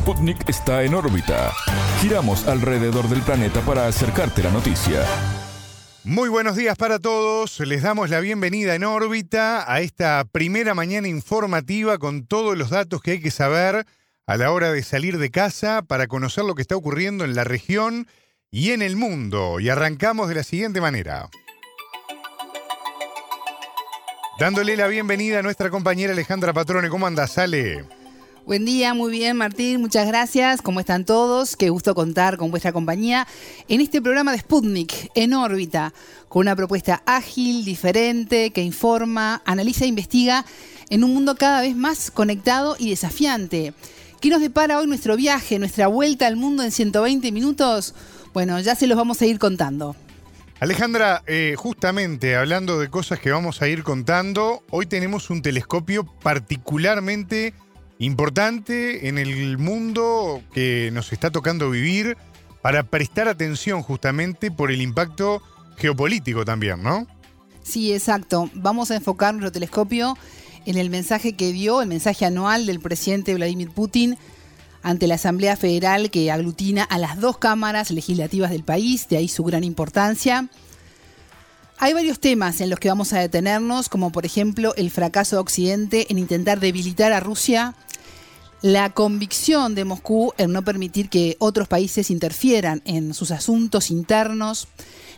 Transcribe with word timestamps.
Sputnik 0.00 0.48
está 0.48 0.82
en 0.82 0.94
órbita. 0.94 1.52
Giramos 2.00 2.48
alrededor 2.48 3.06
del 3.10 3.20
planeta 3.20 3.60
para 3.60 3.86
acercarte 3.86 4.42
la 4.42 4.50
noticia. 4.50 5.04
Muy 6.04 6.30
buenos 6.30 6.56
días 6.56 6.78
para 6.78 6.98
todos. 6.98 7.60
Les 7.60 7.82
damos 7.82 8.08
la 8.08 8.20
bienvenida 8.20 8.74
en 8.74 8.84
órbita 8.84 9.70
a 9.70 9.82
esta 9.82 10.24
primera 10.24 10.72
mañana 10.72 11.06
informativa 11.06 11.98
con 11.98 12.26
todos 12.26 12.56
los 12.56 12.70
datos 12.70 13.02
que 13.02 13.10
hay 13.10 13.20
que 13.20 13.30
saber 13.30 13.84
a 14.26 14.36
la 14.38 14.50
hora 14.52 14.72
de 14.72 14.82
salir 14.82 15.18
de 15.18 15.30
casa 15.30 15.82
para 15.82 16.06
conocer 16.06 16.44
lo 16.44 16.54
que 16.54 16.62
está 16.62 16.76
ocurriendo 16.76 17.26
en 17.26 17.34
la 17.34 17.44
región 17.44 18.08
y 18.50 18.70
en 18.70 18.80
el 18.80 18.96
mundo. 18.96 19.60
Y 19.60 19.68
arrancamos 19.68 20.30
de 20.30 20.36
la 20.36 20.44
siguiente 20.44 20.80
manera. 20.80 21.28
Dándole 24.38 24.78
la 24.78 24.86
bienvenida 24.86 25.40
a 25.40 25.42
nuestra 25.42 25.68
compañera 25.68 26.14
Alejandra 26.14 26.54
Patrone. 26.54 26.88
¿Cómo 26.88 27.06
anda, 27.06 27.26
Sale? 27.26 27.99
Buen 28.46 28.64
día, 28.64 28.94
muy 28.94 29.12
bien 29.12 29.36
Martín, 29.36 29.80
muchas 29.80 30.06
gracias. 30.06 30.62
¿Cómo 30.62 30.80
están 30.80 31.04
todos? 31.04 31.56
Qué 31.56 31.68
gusto 31.68 31.94
contar 31.94 32.36
con 32.38 32.50
vuestra 32.50 32.72
compañía 32.72 33.28
en 33.68 33.80
este 33.80 34.00
programa 34.00 34.32
de 34.32 34.38
Sputnik, 34.38 35.10
en 35.14 35.34
órbita, 35.34 35.92
con 36.28 36.40
una 36.40 36.56
propuesta 36.56 37.02
ágil, 37.04 37.64
diferente, 37.64 38.50
que 38.50 38.62
informa, 38.62 39.42
analiza 39.44 39.84
e 39.84 39.88
investiga 39.88 40.44
en 40.88 41.04
un 41.04 41.12
mundo 41.12 41.36
cada 41.36 41.60
vez 41.60 41.76
más 41.76 42.10
conectado 42.10 42.76
y 42.78 42.90
desafiante. 42.90 43.74
¿Qué 44.20 44.30
nos 44.30 44.40
depara 44.40 44.78
hoy 44.78 44.86
nuestro 44.86 45.16
viaje, 45.16 45.58
nuestra 45.58 45.86
vuelta 45.86 46.26
al 46.26 46.36
mundo 46.36 46.62
en 46.62 46.72
120 46.72 47.30
minutos? 47.32 47.94
Bueno, 48.32 48.58
ya 48.58 48.74
se 48.74 48.86
los 48.86 48.96
vamos 48.96 49.20
a 49.20 49.26
ir 49.26 49.38
contando. 49.38 49.94
Alejandra, 50.60 51.22
eh, 51.26 51.54
justamente 51.56 52.36
hablando 52.36 52.80
de 52.80 52.88
cosas 52.88 53.18
que 53.20 53.30
vamos 53.30 53.62
a 53.62 53.68
ir 53.68 53.82
contando, 53.82 54.62
hoy 54.70 54.86
tenemos 54.86 55.30
un 55.30 55.40
telescopio 55.40 56.04
particularmente 56.22 57.54
importante 58.00 59.08
en 59.08 59.18
el 59.18 59.58
mundo 59.58 60.42
que 60.52 60.90
nos 60.92 61.12
está 61.12 61.30
tocando 61.30 61.70
vivir 61.70 62.16
para 62.62 62.82
prestar 62.82 63.28
atención 63.28 63.82
justamente 63.82 64.50
por 64.50 64.72
el 64.72 64.82
impacto 64.82 65.42
geopolítico 65.76 66.44
también, 66.44 66.82
¿no? 66.82 67.06
Sí, 67.62 67.92
exacto. 67.92 68.50
Vamos 68.54 68.90
a 68.90 68.96
enfocar 68.96 69.34
nuestro 69.34 69.52
telescopio 69.52 70.16
en 70.66 70.78
el 70.78 70.90
mensaje 70.90 71.34
que 71.34 71.52
dio, 71.52 71.82
el 71.82 71.88
mensaje 71.88 72.24
anual 72.24 72.66
del 72.66 72.80
presidente 72.80 73.34
Vladimir 73.34 73.70
Putin 73.70 74.16
ante 74.82 75.06
la 75.06 75.16
Asamblea 75.16 75.56
Federal 75.56 76.10
que 76.10 76.30
aglutina 76.30 76.84
a 76.84 76.98
las 76.98 77.20
dos 77.20 77.36
cámaras 77.36 77.90
legislativas 77.90 78.50
del 78.50 78.64
país, 78.64 79.08
de 79.08 79.18
ahí 79.18 79.28
su 79.28 79.44
gran 79.44 79.62
importancia. 79.62 80.48
Hay 81.78 81.92
varios 81.94 82.20
temas 82.20 82.60
en 82.60 82.70
los 82.70 82.78
que 82.78 82.88
vamos 82.88 83.12
a 83.12 83.20
detenernos, 83.20 83.88
como 83.88 84.10
por 84.10 84.26
ejemplo 84.26 84.74
el 84.76 84.90
fracaso 84.90 85.36
de 85.36 85.40
Occidente 85.40 86.06
en 86.10 86.18
intentar 86.18 86.60
debilitar 86.60 87.12
a 87.12 87.20
Rusia, 87.20 87.74
la 88.62 88.90
convicción 88.90 89.74
de 89.74 89.84
Moscú 89.84 90.32
en 90.36 90.52
no 90.52 90.62
permitir 90.62 91.08
que 91.08 91.36
otros 91.38 91.68
países 91.68 92.10
interfieran 92.10 92.82
en 92.84 93.14
sus 93.14 93.30
asuntos 93.30 93.90
internos, 93.90 94.68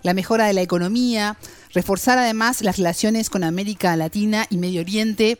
la 0.03 0.15
mejora 0.15 0.47
de 0.47 0.53
la 0.53 0.63
economía, 0.63 1.37
reforzar 1.73 2.19
además 2.19 2.63
las 2.63 2.77
relaciones 2.77 3.31
con 3.31 3.45
América 3.45 3.97
Latina 3.97 4.47
y 4.51 4.59
Medio 4.59 4.81
Oriente, 4.81 5.39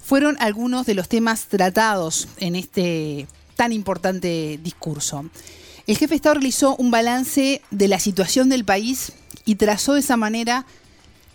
fueron 0.00 0.36
algunos 0.40 0.86
de 0.86 0.94
los 0.94 1.08
temas 1.08 1.46
tratados 1.46 2.28
en 2.38 2.56
este 2.56 3.26
tan 3.56 3.72
importante 3.72 4.58
discurso. 4.62 5.26
El 5.86 5.98
jefe 5.98 6.10
de 6.10 6.16
Estado 6.16 6.34
realizó 6.34 6.76
un 6.76 6.90
balance 6.90 7.62
de 7.70 7.88
la 7.88 7.98
situación 7.98 8.48
del 8.48 8.64
país 8.64 9.12
y 9.44 9.56
trazó 9.56 9.94
de 9.94 10.00
esa 10.00 10.16
manera 10.16 10.66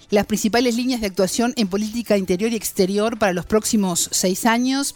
las 0.09 0.25
principales 0.25 0.75
líneas 0.75 1.01
de 1.01 1.07
actuación 1.07 1.53
en 1.55 1.67
política 1.67 2.17
interior 2.17 2.51
y 2.51 2.55
exterior 2.55 3.19
para 3.19 3.33
los 3.33 3.45
próximos 3.45 4.09
seis 4.11 4.45
años. 4.45 4.95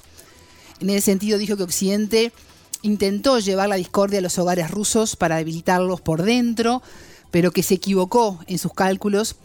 En 0.80 0.90
ese 0.90 1.02
sentido 1.02 1.38
dijo 1.38 1.58
que 1.58 1.64
Occidente 1.64 2.32
intentó 2.82 3.40
llevar 3.40 3.70
la 3.70 3.76
discordia 3.76 4.20
a 4.20 4.22
los 4.22 4.38
hogares 4.38 4.72
rusos 4.72 5.16
para 5.16 5.38
debilitarlos 5.38 6.02
por 6.02 6.24
dentro, 6.24 6.82
pero 7.32 7.52
que 7.52 7.64
se 7.64 7.76
equivocó 7.76 8.40
en 8.48 8.58
sus 8.58 8.74
cálculos 8.74 9.36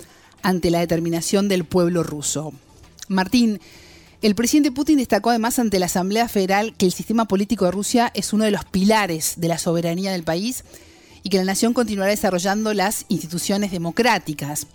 ante 0.43 0.71
la 0.71 0.81
determinación 0.81 1.49
del 1.49 1.65
pueblo 1.65 2.03
ruso. 2.03 2.53
Martín, 3.09 3.61
el 4.23 4.35
presidente 4.35 4.73
Putin 4.73 4.99
destacó 4.99 5.31
además 5.31 5.59
ante 5.59 5.79
la 5.79 5.87
Asamblea 5.87 6.29
Federal 6.29 6.75
que 6.79 6.87
el 6.87 6.93
sistema 6.93 7.27
político 7.27 7.67
de 7.67 7.73
Rusia 7.73 8.11
es 8.15 8.33
uno 8.33 8.45
de 8.45 8.51
los 8.51 8.65
pilares 8.65 9.35
de 9.37 9.49
la 9.49 9.59
soberanía 9.59 10.13
del 10.13 10.23
país 10.23 10.65
y 11.23 11.29
que 11.29 11.39
la 11.39 11.45
nación 11.45 11.75
continuará 11.75 12.11
desarrollando 12.11 12.73
las 12.73 13.07
instituciones 13.09 13.71
democráticas. 13.71 14.67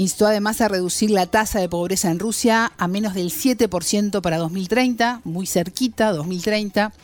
Instó 0.00 0.26
además 0.26 0.62
a 0.62 0.68
reducir 0.68 1.10
la 1.10 1.26
tasa 1.26 1.60
de 1.60 1.68
pobreza 1.68 2.10
en 2.10 2.18
Rusia 2.18 2.72
a 2.78 2.88
menos 2.88 3.12
del 3.12 3.30
7% 3.30 4.22
para 4.22 4.38
2030, 4.38 5.20
muy 5.24 5.46
cerquita, 5.46 6.12
2030. 6.12 6.94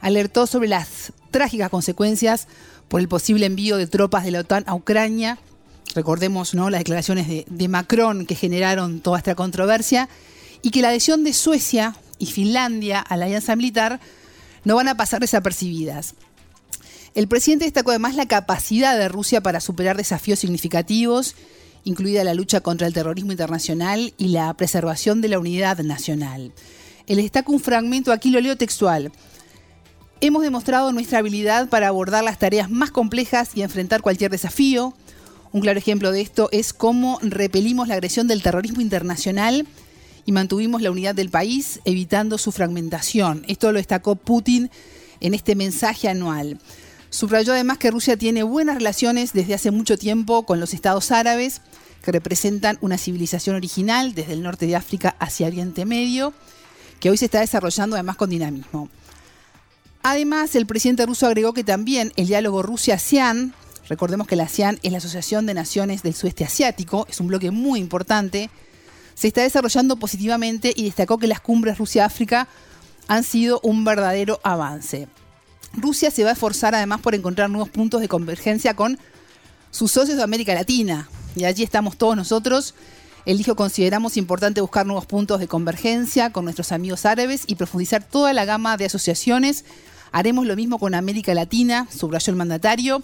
Alertó 0.00 0.46
sobre 0.46 0.68
las 0.68 1.12
trágicas 1.30 1.68
consecuencias 1.68 2.48
por 2.88 3.00
el 3.00 3.08
posible 3.08 3.44
envío 3.44 3.76
de 3.76 3.86
tropas 3.86 4.24
de 4.24 4.30
la 4.30 4.40
OTAN 4.40 4.64
a 4.66 4.74
Ucrania. 4.74 5.36
Recordemos 5.94 6.54
¿no? 6.54 6.70
las 6.70 6.80
declaraciones 6.80 7.28
de, 7.28 7.44
de 7.46 7.68
Macron 7.68 8.24
que 8.24 8.36
generaron 8.36 9.00
toda 9.00 9.18
esta 9.18 9.34
controversia 9.34 10.08
y 10.62 10.70
que 10.70 10.80
la 10.80 10.88
adhesión 10.88 11.24
de 11.24 11.34
Suecia 11.34 11.94
y 12.18 12.24
Finlandia 12.24 13.00
a 13.00 13.18
la 13.18 13.26
alianza 13.26 13.54
militar 13.54 14.00
no 14.64 14.76
van 14.76 14.88
a 14.88 14.96
pasar 14.96 15.20
desapercibidas. 15.20 16.14
El 17.14 17.28
presidente 17.28 17.66
destacó 17.66 17.90
además 17.90 18.16
la 18.16 18.24
capacidad 18.24 18.98
de 18.98 19.10
Rusia 19.10 19.42
para 19.42 19.60
superar 19.60 19.98
desafíos 19.98 20.38
significativos, 20.38 21.36
incluida 21.84 22.24
la 22.24 22.34
lucha 22.34 22.60
contra 22.60 22.86
el 22.86 22.92
terrorismo 22.92 23.32
internacional 23.32 24.12
y 24.18 24.28
la 24.28 24.52
preservación 24.54 25.20
de 25.20 25.28
la 25.28 25.38
unidad 25.38 25.78
nacional. 25.78 26.52
Él 27.06 27.16
destaca 27.16 27.52
un 27.52 27.60
fragmento, 27.60 28.12
aquí 28.12 28.30
lo 28.30 28.40
leo 28.40 28.56
textual. 28.56 29.12
Hemos 30.20 30.42
demostrado 30.42 30.90
nuestra 30.92 31.18
habilidad 31.18 31.68
para 31.68 31.88
abordar 31.88 32.24
las 32.24 32.38
tareas 32.38 32.70
más 32.70 32.90
complejas 32.90 33.50
y 33.54 33.62
enfrentar 33.62 34.00
cualquier 34.00 34.30
desafío. 34.30 34.94
Un 35.52 35.60
claro 35.60 35.78
ejemplo 35.78 36.12
de 36.12 36.22
esto 36.22 36.48
es 36.50 36.72
cómo 36.72 37.18
repelimos 37.20 37.88
la 37.88 37.94
agresión 37.94 38.26
del 38.26 38.42
terrorismo 38.42 38.80
internacional 38.80 39.66
y 40.24 40.32
mantuvimos 40.32 40.80
la 40.80 40.90
unidad 40.90 41.14
del 41.14 41.28
país, 41.28 41.80
evitando 41.84 42.38
su 42.38 42.52
fragmentación. 42.52 43.44
Esto 43.48 43.70
lo 43.70 43.78
destacó 43.78 44.16
Putin 44.16 44.70
en 45.20 45.34
este 45.34 45.54
mensaje 45.54 46.08
anual. 46.08 46.58
Subrayó 47.14 47.52
además 47.52 47.78
que 47.78 47.92
Rusia 47.92 48.16
tiene 48.16 48.42
buenas 48.42 48.74
relaciones 48.74 49.32
desde 49.32 49.54
hace 49.54 49.70
mucho 49.70 49.96
tiempo 49.96 50.44
con 50.44 50.58
los 50.58 50.74
estados 50.74 51.12
árabes, 51.12 51.60
que 52.02 52.10
representan 52.10 52.76
una 52.80 52.98
civilización 52.98 53.54
original 53.54 54.16
desde 54.16 54.32
el 54.32 54.42
norte 54.42 54.66
de 54.66 54.74
África 54.74 55.14
hacia 55.20 55.46
Oriente 55.46 55.84
Medio, 55.84 56.34
que 56.98 57.10
hoy 57.10 57.16
se 57.16 57.26
está 57.26 57.38
desarrollando 57.38 57.94
además 57.94 58.16
con 58.16 58.30
dinamismo. 58.30 58.88
Además, 60.02 60.56
el 60.56 60.66
presidente 60.66 61.06
ruso 61.06 61.28
agregó 61.28 61.52
que 61.52 61.62
también 61.62 62.12
el 62.16 62.26
diálogo 62.26 62.64
Rusia-ASEAN, 62.64 63.54
recordemos 63.88 64.26
que 64.26 64.34
la 64.34 64.42
ASEAN 64.42 64.80
es 64.82 64.90
la 64.90 64.98
Asociación 64.98 65.46
de 65.46 65.54
Naciones 65.54 66.02
del 66.02 66.14
Sudeste 66.14 66.44
Asiático, 66.44 67.06
es 67.08 67.20
un 67.20 67.28
bloque 67.28 67.52
muy 67.52 67.78
importante, 67.78 68.50
se 69.14 69.28
está 69.28 69.42
desarrollando 69.42 69.94
positivamente 70.00 70.72
y 70.74 70.82
destacó 70.82 71.18
que 71.18 71.28
las 71.28 71.40
cumbres 71.40 71.78
Rusia-África 71.78 72.48
han 73.06 73.22
sido 73.22 73.60
un 73.62 73.84
verdadero 73.84 74.40
avance. 74.42 75.06
Rusia 75.76 76.10
se 76.10 76.24
va 76.24 76.30
a 76.30 76.32
esforzar 76.34 76.74
además 76.74 77.00
por 77.00 77.14
encontrar 77.14 77.50
nuevos 77.50 77.68
puntos 77.68 78.00
de 78.00 78.08
convergencia 78.08 78.74
con 78.74 78.98
sus 79.70 79.90
socios 79.90 80.16
de 80.16 80.22
América 80.22 80.54
Latina. 80.54 81.08
Y 81.34 81.44
allí 81.44 81.62
estamos 81.62 81.96
todos 81.96 82.16
nosotros. 82.16 82.74
Él 83.26 83.38
dijo, 83.38 83.56
consideramos 83.56 84.16
importante 84.16 84.60
buscar 84.60 84.86
nuevos 84.86 85.06
puntos 85.06 85.40
de 85.40 85.48
convergencia 85.48 86.30
con 86.30 86.44
nuestros 86.44 86.72
amigos 86.72 87.06
árabes 87.06 87.44
y 87.46 87.54
profundizar 87.54 88.04
toda 88.04 88.32
la 88.32 88.44
gama 88.44 88.76
de 88.76 88.84
asociaciones. 88.84 89.64
Haremos 90.12 90.46
lo 90.46 90.54
mismo 90.56 90.78
con 90.78 90.94
América 90.94 91.34
Latina, 91.34 91.88
subrayó 91.90 92.30
el 92.30 92.36
mandatario. 92.36 93.02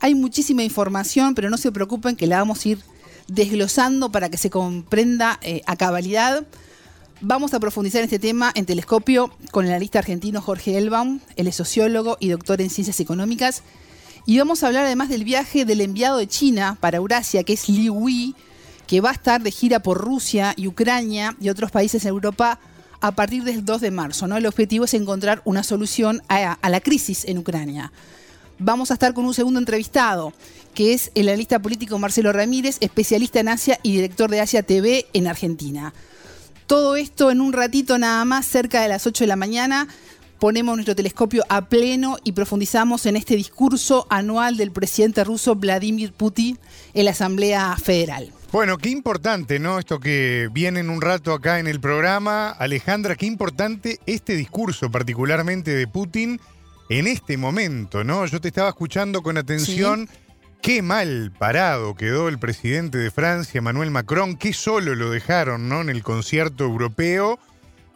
Hay 0.00 0.14
muchísima 0.14 0.64
información, 0.64 1.34
pero 1.34 1.50
no 1.50 1.58
se 1.58 1.70
preocupen 1.70 2.16
que 2.16 2.26
la 2.26 2.38
vamos 2.38 2.64
a 2.64 2.68
ir 2.70 2.78
desglosando 3.28 4.10
para 4.10 4.30
que 4.30 4.38
se 4.38 4.50
comprenda 4.50 5.38
eh, 5.42 5.62
a 5.66 5.76
cabalidad. 5.76 6.44
Vamos 7.24 7.54
a 7.54 7.60
profundizar 7.60 8.00
en 8.00 8.06
este 8.06 8.18
tema 8.18 8.50
en 8.56 8.66
telescopio 8.66 9.30
con 9.52 9.64
el 9.64 9.70
analista 9.70 10.00
argentino 10.00 10.42
Jorge 10.42 10.76
Elbaum, 10.76 11.20
él 11.36 11.46
es 11.46 11.54
sociólogo 11.54 12.16
y 12.18 12.30
doctor 12.30 12.60
en 12.60 12.68
ciencias 12.68 12.98
económicas. 12.98 13.62
Y 14.26 14.38
vamos 14.38 14.62
a 14.62 14.66
hablar 14.66 14.86
además 14.86 15.08
del 15.08 15.22
viaje 15.22 15.64
del 15.64 15.82
enviado 15.82 16.18
de 16.18 16.26
China 16.26 16.76
para 16.80 16.96
Eurasia, 16.96 17.44
que 17.44 17.52
es 17.52 17.68
Li 17.68 17.88
Wei, 17.88 18.34
que 18.88 19.00
va 19.00 19.10
a 19.10 19.12
estar 19.12 19.40
de 19.40 19.52
gira 19.52 19.78
por 19.78 19.98
Rusia 19.98 20.52
y 20.56 20.66
Ucrania 20.66 21.36
y 21.40 21.48
otros 21.48 21.70
países 21.70 22.02
de 22.02 22.08
Europa 22.08 22.58
a 23.00 23.12
partir 23.12 23.44
del 23.44 23.64
2 23.64 23.80
de 23.80 23.92
marzo. 23.92 24.26
¿no? 24.26 24.36
El 24.36 24.46
objetivo 24.46 24.86
es 24.86 24.94
encontrar 24.94 25.42
una 25.44 25.62
solución 25.62 26.22
a, 26.28 26.54
a 26.54 26.70
la 26.70 26.80
crisis 26.80 27.24
en 27.26 27.38
Ucrania. 27.38 27.92
Vamos 28.58 28.90
a 28.90 28.94
estar 28.94 29.14
con 29.14 29.26
un 29.26 29.34
segundo 29.34 29.60
entrevistado, 29.60 30.32
que 30.74 30.92
es 30.92 31.12
el 31.14 31.28
analista 31.28 31.62
político 31.62 32.00
Marcelo 32.00 32.32
Ramírez, 32.32 32.78
especialista 32.80 33.38
en 33.38 33.48
Asia 33.48 33.78
y 33.84 33.92
director 33.92 34.28
de 34.28 34.40
Asia 34.40 34.64
TV 34.64 35.06
en 35.12 35.28
Argentina. 35.28 35.94
Todo 36.72 36.96
esto 36.96 37.30
en 37.30 37.42
un 37.42 37.52
ratito 37.52 37.98
nada 37.98 38.24
más, 38.24 38.46
cerca 38.46 38.80
de 38.80 38.88
las 38.88 39.06
8 39.06 39.24
de 39.24 39.28
la 39.28 39.36
mañana. 39.36 39.88
Ponemos 40.38 40.74
nuestro 40.74 40.96
telescopio 40.96 41.44
a 41.50 41.66
pleno 41.66 42.16
y 42.24 42.32
profundizamos 42.32 43.04
en 43.04 43.16
este 43.16 43.36
discurso 43.36 44.06
anual 44.08 44.56
del 44.56 44.72
presidente 44.72 45.22
ruso 45.22 45.54
Vladimir 45.54 46.14
Putin 46.14 46.58
en 46.94 47.04
la 47.04 47.10
Asamblea 47.10 47.76
Federal. 47.76 48.32
Bueno, 48.52 48.78
qué 48.78 48.88
importante, 48.88 49.58
¿no? 49.58 49.78
Esto 49.78 50.00
que 50.00 50.48
viene 50.50 50.80
en 50.80 50.88
un 50.88 51.02
rato 51.02 51.34
acá 51.34 51.58
en 51.58 51.66
el 51.66 51.78
programa. 51.78 52.48
Alejandra, 52.48 53.16
qué 53.16 53.26
importante 53.26 54.00
este 54.06 54.34
discurso, 54.34 54.90
particularmente 54.90 55.72
de 55.72 55.86
Putin, 55.86 56.40
en 56.88 57.06
este 57.06 57.36
momento, 57.36 58.02
¿no? 58.02 58.24
Yo 58.24 58.40
te 58.40 58.48
estaba 58.48 58.70
escuchando 58.70 59.22
con 59.22 59.36
atención. 59.36 60.08
Qué 60.62 60.80
mal 60.80 61.32
parado 61.36 61.96
quedó 61.96 62.28
el 62.28 62.38
presidente 62.38 62.96
de 62.96 63.10
Francia, 63.10 63.58
Emmanuel 63.58 63.90
Macron, 63.90 64.36
qué 64.36 64.52
solo 64.52 64.94
lo 64.94 65.10
dejaron, 65.10 65.68
¿no? 65.68 65.80
En 65.80 65.88
el 65.88 66.04
concierto 66.04 66.62
europeo. 66.62 67.40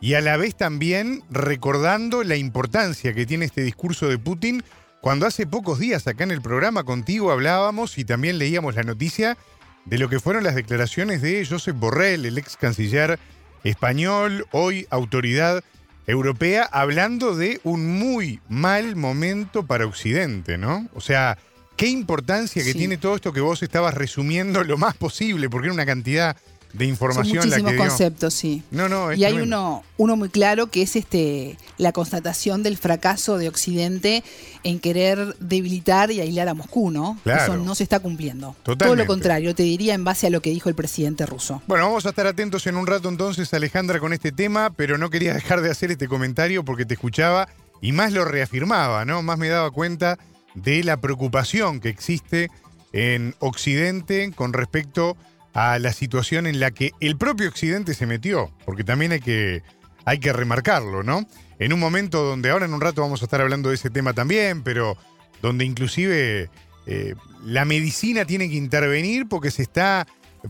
Y 0.00 0.14
a 0.14 0.20
la 0.20 0.36
vez 0.36 0.56
también 0.56 1.22
recordando 1.30 2.24
la 2.24 2.34
importancia 2.34 3.14
que 3.14 3.24
tiene 3.24 3.44
este 3.44 3.62
discurso 3.62 4.08
de 4.08 4.18
Putin, 4.18 4.64
cuando 5.00 5.26
hace 5.26 5.46
pocos 5.46 5.78
días 5.78 6.08
acá 6.08 6.24
en 6.24 6.32
el 6.32 6.42
programa 6.42 6.82
contigo 6.82 7.30
hablábamos 7.30 7.98
y 7.98 8.04
también 8.04 8.36
leíamos 8.36 8.74
la 8.74 8.82
noticia 8.82 9.38
de 9.84 9.98
lo 9.98 10.08
que 10.08 10.18
fueron 10.18 10.42
las 10.42 10.56
declaraciones 10.56 11.22
de 11.22 11.46
Josep 11.46 11.76
Borrell, 11.78 12.26
el 12.26 12.36
ex 12.36 12.56
canciller 12.56 13.20
español, 13.62 14.44
hoy 14.50 14.88
autoridad 14.90 15.62
europea, 16.08 16.68
hablando 16.72 17.36
de 17.36 17.60
un 17.62 17.96
muy 17.96 18.40
mal 18.48 18.96
momento 18.96 19.64
para 19.64 19.86
Occidente, 19.86 20.58
¿no? 20.58 20.88
O 20.94 21.00
sea, 21.00 21.38
qué 21.76 21.88
importancia 21.88 22.62
que 22.64 22.72
Sí. 22.72 22.78
tiene 22.78 22.96
todo 22.96 23.16
esto 23.16 23.32
que 23.32 23.40
vos 23.40 23.62
estabas 23.62 23.94
resumiendo 23.94 24.64
lo 24.64 24.76
más 24.78 24.96
posible, 24.96 25.48
porque 25.50 25.66
era 25.66 25.74
una 25.74 25.86
cantidad 25.86 26.36
de 26.72 26.84
Son 26.84 26.88
información 26.90 27.36
la 27.36 27.42
muchísimos 27.44 27.70
que 27.70 27.76
dio. 27.76 27.86
conceptos, 27.88 28.34
sí. 28.34 28.62
No, 28.70 28.86
no, 28.88 29.10
Y 29.12 29.24
hay 29.24 29.34
uno, 29.40 29.82
uno 29.96 30.16
muy 30.16 30.28
claro 30.28 30.66
que 30.66 30.82
es 30.82 30.94
este 30.96 31.56
la 31.78 31.92
constatación 31.92 32.62
del 32.62 32.76
fracaso 32.76 33.38
de 33.38 33.48
Occidente 33.48 34.22
en 34.62 34.78
querer 34.80 35.36
debilitar 35.40 36.10
y 36.10 36.20
aislar 36.20 36.48
a 36.48 36.54
Moscú, 36.54 36.90
¿no? 36.90 37.18
Claro. 37.24 37.54
Eso 37.54 37.64
no 37.64 37.74
se 37.74 37.82
está 37.84 38.00
cumpliendo. 38.00 38.56
Todo 38.62 38.74
Totalmente. 38.76 39.04
lo 39.04 39.06
contrario, 39.06 39.54
te 39.54 39.62
diría 39.62 39.94
en 39.94 40.04
base 40.04 40.26
a 40.26 40.30
lo 40.30 40.42
que 40.42 40.50
dijo 40.50 40.68
el 40.68 40.74
presidente 40.74 41.24
ruso. 41.24 41.62
Bueno, 41.66 41.86
vamos 41.86 42.04
a 42.04 42.10
estar 42.10 42.26
atentos 42.26 42.66
en 42.66 42.76
un 42.76 42.86
rato 42.86 43.08
entonces, 43.08 43.54
Alejandra, 43.54 43.98
con 43.98 44.12
este 44.12 44.32
tema, 44.32 44.70
pero 44.70 44.98
no 44.98 45.08
quería 45.08 45.32
dejar 45.32 45.62
de 45.62 45.70
hacer 45.70 45.90
este 45.92 46.08
comentario 46.08 46.62
porque 46.62 46.84
te 46.84 46.94
escuchaba 46.94 47.48
y 47.80 47.92
más 47.92 48.12
lo 48.12 48.24
reafirmaba, 48.26 49.04
¿no? 49.06 49.22
Más 49.22 49.38
me 49.38 49.48
daba 49.48 49.70
cuenta 49.70 50.18
de 50.56 50.82
la 50.82 50.96
preocupación 51.00 51.80
que 51.80 51.90
existe 51.90 52.50
en 52.92 53.34
Occidente 53.38 54.32
con 54.34 54.52
respecto 54.52 55.16
a 55.54 55.78
la 55.78 55.92
situación 55.92 56.46
en 56.46 56.60
la 56.60 56.70
que 56.70 56.90
el 57.00 57.16
propio 57.16 57.48
Occidente 57.48 57.94
se 57.94 58.06
metió, 58.06 58.50
porque 58.64 58.84
también 58.84 59.12
hay 59.12 59.20
que, 59.20 59.62
hay 60.04 60.18
que 60.18 60.32
remarcarlo, 60.32 61.02
¿no? 61.02 61.26
En 61.58 61.72
un 61.72 61.80
momento 61.80 62.22
donde 62.24 62.50
ahora 62.50 62.66
en 62.66 62.74
un 62.74 62.80
rato 62.80 63.00
vamos 63.00 63.22
a 63.22 63.26
estar 63.26 63.40
hablando 63.40 63.68
de 63.68 63.76
ese 63.76 63.90
tema 63.90 64.12
también, 64.12 64.62
pero 64.62 64.96
donde 65.40 65.64
inclusive 65.64 66.50
eh, 66.86 67.14
la 67.44 67.64
medicina 67.64 68.24
tiene 68.24 68.48
que 68.48 68.56
intervenir 68.56 69.28
porque 69.28 69.50
se 69.50 69.62
está 69.62 70.06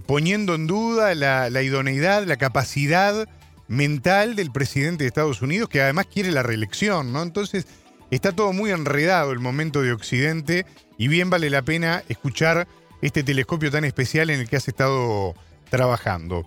poniendo 0.06 0.54
en 0.54 0.66
duda 0.66 1.14
la, 1.14 1.50
la 1.50 1.62
idoneidad, 1.62 2.24
la 2.24 2.36
capacidad 2.36 3.28
mental 3.68 4.36
del 4.36 4.52
presidente 4.52 5.04
de 5.04 5.08
Estados 5.08 5.42
Unidos, 5.42 5.68
que 5.68 5.80
además 5.80 6.06
quiere 6.12 6.30
la 6.30 6.42
reelección, 6.42 7.12
¿no? 7.12 7.22
Entonces, 7.22 7.66
está 8.10 8.32
todo 8.32 8.52
muy 8.52 8.70
enredado 8.70 9.32
el 9.32 9.38
momento 9.40 9.82
de 9.82 9.92
Occidente 9.92 10.66
y 10.98 11.08
bien 11.08 11.30
vale 11.30 11.50
la 11.50 11.62
pena 11.62 12.02
escuchar 12.08 12.66
este 13.02 13.22
telescopio 13.22 13.70
tan 13.70 13.84
especial 13.84 14.30
en 14.30 14.40
el 14.40 14.48
que 14.48 14.56
has 14.56 14.68
estado 14.68 15.34
trabajando. 15.70 16.46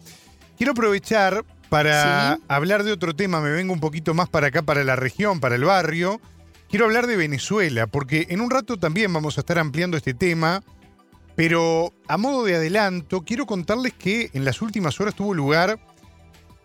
Quiero 0.57 0.71
aprovechar 0.71 1.45
para 1.69 2.35
Sí. 2.35 2.43
hablar 2.47 2.83
de 2.83 2.91
otro 2.91 3.15
tema, 3.15 3.41
me 3.41 3.51
vengo 3.51 3.73
un 3.73 3.79
poquito 3.79 4.13
más 4.13 4.27
para 4.29 4.47
acá, 4.47 4.61
para 4.63 4.83
la 4.83 4.95
región, 4.95 5.39
para 5.39 5.55
el 5.55 5.65
barrio. 5.65 6.19
Quiero 6.69 6.85
hablar 6.85 7.05
de 7.07 7.15
Venezuela, 7.15 7.87
porque 7.87 8.27
en 8.29 8.41
un 8.41 8.49
rato 8.49 8.77
también 8.77 9.11
vamos 9.13 9.37
a 9.37 9.41
estar 9.41 9.59
ampliando 9.59 9.97
este 9.97 10.13
tema, 10.13 10.63
pero 11.35 11.93
a 12.07 12.17
modo 12.17 12.43
de 12.43 12.55
adelanto, 12.55 13.21
quiero 13.21 13.45
contarles 13.45 13.93
que 13.93 14.29
en 14.33 14.45
las 14.45 14.61
últimas 14.61 14.99
horas 14.99 15.15
tuvo 15.15 15.33
lugar 15.33 15.79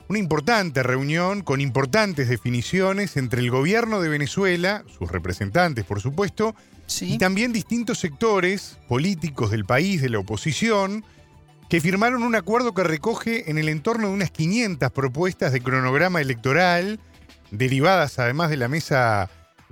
una 0.09 0.19
importante 0.19 0.83
reunión 0.83 1.43
con 1.43 1.61
importantes 1.61 2.29
definiciones 2.29 3.17
entre 3.17 3.41
el 3.41 3.51
gobierno 3.51 4.01
de 4.01 4.09
Venezuela, 4.09 4.85
sus 4.99 5.11
representantes 5.11 5.85
por 5.85 6.01
supuesto, 6.01 6.55
Sí. 6.87 7.15
y 7.15 7.19
también 7.19 7.53
distintos 7.53 7.99
sectores 7.99 8.79
políticos 8.89 9.51
del 9.51 9.65
país, 9.65 10.03
de 10.03 10.11
la 10.11 10.19
oposición, 10.19 11.03
que 11.71 11.81
firmaron 11.81 12.23
un 12.23 12.35
acuerdo 12.35 12.75
que 12.75 12.85
recoge 12.85 13.51
en 13.51 13.56
el 13.56 13.71
entorno 13.71 14.09
de 14.09 14.12
unas 14.15 14.31
500 14.31 14.91
propuestas 14.93 15.53
de 15.53 15.62
cronograma 15.62 16.21
electoral, 16.21 17.01
derivadas 17.51 18.19
además 18.19 18.51
de 18.51 18.59
la 18.59 18.69
mesa 18.69 19.31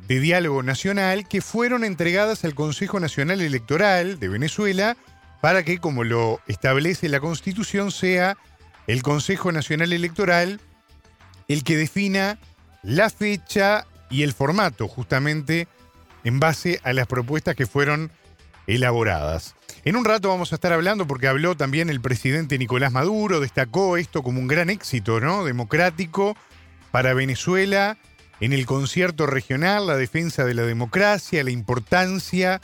de 0.09 0.21
diálogo 0.21 0.63
nacional, 0.63 1.29
que 1.29 1.43
fueron 1.43 1.85
entregadas 1.85 2.45
al 2.45 2.55
Consejo 2.55 2.99
Nacional 2.99 3.43
Electoral 3.43 4.19
de 4.19 4.29
Venezuela 4.29 4.97
para 5.43 5.65
que, 5.65 5.79
como 5.79 6.05
lo 6.05 6.41
establece 6.49 7.09
la 7.11 7.21
Constitución, 7.21 7.91
sea 7.91 8.39
el 8.87 9.03
Consejo 9.03 9.53
Nacional 9.53 9.93
Electoral 9.93 10.61
el 11.49 11.65
que 11.65 11.77
defina 11.77 12.39
la 12.83 13.11
fecha 13.11 13.87
y 14.11 14.23
el 14.23 14.33
formato 14.33 14.89
justamente 14.89 15.69
en 16.25 16.41
base 16.41 16.81
a 16.85 16.93
las 16.93 17.07
propuestas 17.07 17.57
que 17.57 17.67
fueron 17.67 18.11
elaboradas. 18.67 19.55
En 19.85 19.97
un 19.97 20.05
rato 20.05 20.29
vamos 20.29 20.53
a 20.53 20.55
estar 20.55 20.73
hablando 20.73 21.07
porque 21.07 21.27
habló 21.27 21.57
también 21.57 21.91
el 21.91 22.01
presidente 22.01 22.59
Nicolás 22.59 22.93
Maduro, 22.93 23.41
destacó 23.41 23.97
esto 23.97 24.23
como 24.23 24.39
un 24.39 24.47
gran 24.47 24.71
éxito 24.71 25.21
¿no? 25.21 25.45
democrático 25.45 26.37
para 26.91 27.15
Venezuela 27.15 27.99
en 28.41 28.53
el 28.53 28.67
concierto 28.67 29.27
regional, 29.27 29.87
la 29.87 29.97
defensa 29.97 30.45
de 30.45 30.55
la 30.55 30.63
democracia, 30.63 31.45
la 31.45 31.51
importancia 31.51 32.61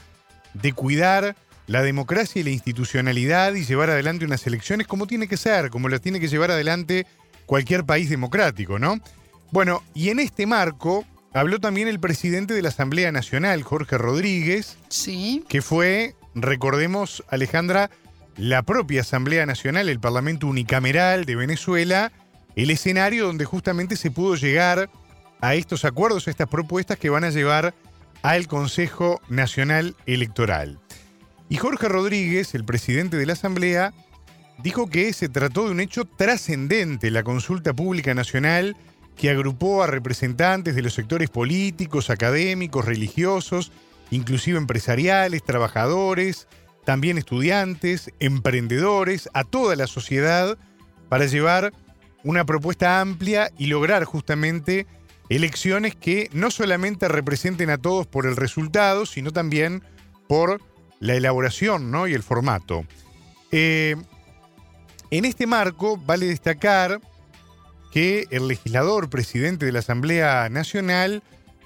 de 0.54 0.72
cuidar 0.72 1.36
la 1.68 1.82
democracia 1.82 2.40
y 2.40 2.42
la 2.44 2.50
institucionalidad 2.50 3.54
y 3.54 3.64
llevar 3.64 3.90
adelante 3.90 4.24
unas 4.24 4.44
elecciones 4.46 4.86
como 4.86 5.06
tiene 5.06 5.28
que 5.28 5.36
ser, 5.36 5.70
como 5.70 5.88
las 5.88 6.00
tiene 6.00 6.18
que 6.18 6.26
llevar 6.28 6.50
adelante 6.50 7.06
cualquier 7.46 7.84
país 7.84 8.10
democrático, 8.10 8.78
¿no? 8.78 8.98
Bueno, 9.52 9.82
y 9.94 10.08
en 10.08 10.18
este 10.18 10.46
marco 10.46 11.04
habló 11.32 11.60
también 11.60 11.86
el 11.86 12.00
presidente 12.00 12.54
de 12.54 12.62
la 12.62 12.70
Asamblea 12.70 13.12
Nacional, 13.12 13.62
Jorge 13.62 13.96
Rodríguez, 13.98 14.78
Sí. 14.88 15.44
que 15.48 15.62
fue, 15.62 16.14
recordemos, 16.34 17.22
Alejandra, 17.28 17.90
la 18.36 18.62
propia 18.62 19.02
Asamblea 19.02 19.44
Nacional, 19.46 19.88
el 19.88 20.00
Parlamento 20.00 20.46
Unicameral 20.46 21.24
de 21.26 21.36
Venezuela, 21.36 22.12
el 22.56 22.70
escenario 22.70 23.26
donde 23.26 23.44
justamente 23.44 23.96
se 23.96 24.10
pudo 24.10 24.36
llegar 24.36 24.90
a 25.40 25.54
estos 25.54 25.84
acuerdos, 25.84 26.26
a 26.26 26.30
estas 26.30 26.48
propuestas 26.48 26.98
que 26.98 27.10
van 27.10 27.24
a 27.24 27.30
llevar 27.30 27.74
al 28.22 28.46
Consejo 28.46 29.20
Nacional 29.28 29.96
Electoral. 30.06 30.80
Y 31.48 31.56
Jorge 31.56 31.88
Rodríguez, 31.88 32.54
el 32.54 32.64
presidente 32.64 33.16
de 33.16 33.26
la 33.26 33.32
Asamblea, 33.32 33.94
dijo 34.62 34.88
que 34.88 35.12
se 35.12 35.28
trató 35.28 35.66
de 35.66 35.72
un 35.72 35.80
hecho 35.80 36.04
trascendente, 36.04 37.10
la 37.10 37.22
consulta 37.22 37.72
pública 37.72 38.14
nacional 38.14 38.76
que 39.16 39.30
agrupó 39.30 39.82
a 39.82 39.86
representantes 39.86 40.74
de 40.74 40.82
los 40.82 40.94
sectores 40.94 41.30
políticos, 41.30 42.10
académicos, 42.10 42.84
religiosos, 42.84 43.72
inclusive 44.10 44.58
empresariales, 44.58 45.42
trabajadores, 45.42 46.46
también 46.84 47.18
estudiantes, 47.18 48.10
emprendedores, 48.20 49.28
a 49.34 49.44
toda 49.44 49.74
la 49.76 49.86
sociedad, 49.86 50.56
para 51.08 51.26
llevar 51.26 51.72
una 52.24 52.44
propuesta 52.44 53.00
amplia 53.00 53.50
y 53.58 53.66
lograr 53.66 54.04
justamente 54.04 54.86
elecciones 55.28 55.94
que 55.94 56.30
no 56.32 56.50
solamente 56.50 57.08
representen 57.08 57.70
a 57.70 57.78
todos 57.78 58.06
por 58.06 58.26
el 58.26 58.36
resultado, 58.36 59.06
sino 59.06 59.32
también 59.32 59.82
por 60.28 60.60
la 61.00 61.14
elaboración 61.14 61.90
¿no? 61.90 62.08
y 62.08 62.14
el 62.14 62.22
formato. 62.22 62.84
Eh, 63.52 63.96
en 65.10 65.24
este 65.24 65.46
marco 65.46 65.96
vale 65.96 66.26
destacar 66.26 67.00
que 67.92 68.26
el 68.30 68.48
legislador 68.48 69.08
presidente 69.08 69.66
de 69.66 69.72
la 69.72 69.78
Asamblea 69.78 70.48
Nacional 70.50 71.22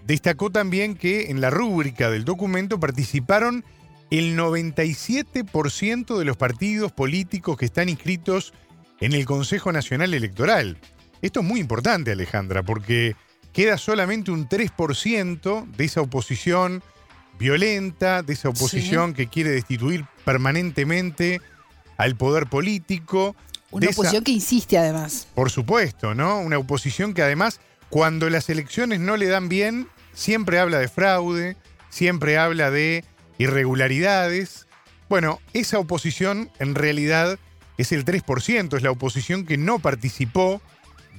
destacó 0.06 0.50
también 0.50 0.94
que 0.94 1.30
en 1.30 1.40
la 1.40 1.50
rúbrica 1.50 2.10
del 2.10 2.24
documento 2.24 2.78
participaron 2.78 3.64
el 4.10 4.36
97% 4.36 6.18
de 6.18 6.24
los 6.24 6.36
partidos 6.36 6.92
políticos 6.92 7.56
que 7.56 7.64
están 7.64 7.88
inscritos 7.88 8.52
en 9.00 9.14
el 9.14 9.24
Consejo 9.24 9.72
Nacional 9.72 10.14
Electoral. 10.14 10.78
Esto 11.22 11.40
es 11.40 11.46
muy 11.46 11.60
importante, 11.60 12.12
Alejandra, 12.12 12.62
porque 12.62 13.16
queda 13.52 13.78
solamente 13.78 14.30
un 14.30 14.48
3% 14.48 15.66
de 15.66 15.84
esa 15.84 16.02
oposición 16.02 16.82
violenta, 17.42 18.22
de 18.22 18.32
esa 18.32 18.48
oposición 18.48 19.12
que 19.12 19.26
quiere 19.26 19.50
destituir 19.50 20.06
permanentemente 20.24 21.40
al 21.98 22.16
poder 22.16 22.46
político. 22.46 23.36
Una 23.70 23.86
esa- 23.86 24.00
oposición 24.00 24.24
que 24.24 24.32
insiste 24.32 24.78
además. 24.78 25.26
por 25.34 25.50
supuesto, 25.50 26.14
¿no? 26.14 26.40
Una 26.40 26.58
oposición 26.58 27.12
que 27.14 27.22
además, 27.22 27.60
cuando 27.90 28.30
las 28.30 28.48
elecciones 28.48 29.00
no 29.00 29.16
le 29.16 29.26
dan 29.26 29.48
bien, 29.48 29.88
siempre 30.14 30.58
habla 30.58 30.78
de 30.78 30.88
fraude, 30.88 31.56
siempre 31.90 32.38
habla 32.38 32.70
de 32.70 33.04
irregularidades. 33.38 34.66
Bueno, 35.08 35.40
esa 35.52 35.78
oposición 35.78 36.50
en 36.58 36.74
realidad 36.74 37.38
es 37.78 37.92
el 37.92 38.04
3%, 38.04 38.76
es 38.76 38.82
la 38.82 38.90
oposición 38.90 39.44
que 39.46 39.56
no 39.58 39.78
participó 39.78 40.60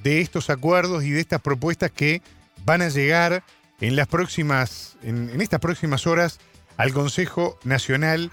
de 0.02 0.20
estos 0.20 0.50
acuerdos 0.50 1.04
y 1.04 1.10
de 1.10 1.20
estas 1.20 1.40
propuestas 1.40 1.90
que 1.90 2.22
van 2.64 2.82
a 2.82 2.88
llegar 2.88 3.42
en 3.80 3.96
las 3.96 4.08
próximas, 4.08 4.96
en, 5.02 5.30
en 5.30 5.40
estas 5.40 5.60
próximas 5.60 6.06
horas 6.06 6.38
al 6.76 6.92
Consejo 6.92 7.58
Nacional 7.64 8.30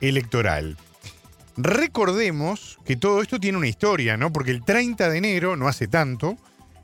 Electoral. 0.00 0.76
Recordemos 1.56 2.78
que 2.84 2.96
todo 2.96 3.20
esto 3.20 3.38
tiene 3.38 3.58
una 3.58 3.68
historia, 3.68 4.16
¿no? 4.16 4.32
Porque 4.32 4.50
el 4.50 4.64
30 4.64 5.10
de 5.10 5.18
enero, 5.18 5.56
no 5.56 5.68
hace 5.68 5.86
tanto, 5.86 6.36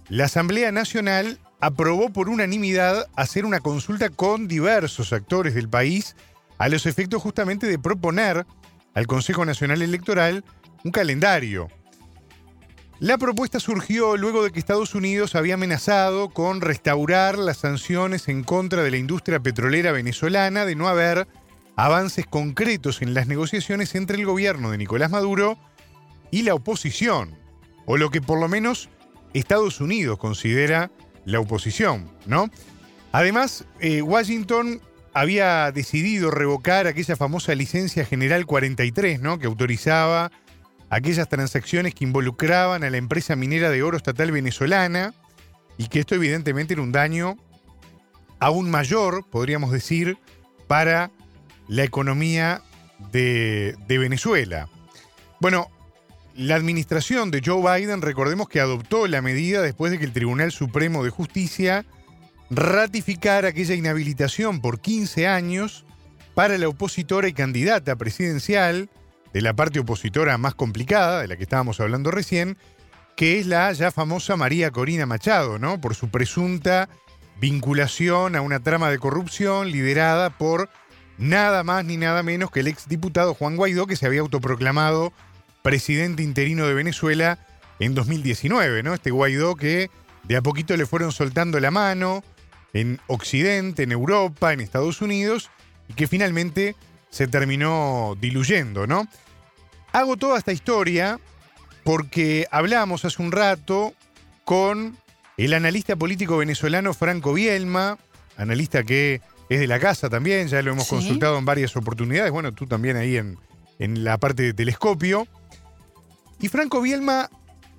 la 0.08 0.26
Asamblea 0.26 0.72
Nacional 0.72 1.38
aprobó 1.60 2.10
por 2.10 2.28
unanimidad 2.28 3.06
hacer 3.16 3.44
una 3.44 3.60
consulta 3.60 4.10
con 4.10 4.46
diversos 4.46 5.12
actores 5.12 5.54
del 5.54 5.68
país 5.68 6.16
a 6.58 6.68
los 6.68 6.86
efectos 6.86 7.22
justamente 7.22 7.66
de 7.66 7.78
proponer 7.78 8.46
al 8.94 9.06
Consejo 9.06 9.44
Nacional 9.44 9.82
Electoral 9.82 10.44
un 10.84 10.90
calendario. 10.90 11.68
La 13.00 13.16
propuesta 13.16 13.60
surgió 13.60 14.16
luego 14.16 14.42
de 14.42 14.50
que 14.50 14.58
Estados 14.58 14.96
Unidos 14.96 15.36
había 15.36 15.54
amenazado 15.54 16.30
con 16.30 16.60
restaurar 16.60 17.38
las 17.38 17.58
sanciones 17.58 18.26
en 18.26 18.42
contra 18.42 18.82
de 18.82 18.90
la 18.90 18.96
industria 18.96 19.38
petrolera 19.38 19.92
venezolana 19.92 20.64
de 20.64 20.74
no 20.74 20.88
haber 20.88 21.28
avances 21.76 22.26
concretos 22.26 23.00
en 23.00 23.14
las 23.14 23.28
negociaciones 23.28 23.94
entre 23.94 24.16
el 24.16 24.26
gobierno 24.26 24.72
de 24.72 24.78
Nicolás 24.78 25.12
Maduro 25.12 25.56
y 26.32 26.42
la 26.42 26.54
oposición, 26.54 27.38
o 27.86 27.96
lo 27.96 28.10
que 28.10 28.20
por 28.20 28.40
lo 28.40 28.48
menos 28.48 28.88
Estados 29.32 29.80
Unidos 29.80 30.18
considera 30.18 30.90
la 31.24 31.38
oposición, 31.38 32.10
¿no? 32.26 32.50
Además, 33.12 33.64
eh, 33.78 34.02
Washington 34.02 34.80
había 35.14 35.70
decidido 35.70 36.32
revocar 36.32 36.88
aquella 36.88 37.14
famosa 37.14 37.54
licencia 37.54 38.04
general 38.04 38.44
43, 38.44 39.20
¿no? 39.20 39.38
Que 39.38 39.46
autorizaba 39.46 40.32
aquellas 40.90 41.28
transacciones 41.28 41.94
que 41.94 42.04
involucraban 42.04 42.84
a 42.84 42.90
la 42.90 42.96
empresa 42.96 43.36
minera 43.36 43.70
de 43.70 43.82
oro 43.82 43.96
estatal 43.96 44.32
venezolana 44.32 45.14
y 45.76 45.88
que 45.88 46.00
esto 46.00 46.14
evidentemente 46.14 46.74
era 46.74 46.82
un 46.82 46.92
daño 46.92 47.36
aún 48.40 48.70
mayor, 48.70 49.26
podríamos 49.28 49.70
decir, 49.72 50.18
para 50.66 51.10
la 51.66 51.84
economía 51.84 52.62
de, 53.12 53.76
Venezuela. 53.88 54.68
Bueno, 55.40 55.68
la 56.34 56.54
administración 56.54 57.30
de 57.30 57.42
Joe 57.44 57.80
Biden, 57.80 58.02
recordemos 58.02 58.48
que 58.48 58.60
adoptó 58.60 59.06
la 59.06 59.22
medida 59.22 59.60
después 59.60 59.90
de 59.90 59.98
que 59.98 60.04
el 60.04 60.12
Tribunal 60.12 60.52
Supremo 60.52 61.04
de 61.04 61.10
Justicia 61.10 61.84
ratificara 62.50 63.48
aquella 63.48 63.74
inhabilitación 63.74 64.60
por 64.60 64.80
15 64.80 65.26
años 65.26 65.84
para 66.34 66.56
la 66.56 66.68
opositora 66.68 67.28
y 67.28 67.32
candidata 67.32 67.96
presidencial 67.96 68.88
de 69.38 69.42
la 69.42 69.54
parte 69.54 69.78
opositora 69.78 70.36
más 70.36 70.56
complicada, 70.56 71.20
de 71.20 71.28
la 71.28 71.36
que 71.36 71.44
estábamos 71.44 71.78
hablando 71.78 72.10
recién, 72.10 72.58
que 73.14 73.38
es 73.38 73.46
la 73.46 73.72
ya 73.72 73.92
famosa 73.92 74.34
María 74.34 74.72
Corina 74.72 75.06
Machado, 75.06 75.60
¿no? 75.60 75.80
Por 75.80 75.94
su 75.94 76.08
presunta 76.08 76.88
vinculación 77.40 78.34
a 78.34 78.40
una 78.40 78.58
trama 78.58 78.90
de 78.90 78.98
corrupción 78.98 79.70
liderada 79.70 80.30
por 80.30 80.68
nada 81.18 81.62
más 81.62 81.84
ni 81.84 81.96
nada 81.96 82.24
menos 82.24 82.50
que 82.50 82.58
el 82.58 82.66
exdiputado 82.66 83.32
Juan 83.32 83.54
Guaidó, 83.54 83.86
que 83.86 83.94
se 83.94 84.06
había 84.06 84.22
autoproclamado 84.22 85.12
presidente 85.62 86.24
interino 86.24 86.66
de 86.66 86.74
Venezuela 86.74 87.38
en 87.78 87.94
2019, 87.94 88.82
¿no? 88.82 88.92
Este 88.92 89.12
Guaidó 89.12 89.54
que 89.54 89.88
de 90.24 90.36
a 90.36 90.42
poquito 90.42 90.76
le 90.76 90.84
fueron 90.84 91.12
soltando 91.12 91.60
la 91.60 91.70
mano 91.70 92.24
en 92.72 92.98
Occidente, 93.06 93.84
en 93.84 93.92
Europa, 93.92 94.52
en 94.52 94.58
Estados 94.58 95.00
Unidos, 95.00 95.48
y 95.86 95.92
que 95.92 96.08
finalmente 96.08 96.74
se 97.10 97.28
terminó 97.28 98.16
diluyendo, 98.20 98.88
¿no? 98.88 99.06
Hago 99.92 100.16
toda 100.16 100.38
esta 100.38 100.52
historia 100.52 101.18
porque 101.84 102.46
hablamos 102.50 103.04
hace 103.04 103.22
un 103.22 103.32
rato 103.32 103.94
con 104.44 104.96
el 105.36 105.54
analista 105.54 105.96
político 105.96 106.36
venezolano 106.36 106.92
Franco 106.94 107.32
Bielma, 107.32 107.98
analista 108.36 108.82
que 108.82 109.20
es 109.48 109.60
de 109.60 109.66
la 109.66 109.78
casa 109.78 110.10
también, 110.10 110.48
ya 110.48 110.60
lo 110.62 110.72
hemos 110.72 110.88
consultado 110.88 111.38
en 111.38 111.44
varias 111.44 111.76
oportunidades, 111.76 112.30
bueno, 112.30 112.52
tú 112.52 112.66
también 112.66 112.96
ahí 112.96 113.16
en, 113.16 113.38
en 113.78 114.04
la 114.04 114.18
parte 114.18 114.42
de 114.42 114.52
telescopio. 114.52 115.26
Y 116.40 116.48
Franco 116.48 116.82
Bielma 116.82 117.30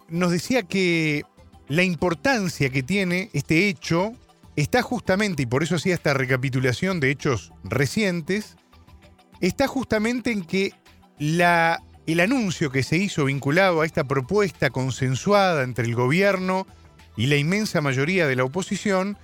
nos 0.07 0.31
decía 0.31 0.63
que 0.63 1.23
la 1.67 1.83
importancia 1.83 2.69
que 2.69 2.81
tiene 2.81 3.29
este 3.33 3.67
hecho 3.67 4.13
está 4.55 4.81
justamente, 4.81 5.43
y 5.43 5.45
por 5.45 5.63
eso 5.63 5.75
hacía 5.75 5.93
esta 5.93 6.13
recapitulación 6.13 6.99
de 6.99 7.11
hechos 7.11 7.53
recientes, 7.63 8.57
está 9.39 9.67
justamente 9.67 10.31
en 10.31 10.43
que 10.43 10.73
la, 11.19 11.81
el 12.13 12.21
anuncio 12.21 12.71
que 12.71 12.83
se 12.83 12.97
hizo 12.97 13.25
vinculado 13.25 13.81
a 13.81 13.85
esta 13.85 14.03
propuesta 14.03 14.69
consensuada 14.69 15.63
entre 15.63 15.85
el 15.85 15.95
gobierno 15.95 16.65
y 17.17 17.27
la 17.27 17.35
inmensa 17.35 17.81
mayoría 17.81 18.27
de 18.27 18.35
la 18.35 18.45
oposición 18.45 19.17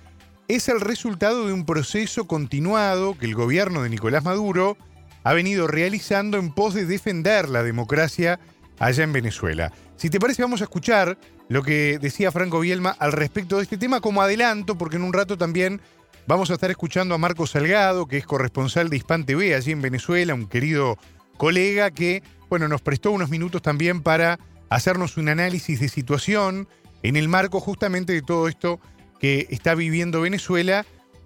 es 0.48 0.68
el 0.68 0.80
resultado 0.80 1.46
de 1.46 1.52
un 1.52 1.64
proceso 1.64 2.26
continuado 2.26 3.18
que 3.18 3.26
el 3.26 3.34
gobierno 3.34 3.82
de 3.82 3.90
Nicolás 3.90 4.24
Maduro 4.24 4.76
ha 5.24 5.32
venido 5.32 5.66
realizando 5.66 6.38
en 6.38 6.52
pos 6.52 6.74
de 6.74 6.86
defender 6.86 7.48
la 7.48 7.62
democracia 7.62 8.38
allá 8.78 9.02
en 9.02 9.12
Venezuela. 9.12 9.72
Si 9.96 10.10
te 10.10 10.20
parece, 10.20 10.42
vamos 10.42 10.60
a 10.60 10.64
escuchar 10.64 11.18
lo 11.48 11.62
que 11.62 11.98
decía 11.98 12.30
Franco 12.30 12.60
Bielma 12.60 12.94
al 12.98 13.12
respecto 13.12 13.56
de 13.56 13.64
este 13.64 13.78
tema 13.78 14.00
como 14.00 14.22
adelanto, 14.22 14.78
porque 14.78 14.96
en 14.96 15.02
un 15.02 15.12
rato 15.12 15.36
también 15.36 15.80
vamos 16.26 16.50
a 16.50 16.54
estar 16.54 16.70
escuchando 16.70 17.14
a 17.14 17.18
Marco 17.18 17.46
Salgado, 17.46 18.06
que 18.06 18.18
es 18.18 18.26
corresponsal 18.26 18.90
de 18.90 18.98
Hispan 18.98 19.24
TV 19.24 19.54
allí 19.54 19.72
en 19.72 19.82
Venezuela, 19.82 20.34
un 20.34 20.46
querido 20.46 20.98
colega 21.36 21.90
que, 21.90 22.22
bueno, 22.48 22.68
nos 22.68 22.82
prestó 22.82 23.10
unos 23.10 23.30
minutos 23.30 23.62
también 23.62 24.02
para 24.02 24.38
hacernos 24.68 25.16
un 25.16 25.28
análisis 25.28 25.80
de 25.80 25.88
situación 25.88 26.68
en 27.02 27.16
el 27.16 27.28
marco 27.28 27.60
justamente 27.60 28.12
de 28.12 28.22
todo 28.22 28.48
esto 28.48 28.80
que 29.20 29.46
está 29.50 29.74
viviendo 29.74 30.20
Venezuela 30.20 30.84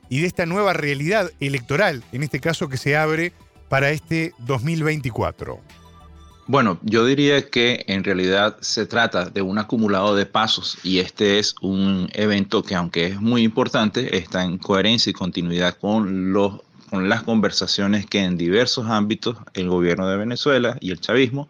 y 0.09 0.21
de 0.21 0.27
esta 0.27 0.47
nueva 0.47 0.73
realidad 0.73 1.31
electoral, 1.41 2.03
en 2.13 2.23
este 2.23 2.41
caso 2.41 2.69
que 2.69 2.77
se 2.77 2.97
abre 2.97 3.33
para 3.69 3.91
este 3.91 4.35
2024. 4.41 5.61
Bueno, 6.47 6.81
yo 6.83 7.07
diría 7.07 7.49
que 7.49 7.85
en 7.87 8.03
realidad 8.03 8.57
se 8.61 8.85
trata 8.85 9.27
de 9.27 9.41
un 9.41 9.59
acumulado 9.59 10.17
de 10.17 10.27
pasos 10.27 10.79
y 10.83 10.99
este 10.99 11.39
es 11.39 11.55
un 11.61 12.09
evento 12.13 12.65
que 12.65 12.75
aunque 12.75 13.07
es 13.07 13.21
muy 13.21 13.45
importante, 13.45 14.17
está 14.17 14.43
en 14.43 14.59
coherencia 14.59 15.11
y 15.11 15.13
continuidad 15.13 15.77
con, 15.79 16.33
los, 16.33 16.55
con 16.91 17.09
las 17.09 17.23
conversaciones 17.23 18.05
que 18.05 18.25
en 18.25 18.37
diversos 18.37 18.89
ámbitos 18.89 19.37
el 19.55 19.69
gobierno 19.69 20.09
de 20.09 20.17
Venezuela 20.17 20.77
y 20.81 20.91
el 20.91 21.01
chavismo 21.01 21.49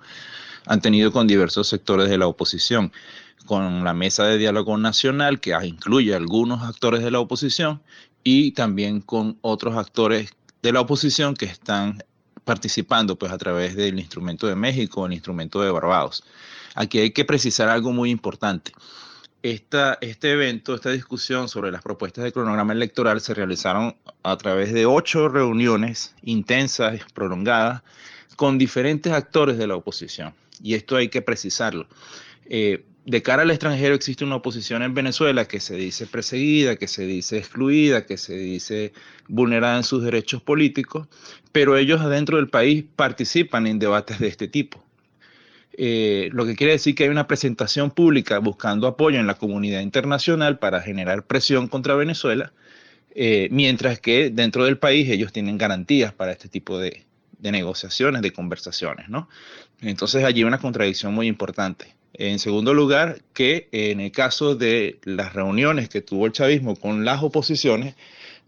han 0.67 0.83
tenido 0.83 1.13
con 1.13 1.27
diversos 1.27 1.67
sectores 1.67 2.11
de 2.11 2.19
la 2.19 2.27
oposición 2.27 2.93
con 3.47 3.83
la 3.83 3.95
mesa 3.95 4.27
de 4.27 4.37
diálogo 4.37 4.77
nacional 4.77 5.41
que 5.41 5.57
incluye 5.65 6.15
algunos 6.15 6.63
actores 6.63 7.03
de 7.03 7.11
la 7.11 7.21
oposición 7.21 7.81
y 8.23 8.53
también 8.53 9.01
con 9.01 9.39
otros 9.41 9.77
actores 9.77 10.31
de 10.63 10.73
la 10.73 10.83
oposición 10.83 11.35
que 11.35 11.47
están 11.47 12.05
participando 12.45 13.17
pues 13.17 13.33
a 13.33 13.39
través 13.39 13.75
del 13.77 13.99
instrumento 13.99 14.47
de 14.47 14.57
México, 14.57 15.07
el 15.07 15.15
instrumento 15.15 15.63
de 15.63 15.71
Barbados. 15.71 16.23
Aquí 16.75 16.99
hay 16.99 17.11
que 17.13 17.25
precisar 17.25 17.69
algo 17.69 17.93
muy 17.93 18.11
importante. 18.11 18.73
Este 19.43 20.33
evento, 20.33 20.75
esta 20.75 20.91
discusión 20.91 21.49
sobre 21.49 21.71
las 21.71 21.83
propuestas 21.83 22.25
de 22.25 22.33
cronograma 22.33 22.75
electoral 22.75 23.23
se 23.23 23.33
realizaron 23.33 23.97
a 24.23 24.37
través 24.37 24.73
de 24.75 24.85
ocho 24.85 25.31
reuniones 25.31 26.15
intensas, 26.23 27.01
prolongadas, 27.15 27.83
con 28.37 28.59
diferentes 28.59 29.13
actores 29.13 29.57
de 29.57 29.67
la 29.67 29.77
oposición. 29.77 30.35
Y 30.63 30.75
esto 30.75 30.97
hay 30.97 31.09
que 31.09 31.23
precisarlo. 31.23 31.87
Eh, 32.47 32.85
de 33.07 33.23
cara 33.23 33.43
al 33.43 33.51
extranjero 33.51 33.95
existe 33.95 34.25
una 34.25 34.37
oposición 34.37 34.83
en 34.83 34.93
Venezuela 34.93 35.47
que 35.47 35.59
se 35.61 35.75
dice 35.75 36.07
perseguida, 36.07 36.77
que 36.77 36.87
se 36.87 37.07
dice 37.07 37.39
excluida, 37.39 38.05
que 38.05 38.19
se 38.19 38.37
dice 38.37 38.93
vulnerada 39.27 39.79
en 39.79 39.85
sus 39.85 40.03
derechos 40.03 40.43
políticos, 40.43 41.09
pero 41.51 41.79
ellos 41.79 42.01
adentro 42.03 42.37
del 42.37 42.51
país 42.51 42.85
participan 42.95 43.67
en 43.67 43.79
debates 43.79 44.19
de 44.19 44.29
este 44.29 44.49
tipo. 44.49 44.85
Eh, 45.83 46.29
lo 46.35 46.45
que 46.45 46.57
quiere 46.57 46.75
decir 46.75 46.95
que 46.95 47.05
hay 47.05 47.09
una 47.09 47.27
presentación 47.27 47.91
pública 47.91 48.39
buscando 48.39 48.87
apoyo 48.87 49.19
en 49.19 49.27
la 49.27 49.39
comunidad 49.39 49.81
internacional 49.81 50.59
para 50.59 50.83
generar 50.83 51.23
presión 51.23 51.69
contra 51.69 51.95
Venezuela, 51.95 52.53
eh, 53.15 53.49
mientras 53.51 53.99
que 53.99 54.29
dentro 54.29 54.67
del 54.67 54.77
país 54.77 55.09
ellos 55.09 55.33
tienen 55.33 55.57
garantías 55.57 56.13
para 56.13 56.33
este 56.33 56.51
tipo 56.51 56.79
de, 56.79 57.07
negociaciones, 57.41 58.21
de 58.21 58.31
conversaciones, 58.31 59.09
¿no? 59.09 59.31
Entonces 59.81 60.23
allí 60.23 60.41
hay 60.41 60.45
una 60.45 60.59
contradicción 60.59 61.15
muy 61.15 61.27
importante. 61.29 61.95
En 62.13 62.39
segundo 62.41 62.75
lugar, 62.75 63.23
que 63.33 63.71
en 63.73 64.01
el 64.01 64.13
caso 64.13 64.57
de 64.57 64.99
las 65.05 65.33
reuniones 65.33 65.89
que 65.89 66.03
tuvo 66.03 66.27
el 66.27 66.33
chavismo 66.33 66.77
con 66.77 67.07
las 67.07 67.23
oposiciones, 67.23 67.95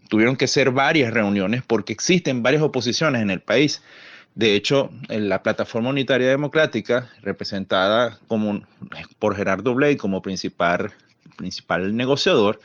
tuvieron 0.07 0.35
que 0.35 0.45
ser 0.45 0.69
varias 0.69 1.11
reuniones 1.11 1.63
porque 1.65 1.93
existen 1.93 2.43
varias 2.43 2.61
oposiciones 2.61 3.23
en 3.23 3.31
el 3.31 3.39
país. 3.39 3.81
De 4.35 4.55
hecho, 4.55 4.89
en 5.09 5.29
la 5.29 5.43
Plataforma 5.43 5.89
Unitaria 5.89 6.27
Democrática, 6.27 7.09
representada 7.21 8.19
como, 8.27 8.61
por 9.19 9.35
Gerardo 9.35 9.75
Blay 9.75 9.95
como 9.95 10.21
principal, 10.21 10.91
principal 11.37 11.95
negociador, 11.95 12.59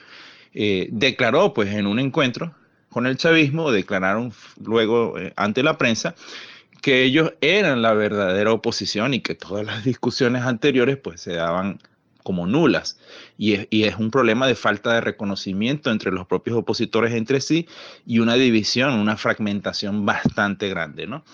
eh, 0.54 0.88
declaró 0.90 1.52
pues 1.52 1.72
en 1.75 1.87
un 1.87 1.98
encuentro 1.98 2.54
con 2.88 3.06
el 3.06 3.18
chavismo, 3.18 3.70
declararon 3.70 4.32
luego 4.64 5.18
eh, 5.18 5.34
ante 5.37 5.62
la 5.62 5.76
prensa 5.76 6.14
que 6.80 7.02
ellos 7.02 7.34
eran 7.40 7.82
la 7.82 7.92
verdadera 7.92 8.52
oposición 8.52 9.12
y 9.12 9.20
que 9.20 9.34
todas 9.34 9.66
las 9.66 9.84
discusiones 9.84 10.42
anteriores 10.42 10.96
pues 10.96 11.20
se 11.20 11.34
daban 11.34 11.80
como 12.22 12.46
nulas. 12.46 12.98
Y 13.37 13.54
es, 13.54 13.68
y 13.70 13.84
es, 13.84 13.96
un 13.96 14.10
problema 14.10 14.46
de 14.46 14.54
falta 14.54 14.94
de 14.94 15.00
reconocimiento 15.00 15.90
entre 15.90 16.12
los 16.12 16.26
propios 16.26 16.56
opositores 16.56 17.14
entre 17.14 17.40
sí 17.40 17.66
y 18.06 18.20
una 18.20 18.34
división, 18.34 18.94
una 18.94 19.16
fragmentación 19.16 20.06
bastante 20.06 20.68
grande, 20.68 21.06
¿no? 21.06 21.25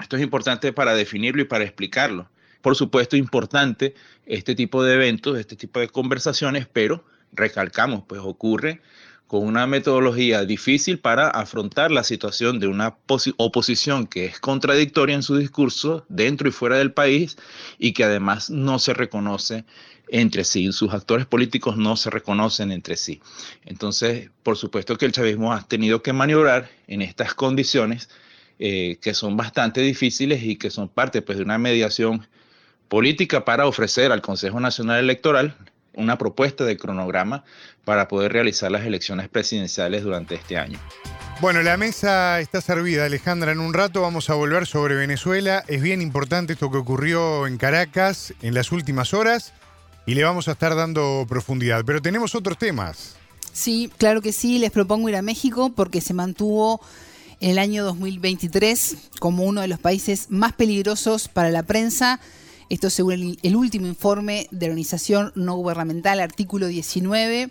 Esto 0.00 0.16
es 0.16 0.22
importante 0.22 0.72
para 0.72 0.94
definirlo 0.94 1.42
y 1.42 1.46
para 1.46 1.64
explicarlo. 1.64 2.28
Por 2.62 2.76
supuesto, 2.76 3.16
importante 3.16 3.94
este 4.26 4.54
tipo 4.54 4.82
de 4.82 4.94
eventos, 4.94 5.38
este 5.38 5.56
tipo 5.56 5.80
de 5.80 5.88
conversaciones, 5.88 6.66
pero 6.72 7.04
recalcamos, 7.32 8.04
pues 8.06 8.20
ocurre 8.24 8.80
con 9.26 9.46
una 9.46 9.66
metodología 9.66 10.44
difícil 10.44 10.98
para 10.98 11.28
afrontar 11.28 11.90
la 11.90 12.04
situación 12.04 12.60
de 12.60 12.66
una 12.66 12.96
oposición 13.36 14.06
que 14.06 14.26
es 14.26 14.38
contradictoria 14.38 15.14
en 15.14 15.22
su 15.22 15.36
discurso 15.36 16.04
dentro 16.08 16.48
y 16.48 16.52
fuera 16.52 16.76
del 16.76 16.92
país 16.92 17.36
y 17.78 17.92
que 17.92 18.04
además 18.04 18.50
no 18.50 18.78
se 18.78 18.94
reconoce 18.94 19.64
entre 20.08 20.44
sí, 20.44 20.70
sus 20.72 20.92
actores 20.92 21.26
políticos 21.26 21.76
no 21.78 21.96
se 21.96 22.10
reconocen 22.10 22.70
entre 22.70 22.96
sí. 22.96 23.22
Entonces, 23.64 24.30
por 24.42 24.56
supuesto 24.56 24.98
que 24.98 25.06
el 25.06 25.12
chavismo 25.12 25.52
ha 25.52 25.66
tenido 25.66 26.02
que 26.02 26.12
maniobrar 26.12 26.70
en 26.86 27.00
estas 27.00 27.34
condiciones 27.34 28.10
eh, 28.58 28.98
que 29.00 29.14
son 29.14 29.36
bastante 29.36 29.80
difíciles 29.80 30.42
y 30.42 30.56
que 30.56 30.70
son 30.70 30.88
parte 30.88 31.22
pues, 31.22 31.38
de 31.38 31.44
una 31.44 31.58
mediación 31.58 32.26
política 32.88 33.44
para 33.44 33.66
ofrecer 33.66 34.12
al 34.12 34.22
Consejo 34.22 34.60
Nacional 34.60 35.00
Electoral 35.00 35.56
una 35.94 36.18
propuesta 36.18 36.64
de 36.64 36.76
cronograma 36.76 37.44
para 37.84 38.08
poder 38.08 38.32
realizar 38.32 38.70
las 38.70 38.84
elecciones 38.84 39.28
presidenciales 39.28 40.02
durante 40.02 40.34
este 40.34 40.56
año. 40.58 40.78
Bueno, 41.40 41.62
la 41.62 41.76
mesa 41.76 42.40
está 42.40 42.60
servida, 42.60 43.04
Alejandra. 43.04 43.52
En 43.52 43.60
un 43.60 43.74
rato 43.74 44.02
vamos 44.02 44.30
a 44.30 44.34
volver 44.34 44.66
sobre 44.66 44.94
Venezuela. 44.94 45.64
Es 45.68 45.82
bien 45.82 46.00
importante 46.00 46.52
esto 46.54 46.70
que 46.70 46.78
ocurrió 46.78 47.46
en 47.46 47.58
Caracas 47.58 48.34
en 48.40 48.54
las 48.54 48.72
últimas 48.72 49.14
horas 49.14 49.52
y 50.06 50.14
le 50.14 50.24
vamos 50.24 50.48
a 50.48 50.52
estar 50.52 50.74
dando 50.74 51.26
profundidad. 51.28 51.84
Pero 51.84 52.00
tenemos 52.00 52.34
otros 52.34 52.56
temas. 52.56 53.16
Sí, 53.52 53.90
claro 53.98 54.22
que 54.22 54.32
sí. 54.32 54.58
Les 54.58 54.70
propongo 54.70 55.08
ir 55.08 55.16
a 55.16 55.22
México 55.22 55.72
porque 55.74 56.00
se 56.00 56.14
mantuvo 56.14 56.80
el 57.50 57.58
año 57.58 57.84
2023 57.84 58.96
como 59.20 59.44
uno 59.44 59.60
de 59.60 59.68
los 59.68 59.78
países 59.78 60.28
más 60.30 60.54
peligrosos 60.54 61.28
para 61.28 61.50
la 61.50 61.62
prensa. 61.62 62.18
Esto 62.70 62.88
según 62.88 63.36
el, 63.42 63.56
último 63.56 63.86
informe 63.86 64.48
de 64.50 64.66
la 64.66 64.72
organización 64.72 65.30
no 65.34 65.54
gubernamental, 65.56 66.20
artículo 66.20 66.68
19. 66.68 67.50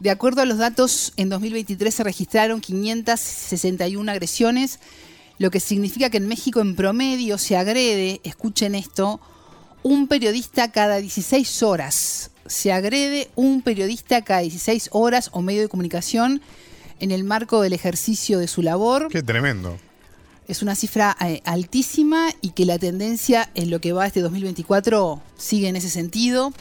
De 0.00 0.10
acuerdo 0.10 0.40
a 0.40 0.46
los 0.46 0.56
datos, 0.56 1.12
en 1.18 1.28
2023 1.28 1.94
se 1.94 2.04
registraron 2.04 2.62
561 2.62 4.10
agresiones, 4.10 4.80
lo 5.38 5.50
que 5.50 5.60
significa 5.60 6.08
que 6.08 6.16
en 6.16 6.28
México 6.28 6.62
en 6.62 6.74
promedio 6.74 7.36
se 7.36 7.58
agrede, 7.58 8.22
escuchen 8.24 8.74
esto, 8.74 9.20
un 9.82 10.08
periodista 10.08 10.72
cada 10.72 10.96
16 10.96 11.62
horas. 11.62 12.30
Se 12.46 12.72
agrede 12.72 13.28
un 13.34 13.60
periodista 13.60 14.22
cada 14.22 14.40
16 14.40 14.88
horas 14.92 15.28
o 15.32 15.42
medio 15.42 15.60
de 15.60 15.68
comunicación 15.68 16.40
en 17.00 17.10
el 17.10 17.24
marco 17.24 17.60
del 17.60 17.72
ejercicio 17.72 18.38
de 18.38 18.48
su 18.48 18.62
labor. 18.62 19.08
Qué 19.10 19.22
tremendo. 19.22 19.78
Es 20.48 20.62
una 20.62 20.74
cifra 20.74 21.16
eh, 21.20 21.42
altísima 21.44 22.28
y 22.40 22.50
que 22.50 22.66
la 22.66 22.78
tendencia 22.78 23.50
en 23.54 23.70
lo 23.70 23.80
que 23.80 23.92
va 23.92 24.06
este 24.06 24.20
2024 24.20 25.20
sigue 25.36 25.68
en 25.68 25.76
ese 25.76 25.90
sentido. 25.90 26.52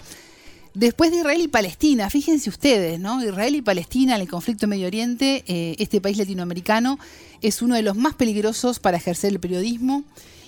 Después 0.73 1.11
de 1.11 1.17
Israel 1.17 1.41
y 1.41 1.47
Palestina, 1.47 2.09
fíjense 2.09 2.49
ustedes, 2.49 2.99
¿no? 2.99 3.23
Israel 3.23 3.55
y 3.55 3.61
Palestina, 3.61 4.15
en 4.15 4.21
el 4.21 4.27
conflicto 4.27 4.65
en 4.65 4.71
Medio 4.71 4.87
Oriente, 4.87 5.43
eh, 5.47 5.75
este 5.79 6.01
país 6.01 6.17
latinoamericano 6.17 6.99
es 7.41 7.61
uno 7.61 7.75
de 7.75 7.81
los 7.81 7.95
más 7.95 8.15
peligrosos 8.15 8.79
para 8.79 8.97
ejercer 8.97 9.31
el 9.31 9.39
periodismo 9.39 10.03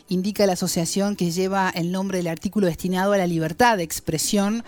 indica 0.09 0.45
la 0.45 0.53
asociación 0.53 1.15
que 1.15 1.31
lleva 1.31 1.69
el 1.69 1.91
nombre 1.91 2.19
del 2.19 2.27
artículo 2.27 2.67
destinado 2.67 3.13
a 3.13 3.17
la 3.17 3.27
libertad 3.27 3.77
de 3.77 3.83
expresión 3.83 4.63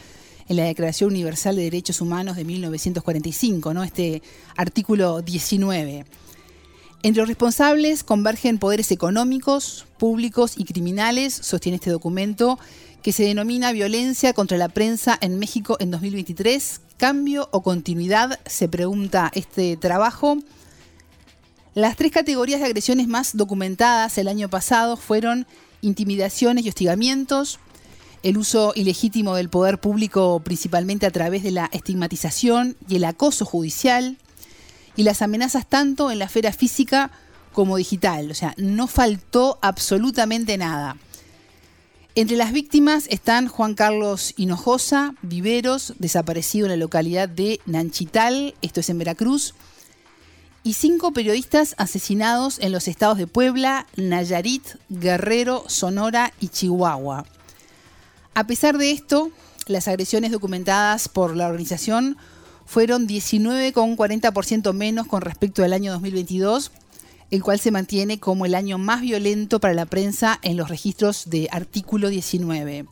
en 0.50 0.58
la 0.58 0.63
Declaración 0.63 1.12
Universal 1.12 1.56
de 1.56 1.63
Derechos 1.63 2.01
Humanos 2.01 2.36
de 2.36 2.44
1945, 2.44 3.74
¿no? 3.74 3.84
este 3.84 4.22
artículo 4.58 5.22
19. 5.22 6.06
Entre 7.01 7.22
los 7.22 7.29
responsables 7.29 8.03
convergen 8.03 8.58
poderes 8.58 8.91
económicos, 8.91 9.86
públicos 9.98 10.56
y 10.58 10.65
criminales, 10.65 11.34
sostiene 11.34 11.75
este 11.75 11.91
documento, 11.91 12.60
que 13.01 13.13
se 13.13 13.24
denomina 13.24 13.72
Violencia 13.72 14.34
contra 14.34 14.58
la 14.58 14.68
Prensa 14.68 15.18
en 15.22 15.39
México 15.39 15.77
en 15.79 15.91
2023. 15.91 16.82
¿Cambio 16.98 17.48
o 17.51 17.62
continuidad? 17.62 18.39
Se 18.46 18.68
pregunta 18.68 19.32
este 19.34 19.77
trabajo. 19.77 20.39
Las 21.75 21.96
tres 21.96 22.12
categorías 22.12 22.60
de 22.60 22.65
agresiones 22.65 23.08
más 23.08 23.38
documentadas 23.38 24.17
el 24.17 24.28
año 24.28 24.50
pasado 24.50 24.97
fueron 24.97 25.47
intimidaciones 25.82 26.65
y 26.65 26.69
hostigamientos, 26.69 27.60
el 28.23 28.38
uso 28.38 28.73
ilegítimo 28.75 29.36
del 29.36 29.49
poder 29.49 29.79
público 29.79 30.41
principalmente 30.43 31.05
a 31.05 31.12
través 31.12 31.43
de 31.43 31.51
la 31.51 31.69
estigmatización 31.71 32.75
y 32.88 32.97
el 32.97 33.05
acoso 33.05 33.45
judicial, 33.45 34.17
y 34.95 35.03
las 35.03 35.21
amenazas 35.21 35.65
tanto 35.65 36.12
en 36.12 36.19
la 36.19 36.25
esfera 36.25 36.51
física 36.51 37.12
como 37.53 37.77
digital. 37.77 38.29
O 38.32 38.34
sea, 38.34 38.53
no 38.58 38.88
faltó 38.88 39.58
absolutamente 39.62 40.58
nada. 40.58 40.97
Entre 42.15 42.36
las 42.36 42.51
víctimas 42.51 43.05
están 43.10 43.47
Juan 43.47 43.75
Carlos 43.75 44.34
Hinojosa, 44.36 45.15
Viveros, 45.21 45.93
desaparecido 45.99 46.65
en 46.65 46.71
la 46.71 46.77
localidad 46.77 47.29
de 47.29 47.62
Nanchital, 47.65 48.55
esto 48.62 48.82
es 48.82 48.89
en 48.89 48.97
Veracruz, 48.97 49.53
y 50.63 50.73
cinco 50.73 51.13
periodistas 51.13 51.75
asesinados 51.77 52.60
en 52.60 52.73
los 52.73 52.89
estados 52.89 53.17
de 53.17 53.27
Puebla, 53.27 53.88
Nayarit, 53.95 54.63
Guerrero, 54.89 55.63
Sonora 55.67 56.34
y 56.41 56.49
Chihuahua. 56.49 57.25
A 58.39 58.47
pesar 58.47 58.78
de 58.78 58.91
esto, 58.91 59.32
las 59.67 59.89
agresiones 59.89 60.32
documentadas 60.32 61.10
por 61.10 61.36
la 61.36 61.47
organización 61.47 62.15
fueron 62.65 63.06
19,40% 63.06 64.71
menos 64.71 65.08
con 65.08 65.19
respecto 65.19 65.62
al 65.62 65.73
año 65.73 65.91
2022, 65.91 66.71
el 67.32 67.43
cual 67.43 67.60
se 67.60 67.71
mantiene 67.71 68.17
como 68.17 68.45
el 68.45 68.56
año 68.56 68.78
más 68.78 69.02
violento 69.02 69.60
para 69.60 69.73
la 69.73 69.86
prensa 69.86 70.39
en 70.41 70.56
los 70.56 70.69
registros 70.69 71.30
de 71.30 71.49
artículo 71.52 72.08
19. 72.08 72.86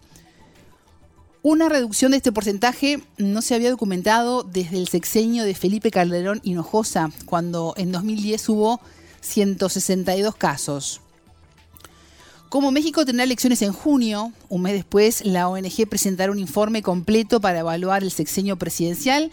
Una 1.44 1.70
reducción 1.70 2.12
de 2.12 2.18
este 2.18 2.34
porcentaje 2.34 3.02
no 3.18 3.42
se 3.42 3.56
había 3.56 3.70
documentado 3.70 4.44
desde 4.44 4.76
el 4.76 4.90
sexenio 4.90 5.46
de 5.46 5.56
Felipe 5.56 5.92
Calderón 5.92 6.42
Hinojosa, 6.44 7.10
cuando 7.26 7.74
en 7.78 7.94
2010 7.94 8.50
hubo 8.50 8.82
162 9.22 10.36
casos. 10.36 11.00
Como 12.50 12.72
México 12.72 13.06
tendrá 13.06 13.26
elecciones 13.26 13.62
en 13.62 13.74
junio, 13.74 14.32
un 14.48 14.62
mes 14.62 14.72
después 14.72 15.26
la 15.26 15.50
ONG 15.50 15.86
presentará 15.90 16.32
un 16.32 16.40
informe 16.40 16.82
completo 16.82 17.42
para 17.42 17.60
evaluar 17.60 18.04
el 18.04 18.12
sexenio 18.12 18.56
presidencial, 18.56 19.32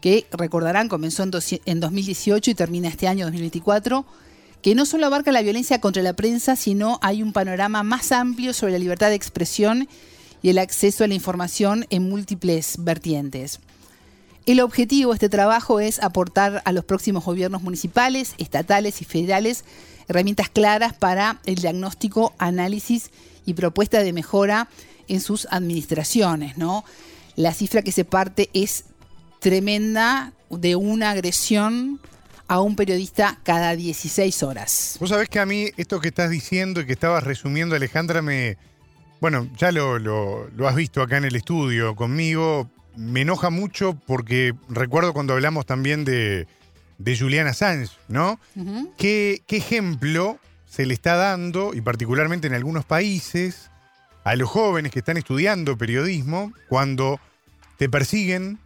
que 0.00 0.26
recordarán 0.30 0.88
comenzó 0.88 1.24
en 1.24 1.80
2018 1.80 2.52
y 2.52 2.54
termina 2.54 2.88
este 2.88 3.08
año 3.08 3.24
2024, 3.24 4.06
que 4.62 4.76
no 4.76 4.86
solo 4.86 5.06
abarca 5.06 5.32
la 5.32 5.42
violencia 5.42 5.80
contra 5.80 6.04
la 6.04 6.12
prensa, 6.12 6.54
sino 6.54 7.00
hay 7.02 7.24
un 7.24 7.32
panorama 7.32 7.82
más 7.82 8.12
amplio 8.12 8.52
sobre 8.52 8.74
la 8.74 8.78
libertad 8.78 9.08
de 9.08 9.16
expresión 9.16 9.88
y 10.40 10.50
el 10.50 10.58
acceso 10.58 11.02
a 11.02 11.08
la 11.08 11.14
información 11.14 11.86
en 11.90 12.08
múltiples 12.08 12.76
vertientes. 12.78 13.58
El 14.46 14.60
objetivo 14.60 15.10
de 15.10 15.16
este 15.16 15.28
trabajo 15.28 15.80
es 15.80 16.00
aportar 16.00 16.62
a 16.64 16.70
los 16.70 16.84
próximos 16.84 17.24
gobiernos 17.24 17.62
municipales, 17.62 18.34
estatales 18.38 19.02
y 19.02 19.04
federales 19.06 19.64
herramientas 20.08 20.48
claras 20.48 20.92
para 20.92 21.40
el 21.46 21.56
diagnóstico, 21.56 22.34
análisis 22.38 23.10
y 23.46 23.54
propuesta 23.54 24.02
de 24.02 24.12
mejora 24.12 24.68
en 25.08 25.20
sus 25.20 25.46
administraciones. 25.50 26.56
¿no? 26.56 26.84
La 27.36 27.52
cifra 27.52 27.82
que 27.82 27.92
se 27.92 28.04
parte 28.04 28.50
es 28.52 28.84
tremenda 29.40 30.32
de 30.50 30.76
una 30.76 31.10
agresión 31.10 32.00
a 32.46 32.60
un 32.60 32.76
periodista 32.76 33.38
cada 33.42 33.74
16 33.74 34.42
horas. 34.42 34.96
Vos 35.00 35.10
sabés 35.10 35.28
que 35.28 35.38
a 35.38 35.46
mí 35.46 35.70
esto 35.76 36.00
que 36.00 36.08
estás 36.08 36.30
diciendo 36.30 36.80
y 36.80 36.86
que 36.86 36.92
estabas 36.92 37.24
resumiendo, 37.24 37.74
Alejandra, 37.74 38.22
me, 38.22 38.56
bueno, 39.20 39.48
ya 39.56 39.72
lo, 39.72 40.48
has 40.66 40.76
visto 40.76 41.02
acá 41.02 41.16
en 41.16 41.24
el 41.24 41.36
estudio 41.36 41.96
conmigo. 41.96 42.70
Me 42.96 43.22
enoja 43.22 43.50
mucho 43.50 43.98
porque 44.06 44.54
recuerdo 44.68 45.12
cuando 45.12 45.32
hablamos 45.32 45.66
también 45.66 46.04
de, 46.04 46.46
de 46.98 47.16
Julian 47.18 47.46
Assange, 47.46 47.92
¿no? 48.08 48.38
¿Qué, 48.96 49.42
ejemplo 49.48 50.38
se 50.66 50.86
le 50.86 50.94
está 50.94 51.14
dando, 51.16 51.72
y 51.74 51.80
particularmente 51.80 52.48
en 52.48 52.54
algunos 52.54 52.84
países, 52.84 53.70
a 54.24 54.34
los 54.34 54.48
jóvenes 54.48 54.90
que 54.90 54.98
están 54.98 55.16
estudiando 55.16 55.78
periodismo, 55.78 56.52
cuando 56.68 57.20
te 57.76 57.88
persiguen, 57.88 58.58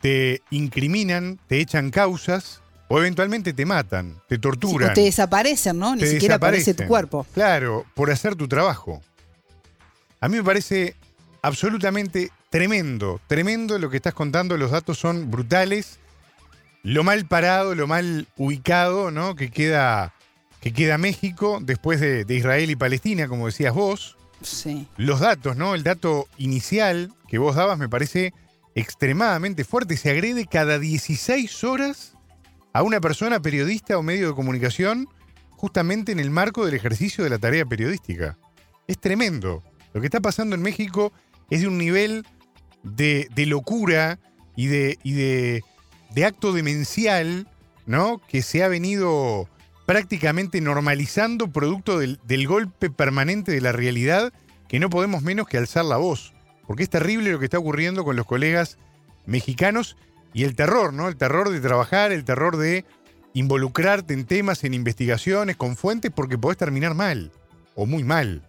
te 0.00 0.42
incriminan, 0.50 1.38
te 1.48 1.60
echan 1.60 1.90
causas 1.90 2.62
o 2.88 2.98
eventualmente 2.98 3.52
te 3.52 3.64
matan, 3.64 4.20
te 4.28 4.38
torturan. 4.38 4.90
o 4.90 4.92
te 4.94 5.02
desaparecen, 5.02 5.78
¿no? 5.78 5.96
Ni 5.96 6.06
siquiera 6.06 6.34
aparece 6.34 6.74
tu 6.74 6.86
cuerpo. 6.86 7.26
Claro, 7.32 7.86
por 7.94 8.10
hacer 8.10 8.34
tu 8.34 8.48
trabajo. 8.48 9.00
A 10.20 10.28
mí 10.28 10.36
me 10.36 10.44
parece 10.44 10.94
absolutamente 11.42 12.30
tremendo, 12.50 13.20
tremendo 13.26 13.78
lo 13.78 13.90
que 13.90 13.96
estás 13.96 14.14
contando, 14.14 14.56
los 14.56 14.70
datos 14.70 14.98
son 14.98 15.30
brutales. 15.30 15.98
Lo 16.82 17.04
mal 17.04 17.26
parado, 17.26 17.74
lo 17.74 17.86
mal 17.86 18.26
ubicado, 18.36 19.10
¿no? 19.10 19.36
Que 19.36 19.50
queda, 19.50 20.14
que 20.60 20.72
queda 20.72 20.98
México 20.98 21.58
después 21.62 22.00
de, 22.00 22.26
Israel 22.28 22.70
y 22.70 22.76
Palestina, 22.76 23.28
como 23.28 23.46
decías 23.46 23.74
vos. 23.74 24.16
Sí. 24.42 24.88
Los 24.96 25.20
datos, 25.20 25.56
¿no? 25.56 25.74
El 25.74 25.84
dato 25.84 26.26
inicial 26.38 27.12
que 27.28 27.38
vos 27.38 27.54
dabas 27.54 27.78
me 27.78 27.88
parece 27.88 28.34
extremadamente 28.74 29.64
fuerte. 29.64 29.96
Se 29.96 30.10
agrede 30.10 30.46
cada 30.46 30.80
16 30.80 31.62
horas 31.64 32.14
a 32.72 32.82
una 32.82 33.00
persona 33.00 33.40
periodista 33.40 33.96
o 33.96 34.02
medio 34.02 34.28
de 34.28 34.34
comunicación 34.34 35.08
justamente 35.50 36.10
en 36.10 36.18
el 36.18 36.30
marco 36.30 36.64
del 36.64 36.74
ejercicio 36.74 37.22
de 37.22 37.30
la 37.30 37.38
tarea 37.38 37.64
periodística. 37.64 38.36
Es 38.88 38.98
tremendo. 38.98 39.62
Lo 39.92 40.00
que 40.00 40.08
está 40.08 40.20
pasando 40.20 40.56
en 40.56 40.62
México 40.62 41.12
es 41.50 41.60
de 41.60 41.68
un 41.68 41.78
nivel 41.78 42.26
de, 42.82 43.28
de 43.34 43.46
locura 43.46 44.18
y, 44.56 44.66
de, 44.66 44.98
y 45.04 45.12
de, 45.12 45.62
de 46.14 46.24
acto 46.24 46.52
demencial, 46.52 47.48
¿no? 47.86 48.20
Que 48.28 48.42
se 48.42 48.62
ha 48.62 48.68
venido 48.68 49.48
prácticamente 49.86 50.60
normalizando 50.60 51.52
producto 51.52 51.98
del, 51.98 52.46
golpe 52.46 52.90
permanente 52.90 53.52
de 53.52 53.60
la 53.60 53.72
realidad 53.72 54.32
que 54.68 54.80
no 54.80 54.90
podemos 54.90 55.22
menos 55.22 55.46
que 55.46 55.58
alzar 55.58 55.84
la 55.84 55.96
voz. 55.96 56.32
Porque 56.66 56.84
es 56.84 56.90
terrible 56.90 57.32
lo 57.32 57.38
que 57.38 57.46
está 57.46 57.58
ocurriendo 57.58 58.04
con 58.04 58.16
los 58.16 58.26
colegas 58.26 58.78
mexicanos 59.26 59.96
y 60.32 60.44
el 60.44 60.54
terror, 60.54 60.94
¿no? 60.94 61.08
El 61.08 61.16
terror 61.16 61.50
de 61.50 61.60
trabajar, 61.60 62.12
el 62.12 62.24
terror 62.24 62.56
de 62.56 62.84
involucrarte 63.34 64.14
en 64.14 64.24
temas, 64.24 64.64
en 64.64 64.74
investigaciones, 64.74 65.56
con 65.56 65.76
fuentes, 65.76 66.10
porque 66.14 66.38
podés 66.38 66.58
terminar 66.58 66.94
mal 66.94 67.32
o 67.74 67.86
muy 67.86 68.04
mal. 68.04 68.42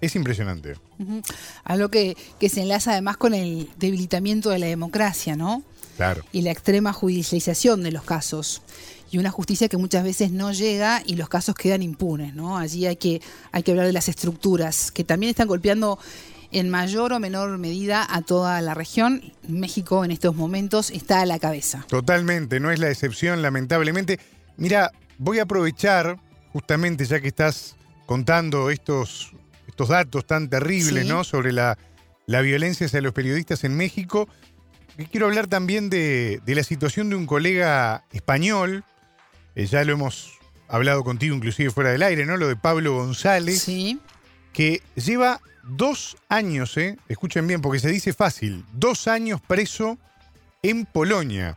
Es 0.00 0.14
impresionante. 0.14 0.74
Ujú. 0.98 1.22
Algo 1.64 1.88
que 1.90 2.16
se 2.48 2.62
enlaza 2.62 2.92
además 2.92 3.16
con 3.16 3.34
el 3.34 3.68
debilitamiento 3.76 4.50
de 4.50 4.60
la 4.60 4.66
democracia, 4.66 5.34
¿no? 5.34 5.64
Claro. 5.98 6.22
Y 6.32 6.42
la 6.42 6.52
extrema 6.52 6.92
judicialización 6.92 7.82
de 7.82 7.90
los 7.90 8.04
casos. 8.04 8.62
Y 9.10 9.18
una 9.18 9.30
justicia 9.30 9.68
que 9.68 9.76
muchas 9.76 10.04
veces 10.04 10.30
no 10.30 10.52
llega 10.52 11.02
y 11.04 11.16
los 11.16 11.28
casos 11.28 11.56
quedan 11.56 11.82
impunes, 11.82 12.34
¿no? 12.34 12.56
Allí 12.56 12.86
hay 12.86 12.94
que, 12.96 13.20
hay 13.50 13.64
que 13.64 13.72
hablar 13.72 13.86
de 13.86 13.92
las 13.92 14.08
estructuras, 14.08 14.92
que 14.92 15.02
también 15.02 15.30
están 15.30 15.48
golpeando 15.48 15.98
en 16.52 16.70
mayor 16.70 17.12
o 17.12 17.18
menor 17.18 17.58
medida 17.58 18.06
a 18.08 18.22
toda 18.22 18.60
la 18.60 18.74
región. 18.74 19.32
México 19.48 20.04
en 20.04 20.12
estos 20.12 20.36
momentos 20.36 20.90
está 20.90 21.20
a 21.20 21.26
la 21.26 21.40
cabeza. 21.40 21.84
Totalmente, 21.88 22.60
no 22.60 22.70
es 22.70 22.78
la 22.78 22.90
excepción, 22.90 23.42
lamentablemente. 23.42 24.20
Mira, 24.56 24.92
voy 25.18 25.40
a 25.40 25.42
aprovechar, 25.42 26.16
justamente 26.52 27.04
ya 27.04 27.20
que 27.20 27.28
estás 27.28 27.74
contando 28.06 28.70
estos, 28.70 29.32
estos 29.66 29.88
datos 29.88 30.26
tan 30.26 30.48
terribles, 30.48 31.04
Sí. 31.04 31.08
¿no? 31.08 31.24
Sobre 31.24 31.50
la, 31.52 31.76
la 32.26 32.40
violencia 32.40 32.86
hacia 32.86 33.00
los 33.00 33.12
periodistas 33.12 33.64
en 33.64 33.74
México. 33.76 34.28
Quiero 35.10 35.26
hablar 35.26 35.46
también 35.46 35.90
de, 35.90 36.40
de 36.44 36.54
la 36.54 36.64
situación 36.64 37.08
de 37.10 37.16
un 37.16 37.26
colega 37.26 38.04
español. 38.12 38.84
eh, 39.54 39.66
ya 39.66 39.84
lo 39.84 39.92
hemos 39.92 40.38
hablado 40.68 41.04
contigo, 41.04 41.34
inclusive 41.36 41.70
fuera 41.70 41.90
del 41.90 42.02
aire, 42.02 42.26
¿no? 42.26 42.36
Lo 42.36 42.48
de 42.48 42.56
Pablo 42.56 42.94
González. 42.94 43.62
Sí. 43.62 44.00
que 44.52 44.82
lleva 44.96 45.40
dos 45.62 46.16
años, 46.28 46.76
¿eh? 46.76 46.96
escuchen 47.08 47.46
bien, 47.46 47.60
porque 47.60 47.78
se 47.78 47.90
dice 47.90 48.12
fácil, 48.12 48.64
dos 48.72 49.06
años 49.06 49.40
preso 49.40 49.98
en 50.62 50.84
Polonia. 50.84 51.56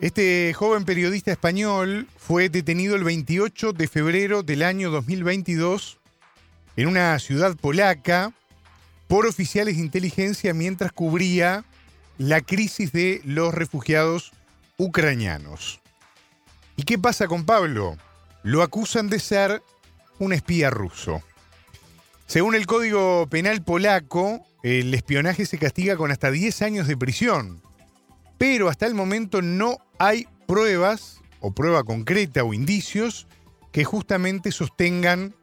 Este 0.00 0.52
joven 0.54 0.84
periodista 0.84 1.30
español 1.30 2.08
fue 2.18 2.48
detenido 2.48 2.96
el 2.96 3.04
28 3.04 3.72
de 3.72 3.86
febrero 3.86 4.42
del 4.42 4.62
año 4.62 4.90
2022 4.90 5.98
en 6.76 6.88
una 6.88 7.16
ciudad 7.20 7.54
polaca 7.56 8.32
por 9.06 9.26
oficiales 9.26 9.76
de 9.76 9.82
inteligencia 9.82 10.54
mientras 10.54 10.90
cubría 10.90 11.64
la 12.22 12.40
crisis 12.40 12.92
de 12.92 13.20
los 13.24 13.52
refugiados 13.52 14.32
ucranianos. 14.76 15.80
¿Y 16.76 16.84
qué 16.84 16.96
pasa 16.96 17.26
con 17.26 17.44
Pablo? 17.44 17.96
Lo 18.44 18.62
acusan 18.62 19.08
de 19.08 19.18
ser 19.18 19.60
un 20.20 20.32
espía 20.32 20.70
ruso. 20.70 21.20
Según 22.26 22.54
el 22.54 22.66
Código 22.66 23.26
Penal 23.28 23.64
polaco, 23.64 24.46
el 24.62 24.94
espionaje 24.94 25.46
se 25.46 25.58
castiga 25.58 25.96
con 25.96 26.12
hasta 26.12 26.30
10 26.30 26.62
años 26.62 26.86
de 26.86 26.96
prisión. 26.96 27.60
Pero 28.38 28.68
hasta 28.68 28.86
el 28.86 28.94
momento 28.94 29.42
no 29.42 29.78
hay 29.98 30.28
pruebas, 30.46 31.20
o 31.40 31.50
prueba 31.50 31.82
concreta 31.82 32.44
o 32.44 32.54
indicios, 32.54 33.26
que 33.72 33.82
justamente 33.82 34.52
sostengan 34.52 35.34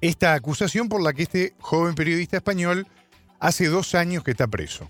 esta 0.00 0.32
acusación 0.32 0.88
por 0.88 1.02
la 1.02 1.12
que 1.12 1.24
este 1.24 1.54
joven 1.60 1.94
periodista 1.94 2.38
español 2.38 2.86
hace 3.40 3.66
dos 3.66 3.94
años 3.94 4.24
que 4.24 4.30
está 4.30 4.46
preso. 4.46 4.88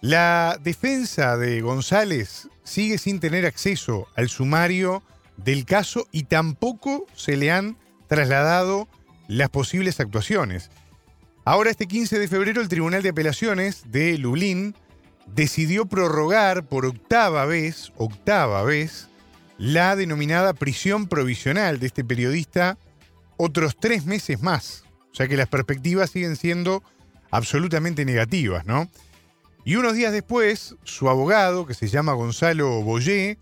La 0.00 0.58
defensa 0.62 1.36
de 1.36 1.60
González 1.60 2.48
sigue 2.62 2.98
sin 2.98 3.18
tener 3.18 3.46
acceso 3.46 4.06
al 4.14 4.28
sumario 4.28 5.02
del 5.36 5.64
caso 5.64 6.06
y 6.12 6.24
tampoco 6.24 7.06
se 7.14 7.36
le 7.36 7.50
han 7.50 7.76
trasladado 8.06 8.88
las 9.26 9.50
posibles 9.50 9.98
actuaciones. 9.98 10.70
Ahora, 11.44 11.70
este 11.70 11.86
15 11.86 12.18
de 12.18 12.28
febrero, 12.28 12.60
el 12.60 12.68
Tribunal 12.68 13.02
de 13.02 13.08
Apelaciones 13.08 13.90
de 13.90 14.18
Lublin 14.18 14.76
decidió 15.26 15.86
prorrogar 15.86 16.66
por 16.66 16.86
octava 16.86 17.44
vez, 17.44 17.92
octava 17.96 18.62
vez, 18.62 19.08
la 19.58 19.96
denominada 19.96 20.52
prisión 20.52 21.08
provisional 21.08 21.80
de 21.80 21.86
este 21.86 22.04
periodista 22.04 22.78
otros 23.36 23.76
tres 23.78 24.06
meses 24.06 24.42
más. 24.42 24.84
O 25.10 25.14
sea 25.14 25.26
que 25.26 25.36
las 25.36 25.48
perspectivas 25.48 26.10
siguen 26.10 26.36
siendo 26.36 26.84
absolutamente 27.30 28.04
negativas, 28.04 28.64
¿no? 28.64 28.88
Y 29.68 29.76
unos 29.76 29.92
días 29.92 30.14
después, 30.14 30.76
su 30.82 31.10
abogado, 31.10 31.66
que 31.66 31.74
se 31.74 31.88
llama 31.88 32.14
Gonzalo 32.14 32.80
Boyé, 32.80 33.36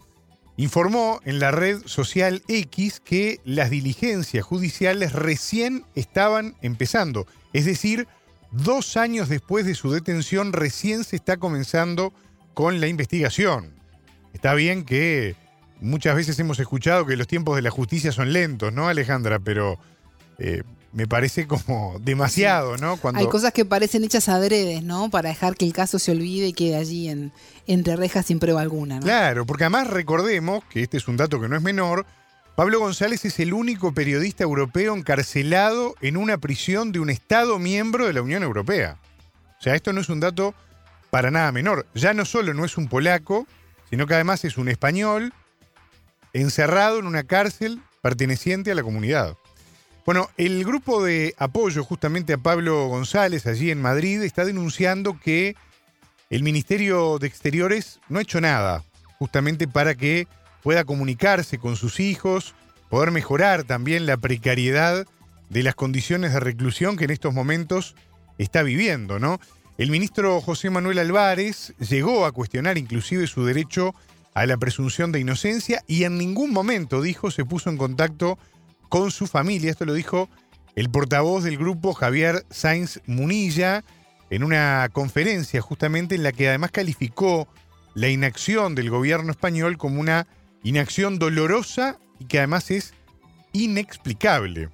informó 0.56 1.20
en 1.24 1.38
la 1.38 1.52
red 1.52 1.82
social 1.84 2.42
X 2.48 2.98
que 2.98 3.38
las 3.44 3.70
diligencias 3.70 4.44
judiciales 4.44 5.12
recién 5.12 5.84
estaban 5.94 6.56
empezando. 6.62 7.28
Es 7.52 7.64
decir, 7.64 8.08
dos 8.50 8.96
años 8.96 9.28
después 9.28 9.66
de 9.66 9.76
su 9.76 9.92
detención 9.92 10.52
recién 10.52 11.04
se 11.04 11.14
está 11.14 11.36
comenzando 11.36 12.12
con 12.54 12.80
la 12.80 12.88
investigación. 12.88 13.70
Está 14.34 14.54
bien 14.54 14.84
que 14.84 15.36
muchas 15.80 16.16
veces 16.16 16.36
hemos 16.40 16.58
escuchado 16.58 17.06
que 17.06 17.16
los 17.16 17.28
tiempos 17.28 17.54
de 17.54 17.62
la 17.62 17.70
justicia 17.70 18.10
son 18.10 18.32
lentos, 18.32 18.72
¿no, 18.72 18.88
Alejandra? 18.88 19.38
Pero 19.38 19.78
eh, 20.38 20.64
me 20.92 21.06
parece 21.06 21.46
como 21.46 21.98
demasiado, 22.00 22.76
¿no? 22.76 22.96
Cuando... 22.96 23.20
Hay 23.20 23.26
cosas 23.28 23.52
que 23.52 23.64
parecen 23.64 24.04
hechas 24.04 24.28
adredes, 24.28 24.82
¿no? 24.82 25.10
Para 25.10 25.28
dejar 25.28 25.56
que 25.56 25.64
el 25.64 25.72
caso 25.72 25.98
se 25.98 26.12
olvide 26.12 26.48
y 26.48 26.52
quede 26.52 26.76
allí 26.76 27.08
en, 27.08 27.32
entre 27.66 27.96
rejas 27.96 28.26
sin 28.26 28.38
prueba 28.38 28.60
alguna, 28.60 28.96
¿no? 28.96 29.02
Claro, 29.02 29.46
porque 29.46 29.64
además 29.64 29.88
recordemos, 29.88 30.64
que 30.70 30.82
este 30.82 30.96
es 30.96 31.08
un 31.08 31.16
dato 31.16 31.40
que 31.40 31.48
no 31.48 31.56
es 31.56 31.62
menor, 31.62 32.06
Pablo 32.56 32.80
González 32.80 33.24
es 33.26 33.38
el 33.38 33.52
único 33.52 33.92
periodista 33.92 34.42
europeo 34.42 34.96
encarcelado 34.96 35.94
en 36.00 36.16
una 36.16 36.38
prisión 36.38 36.90
de 36.90 37.00
un 37.00 37.10
Estado 37.10 37.58
miembro 37.58 38.06
de 38.06 38.14
la 38.14 38.22
Unión 38.22 38.42
Europea. 38.42 38.96
O 39.58 39.62
sea, 39.62 39.74
esto 39.74 39.92
no 39.92 40.00
es 40.00 40.08
un 40.08 40.20
dato 40.20 40.54
para 41.10 41.30
nada 41.30 41.52
menor. 41.52 41.86
Ya 41.94 42.14
no 42.14 42.24
solo 42.24 42.54
no 42.54 42.64
es 42.64 42.78
un 42.78 42.88
polaco, 42.88 43.46
sino 43.90 44.06
que 44.06 44.14
además 44.14 44.44
es 44.46 44.56
un 44.56 44.68
español 44.68 45.34
encerrado 46.32 46.98
en 46.98 47.06
una 47.06 47.24
cárcel 47.24 47.82
perteneciente 48.00 48.72
a 48.72 48.74
la 48.74 48.82
comunidad. 48.82 49.36
Bueno, 50.06 50.30
el 50.36 50.64
grupo 50.64 51.02
de 51.02 51.34
apoyo 51.36 51.82
justamente 51.82 52.32
a 52.32 52.38
Pablo 52.38 52.86
González 52.86 53.44
allí 53.48 53.72
en 53.72 53.82
Madrid 53.82 54.22
está 54.22 54.44
denunciando 54.44 55.18
que 55.18 55.56
el 56.30 56.44
Ministerio 56.44 57.18
de 57.18 57.26
Exteriores 57.26 57.98
no 58.08 58.20
ha 58.20 58.22
hecho 58.22 58.40
nada 58.40 58.84
justamente 59.18 59.66
para 59.66 59.96
que 59.96 60.28
pueda 60.62 60.84
comunicarse 60.84 61.58
con 61.58 61.74
sus 61.74 61.98
hijos, 61.98 62.54
poder 62.88 63.10
mejorar 63.10 63.64
también 63.64 64.06
la 64.06 64.16
precariedad 64.16 65.08
de 65.50 65.62
las 65.64 65.74
condiciones 65.74 66.32
de 66.32 66.38
reclusión 66.38 66.96
que 66.96 67.06
en 67.06 67.10
estos 67.10 67.34
momentos 67.34 67.96
está 68.38 68.62
viviendo, 68.62 69.18
¿no? 69.18 69.40
El 69.76 69.90
ministro 69.90 70.40
José 70.40 70.70
Manuel 70.70 71.00
Álvarez 71.00 71.74
llegó 71.80 72.26
a 72.26 72.32
cuestionar 72.32 72.78
inclusive 72.78 73.26
su 73.26 73.44
derecho 73.44 73.92
a 74.34 74.46
la 74.46 74.56
presunción 74.56 75.10
de 75.10 75.18
inocencia 75.18 75.82
y 75.88 76.04
en 76.04 76.16
ningún 76.16 76.52
momento, 76.52 77.02
dijo, 77.02 77.32
se 77.32 77.44
puso 77.44 77.70
en 77.70 77.76
contacto 77.76 78.38
con 78.88 79.10
su 79.10 79.26
familia. 79.26 79.70
Esto 79.70 79.84
lo 79.84 79.94
dijo 79.94 80.28
el 80.74 80.90
portavoz 80.90 81.44
del 81.44 81.56
grupo 81.58 81.94
Javier 81.94 82.44
Sainz 82.50 83.00
Munilla 83.06 83.84
en 84.30 84.42
una 84.44 84.88
conferencia 84.92 85.60
justamente 85.60 86.14
en 86.14 86.22
la 86.22 86.32
que 86.32 86.48
además 86.48 86.70
calificó 86.70 87.48
la 87.94 88.08
inacción 88.08 88.74
del 88.74 88.90
gobierno 88.90 89.30
español 89.30 89.78
como 89.78 90.00
una 90.00 90.26
inacción 90.62 91.18
dolorosa 91.18 91.98
y 92.18 92.26
que 92.26 92.38
además 92.38 92.70
es 92.70 92.92
inexplicable. 93.52 94.68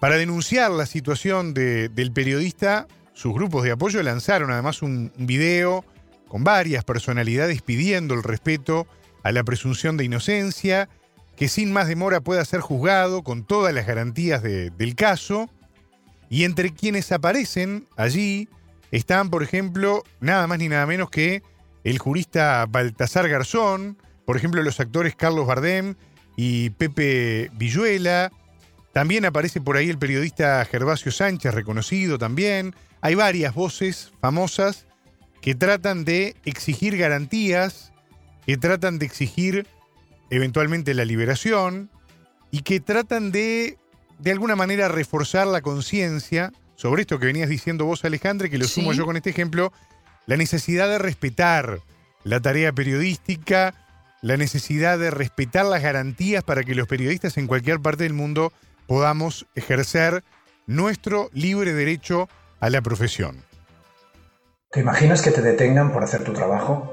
Para 0.00 0.16
denunciar 0.16 0.70
la 0.70 0.86
situación 0.86 1.54
de- 1.54 1.88
del 1.88 2.12
periodista, 2.12 2.86
sus 3.14 3.34
grupos 3.34 3.64
de 3.64 3.72
apoyo 3.72 4.02
lanzaron 4.02 4.50
además 4.50 4.82
un 4.82 5.12
video 5.16 5.84
con 6.28 6.44
varias 6.44 6.84
personalidades 6.84 7.62
pidiendo 7.62 8.14
el 8.14 8.22
respeto 8.22 8.86
a 9.22 9.32
la 9.32 9.42
presunción 9.42 9.96
de 9.96 10.04
inocencia, 10.04 10.88
que 11.38 11.48
sin 11.48 11.72
más 11.72 11.86
demora 11.86 12.20
pueda 12.20 12.44
ser 12.44 12.60
juzgado 12.60 13.22
con 13.22 13.44
todas 13.44 13.72
las 13.72 13.86
garantías 13.86 14.42
de- 14.42 14.70
del 14.70 14.94
caso. 14.96 15.48
Y 16.28 16.44
entre 16.44 16.72
quienes 16.74 17.12
aparecen 17.12 17.86
allí 17.96 18.48
están, 18.90 19.30
por 19.30 19.42
ejemplo, 19.42 20.02
nada 20.20 20.46
más 20.46 20.58
ni 20.58 20.68
nada 20.68 20.84
menos 20.86 21.10
que 21.10 21.42
el 21.84 21.98
jurista 21.98 22.66
Baltasar 22.68 23.28
Garzón, 23.28 23.96
por 24.26 24.36
ejemplo, 24.36 24.62
los 24.62 24.80
actores 24.80 25.14
Carlos 25.14 25.46
Bardem 25.46 25.94
y 26.36 26.70
Pepe 26.70 27.50
Villuela. 27.54 28.32
También 28.92 29.24
aparece 29.24 29.60
por 29.60 29.76
ahí 29.76 29.88
el 29.88 29.98
periodista 29.98 30.64
Gervasio 30.64 31.12
Sánchez, 31.12 31.54
reconocido 31.54 32.18
también. 32.18 32.74
Hay 33.00 33.14
varias 33.14 33.54
voces 33.54 34.12
famosas 34.20 34.86
que 35.40 35.54
tratan 35.54 36.04
de 36.04 36.34
exigir 36.44 36.96
garantías, 36.98 37.92
que 38.44 38.56
tratan 38.56 38.98
de 38.98 39.06
exigir 39.06 39.66
eventualmente 40.30 40.94
la 40.94 41.04
liberación, 41.04 41.90
y 42.50 42.62
que 42.62 42.80
tratan 42.80 43.30
de, 43.30 43.78
de 44.18 44.30
alguna 44.30 44.56
manera, 44.56 44.88
reforzar 44.88 45.46
la 45.46 45.60
conciencia 45.60 46.52
sobre 46.76 47.02
esto 47.02 47.18
que 47.18 47.26
venías 47.26 47.48
diciendo 47.48 47.84
vos, 47.84 48.04
Alejandra, 48.04 48.48
que 48.48 48.58
lo 48.58 48.66
sumo 48.66 48.92
Sí. 48.92 48.98
yo 48.98 49.04
con 49.04 49.16
este 49.16 49.30
ejemplo, 49.30 49.72
la 50.26 50.36
necesidad 50.36 50.88
de 50.88 50.98
respetar 50.98 51.80
la 52.24 52.40
tarea 52.40 52.72
periodística, 52.72 53.74
la 54.22 54.36
necesidad 54.36 54.98
de 54.98 55.10
respetar 55.10 55.64
las 55.64 55.82
garantías 55.82 56.44
para 56.44 56.62
que 56.64 56.74
los 56.74 56.86
periodistas 56.88 57.36
en 57.36 57.46
cualquier 57.46 57.80
parte 57.80 58.04
del 58.04 58.14
mundo 58.14 58.52
podamos 58.86 59.46
ejercer 59.54 60.24
nuestro 60.66 61.30
libre 61.32 61.72
derecho 61.72 62.28
a 62.60 62.70
la 62.70 62.82
profesión. 62.82 63.44
¿Te 64.70 64.80
imaginas 64.80 65.22
que 65.22 65.30
te 65.30 65.40
detengan 65.40 65.92
por 65.92 66.04
hacer 66.04 66.24
tu 66.24 66.32
trabajo? 66.32 66.92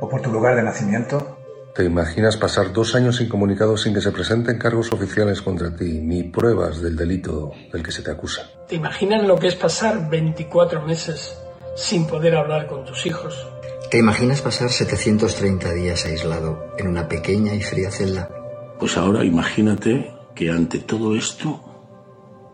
¿O 0.00 0.08
por 0.08 0.22
tu 0.22 0.32
lugar 0.32 0.56
de 0.56 0.62
nacimiento? 0.62 1.38
¿Te 1.74 1.84
imaginas 1.84 2.36
pasar 2.36 2.70
dos 2.70 2.94
años 2.94 3.22
incomunicados 3.22 3.82
sin 3.82 3.94
que 3.94 4.02
se 4.02 4.12
presenten 4.12 4.58
cargos 4.58 4.92
oficiales 4.92 5.40
contra 5.40 5.74
ti 5.74 6.00
ni 6.02 6.22
pruebas 6.24 6.82
del 6.82 6.96
delito 6.96 7.50
del 7.72 7.82
que 7.82 7.90
se 7.90 8.02
te 8.02 8.10
acusa? 8.10 8.42
¿Te 8.68 8.74
imaginas 8.74 9.26
lo 9.26 9.38
que 9.38 9.48
es 9.48 9.56
pasar 9.56 10.10
24 10.10 10.82
meses 10.82 11.34
sin 11.74 12.06
poder 12.06 12.36
hablar 12.36 12.66
con 12.66 12.84
tus 12.84 13.06
hijos? 13.06 13.46
¿Te 13.90 13.98
imaginas 13.98 14.42
pasar 14.42 14.68
730 14.68 15.72
días 15.72 16.04
aislado 16.04 16.74
en 16.76 16.88
una 16.88 17.08
pequeña 17.08 17.54
y 17.54 17.62
fría 17.62 17.90
celda? 17.90 18.28
Pues 18.78 18.98
ahora 18.98 19.24
imagínate 19.24 20.14
que 20.34 20.50
ante 20.50 20.78
todo 20.78 21.16
esto 21.16 21.58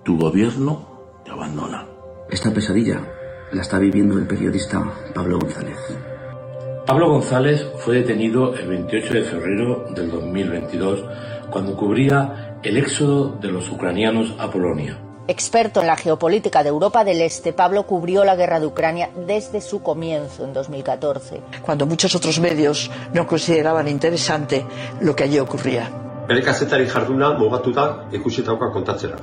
tu 0.05 0.17
gobierno 0.17 1.23
te 1.25 1.33
abandona. 1.33 1.89
Esta 2.31 2.53
pesadilla 2.53 3.03
la 3.51 3.63
está 3.63 3.81
viviendo 3.81 4.17
el 4.17 4.29
periodista 4.29 4.81
Pablo 5.13 5.41
González. 5.41 5.79
Pablo 6.89 7.11
González 7.11 7.67
fue 7.81 7.97
detenido 7.97 8.55
el 8.55 8.67
28 8.67 9.13
de 9.13 9.23
febrero 9.23 9.85
del 9.95 10.11
2022 10.11 11.05
cuando 11.51 11.77
cubría 11.77 12.59
el 12.63 12.79
éxodo 12.79 13.37
de 13.43 13.53
los 13.53 13.71
ucranianos 13.71 14.35
a 14.39 14.51
Polonia. 14.51 14.99
Experto 15.27 15.83
en 15.83 15.87
la 15.87 15.97
geopolítica 15.97 16.63
de 16.63 16.71
Europa 16.71 17.05
del 17.05 17.21
Este, 17.21 17.53
Pablo 17.53 17.83
cubrió 17.83 18.25
la 18.25 18.37
guerra 18.37 18.59
de 18.59 18.65
Ucrania 18.65 19.11
desde 19.27 19.61
su 19.61 19.83
comienzo 19.83 20.45
en 20.45 20.55
2014. 20.55 21.43
Cuando 21.61 21.85
muchos 21.85 22.15
otros 22.15 22.41
medios 22.41 22.91
no 23.13 23.27
consideraban 23.27 23.87
interesante 23.87 24.65
lo 25.03 25.15
que 25.15 25.25
allí 25.25 25.39
ocurría. 25.39 25.91
Bere 26.27 26.41
kazetari 26.41 26.89
jarduna 26.89 27.35
mugatuta 27.35 28.09
ikusitauka 28.13 28.73
kontatzera. 28.73 29.17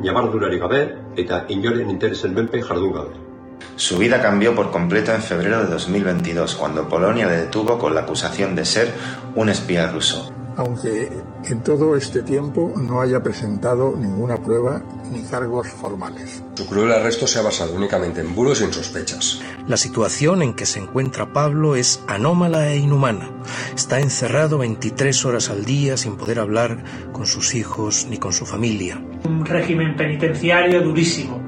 Ñabardurari 0.00 0.58
gabe 0.58 0.96
eta 1.16 1.44
inoren 1.48 1.90
interesen 1.90 2.32
menpe 2.32 2.62
jardun 2.62 2.92
gabe. 2.94 3.29
Su 3.76 3.98
vida 3.98 4.20
cambió 4.20 4.54
por 4.54 4.70
completo 4.70 5.12
en 5.12 5.22
febrero 5.22 5.60
de 5.60 5.66
2022, 5.66 6.54
cuando 6.54 6.88
Polonia 6.88 7.26
le 7.26 7.36
detuvo 7.38 7.78
con 7.78 7.94
la 7.94 8.02
acusación 8.02 8.54
de 8.54 8.64
ser 8.64 8.92
un 9.34 9.48
espía 9.48 9.90
ruso. 9.90 10.32
Aunque 10.56 11.08
en 11.48 11.62
todo 11.62 11.96
este 11.96 12.22
tiempo 12.22 12.72
no 12.76 13.00
haya 13.00 13.22
presentado 13.22 13.94
ninguna 13.96 14.36
prueba 14.36 14.82
ni 15.10 15.22
cargos 15.22 15.68
formales. 15.68 16.42
Su 16.54 16.66
cruel 16.66 16.92
arresto 16.92 17.26
se 17.26 17.38
ha 17.38 17.42
basado 17.42 17.72
únicamente 17.72 18.20
en 18.20 18.34
bulos 18.34 18.60
y 18.60 18.64
en 18.64 18.72
sospechas. 18.72 19.40
La 19.66 19.78
situación 19.78 20.42
en 20.42 20.52
que 20.52 20.66
se 20.66 20.80
encuentra 20.80 21.32
Pablo 21.32 21.76
es 21.76 22.02
anómala 22.06 22.70
e 22.70 22.76
inhumana. 22.76 23.30
Está 23.74 24.00
encerrado 24.00 24.58
23 24.58 25.24
horas 25.24 25.48
al 25.48 25.64
día 25.64 25.96
sin 25.96 26.16
poder 26.16 26.38
hablar 26.38 26.84
con 27.12 27.26
sus 27.26 27.54
hijos 27.54 28.06
ni 28.10 28.18
con 28.18 28.34
su 28.34 28.44
familia. 28.44 29.02
Un 29.24 29.46
régimen 29.46 29.96
penitenciario 29.96 30.82
durísimo 30.82 31.39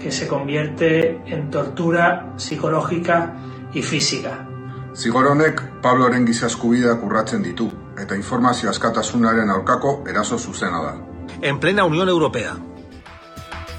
que 0.00 0.12
se 0.12 0.26
convierte 0.28 1.20
en 1.26 1.50
tortura 1.50 2.32
psicológica 2.36 3.34
y 3.74 3.82
física. 3.82 4.46
Zigor 4.96 5.26
honek 5.26 5.80
Pabloren 5.82 6.26
giza 6.26 6.46
eskubideak 6.46 7.02
urratzen 7.04 7.42
ditu, 7.42 7.68
eta 8.00 8.16
informazio 8.16 8.70
askatasunaren 8.70 9.50
aurkako 9.50 10.04
eraso 10.08 10.38
zuzena 10.38 10.80
da. 10.82 10.94
En 11.42 11.60
plena 11.60 11.84
Unión 11.84 12.08
Europea. 12.08 12.56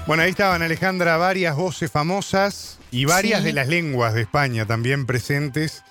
Bueno, 0.06 0.22
ahí 0.22 0.30
estaban, 0.30 0.62
Alejandra, 0.62 1.16
varias 1.18 1.56
voces 1.56 1.90
famosas 1.90 2.78
y 2.90 3.04
varias 3.04 3.40
Sí. 3.40 3.46
de 3.46 3.52
las 3.52 3.68
lenguas 3.68 4.14
de 4.14 4.22
España 4.22 4.64
también 4.66 5.04
presentes, 5.06 5.82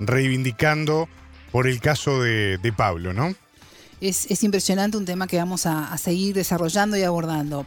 reivindicando 0.00 1.08
por 1.52 1.66
el 1.66 1.80
caso 1.80 2.20
de, 2.22 2.58
de 2.58 2.72
Pablo, 2.72 3.12
¿no? 3.12 3.34
Es, 4.00 4.28
es 4.30 4.42
impresionante 4.42 4.96
un 4.96 5.04
tema 5.04 5.26
que 5.28 5.36
vamos 5.36 5.64
a, 5.66 5.92
a 5.92 5.96
seguir 5.98 6.34
desarrollando 6.34 6.96
y 6.96 7.02
abordando. 7.04 7.66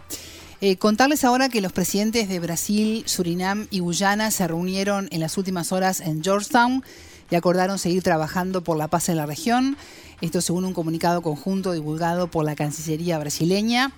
Eh, 0.62 0.78
contarles 0.78 1.26
ahora 1.26 1.50
que 1.50 1.60
los 1.60 1.74
presidentes 1.74 2.30
de 2.30 2.40
Brasil, 2.40 3.04
Surinam 3.08 3.68
y 3.72 3.80
Guyana 3.80 4.32
se 4.32 4.48
reunieron 4.48 5.10
en 5.12 5.20
las 5.20 5.38
últimas 5.38 5.74
horas 5.74 6.00
en 6.00 6.24
Georgetown 6.24 6.84
y 7.30 7.36
acordaron 7.36 7.78
seguir 7.78 8.04
trabajando 8.04 8.64
por 8.64 8.78
la 8.78 8.88
paz 8.88 9.10
en 9.10 9.18
la 9.18 9.26
región. 9.26 9.76
Esto 10.22 10.40
según 10.40 10.64
un 10.64 10.74
comunicado 10.74 11.22
conjunto 11.22 11.74
divulgado 11.74 12.28
por 12.28 12.46
la 12.46 12.56
Cancillería 12.56 13.20
brasileña. 13.20 13.92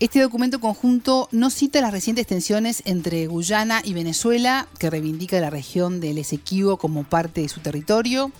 Este 0.00 0.20
documento 0.20 0.58
conjunto 0.58 1.28
no 1.30 1.50
cita 1.50 1.80
las 1.80 1.92
recientes 1.92 2.26
tensiones 2.26 2.82
entre 2.84 3.28
Guyana 3.28 3.80
y 3.84 3.94
Venezuela, 3.94 4.66
que 4.80 4.90
reivindica 4.90 5.38
la 5.38 5.50
región 5.50 6.00
del 6.00 6.18
Esequibo 6.18 6.78
como 6.78 7.04
parte 7.04 7.42
de 7.42 7.48
su 7.48 7.60
territorio. 7.60 8.32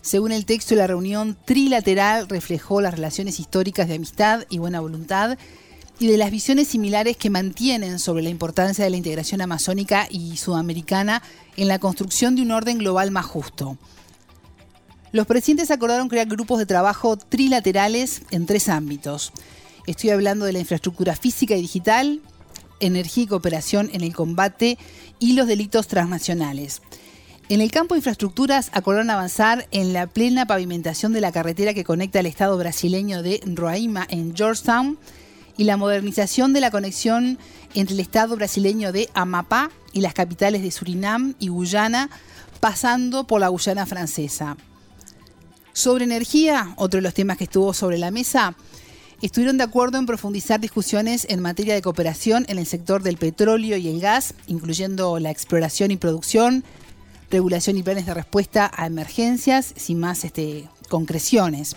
Según 0.00 0.32
el 0.32 0.46
texto, 0.46 0.74
la 0.74 0.88
reunión 0.88 1.36
trilateral 1.44 2.28
reflejó 2.28 2.80
las 2.80 2.94
relaciones 2.94 3.38
históricas 3.38 3.86
de 3.86 3.94
amistad 3.94 4.44
y 4.50 4.58
buena 4.58 4.80
voluntad 4.80 5.38
y 6.02 6.08
de 6.08 6.16
las 6.16 6.32
visiones 6.32 6.68
similares 6.68 7.16
que 7.16 7.30
mantienen 7.30 8.00
sobre 8.00 8.22
la 8.22 8.28
importancia 8.28 8.82
de 8.82 8.90
la 8.90 8.96
integración 8.96 9.40
amazónica 9.40 10.08
y 10.10 10.36
sudamericana 10.36 11.22
en 11.56 11.68
la 11.68 11.78
construcción 11.78 12.34
de 12.34 12.42
un 12.42 12.50
orden 12.50 12.78
global 12.78 13.12
más 13.12 13.26
justo. 13.26 13.78
Los 15.12 15.26
presidentes 15.26 15.70
acordaron 15.70 16.08
crear 16.08 16.26
grupos 16.26 16.58
de 16.58 16.66
trabajo 16.66 17.16
trilaterales 17.16 18.22
en 18.30 18.46
tres 18.46 18.68
ámbitos. 18.68 19.32
Estoy 19.86 20.10
hablando 20.10 20.44
de 20.44 20.52
la 20.52 20.58
infraestructura 20.58 21.14
física 21.14 21.54
y 21.54 21.62
digital, 21.62 22.20
energía 22.80 23.24
y 23.24 23.28
cooperación 23.28 23.88
en 23.92 24.02
el 24.02 24.14
combate 24.14 24.78
y 25.20 25.34
los 25.34 25.46
delitos 25.46 25.86
transnacionales. 25.86 26.82
En 27.48 27.60
el 27.60 27.70
campo 27.70 27.94
de 27.94 27.98
infraestructuras 27.98 28.70
acordaron 28.72 29.10
avanzar 29.10 29.68
en 29.70 29.92
la 29.92 30.08
plena 30.08 30.46
pavimentación 30.46 31.12
de 31.12 31.20
la 31.20 31.32
carretera 31.32 31.74
que 31.74 31.84
conecta 31.84 32.18
el 32.18 32.26
estado 32.26 32.56
brasileño 32.56 33.22
de 33.22 33.40
Roraima 33.44 34.06
en 34.08 34.34
Georgetown 34.34 34.98
y 35.56 35.64
la 35.64 35.76
modernización 35.76 36.52
de 36.52 36.60
la 36.60 36.70
conexión 36.70 37.38
entre 37.74 37.94
el 37.94 38.00
estado 38.00 38.36
brasileño 38.36 38.92
de 38.92 39.08
Amapá 39.14 39.70
y 39.92 40.00
las 40.00 40.14
capitales 40.14 40.62
de 40.62 40.70
Surinam 40.70 41.34
y 41.38 41.48
Guyana, 41.48 42.10
pasando 42.60 43.26
por 43.26 43.40
la 43.40 43.48
Guyana 43.48 43.86
francesa. 43.86 44.56
Sobre 45.72 46.04
energía, 46.04 46.74
otro 46.76 46.98
de 46.98 47.02
los 47.02 47.14
temas 47.14 47.38
que 47.38 47.44
estuvo 47.44 47.72
sobre 47.72 47.98
la 47.98 48.10
mesa, 48.10 48.54
estuvieron 49.22 49.56
de 49.56 49.64
acuerdo 49.64 49.98
en 49.98 50.06
profundizar 50.06 50.60
discusiones 50.60 51.26
en 51.30 51.40
materia 51.40 51.74
de 51.74 51.82
cooperación 51.82 52.44
en 52.48 52.58
el 52.58 52.66
sector 52.66 53.02
del 53.02 53.16
petróleo 53.16 53.76
y 53.76 53.88
el 53.88 54.00
gas, 54.00 54.34
incluyendo 54.46 55.18
la 55.18 55.30
exploración 55.30 55.90
y 55.90 55.96
producción, 55.96 56.64
regulación 57.30 57.78
y 57.78 57.82
planes 57.82 58.04
de 58.04 58.14
respuesta 58.14 58.70
a 58.74 58.86
emergencias, 58.86 59.72
sin 59.76 60.00
más 60.00 60.24
este, 60.24 60.68
concreciones. 60.88 61.76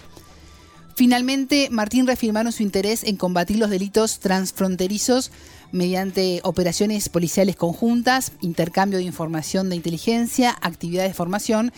Finalmente, 0.95 1.67
Martín 1.71 2.07
reafirmaron 2.07 2.53
su 2.53 2.63
interés 2.63 3.03
en 3.03 3.17
combatir 3.17 3.57
los 3.57 3.69
delitos 3.69 4.19
transfronterizos 4.19 5.29
mediante 5.73 6.39
operaciones 6.43 7.09
policiales 7.09 7.57
conjuntas, 7.57 8.31
intercambio 8.39 8.97
de 8.97 9.03
información 9.03 9.69
de 9.69 9.75
inteligencia, 9.75 10.55
actividades 10.61 11.11
de 11.11 11.13
formación, 11.13 11.73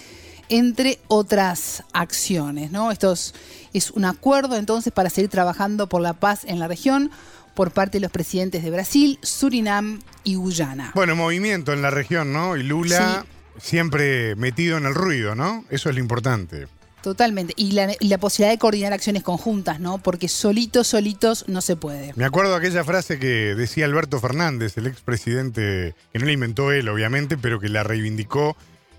entre 0.50 1.00
otras 1.08 1.84
acciones. 1.94 2.72
¿no? 2.72 2.92
Esto 2.92 3.14
es, 3.14 3.34
es 3.74 3.90
un 3.90 4.06
acuerdo 4.06 4.56
entonces 4.56 4.94
para 4.94 5.10
seguir 5.10 5.32
trabajando 5.32 5.90
por 5.90 6.02
la 6.02 6.14
paz 6.14 6.46
en 6.46 6.60
la 6.60 6.68
región 6.68 7.10
por 7.56 7.72
parte 7.72 7.98
de 7.98 8.02
los 8.02 8.12
presidentes 8.12 8.64
de 8.64 8.70
Brasil, 8.70 9.18
Surinam 9.24 10.00
y 10.24 10.36
Guyana. 10.36 10.92
Bueno, 10.94 11.16
movimiento 11.16 11.74
en 11.74 11.82
la 11.82 11.90
región, 11.90 12.32
¿no? 12.32 12.56
Y 12.56 12.62
Lula 12.62 13.26
siempre 13.58 14.36
metido 14.36 14.78
en 14.78 14.86
el 14.86 14.94
ruido, 14.94 15.34
¿no? 15.34 15.66
Eso 15.72 15.90
es 15.90 15.96
lo 15.96 16.02
importante. 16.02 16.68
Totalmente. 17.02 17.54
Y 17.56 17.72
la, 17.72 17.94
y 18.00 18.08
la 18.08 18.18
posibilidad 18.18 18.54
de 18.54 18.58
coordinar 18.58 18.94
acciones 18.94 19.24
conjuntas, 19.24 19.80
¿no? 19.80 19.98
Porque 19.98 20.28
solitos, 20.28 20.88
solitos 20.88 21.46
no 21.48 21.62
se 21.62 21.76
puede. 21.76 22.14
Me 22.16 22.26
acuerdo 22.26 22.52
de 22.52 22.58
aquella 22.58 22.84
frase 22.84 23.20
que 23.20 23.56
decía 23.56 23.86
Alberto 23.86 24.20
Fernández, 24.20 24.78
el 24.78 24.88
expresidente, 24.88 25.96
que 26.12 26.20
no 26.20 26.26
la 26.26 26.32
inventó 26.32 26.72
él, 26.72 26.90
obviamente, 26.90 27.38
pero 27.38 27.60
que 27.60 27.70
la 27.70 27.84
reivindicó 27.84 28.58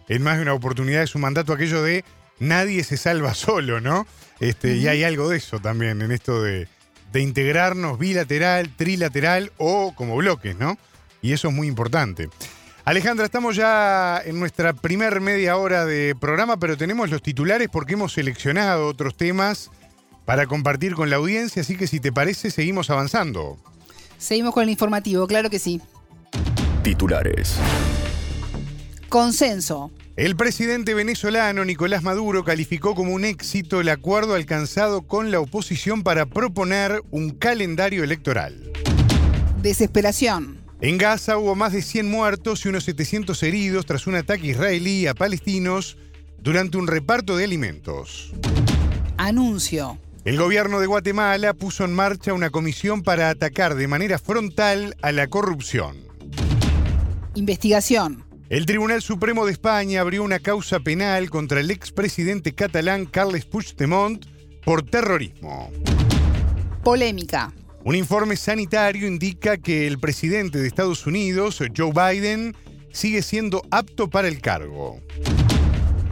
en 0.09 0.23
más 0.23 0.37
de 0.37 0.43
una 0.43 0.55
oportunidad 0.55 1.01
de 1.01 1.07
su 1.07 1.19
mandato, 1.19 1.53
aquello 1.53 1.83
de 1.83 2.05
nadie 2.39 2.85
se 2.85 2.97
salva 2.97 3.35
solo, 3.35 3.81
¿no? 3.81 4.07
Este, 4.41 4.77
Y 4.77 4.87
hay 4.87 5.03
algo 5.03 5.29
de 5.29 5.39
eso 5.39 5.59
también 5.59 6.01
en 6.01 6.13
esto 6.13 6.43
de, 6.43 6.69
de 7.13 7.21
integrarnos 7.21 7.99
bilateral, 7.99 8.75
trilateral 8.77 9.53
o 9.59 9.95
como 9.95 10.17
bloques, 10.17 10.57
¿no? 10.57 10.79
Y 11.21 11.33
eso 11.33 11.49
es 11.49 11.55
muy 11.55 11.67
importante. 11.67 12.29
Alejandra, 12.89 13.27
estamos 13.27 13.55
ya 13.55 14.19
en 14.25 14.41
nuestra 14.41 14.73
primer 14.73 15.21
media 15.21 15.59
hora 15.59 15.85
de 15.85 16.17
programa, 16.19 16.59
pero 16.59 16.79
tenemos 16.79 17.11
los 17.11 17.21
titulares 17.21 17.69
porque 17.71 17.93
hemos 17.93 18.15
seleccionado 18.15 18.87
otros 18.87 19.15
temas 19.15 19.71
para 20.25 20.47
compartir 20.47 20.95
con 20.95 21.11
la 21.11 21.17
audiencia, 21.17 21.61
así 21.61 21.77
que 21.77 21.87
si 21.87 22.01
te 22.01 22.13
parece, 22.13 22.51
seguimos 22.51 22.89
avanzando. 22.89 23.59
Seguimos 24.17 24.55
con 24.55 24.63
el 24.63 24.71
informativo, 24.71 25.27
claro 25.27 25.51
que 25.51 25.59
sí. 25.59 25.83
Titulares. 26.83 27.57
Consenso. 29.11 29.91
El 30.17 30.35
presidente 30.35 30.95
venezolano 30.95 31.67
Nicolás 31.67 32.03
Maduro 32.03 32.43
calificó 32.43 32.95
como 32.95 33.13
un 33.13 33.27
éxito 33.27 33.83
el 33.83 33.91
acuerdo 33.91 34.35
alcanzado 34.35 35.03
con 35.03 35.31
la 35.31 35.41
oposición 35.41 36.03
para 36.03 36.25
proponer 36.25 37.03
un 37.11 37.33
calendario 37.33 38.03
electoral. 38.03 38.73
Desesperación. 39.61 40.58
En 40.81 40.97
Gaza 40.97 41.39
hubo 41.39 41.57
más 41.57 41.73
de 41.73 41.83
100 41.83 42.09
muertos 42.09 42.65
y 42.65 42.69
unos 42.69 42.85
700 42.85 43.43
heridos 43.43 43.85
tras 43.85 44.07
un 44.07 44.15
ataque 44.15 44.47
israelí 44.47 45.09
a 45.09 45.15
palestinos 45.15 45.97
durante 46.41 46.79
un 46.79 46.87
reparto 46.87 47.37
de 47.37 47.45
alimentos. 47.45 48.33
Anuncio. 49.17 49.99
El 50.25 50.37
gobierno 50.37 50.79
de 50.79 50.87
Guatemala 50.87 51.53
puso 51.55 51.85
en 51.85 51.95
marcha 51.95 52.33
una 52.33 52.51
comisión 52.51 53.03
para 53.03 53.29
atacar 53.29 53.75
de 53.75 53.89
manera 53.89 54.19
frontal 54.19 54.97
a 55.03 55.11
la 55.11 55.27
corrupción. 55.27 55.97
Investigación. 57.35 58.25
El 58.49 58.65
Tribunal 58.65 59.03
Supremo 59.03 59.47
de 59.47 59.53
España 59.53 60.01
abrió 60.01 60.23
una 60.23 60.39
causa 60.39 60.79
penal 60.79 61.29
contra 61.29 61.59
el 61.59 61.73
expresidente 61.73 62.55
catalán 62.55 63.07
Carles 63.07 63.47
Puigdemont 63.47 64.25
por 64.65 64.85
terrorismo. 64.85 65.71
Polémica. 66.85 67.53
Un 67.85 67.95
informe 67.95 68.37
sanitario 68.37 69.07
indica 69.07 69.57
que 69.57 69.87
el 69.87 69.99
presidente 69.99 70.59
de 70.59 70.67
Estados 70.67 71.07
Unidos, 71.07 71.63
Joe 71.77 71.93
Biden, 71.93 72.57
sigue 72.93 73.23
siendo 73.23 73.63
apto 73.71 74.11
para 74.11 74.29
el 74.29 74.41
cargo. 74.41 75.01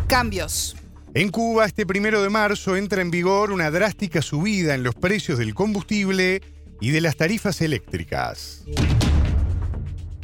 Cambios. 0.07 0.77
En 1.15 1.31
Cuba, 1.31 1.65
este 1.65 1.87
primero 1.87 2.23
de 2.23 2.29
marzo 2.29 2.77
entra 2.77 3.03
en 3.03 3.11
vigor 3.11 3.51
una 3.51 3.71
drástica 3.71 4.23
subida 4.23 4.75
en 4.75 4.83
los 4.83 4.95
precios 4.95 5.39
del 5.39 5.55
combustible 5.55 6.43
y 6.81 6.91
de 6.91 7.01
las 7.01 7.17
tarifas 7.17 7.61
eléctricas. 7.61 8.65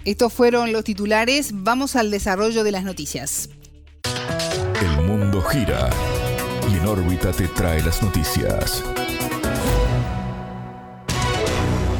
Estos 0.05 0.33
fueron 0.33 0.73
los 0.73 0.85
titulares. 0.85 1.51
Vamos 1.55 1.97
al 1.97 2.11
desarrollo 2.11 2.63
de 2.63 2.73
las 2.73 2.85
noticias. 2.85 3.49
El 4.81 5.07
mundo 5.07 5.41
gira 5.43 5.89
y 6.71 6.77
en 6.77 6.87
órbita 6.87 7.33
te 7.33 7.49
trae 7.49 7.83
las 7.83 8.03
noticias. 8.03 8.83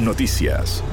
Noticias. 0.03 0.83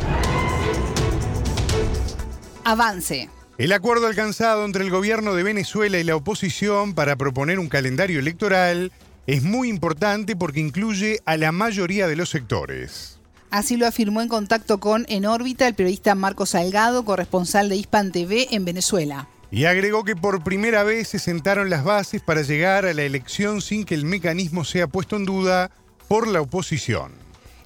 Avance. 2.64 3.28
El 3.58 3.72
acuerdo 3.72 4.06
alcanzado 4.06 4.64
entre 4.64 4.84
el 4.84 4.90
gobierno 4.90 5.34
de 5.34 5.42
Venezuela 5.42 5.98
y 5.98 6.04
la 6.04 6.14
oposición 6.14 6.94
para 6.94 7.16
proponer 7.16 7.58
un 7.58 7.68
calendario 7.68 8.20
electoral 8.20 8.92
es 9.26 9.42
muy 9.42 9.68
importante 9.68 10.36
porque 10.36 10.60
incluye 10.60 11.20
a 11.24 11.36
la 11.36 11.50
mayoría 11.50 12.06
de 12.06 12.14
los 12.14 12.30
sectores. 12.30 13.18
Así 13.50 13.76
lo 13.76 13.88
afirmó 13.88 14.22
en 14.22 14.28
contacto 14.28 14.78
con 14.78 15.04
En 15.08 15.26
órbita 15.26 15.66
el 15.66 15.74
periodista 15.74 16.14
Marco 16.14 16.46
Salgado, 16.46 17.04
corresponsal 17.04 17.68
de 17.68 17.76
Hispan 17.76 18.12
TV 18.12 18.46
en 18.52 18.64
Venezuela. 18.64 19.28
Y 19.50 19.64
agregó 19.64 20.04
que 20.04 20.14
por 20.14 20.44
primera 20.44 20.84
vez 20.84 21.08
se 21.08 21.18
sentaron 21.18 21.68
las 21.68 21.82
bases 21.82 22.22
para 22.22 22.42
llegar 22.42 22.86
a 22.86 22.94
la 22.94 23.02
elección 23.02 23.60
sin 23.60 23.84
que 23.84 23.96
el 23.96 24.04
mecanismo 24.04 24.64
sea 24.64 24.86
puesto 24.86 25.16
en 25.16 25.24
duda 25.24 25.72
por 26.06 26.28
la 26.28 26.40
oposición. 26.40 27.19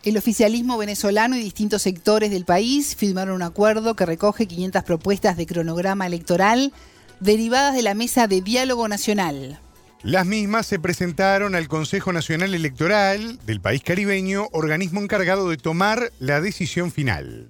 El 0.04 0.18
oficialismo 0.18 0.76
venezolano 0.76 1.34
y 1.34 1.40
distintos 1.40 1.80
sectores 1.80 2.30
del 2.30 2.44
país 2.44 2.94
firmaron 2.94 3.36
un 3.36 3.42
acuerdo 3.42 3.96
que 3.96 4.04
recoge 4.04 4.46
500 4.46 4.82
propuestas 4.82 5.38
de 5.38 5.46
cronograma 5.46 6.06
electoral 6.06 6.74
derivadas 7.20 7.74
de 7.74 7.82
la 7.82 7.94
Mesa 7.94 8.26
de 8.26 8.42
Diálogo 8.42 8.86
Nacional. 8.86 9.58
Las 10.02 10.26
mismas 10.26 10.66
se 10.66 10.78
presentaron 10.78 11.54
al 11.54 11.68
Consejo 11.68 12.12
Nacional 12.12 12.54
Electoral 12.54 13.38
del 13.46 13.62
país 13.62 13.82
caribeño, 13.82 14.48
organismo 14.52 15.00
encargado 15.00 15.48
de 15.48 15.56
tomar 15.56 16.10
la 16.20 16.42
decisión 16.42 16.92
final. 16.92 17.48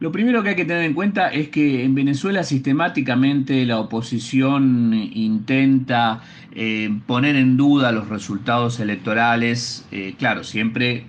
Lo 0.00 0.10
primero 0.10 0.42
que 0.42 0.48
hay 0.50 0.56
que 0.56 0.64
tener 0.64 0.82
en 0.82 0.94
cuenta 0.94 1.28
es 1.28 1.48
que 1.50 1.84
en 1.84 1.94
Venezuela 1.94 2.42
sistemáticamente 2.42 3.64
la 3.64 3.78
oposición 3.78 4.92
intenta 4.92 6.22
eh, 6.56 6.90
poner 7.06 7.36
en 7.36 7.56
duda 7.56 7.92
los 7.92 8.08
resultados 8.08 8.80
electorales, 8.80 9.86
eh, 9.92 10.14
claro, 10.18 10.42
siempre 10.42 11.06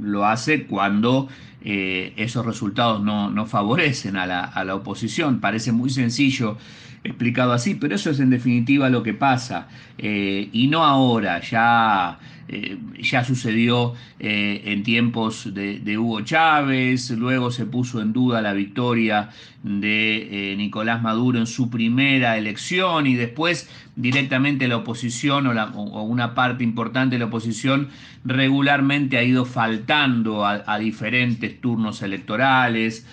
lo 0.00 0.26
hace 0.26 0.64
cuando 0.64 1.28
eh, 1.62 2.12
esos 2.16 2.46
resultados 2.46 3.02
no, 3.02 3.46
favorecen 3.46 4.16
a 4.16 4.26
la, 4.26 4.44
a 4.44 4.64
la, 4.64 4.74
oposición. 4.74 5.40
Parece 5.40 5.72
muy 5.72 5.90
sencillo 5.90 6.56
explicado 7.04 7.52
así, 7.52 7.74
pero 7.74 7.94
eso 7.94 8.10
es 8.10 8.20
en 8.20 8.30
definitiva 8.30 8.90
lo 8.90 9.02
que 9.02 9.14
pasa. 9.14 9.68
Eh, 9.98 10.48
y 10.52 10.68
no 10.68 10.84
ahora, 10.84 11.40
ya 11.40 12.18
eh, 12.52 12.76
ya 12.98 13.22
sucedió 13.22 13.94
eh, 14.18 14.62
en 14.64 14.82
tiempos 14.82 15.54
de, 15.54 15.96
Hugo 15.96 16.22
Chávez, 16.22 17.08
luego 17.12 17.52
se 17.52 17.64
puso 17.64 18.00
en 18.00 18.12
duda 18.12 18.42
la 18.42 18.54
victoria 18.54 19.30
de 19.62 20.52
eh, 20.52 20.56
Nicolás 20.56 21.00
Maduro 21.00 21.38
en 21.38 21.46
su 21.46 21.70
primera 21.70 22.36
elección 22.36 23.06
y 23.06 23.14
después 23.14 23.70
directamente 23.94 24.66
la 24.66 24.78
oposición 24.78 25.46
o, 25.46 26.02
una 26.02 26.34
parte 26.34 26.64
importante 26.64 27.14
de 27.14 27.20
la 27.20 27.26
oposición 27.26 27.88
regularmente 28.24 29.16
ha 29.16 29.22
ido 29.22 29.44
faltando 29.44 30.44
a, 30.44 30.78
diferentes 30.80 31.60
turnos 31.60 32.02
electorales, 32.02 33.06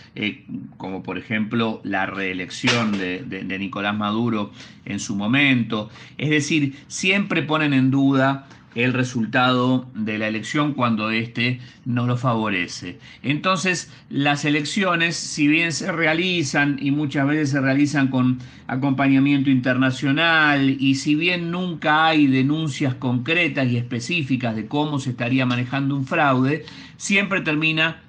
como 0.78 1.04
por 1.04 1.19
ejemplo 1.19 1.80
la 1.84 2.08
reelección 2.08 2.97
de 2.97 3.58
Nicolás 3.60 3.95
Maduro 3.95 4.52
en 4.86 5.00
su 5.00 5.15
momento. 5.15 5.89
Es 6.17 6.30
decir, 6.30 6.76
siempre 6.88 7.43
ponen 7.43 7.73
en 7.73 7.91
duda 7.91 8.47
el 8.77 8.93
resultado 8.93 9.89
de 9.95 10.19
la 10.19 10.27
elección 10.27 10.73
cuando 10.73 11.09
éste 11.09 11.59
no 11.83 12.05
lo 12.05 12.15
favorece. 12.15 12.99
Entonces, 13.23 13.91
las 14.11 14.45
elecciones, 14.45 15.15
si 15.15 15.47
bien 15.47 15.71
se 15.71 15.91
realizan 15.91 16.77
y 16.79 16.91
muchas 16.91 17.25
veces 17.25 17.49
se 17.49 17.59
realizan 17.59 18.09
con 18.09 18.37
acompañamiento 18.67 19.49
internacional 19.49 20.69
y 20.79 20.93
si 20.93 21.15
bien 21.15 21.49
nunca 21.49 22.05
hay 22.05 22.27
denuncias 22.27 22.93
concretas 22.93 23.67
y 23.67 23.77
específicas 23.77 24.55
de 24.55 24.67
cómo 24.67 24.99
se 24.99 25.09
estaría 25.09 25.47
manejando 25.47 25.95
un 25.95 26.05
fraude, 26.05 26.63
siempre 26.97 27.41
termina 27.41 28.03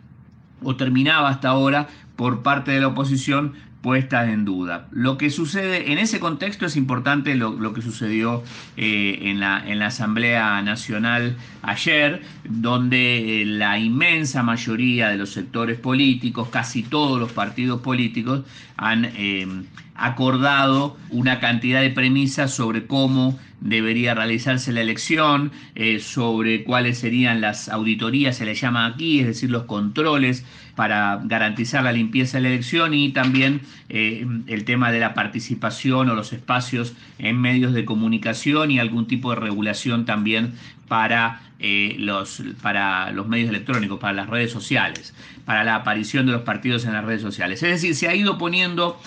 o 0.62 0.76
terminaba 0.76 1.31
hasta 1.31 1.48
ahora 1.48 1.88
por 2.14 2.42
parte 2.42 2.72
de 2.72 2.81
la 2.81 2.88
oposición 2.88 3.54
puestas 3.83 4.29
en 4.29 4.45
duda. 4.45 4.88
Lo 4.91 5.19
que 5.19 5.31
sucede 5.31 5.93
en 5.93 5.99
ese 5.99 6.19
contexto 6.19 6.67
es 6.67 6.77
importante 6.77 7.35
lo, 7.37 7.73
que 7.73 7.83
sucedió 7.83 8.43
eh, 8.77 9.19
en, 9.23 9.41
la, 9.41 9.62
en, 9.67 9.79
la, 9.79 9.87
Asamblea 9.87 10.61
Nacional 10.62 11.37
ayer, 11.62 12.23
donde 12.45 13.43
eh, 13.43 13.45
la 13.45 13.79
inmensa 13.79 14.43
mayoría 14.43 15.09
de 15.09 15.17
los 15.17 15.31
sectores 15.31 15.79
políticos, 15.79 16.49
casi 16.49 16.83
todos 16.83 17.21
los 17.21 17.33
partidos 17.33 17.81
políticos, 17.81 18.43
han 18.77 19.05
eh, 19.05 19.47
acordado 19.95 20.97
una 21.11 21.41
cantidad 21.41 21.81
de 21.81 21.91
premisas 21.91 22.53
sobre 22.53 22.87
cómo 22.87 23.38
debería 23.61 24.14
realizarse 24.14 24.73
la 24.73 24.83
elección, 24.83 25.51
sobre 25.99 26.62
cuáles 26.62 26.99
serían 26.99 27.41
las 27.41 27.69
auditorías, 27.69 28.37
se 28.37 28.45
le 28.45 28.55
llama 28.55 28.87
aquí, 28.87 29.19
es 29.19 29.27
decir, 29.27 29.51
los 29.51 29.64
controles 29.64 30.45
para 30.79 31.21
garantizar 31.25 31.83
la 31.83 31.91
limpieza 31.91 32.38
de 32.38 32.43
la 32.43 32.49
elección 32.51 32.95
y 32.95 33.11
también 33.11 33.62
eh, 33.88 34.25
el 34.47 34.64
tema 34.64 34.93
de 34.93 35.01
la 35.01 35.12
participación 35.12 36.09
o 36.09 36.14
los 36.14 36.33
espacios 36.33 36.95
en 37.19 37.41
medios 37.41 37.73
de 37.73 37.85
comunicación 37.85 38.71
y 38.71 38.79
algún 38.79 39.09
tipo 39.09 39.31
de 39.31 39.41
regulación 39.41 40.05
también 40.05 40.55
para, 40.87 41.43
eh, 41.59 41.97
los, 41.99 42.45
para 42.62 43.11
los 43.11 43.27
medios 43.27 43.49
electrónicos, 43.49 43.99
para 43.99 44.12
las 44.12 44.31
redes 44.31 44.53
sociales, 44.53 45.17
para 45.45 45.64
la 45.64 45.75
aparición 45.75 46.27
de 46.27 46.33
los 46.33 46.43
partidos 46.43 46.85
en 46.85 46.93
las 46.93 47.05
redes 47.05 47.23
sociales. 47.23 47.61
Es 47.64 47.71
decir, 47.71 47.97
se 47.97 48.07
ha 48.07 48.14
ido 48.14 48.38
poniendo 48.38 49.01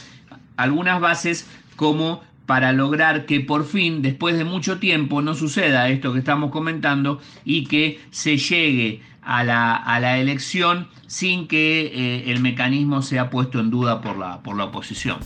algunas 0.57 0.99
bases 0.99 1.49
como 1.77 2.21
para 2.47 2.73
lograr 2.73 3.25
que 3.25 3.39
por 3.39 3.65
fin, 3.65 4.01
después 4.01 4.37
de 4.37 4.43
mucho 4.43 4.77
tiempo, 4.79 5.21
no 5.21 5.35
suceda 5.35 5.87
esto 5.87 6.11
que 6.11 6.19
estamos 6.19 6.51
comentando 6.51 7.21
y 7.45 7.63
que 7.63 8.01
se 8.11 8.35
llegue 8.35 8.99
a 9.21 9.43
la, 9.43 9.75
a 9.75 9.99
la 9.99 10.17
elección 10.17 10.89
sin 11.07 11.47
que 11.47 11.87
eh, 11.87 12.31
el 12.31 12.41
mecanismo 12.41 13.01
sea 13.01 13.29
puesto 13.29 13.59
en 13.59 13.69
duda 13.69 14.01
por 14.01 14.17
la, 14.17 14.41
por 14.41 14.55
la 14.57 14.65
oposición. 14.65 15.19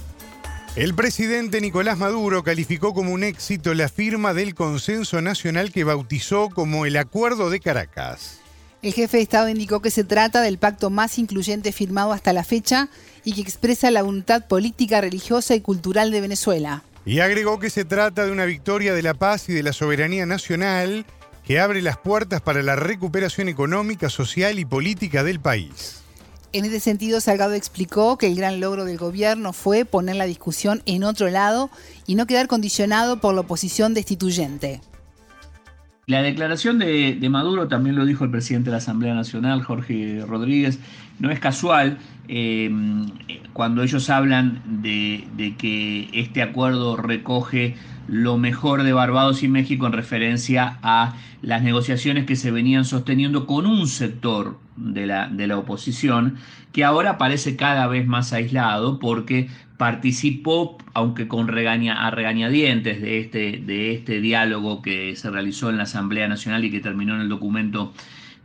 El 0.76 0.94
presidente 0.94 1.62
Nicolás 1.62 1.98
Maduro 1.98 2.44
calificó 2.44 2.94
como 2.94 3.14
un 3.14 3.24
éxito 3.24 3.74
la 3.74 3.88
firma 3.88 4.34
del 4.34 4.56
consenso 4.56 5.22
nacional 5.22 5.72
que 5.72 5.86
bautizó 5.86 6.50
como 6.50 6.86
el 6.86 6.98
Acuerdo 6.98 7.50
de 7.50 7.62
Caracas. 7.62 8.42
El 8.82 8.94
jefe 8.94 9.18
de 9.18 9.24
Estado 9.24 9.48
indicó 9.48 9.82
que 9.82 9.90
se 9.90 10.04
trata 10.04 10.42
del 10.42 10.58
pacto 10.58 10.90
más 10.90 11.18
incluyente 11.18 11.72
firmado 11.72 12.12
hasta 12.12 12.34
la 12.34 12.44
fecha 12.44 12.90
y 13.24 13.34
que 13.34 13.42
expresa 13.42 13.90
la 13.90 14.04
voluntad 14.04 14.48
política, 14.48 15.00
religiosa 15.02 15.56
y 15.56 15.62
cultural 15.62 16.12
de 16.12 16.22
Venezuela. 16.22 16.84
Y 17.06 17.20
agregó 17.20 17.58
que 17.58 17.70
se 17.70 17.86
trata 17.86 18.26
de 18.26 18.32
una 18.32 18.46
victoria 18.46 18.94
de 18.94 19.02
la 19.02 19.14
paz 19.14 19.48
y 19.48 19.54
de 19.54 19.64
la 19.64 19.74
soberanía 19.74 20.26
nacional 20.26 21.06
que 21.46 21.60
abre 21.60 21.82
las 21.82 21.98
puertas 21.98 22.42
para 22.42 22.64
la 22.64 22.76
recuperación 22.76 23.50
económica, 23.50 24.10
social 24.10 24.58
y 24.60 24.66
política 24.66 25.24
del 25.24 25.40
país. 25.40 26.02
En 26.54 26.64
ese 26.64 26.80
sentido, 26.80 27.20
Salgado 27.20 27.54
explicó 27.54 28.18
que 28.18 28.28
el 28.28 28.36
gran 28.36 28.60
logro 28.62 28.86
del 28.86 28.98
gobierno 28.98 29.52
fue 29.52 29.84
poner 29.84 30.16
la 30.16 30.26
discusión 30.26 30.82
en 30.86 31.04
otro 31.04 31.30
lado 31.30 31.70
y 32.08 32.16
no 32.16 32.28
quedar 32.28 32.48
condicionado 32.48 33.20
por 33.20 33.36
la 33.36 33.42
oposición 33.42 33.94
destituyente. 33.94 34.80
La 36.08 36.22
declaración 36.22 36.80
de, 36.80 37.28
Maduro, 37.30 37.68
también 37.68 37.96
lo 37.96 38.06
dijo 38.06 38.24
el 38.24 38.32
presidente 38.32 38.66
de 38.66 38.72
la 38.72 38.78
Asamblea 38.78 39.16
Nacional, 39.16 39.64
Jorge 39.64 40.24
Rodríguez, 40.26 40.80
no 41.20 41.32
es 41.32 41.40
casual 41.40 41.98
eh, 42.28 42.70
cuando 43.54 43.82
ellos 43.82 44.10
hablan 44.10 44.62
de, 44.82 45.56
que 45.58 46.08
este 46.14 46.44
acuerdo 46.44 46.96
recoge 46.96 47.76
lo 48.08 48.38
mejor 48.38 48.84
de 48.84 48.94
Barbados 48.94 49.44
y 49.44 49.48
México 49.48 49.88
en 49.88 49.94
referencia 49.94 50.78
a 50.82 51.16
las 51.42 51.64
negociaciones 51.64 52.26
que 52.26 52.36
se 52.36 52.52
venían 52.52 52.86
sosteniendo 52.86 53.46
con 53.46 53.66
un 53.66 53.88
sector 53.88 54.60
de 54.76 55.08
la, 55.08 55.28
de 55.28 55.48
la 55.48 55.58
oposición 55.58 56.38
que 56.72 56.84
ahora 56.84 57.18
parece 57.18 57.56
cada 57.56 57.88
vez 57.88 58.06
más 58.06 58.34
aislado 58.34 59.00
porque 59.00 59.48
participó, 59.78 60.78
aunque 60.94 61.28
con 61.28 61.50
a 61.50 62.12
regañadientes, 62.12 63.02
de 63.02 63.20
este, 63.20 63.64
de 63.66 63.94
este 63.94 64.22
diálogo 64.22 64.82
que 64.82 65.16
se 65.16 65.30
realizó 65.30 65.70
en 65.70 65.78
la 65.78 65.84
Asamblea 65.84 66.28
Nacional 66.28 66.64
y 66.66 66.72
que 66.72 66.80
terminó 66.80 67.16
en 67.16 67.22
el 67.22 67.30
documento 67.30 67.94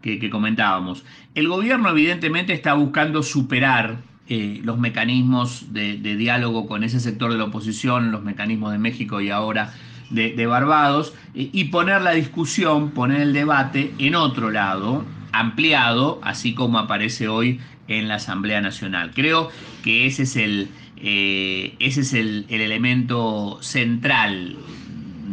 que, 0.03 0.31
comentábamos. 0.31 1.05
El 1.35 1.49
gobierno 1.49 1.91
evidentemente 1.91 2.53
está 2.53 2.75
buscando 2.75 3.23
superar 3.23 3.99
eh, 4.33 4.61
los 4.63 4.79
mecanismos 4.79 5.73
de, 5.73 5.97
diálogo 5.97 6.69
con 6.69 6.85
ese 6.85 7.01
sector 7.01 7.33
de 7.33 7.39
la 7.39 7.47
oposición, 7.47 8.13
los 8.13 8.23
mecanismos 8.23 8.71
de 8.71 8.79
México 8.79 9.21
y 9.21 9.29
ahora 9.29 9.75
de, 10.11 10.47
Barbados, 10.47 11.15
eh, 11.35 11.51
y 11.53 11.65
poner 11.65 12.03
la 12.03 12.13
discusión, 12.13 12.93
poner 12.93 13.23
el 13.23 13.33
debate 13.33 13.93
en 13.99 14.15
otro 14.15 14.53
lado, 14.53 15.05
ampliado, 15.33 16.21
así 16.23 16.55
como 16.55 16.79
aparece 16.79 17.27
hoy 17.27 17.59
en 17.89 18.07
la 18.07 18.15
Asamblea 18.15 18.61
Nacional. 18.61 19.11
Creo 19.17 19.51
que 19.83 20.07
ese 20.07 20.23
es 20.23 20.37
el, 20.37 20.69
eh, 20.97 21.75
ese 21.81 22.03
es 22.03 22.13
el, 22.15 22.47
elemento 22.51 23.59
central 23.63 24.59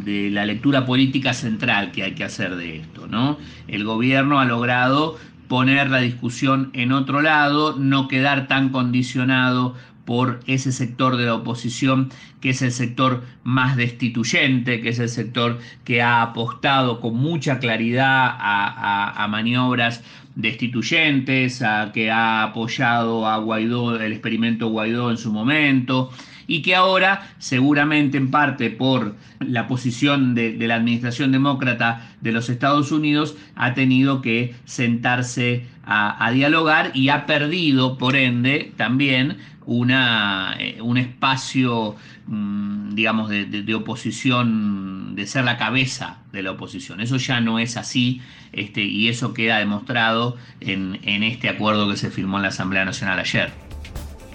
de 0.05 0.31
la 0.31 0.43
lectura 0.47 0.87
política 0.87 1.35
central 1.35 1.91
que 1.91 2.01
hay 2.01 2.15
que 2.15 2.23
hacer 2.23 2.55
de 2.55 2.77
esto. 2.77 3.05
¿no? 3.05 3.37
El 3.67 3.83
gobierno 3.83 4.39
ha 4.39 4.45
logrado 4.45 5.19
poner 5.47 5.89
la 5.89 5.99
discusión 5.99 6.69
en 6.73 6.91
otro 6.91 7.21
lado, 7.21 7.75
no 7.77 8.07
quedar 8.07 8.47
tan 8.47 8.69
condicionado 8.69 9.75
por 10.07 10.39
ese 10.47 10.71
sector 10.71 11.17
de 11.17 11.25
la 11.25 11.35
oposición 11.35 12.09
que 12.39 12.51
es 12.51 12.61
el 12.61 12.71
sector 12.71 13.25
más 13.43 13.75
destituyente, 13.75 14.79
que 14.79 14.89
es 14.89 14.99
el 14.99 15.09
sector 15.09 15.59
que 15.83 16.01
ha 16.01 16.21
apostado 16.21 17.01
con 17.01 17.17
mucha 17.17 17.59
claridad 17.59 18.35
a, 18.39 19.27
maniobras 19.29 20.03
destituyentes, 20.35 21.61
a 21.61 21.91
que 21.93 22.09
ha 22.09 22.43
apoyado 22.43 23.27
a 23.27 23.37
Guaidó, 23.37 23.99
el 23.99 24.13
experimento 24.13 24.69
Guaidó 24.69 25.11
en 25.11 25.17
su 25.17 25.33
momento, 25.33 26.11
y 26.47 26.61
que 26.61 26.75
ahora, 26.75 27.29
seguramente 27.37 28.17
en 28.17 28.31
parte 28.31 28.69
por 28.69 29.15
la 29.39 29.67
posición 29.67 30.33
de, 30.33 30.55
la 30.57 30.75
administración 30.75 31.31
demócrata 31.31 32.09
de 32.21 32.31
los 32.31 32.49
Estados 32.49 32.91
Unidos, 32.91 33.35
ha 33.55 33.73
tenido 33.73 34.21
que 34.21 34.55
sentarse 34.65 35.65
a, 35.85 36.31
dialogar 36.33 36.91
y 36.93 37.09
ha 37.09 37.25
perdido, 37.25 37.97
por 37.97 38.15
ende, 38.15 38.73
también 38.75 39.37
una, 39.65 40.55
eh, 40.59 40.81
un 40.81 40.97
espacio, 40.97 41.95
mm, 42.27 42.95
digamos, 42.95 43.29
de, 43.29 43.75
oposición, 43.75 45.15
de 45.15 45.27
ser 45.27 45.45
la 45.45 45.57
cabeza 45.57 46.19
de 46.31 46.43
la 46.43 46.51
oposición. 46.51 47.01
Eso 47.01 47.17
ya 47.17 47.41
no 47.41 47.59
es 47.59 47.77
así 47.77 48.21
este, 48.51 48.83
y 48.83 49.09
eso 49.09 49.33
queda 49.33 49.59
demostrado 49.59 50.37
en, 50.61 50.99
en 51.03 51.23
este 51.23 51.49
acuerdo 51.49 51.89
que 51.89 51.97
se 51.97 52.11
firmó 52.11 52.37
en 52.37 52.43
la 52.43 52.49
Asamblea 52.49 52.85
Nacional 52.85 53.19
ayer. 53.19 53.66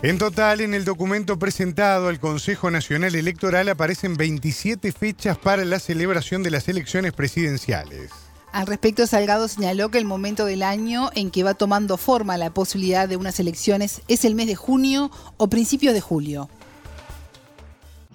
En 0.02 0.18
total, 0.18 0.60
en 0.60 0.74
el 0.74 0.84
documento 0.84 1.38
presentado 1.38 2.08
al 2.08 2.18
Consejo 2.18 2.72
Nacional 2.72 3.14
Electoral 3.14 3.68
aparecen 3.68 4.16
27 4.16 4.90
fechas 4.90 5.38
para 5.38 5.64
la 5.64 5.78
celebración 5.78 6.42
de 6.42 6.50
las 6.50 6.66
elecciones 6.66 7.12
presidenciales. 7.12 8.10
Al 8.50 8.66
respecto, 8.66 9.06
Salgado 9.06 9.46
señaló 9.46 9.90
que 9.90 9.98
el 9.98 10.04
momento 10.04 10.44
del 10.44 10.64
año 10.64 11.10
en 11.14 11.30
que 11.30 11.44
va 11.44 11.54
tomando 11.54 11.96
forma 11.98 12.36
la 12.36 12.52
posibilidad 12.52 13.08
de 13.08 13.16
unas 13.16 13.38
elecciones 13.38 14.02
es 14.08 14.24
el 14.24 14.34
mes 14.34 14.48
de 14.48 14.56
junio 14.56 15.12
o 15.36 15.46
principios 15.48 15.94
de 15.94 16.00
julio. 16.00 16.50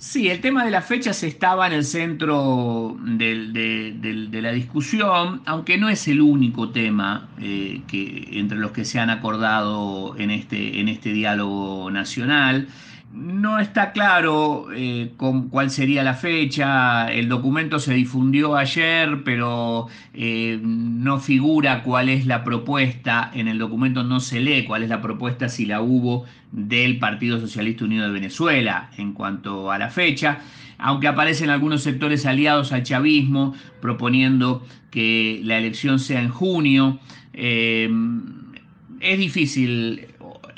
Sí, 0.09 0.29
el 0.29 0.39
tema 0.39 0.63
de 0.63 0.71
las 0.71 0.85
fechas 0.85 1.21
estaba 1.23 1.67
en 1.67 1.73
el 1.73 1.83
centro 1.83 2.95
de, 2.97 4.39
la 4.41 4.53
discusión, 4.53 5.41
aunque 5.45 5.77
no 5.77 5.89
es 5.89 6.07
el 6.07 6.21
único 6.21 6.69
tema 6.69 7.27
eh, 7.41 7.81
que, 7.87 8.29
entre 8.39 8.57
los 8.57 8.71
que 8.71 8.85
se 8.85 8.99
han 9.01 9.09
acordado 9.09 10.15
en 10.17 10.31
este, 10.31 10.79
en 10.79 10.87
este 10.87 11.11
diálogo 11.11 11.91
nacional. 11.91 12.69
No 13.11 13.59
está 13.59 13.91
claro 13.91 14.67
eh, 14.73 15.11
cuál 15.17 15.71
sería 15.71 16.03
la 16.03 16.13
fecha, 16.13 17.11
el 17.11 17.27
documento 17.27 17.77
se 17.77 17.93
difundió 17.93 18.55
ayer, 18.55 19.23
pero 19.25 19.87
eh, 20.13 20.57
no 20.61 21.19
figura 21.19 21.83
cuál 21.83 22.07
es 22.07 22.25
la 22.25 22.45
propuesta, 22.45 23.29
en 23.33 23.49
el 23.49 23.57
documento 23.57 24.03
no 24.03 24.21
se 24.21 24.39
lee 24.39 24.63
cuál 24.63 24.83
es 24.83 24.89
la 24.89 25.01
propuesta, 25.01 25.49
si 25.49 25.65
la 25.65 25.81
hubo 25.81 26.23
del 26.51 26.99
Partido 26.99 27.39
Socialista 27.39 27.85
Unido 27.85 28.05
de 28.05 28.11
Venezuela 28.11 28.89
en 28.97 29.13
cuanto 29.13 29.71
a 29.71 29.77
la 29.77 29.89
fecha, 29.89 30.39
aunque 30.77 31.07
aparecen 31.07 31.49
algunos 31.49 31.83
sectores 31.83 32.25
aliados 32.25 32.71
al 32.71 32.83
chavismo 32.83 33.53
proponiendo 33.81 34.65
que 34.91 35.41
la 35.43 35.57
elección 35.57 35.99
sea 35.99 36.21
en 36.21 36.29
junio. 36.29 36.99
Eh, 37.33 37.89
es 38.99 39.19
difícil 39.19 40.07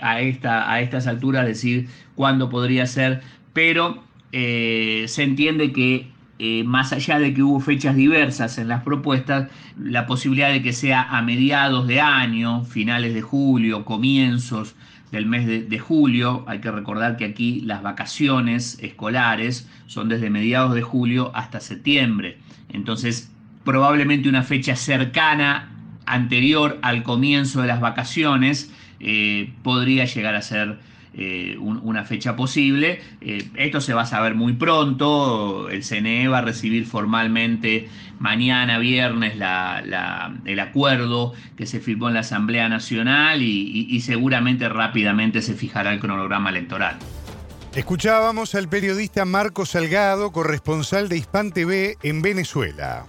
a, 0.02 0.22
esta, 0.22 0.72
a 0.72 0.82
estas 0.82 1.08
alturas 1.08 1.46
decir 1.46 1.88
cuándo 2.16 2.50
podría 2.50 2.86
ser, 2.86 3.22
pero 3.54 4.04
eh, 4.32 5.06
se 5.08 5.24
entiende 5.24 5.72
que 5.72 6.08
eh, 6.42 6.64
más 6.64 6.94
allá 6.94 7.20
de 7.20 7.34
que 7.34 7.44
hubo 7.44 7.60
fechas 7.60 7.98
diversas 7.98 8.58
en 8.60 8.70
las 8.70 8.84
propuestas, 8.84 9.50
la 9.78 10.08
posibilidad 10.08 10.50
de 10.50 10.62
que 10.62 10.72
sea 10.72 11.02
a 11.02 11.22
mediados 11.22 11.86
de 11.88 12.00
año, 12.00 12.64
finales 12.64 13.14
de 13.14 13.22
julio, 13.22 13.84
comienzos 13.84 14.76
del 15.12 15.26
mes 15.26 15.48
de, 15.48 15.80
julio, 15.80 16.44
hay 16.48 16.60
que 16.60 16.72
recordar 16.72 17.18
que 17.18 17.26
aquí 17.26 17.62
las 17.62 17.82
vacaciones 17.82 18.78
escolares 18.82 19.68
son 19.88 20.08
desde 20.08 20.30
mediados 20.30 20.76
de 20.76 20.82
julio 20.82 21.32
hasta 21.34 21.60
septiembre, 21.60 22.38
entonces 22.70 23.32
probablemente 23.64 24.30
una 24.30 24.44
fecha 24.44 24.76
cercana, 24.76 25.70
anterior 26.06 26.80
al 26.82 27.04
comienzo 27.04 27.62
de 27.62 27.68
las 27.68 27.82
vacaciones, 27.82 28.72
eh, 29.00 29.54
podría 29.64 30.06
llegar 30.06 30.36
a 30.36 30.42
ser 30.42 30.80
eh, 31.14 31.58
una 31.60 32.06
fecha 32.06 32.36
posible. 32.36 33.02
Eh, 33.22 33.50
esto 33.56 33.82
se 33.82 33.94
va 33.94 34.04
a 34.04 34.06
saber 34.06 34.36
muy 34.36 34.54
pronto. 34.54 35.70
El 35.70 35.84
CNE 35.84 36.28
va 36.28 36.40
a 36.40 36.42
recibir 36.42 36.86
formalmente 36.86 37.90
mañana, 38.20 38.78
viernes, 38.78 39.34
el 39.34 40.60
acuerdo 40.60 41.34
que 41.58 41.66
se 41.66 41.80
firmó 41.80 42.10
en 42.10 42.16
la 42.16 42.20
Asamblea 42.20 42.70
Nacional 42.70 43.42
y, 43.42 44.00
seguramente 44.02 44.70
rápidamente 44.70 45.42
se 45.42 45.54
fijará 45.54 45.94
el 45.94 46.00
cronograma 46.00 46.50
electoral. 46.50 46.98
Escuchábamos 47.76 48.56
al 48.56 48.68
periodista 48.68 49.26
Marco 49.26 49.66
Salgado, 49.66 50.32
corresponsal 50.32 51.08
de 51.10 51.18
Hispan 51.18 51.52
TV 51.52 51.98
en 52.02 52.22
Venezuela. 52.22 53.06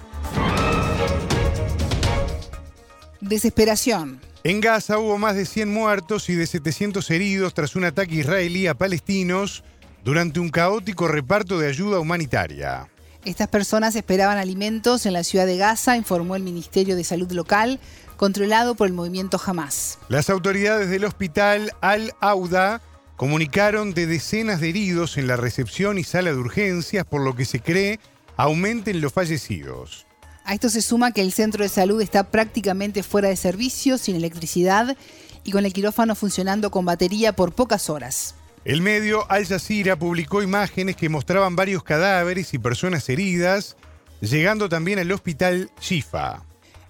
Desesperación. 3.20 4.29
En 4.42 4.62
Gaza 4.62 4.98
hubo 4.98 5.18
más 5.18 5.36
de 5.36 5.44
100 5.44 5.70
muertos 5.70 6.30
y 6.30 6.34
de 6.34 6.46
700 6.46 7.10
heridos 7.10 7.52
tras 7.52 7.76
un 7.76 7.84
ataque 7.84 8.14
israelí 8.14 8.66
a 8.68 8.74
palestinos 8.74 9.62
durante 10.02 10.40
un 10.40 10.48
caótico 10.48 11.08
reparto 11.08 11.58
de 11.58 11.68
ayuda 11.68 12.00
humanitaria. 12.00 12.88
Estas 13.26 13.48
personas 13.48 13.94
esperaban 13.96 14.38
alimentos 14.38 15.04
en 15.04 15.12
la 15.12 15.24
ciudad 15.24 15.44
de 15.44 15.58
Gaza, 15.58 15.98
informó 15.98 16.36
el 16.36 16.42
Ministerio 16.42 16.96
de 16.96 17.04
Salud 17.04 17.30
local, 17.32 17.80
controlado 18.16 18.74
por 18.74 18.86
el 18.86 18.94
movimiento 18.94 19.38
Hamas. 19.44 19.98
Las 20.08 20.30
autoridades 20.30 20.88
del 20.88 21.04
hospital 21.04 21.72
Al-Auda 21.82 22.80
comunicaron 23.16 23.92
de 23.92 24.06
decenas 24.06 24.62
de 24.62 24.70
heridos 24.70 25.18
en 25.18 25.26
la 25.26 25.36
recepción 25.36 25.98
y 25.98 26.04
sala 26.04 26.30
de 26.30 26.38
urgencias, 26.38 27.04
por 27.04 27.20
lo 27.20 27.36
que 27.36 27.44
se 27.44 27.60
cree 27.60 28.00
aumenten 28.38 29.02
los 29.02 29.12
fallecidos. 29.12 30.06
A 30.44 30.54
esto 30.54 30.68
se 30.68 30.82
suma 30.82 31.12
que 31.12 31.22
el 31.22 31.32
centro 31.32 31.62
de 31.62 31.68
salud 31.68 32.00
está 32.00 32.24
prácticamente 32.24 33.02
fuera 33.02 33.28
de 33.28 33.36
servicio, 33.36 33.98
sin 33.98 34.16
electricidad 34.16 34.96
y 35.44 35.52
con 35.52 35.64
el 35.64 35.72
quirófano 35.72 36.14
funcionando 36.14 36.70
con 36.70 36.84
batería 36.84 37.34
por 37.34 37.52
pocas 37.52 37.88
horas. 37.90 38.34
El 38.64 38.82
medio 38.82 39.30
Al 39.30 39.46
Jazeera 39.46 39.98
publicó 39.98 40.42
imágenes 40.42 40.96
que 40.96 41.08
mostraban 41.08 41.56
varios 41.56 41.82
cadáveres 41.82 42.52
y 42.52 42.58
personas 42.58 43.08
heridas, 43.08 43.76
llegando 44.20 44.68
también 44.68 44.98
al 44.98 45.10
hospital 45.12 45.70
Shifa. 45.80 46.42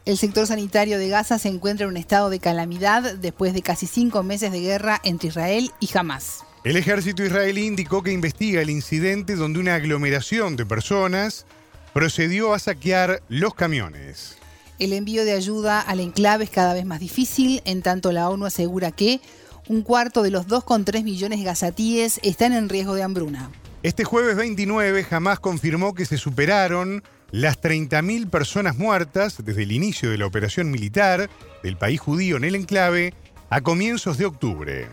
El 0.05 0.18
sector 0.18 0.46
sanitario 0.46 0.98
de 0.98 1.09
Gaza 1.09 1.38
se 1.38 1.48
encuentra 1.48 1.84
en 1.84 1.90
un 1.90 1.96
estado 1.96 2.30
de 2.30 2.40
calamidad 2.40 3.14
después 3.16 3.55
de 3.55 3.62
casi 3.62 3.86
cinco 3.86 4.22
meses 4.22 4.51
de 4.51 4.61
guerra 4.61 5.01
entre 5.05 5.28
Israel 5.28 5.70
y 5.78 5.88
Hamas. 5.96 6.44
El 6.64 6.76
ejército 6.76 7.24
israelí 7.24 7.66
indicó 7.66 8.03
que 8.03 8.12
investiga 8.12 8.61
el 8.61 8.70
incidente 8.70 9.36
donde 9.36 9.61
una 9.61 9.76
aglomeración 9.76 10.57
de 10.57 10.66
personas 10.66 11.46
procedió 11.93 12.55
a 12.55 12.59
saquear 12.59 13.22
los 13.28 13.55
camiones. 13.55 14.36
El 14.78 14.93
envío 14.93 15.24
de 15.24 15.32
ayuda 15.32 15.80
al 15.80 16.01
enclave 16.01 16.45
es 16.45 16.51
cada 16.51 16.72
vez 16.72 16.86
más 16.86 17.01
difícil, 17.01 17.61
en 17.64 17.82
tanto 17.82 18.12
la 18.12 18.28
ONU 18.30 18.47
asegura 18.47 18.93
que 18.93 19.20
un 19.68 19.82
cuarto 19.82 20.22
de 20.22 20.30
los 20.30 20.49
2,3 20.49 21.05
millones 21.05 21.38
de 21.38 21.45
gazatíes 21.45 22.18
están 22.22 22.53
en 22.53 22.68
riesgo 22.68 22.95
de 22.95 23.03
hambruna. 23.03 23.51
Este 23.82 24.05
jueves 24.05 24.36
29 24.36 25.05
jamás 25.05 25.38
confirmó 25.38 25.95
que 25.95 26.07
se 26.07 26.18
superaron 26.18 27.03
las 27.30 27.61
30.000 27.61 28.28
personas 28.28 28.76
muertas 28.76 29.36
desde 29.45 29.62
el 29.62 29.72
inicio 29.72 30.11
de 30.11 30.18
la 30.18 30.26
operación 30.26 30.70
militar 30.70 31.30
del 31.62 31.76
país 31.76 32.01
judío 32.01 32.36
en 32.36 32.45
el 32.45 32.57
enclave 32.57 33.14
a 33.49 33.61
comienzos 33.61 34.18
de 34.18 34.26
octubre. 34.26 34.88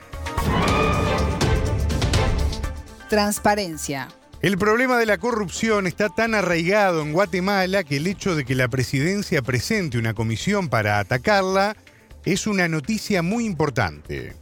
Transparencia. 3.09 4.09
El 4.47 4.57
problema 4.57 4.97
de 4.97 5.05
la 5.05 5.17
corrupción 5.17 5.87
está 5.87 6.07
tan 6.07 6.33
arraigado 6.33 7.01
en 7.01 7.11
Guatemala 7.11 7.83
que 7.83 7.97
el 7.97 8.07
hecho 8.07 8.33
de 8.33 8.45
que 8.45 8.55
la 8.55 8.69
presidencia 8.69 9.41
presente 9.41 9.97
una 9.97 10.13
comisión 10.13 10.69
para 10.69 10.99
atacarla 10.99 11.75
es 12.23 12.47
una 12.47 12.69
noticia 12.69 13.21
muy 13.21 13.45
importante. 13.45 14.37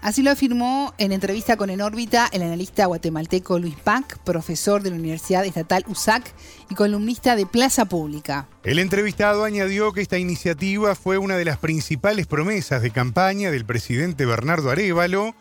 Así 0.00 0.22
lo 0.22 0.30
afirmó 0.30 0.94
en 0.96 1.10
entrevista 1.10 1.56
con 1.56 1.70
En 1.70 1.80
órbita 1.80 2.28
el 2.30 2.42
analista 2.42 2.86
guatemalteco 2.86 3.58
Luis 3.58 3.74
Pac, 3.74 4.18
profesor 4.18 4.80
de 4.80 4.90
la 4.90 4.96
Universidad 4.96 5.44
Estatal 5.44 5.84
USAC 5.88 6.32
y 6.70 6.76
columnista 6.76 7.34
de 7.34 7.44
Plaza 7.44 7.86
Pública. 7.86 8.46
El 8.62 8.78
entrevistado 8.78 9.42
añadió 9.42 9.92
que 9.92 10.02
esta 10.02 10.18
iniciativa 10.18 10.94
fue 10.94 11.18
una 11.18 11.36
de 11.36 11.44
las 11.44 11.58
principales 11.58 12.28
promesas 12.28 12.80
de 12.80 12.92
campaña 12.92 13.50
del 13.50 13.64
presidente 13.64 14.24
Bernardo 14.24 14.70
Arevalo, 14.70 15.34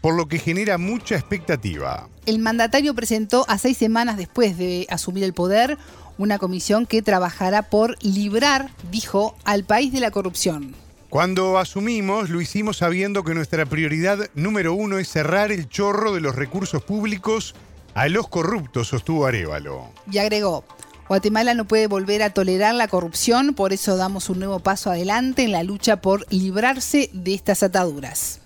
por 0.00 0.14
lo 0.14 0.28
que 0.28 0.38
genera 0.38 0.78
mucha 0.78 1.14
expectativa. 1.14 2.08
El 2.26 2.38
mandatario 2.38 2.94
presentó 2.94 3.44
a 3.48 3.58
seis 3.58 3.76
semanas 3.76 4.16
después 4.16 4.56
de 4.56 4.86
asumir 4.90 5.24
el 5.24 5.34
poder 5.34 5.78
una 6.18 6.38
comisión 6.38 6.84
que 6.84 7.00
trabajará 7.00 7.62
por 7.62 7.96
librar, 8.04 8.70
dijo, 8.90 9.36
al 9.44 9.64
país 9.64 9.92
de 9.92 10.00
la 10.00 10.10
corrupción. 10.10 10.74
Cuando 11.08 11.58
asumimos, 11.58 12.30
lo 12.30 12.40
hicimos 12.40 12.76
sabiendo 12.76 13.24
que 13.24 13.34
nuestra 13.34 13.66
prioridad 13.66 14.30
número 14.34 14.74
uno 14.74 14.98
es 14.98 15.08
cerrar 15.08 15.50
el 15.50 15.68
chorro 15.68 16.12
de 16.12 16.20
los 16.20 16.36
recursos 16.36 16.82
públicos 16.82 17.54
a 17.94 18.08
los 18.08 18.28
corruptos, 18.28 18.88
sostuvo 18.88 19.26
Arevalo. 19.26 19.88
Y 20.12 20.18
agregó, 20.18 20.62
Guatemala 21.08 21.54
no 21.54 21.64
puede 21.64 21.88
volver 21.88 22.22
a 22.22 22.30
tolerar 22.30 22.74
la 22.74 22.86
corrupción, 22.86 23.54
por 23.54 23.72
eso 23.72 23.96
damos 23.96 24.30
un 24.30 24.38
nuevo 24.38 24.60
paso 24.60 24.90
adelante 24.90 25.42
en 25.42 25.52
la 25.52 25.64
lucha 25.64 26.00
por 26.00 26.24
librarse 26.30 27.10
de 27.12 27.34
estas 27.34 27.64
ataduras. 27.64 28.39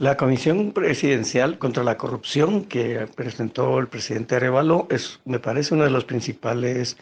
La 0.00 0.16
Comisión 0.16 0.72
Presidencial 0.72 1.58
contra 1.58 1.84
la 1.84 1.98
Corrupción 1.98 2.64
que 2.64 3.06
presentó 3.14 3.78
el 3.78 3.86
presidente 3.86 4.34
Arevalo 4.34 4.86
es, 4.90 5.20
me 5.26 5.38
parece, 5.38 5.74
uno 5.74 5.84
de 5.84 5.90
los 5.90 6.06
principales 6.06 6.96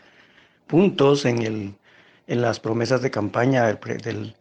puntos 0.66 1.24
en, 1.24 1.42
el, 1.42 1.74
en 2.26 2.42
las 2.42 2.59
promesas 2.59 3.01
de 3.01 3.12
campaña 3.12 3.66
del, 3.66 3.78
del 4.03 4.34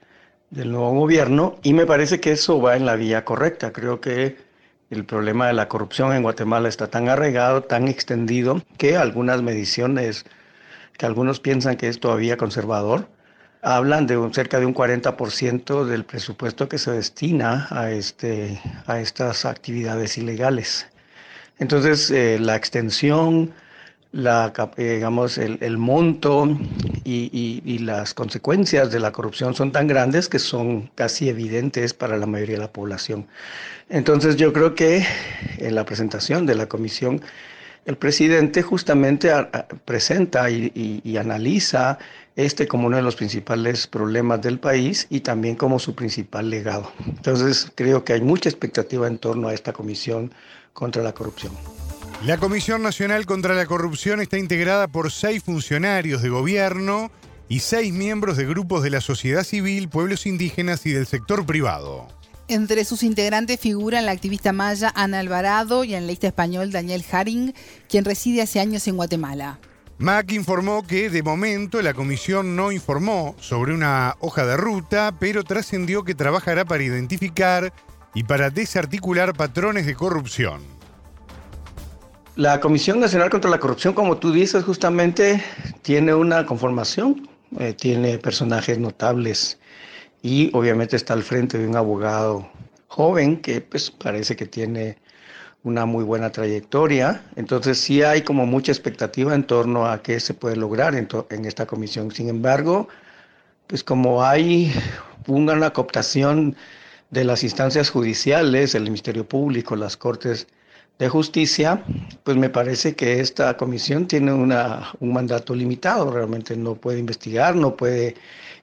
del 0.50 0.72
nuevo 0.72 0.92
gobierno 0.92 1.58
y 1.62 1.74
me 1.74 1.86
parece 1.86 2.20
que 2.20 2.32
eso 2.32 2.62
va 2.62 2.76
en 2.76 2.88
la 2.88 2.96
vía 2.96 3.26
correcta. 3.26 3.72
Creo 3.72 4.02
que 4.02 4.38
el 4.90 5.06
problema 5.06 5.48
de 5.48 5.54
la 5.54 5.68
corrupción 5.68 6.14
en 6.14 6.24
Guatemala 6.24 6.70
está 6.70 6.90
tan 6.90 7.10
arraigado, 7.10 7.64
tan 7.64 7.88
extendido, 7.88 8.64
que 8.78 8.96
algunas 8.98 9.42
mediciones, 9.42 10.26
que 10.98 11.06
algunos 11.06 11.40
piensan 11.40 11.78
que 11.78 11.90
es 11.90 12.00
todavía 12.00 12.38
conservador, 12.38 13.08
hablan 13.62 14.08
de 14.08 14.18
un, 14.18 14.34
cerca 14.34 14.60
de 14.60 14.66
un 14.66 14.74
40% 14.74 15.86
del 15.86 16.04
presupuesto 16.06 16.70
que 16.70 16.78
se 16.78 16.92
destina 16.92 17.68
a, 17.70 17.92
este, 17.92 18.62
a 18.86 19.00
estas 19.00 19.46
actividades 19.46 20.18
ilegales. 20.18 20.88
Entonces, 21.60 22.12
eh, 22.12 22.38
la 22.40 22.56
extensión, 22.56 23.54
la, 24.12 24.54
eh, 24.78 24.96
digamos, 24.96 25.38
el, 25.38 25.78
monto 25.78 26.58
y, 27.04 27.80
las 27.80 28.14
consecuencias 28.14 28.92
de 28.92 29.00
la 29.00 29.12
corrupción 29.12 29.54
son 29.56 29.72
tan 29.72 29.88
grandes 29.88 30.30
que 30.30 30.40
son 30.40 30.90
casi 30.96 31.30
evidentes 31.30 31.94
para 31.94 32.18
la 32.18 32.26
mayoría 32.26 32.56
de 32.56 32.62
la 32.62 32.72
población. 32.72 33.28
Entonces 33.90 34.36
yo 34.36 34.52
creo 34.54 34.76
que 34.76 35.06
en 35.58 35.76
la 35.76 35.86
presentación 35.86 36.46
de 36.46 36.56
la 36.56 36.68
comisión, 36.68 37.22
el 37.86 37.96
presidente 37.96 38.62
justamente 38.62 39.32
presenta 39.86 40.50
y, 40.50 41.18
analiza 41.18 41.98
este 42.38 42.68
como 42.68 42.88
uno 42.88 42.98
de 42.98 43.04
los 43.04 43.16
principales 43.16 43.88
problemas 43.88 44.42
del 44.42 44.60
país 44.60 45.08
y 45.10 45.22
también 45.22 45.56
como 45.56 45.80
su 45.80 45.96
principal 45.96 46.50
legado. 46.50 46.92
Entonces 47.06 47.72
creo 47.76 48.06
que 48.06 48.14
hay 48.14 48.22
mucha 48.22 48.48
expectativa 48.48 49.08
en 49.08 49.18
torno 49.18 49.50
a 49.50 49.54
esta 49.54 49.74
comisión 49.74 50.32
contra 50.72 51.04
la 51.04 51.14
corrupción. 51.14 51.52
La 52.24 52.38
Comisión 52.38 52.82
Nacional 52.82 53.26
contra 53.26 53.54
la 53.54 53.66
Corrupción 53.66 54.22
está 54.22 54.38
integrada 54.38 54.88
por 54.88 55.12
seis 55.12 55.44
funcionarios 55.44 56.22
de 56.22 56.30
gobierno 56.30 57.12
y 57.50 57.60
seis 57.60 57.92
miembros 57.92 58.38
de 58.38 58.46
grupos 58.46 58.84
de 58.84 58.92
la 58.92 59.02
sociedad 59.02 59.44
civil, 59.44 59.90
pueblos 59.90 60.26
indígenas 60.26 60.86
y 60.86 60.92
del 60.92 61.08
sector 61.08 61.46
privado. 61.46 62.08
Entre 62.48 62.86
sus 62.86 63.04
integrantes 63.04 63.60
figuran 63.60 64.06
la 64.06 64.12
activista 64.12 64.54
maya 64.54 64.92
Ana 64.96 65.20
Alvarado 65.20 65.84
y 65.84 65.94
el 65.94 65.98
analista 66.04 66.28
español 66.28 66.72
Daniel 66.72 67.04
Haring, 67.12 67.54
quien 67.90 68.06
reside 68.06 68.42
hace 68.42 68.60
años 68.60 68.88
en 68.88 68.96
Guatemala. 68.96 69.60
Mac 70.00 70.32
informó 70.32 70.86
que 70.86 71.10
de 71.10 71.24
momento 71.24 71.82
la 71.82 71.96
comisión 71.96 72.56
no 72.56 72.72
informó 72.72 73.36
sobre 73.40 73.74
una 73.74 74.16
hoja 74.20 74.46
de 74.46 74.56
ruta, 74.56 75.16
pero 75.20 75.44
trascendió 75.44 76.04
que 76.04 76.14
trabajará 76.14 76.66
para 76.66 76.84
identificar 76.84 77.74
y 78.14 78.24
para 78.24 78.52
desarticular 78.52 79.34
patrones 79.34 79.88
de 79.88 79.96
corrupción. 79.96 80.62
La 82.36 82.60
Comisión 82.60 83.00
Nacional 83.00 83.32
contra 83.32 83.50
la 83.50 83.60
Corrupción, 83.60 83.96
como 83.96 84.18
tú 84.18 84.32
dices, 84.32 84.64
justamente 84.64 85.44
tiene 85.82 86.14
una 86.14 86.46
conformación, 86.46 87.28
eh, 87.58 87.74
tiene 87.74 88.20
personajes 88.20 88.78
notables 88.78 89.60
y 90.22 90.52
obviamente 90.54 90.96
está 90.96 91.14
al 91.14 91.24
frente 91.24 91.58
de 91.58 91.68
un 91.68 91.76
abogado 91.76 92.48
joven 92.88 93.42
que 93.42 93.62
pues 93.62 93.90
parece 93.90 94.36
que 94.36 94.46
tiene 94.46 95.00
una 95.68 95.86
muy 95.86 96.04
buena 96.04 96.32
trayectoria. 96.32 97.22
Entonces 97.36 97.78
sí 97.78 98.02
hay 98.02 98.22
como 98.22 98.46
mucha 98.46 98.72
expectativa 98.72 99.36
en 99.36 99.44
torno 99.44 99.86
a 99.86 100.02
qué 100.02 100.20
se 100.20 100.34
puede 100.34 100.56
lograr 100.56 100.96
en, 100.96 101.46
esta 101.46 101.66
comisión. 101.66 102.12
Sin 102.12 102.30
embargo, 102.30 102.88
pues 103.68 103.84
como 103.84 104.24
hay 104.24 104.74
una 105.28 105.72
cooptación 105.72 106.56
de 107.12 107.24
las 107.26 107.44
instancias 107.44 107.90
judiciales, 107.90 108.76
el 108.76 108.84
Ministerio 108.84 109.28
Público, 109.28 109.76
las 109.76 109.98
Cortes 109.98 110.48
de 111.00 111.10
Justicia, 111.10 111.84
pues 112.24 112.38
me 112.38 112.50
parece 112.50 112.96
que 112.96 113.20
esta 113.20 113.56
comisión 113.58 114.08
tiene 114.08 114.34
una, 114.34 114.90
un 115.00 115.14
mandato 115.14 115.54
limitado, 115.54 116.12
realmente 116.12 116.56
no 116.56 116.76
puede 116.76 117.00
investigar, 117.00 117.56
no 117.56 117.76
puede 117.76 118.16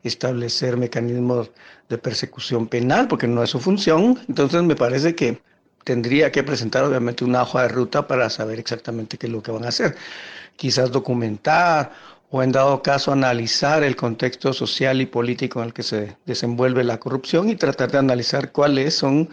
establecer 0.03 0.77
mecanismos 0.77 1.51
de 1.89 1.99
persecución 1.99 2.67
penal, 2.67 3.09
porque 3.09 3.29
no 3.29 3.43
es 3.43 3.51
su 3.51 3.61
función. 3.61 4.19
Entonces 4.29 4.63
me 4.63 4.75
parece 4.75 5.15
que 5.15 5.39
tendría 5.85 6.33
que 6.33 6.43
presentar 6.43 6.85
obviamente 6.85 7.25
una 7.25 7.43
hoja 7.43 7.63
de 7.63 7.69
ruta 7.69 8.07
para 8.07 8.29
saber 8.31 8.59
exactamente 8.59 9.19
qué 9.19 9.27
es 9.27 9.33
lo 9.33 9.43
que 9.43 9.53
van 9.53 9.65
a 9.65 9.69
hacer. 9.69 9.97
Quizás 10.57 10.91
documentar 10.91 11.93
o 12.31 12.43
en 12.43 12.51
dado 12.51 12.83
caso 12.83 13.13
analizar 13.13 13.85
el 13.85 13.95
contexto 13.95 14.53
social 14.53 15.01
y 15.01 15.07
político 15.07 15.61
en 15.61 15.67
el 15.67 15.73
que 15.73 15.83
se 15.85 16.17
desenvuelve 16.27 16.83
la 16.83 16.99
corrupción 16.99 17.49
y 17.49 17.55
tratar 17.55 17.93
de 17.93 17.99
analizar 17.99 18.51
cuáles 18.51 18.95
son 18.95 19.29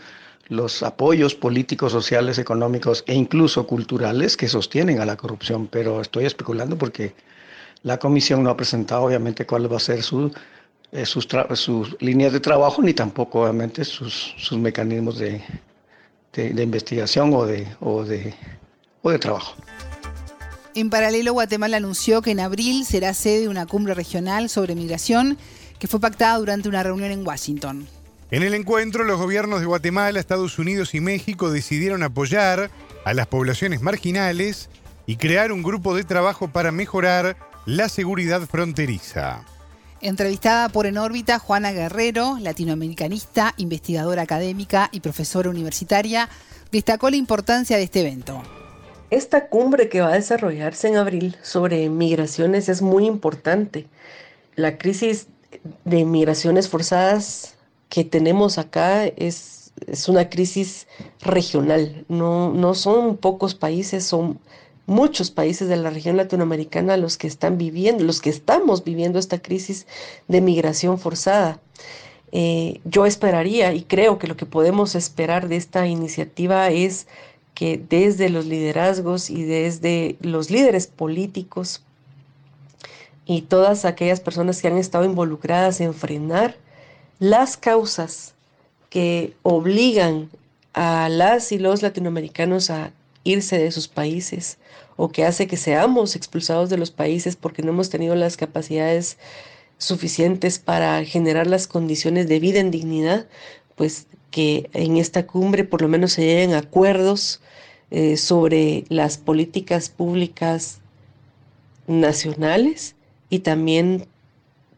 los 0.49 0.83
apoyos 0.83 1.33
políticos, 1.33 1.93
sociales, 1.93 2.37
económicos 2.37 3.03
e 3.07 3.15
incluso 3.15 3.65
culturales 3.65 4.35
que 4.35 4.47
sostienen 4.47 4.99
a 4.99 5.05
la 5.05 5.15
corrupción, 5.15 5.67
pero 5.67 6.01
estoy 6.01 6.25
especulando 6.25 6.77
porque 6.77 7.15
la 7.83 7.97
comisión 7.97 8.43
no 8.43 8.49
ha 8.49 8.57
presentado 8.57 9.03
obviamente 9.03 9.45
cuál 9.45 9.71
va 9.71 9.77
a 9.77 9.79
ser 9.79 9.99
eh, 9.99 11.05
sus, 11.05 11.27
sus, 11.53 12.01
líneas 12.01 12.33
de 12.33 12.39
trabajo 12.39 12.81
ni 12.81 12.93
tampoco 12.93 13.41
obviamente 13.41 13.85
sus, 13.85 14.35
sus 14.37 14.57
mecanismos 14.57 15.17
de, 15.17 15.41
de, 16.33 16.63
investigación 16.63 17.33
o 17.33 17.45
de, 17.45 17.67
o, 17.79 18.03
de, 18.03 18.33
o 19.01 19.11
de 19.11 19.19
trabajo. 19.19 19.55
En 20.73 20.89
paralelo, 20.89 21.33
Guatemala 21.33 21.77
anunció 21.77 22.21
que 22.21 22.31
en 22.31 22.39
abril 22.39 22.85
será 22.85 23.13
sede 23.13 23.41
de 23.41 23.49
una 23.49 23.65
cumbre 23.65 23.93
regional 23.93 24.49
sobre 24.49 24.75
migración 24.75 25.37
que 25.79 25.87
fue 25.87 25.99
pactada 25.99 26.37
durante 26.37 26.69
una 26.69 26.83
reunión 26.83 27.11
en 27.11 27.25
Washington. 27.25 27.87
En 28.29 28.43
el 28.43 28.53
encuentro, 28.53 29.03
los 29.03 29.19
gobiernos 29.19 29.59
de 29.59 29.65
Guatemala, 29.65 30.19
Estados 30.19 30.57
Unidos 30.57 30.95
y 30.95 31.01
México 31.01 31.51
decidieron 31.51 32.03
apoyar 32.03 32.71
a 33.03 33.13
las 33.13 33.27
poblaciones 33.27 33.81
marginales 33.81 34.69
y 35.05 35.17
crear 35.17 35.51
un 35.51 35.63
grupo 35.63 35.93
de 35.93 36.05
trabajo 36.05 36.47
para 36.47 36.71
mejorar 36.71 37.35
la 37.65 37.89
seguridad 37.89 38.41
fronteriza. 38.43 39.43
Entrevistada 40.03 40.69
por 40.69 40.87
En 40.87 40.97
órbita, 40.97 41.37
Juana 41.37 41.71
Guerrero, 41.71 42.37
latinoamericanista, 42.39 43.53
investigadora 43.57 44.23
académica 44.23 44.89
y 44.91 45.01
profesora 45.01 45.51
universitaria, 45.51 46.27
destacó 46.71 47.11
la 47.11 47.17
importancia 47.17 47.77
de 47.77 47.83
este 47.83 47.99
evento. 47.99 48.41
Esta 49.11 49.47
cumbre 49.47 49.89
que 49.89 50.01
va 50.01 50.07
a 50.07 50.13
desarrollarse 50.13 50.87
en 50.87 50.95
abril 50.95 51.37
sobre 51.43 51.87
migraciones 51.89 52.67
es 52.67 52.81
muy 52.81 53.05
importante. 53.05 53.85
La 54.55 54.79
crisis 54.79 55.27
de 55.85 56.03
migraciones 56.03 56.67
forzadas 56.67 57.53
que 57.87 58.03
tenemos 58.03 58.57
acá 58.57 59.05
es, 59.05 59.71
es 59.85 60.09
una 60.09 60.31
crisis 60.31 60.87
regional. 61.19 62.05
No, 62.07 62.51
no 62.51 62.73
son 62.73 63.17
pocos 63.17 63.53
países, 63.53 64.03
son 64.03 64.39
muchos 64.91 65.31
países 65.31 65.69
de 65.69 65.77
la 65.77 65.89
región 65.89 66.17
latinoamericana 66.17 66.97
los 66.97 67.17
que 67.17 67.25
están 67.25 67.57
viviendo, 67.57 68.03
los 68.03 68.21
que 68.21 68.29
estamos 68.29 68.83
viviendo 68.83 69.17
esta 69.17 69.41
crisis 69.41 69.87
de 70.27 70.41
migración 70.41 70.99
forzada. 70.99 71.59
Eh, 72.33 72.81
yo 72.83 73.05
esperaría 73.05 73.73
y 73.73 73.83
creo 73.83 74.19
que 74.19 74.27
lo 74.27 74.37
que 74.37 74.45
podemos 74.45 74.95
esperar 74.95 75.47
de 75.47 75.55
esta 75.55 75.87
iniciativa 75.87 76.69
es 76.69 77.07
que 77.53 77.81
desde 77.89 78.29
los 78.29 78.45
liderazgos 78.45 79.29
y 79.29 79.43
desde 79.43 80.17
los 80.21 80.51
líderes 80.51 80.87
políticos 80.87 81.81
y 83.25 83.43
todas 83.43 83.85
aquellas 83.85 84.19
personas 84.19 84.61
que 84.61 84.67
han 84.67 84.77
estado 84.77 85.05
involucradas 85.05 85.81
en 85.81 85.93
frenar 85.93 86.57
las 87.19 87.55
causas 87.57 88.33
que 88.89 89.35
obligan 89.43 90.29
a 90.73 91.07
las 91.09 91.51
y 91.51 91.59
los 91.59 91.81
latinoamericanos 91.81 92.69
a 92.69 92.91
irse 93.23 93.57
de 93.57 93.71
sus 93.71 93.87
países 93.87 94.57
o 94.95 95.09
que 95.09 95.25
hace 95.25 95.47
que 95.47 95.57
seamos 95.57 96.15
expulsados 96.15 96.69
de 96.69 96.77
los 96.77 96.91
países 96.91 97.35
porque 97.35 97.63
no 97.63 97.71
hemos 97.71 97.89
tenido 97.89 98.15
las 98.15 98.37
capacidades 98.37 99.17
suficientes 99.77 100.59
para 100.59 101.03
generar 101.05 101.47
las 101.47 101.67
condiciones 101.67 102.27
de 102.27 102.39
vida 102.39 102.59
en 102.59 102.71
dignidad, 102.71 103.27
pues 103.75 104.07
que 104.29 104.69
en 104.73 104.97
esta 104.97 105.25
cumbre 105.25 105.63
por 105.63 105.81
lo 105.81 105.87
menos 105.87 106.13
se 106.13 106.21
lleguen 106.21 106.53
acuerdos 106.53 107.41
eh, 107.89 108.15
sobre 108.15 108.85
las 108.89 109.17
políticas 109.17 109.89
públicas 109.89 110.79
nacionales 111.87 112.95
y 113.29 113.39
también 113.39 114.05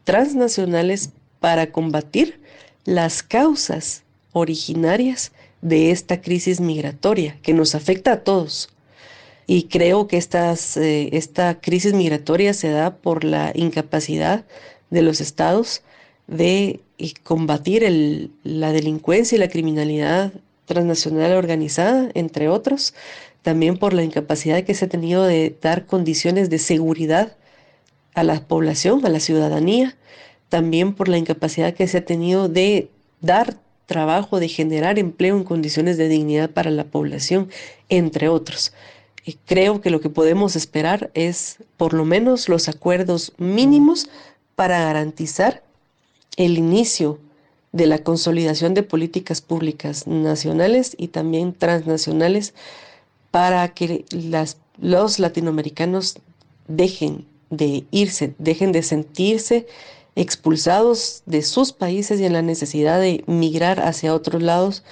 transnacionales 0.04 1.10
para 1.40 1.70
combatir 1.70 2.40
las 2.84 3.22
causas 3.22 4.02
originarias 4.32 5.32
de 5.62 5.90
esta 5.90 6.20
crisis 6.20 6.60
migratoria 6.60 7.38
que 7.42 7.54
nos 7.54 7.74
afecta 7.74 8.12
a 8.12 8.24
todos. 8.24 8.73
Y 9.46 9.64
creo 9.64 10.06
que 10.06 10.16
estas, 10.16 10.76
eh, 10.76 11.10
esta 11.12 11.60
crisis 11.60 11.92
migratoria 11.92 12.54
se 12.54 12.70
da 12.70 12.96
por 12.96 13.24
la 13.24 13.52
incapacidad 13.54 14.44
de 14.90 15.02
los 15.02 15.20
estados 15.20 15.82
de 16.26 16.80
eh, 16.98 17.12
combatir 17.22 18.30
la 18.42 18.72
delincuencia 18.72 19.36
y 19.36 19.38
la 19.38 19.48
criminalidad 19.48 20.32
transnacional 20.64 21.32
organizada, 21.32 22.10
entre 22.14 22.48
otros, 22.48 22.94
también 23.42 23.76
por 23.76 23.92
la 23.92 24.02
incapacidad 24.02 24.64
que 24.64 24.74
se 24.74 24.86
ha 24.86 24.88
tenido 24.88 25.24
de 25.24 25.54
dar 25.60 25.84
condiciones 25.84 26.48
de 26.48 26.58
seguridad 26.58 27.36
a 28.14 28.22
la 28.22 28.46
población, 28.46 29.04
a 29.04 29.10
la 29.10 29.20
ciudadanía, 29.20 29.96
también 30.48 30.94
por 30.94 31.08
la 31.08 31.18
incapacidad 31.18 31.74
que 31.74 31.86
se 31.86 31.98
ha 31.98 32.04
tenido 32.04 32.48
de 32.48 32.88
dar 33.20 33.56
trabajo, 33.86 34.40
de 34.40 34.48
generar 34.48 34.98
empleo 34.98 35.36
en 35.36 35.44
condiciones 35.44 35.98
de 35.98 36.08
dignidad 36.08 36.50
para 36.50 36.70
la 36.70 36.84
población, 36.84 37.50
entre 37.88 38.28
otros. 38.28 38.72
Creo 39.46 39.80
que 39.80 39.90
lo 39.90 40.00
que 40.00 40.10
podemos 40.10 40.54
esperar 40.54 41.10
es 41.14 41.58
por 41.76 41.94
lo 41.94 42.04
menos 42.04 42.48
los 42.48 42.68
acuerdos 42.68 43.32
mínimos 43.38 44.08
para 44.54 44.80
garantizar 44.80 45.62
el 46.36 46.58
inicio 46.58 47.18
de 47.72 47.86
la 47.86 47.98
consolidación 47.98 48.74
de 48.74 48.82
políticas 48.82 49.40
públicas 49.40 50.06
nacionales 50.06 50.94
y 50.98 51.08
también 51.08 51.54
transnacionales 51.54 52.54
para 53.30 53.74
que 53.74 54.04
los 54.78 55.18
latinoamericanos 55.18 56.18
dejen 56.68 57.26
de 57.50 57.84
irse, 57.90 58.34
dejen 58.38 58.72
de 58.72 58.82
sentirse 58.82 59.66
expulsados 60.16 61.22
de 61.26 61.42
sus 61.42 61.72
países 61.72 62.20
y 62.20 62.26
en 62.26 62.32
la 62.32 62.42
necesidad 62.42 63.00
de 63.00 63.24
migrar 63.26 63.80
hacia 63.80 64.14
otros 64.14 64.42
lados 64.42 64.84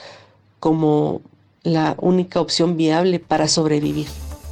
como 0.59 1.21
la 1.63 1.95
única 1.99 2.41
opción 2.41 2.77
viable 2.77 3.19
para 3.19 3.49
sobrevivir. 3.49 4.07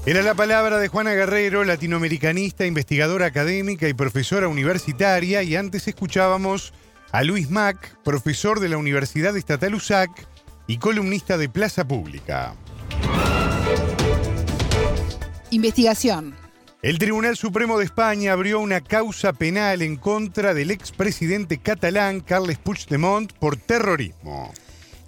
Era 0.06 0.22
la 0.22 0.34
palabra 0.34 0.78
de 0.78 0.88
Juana 0.88 1.12
Guerrero, 1.12 1.64
latinoamericanista, 1.64 2.64
investigadora 2.64 3.26
académica 3.26 3.88
y 3.88 3.94
profesora 3.94 4.48
universitaria, 4.48 5.42
y 5.42 5.56
antes 5.56 5.86
escuchábamos 5.88 6.72
a 7.12 7.22
Luis 7.22 7.50
Mack, 7.50 7.96
profesor 8.02 8.60
de 8.60 8.68
la 8.68 8.78
Universidad 8.78 9.36
Estatal 9.36 9.74
USAC 9.74 10.10
y 10.66 10.78
columnista 10.78 11.36
de 11.36 11.48
Plaza 11.48 11.86
Pública. 11.86 12.54
Investigación. 15.50 16.34
El 16.80 16.98
Tribunal 16.98 17.36
Supremo 17.36 17.76
de 17.76 17.84
España 17.84 18.32
abrió 18.32 18.58
una 18.58 18.80
causa 18.80 19.34
penal 19.34 19.82
en 19.82 19.96
contra 19.96 20.54
del 20.54 20.70
expresidente 20.70 21.58
catalán 21.58 22.20
Carles 22.20 22.56
Puigdemont 22.56 23.32
por 23.34 23.56
terrorismo. 23.56 24.50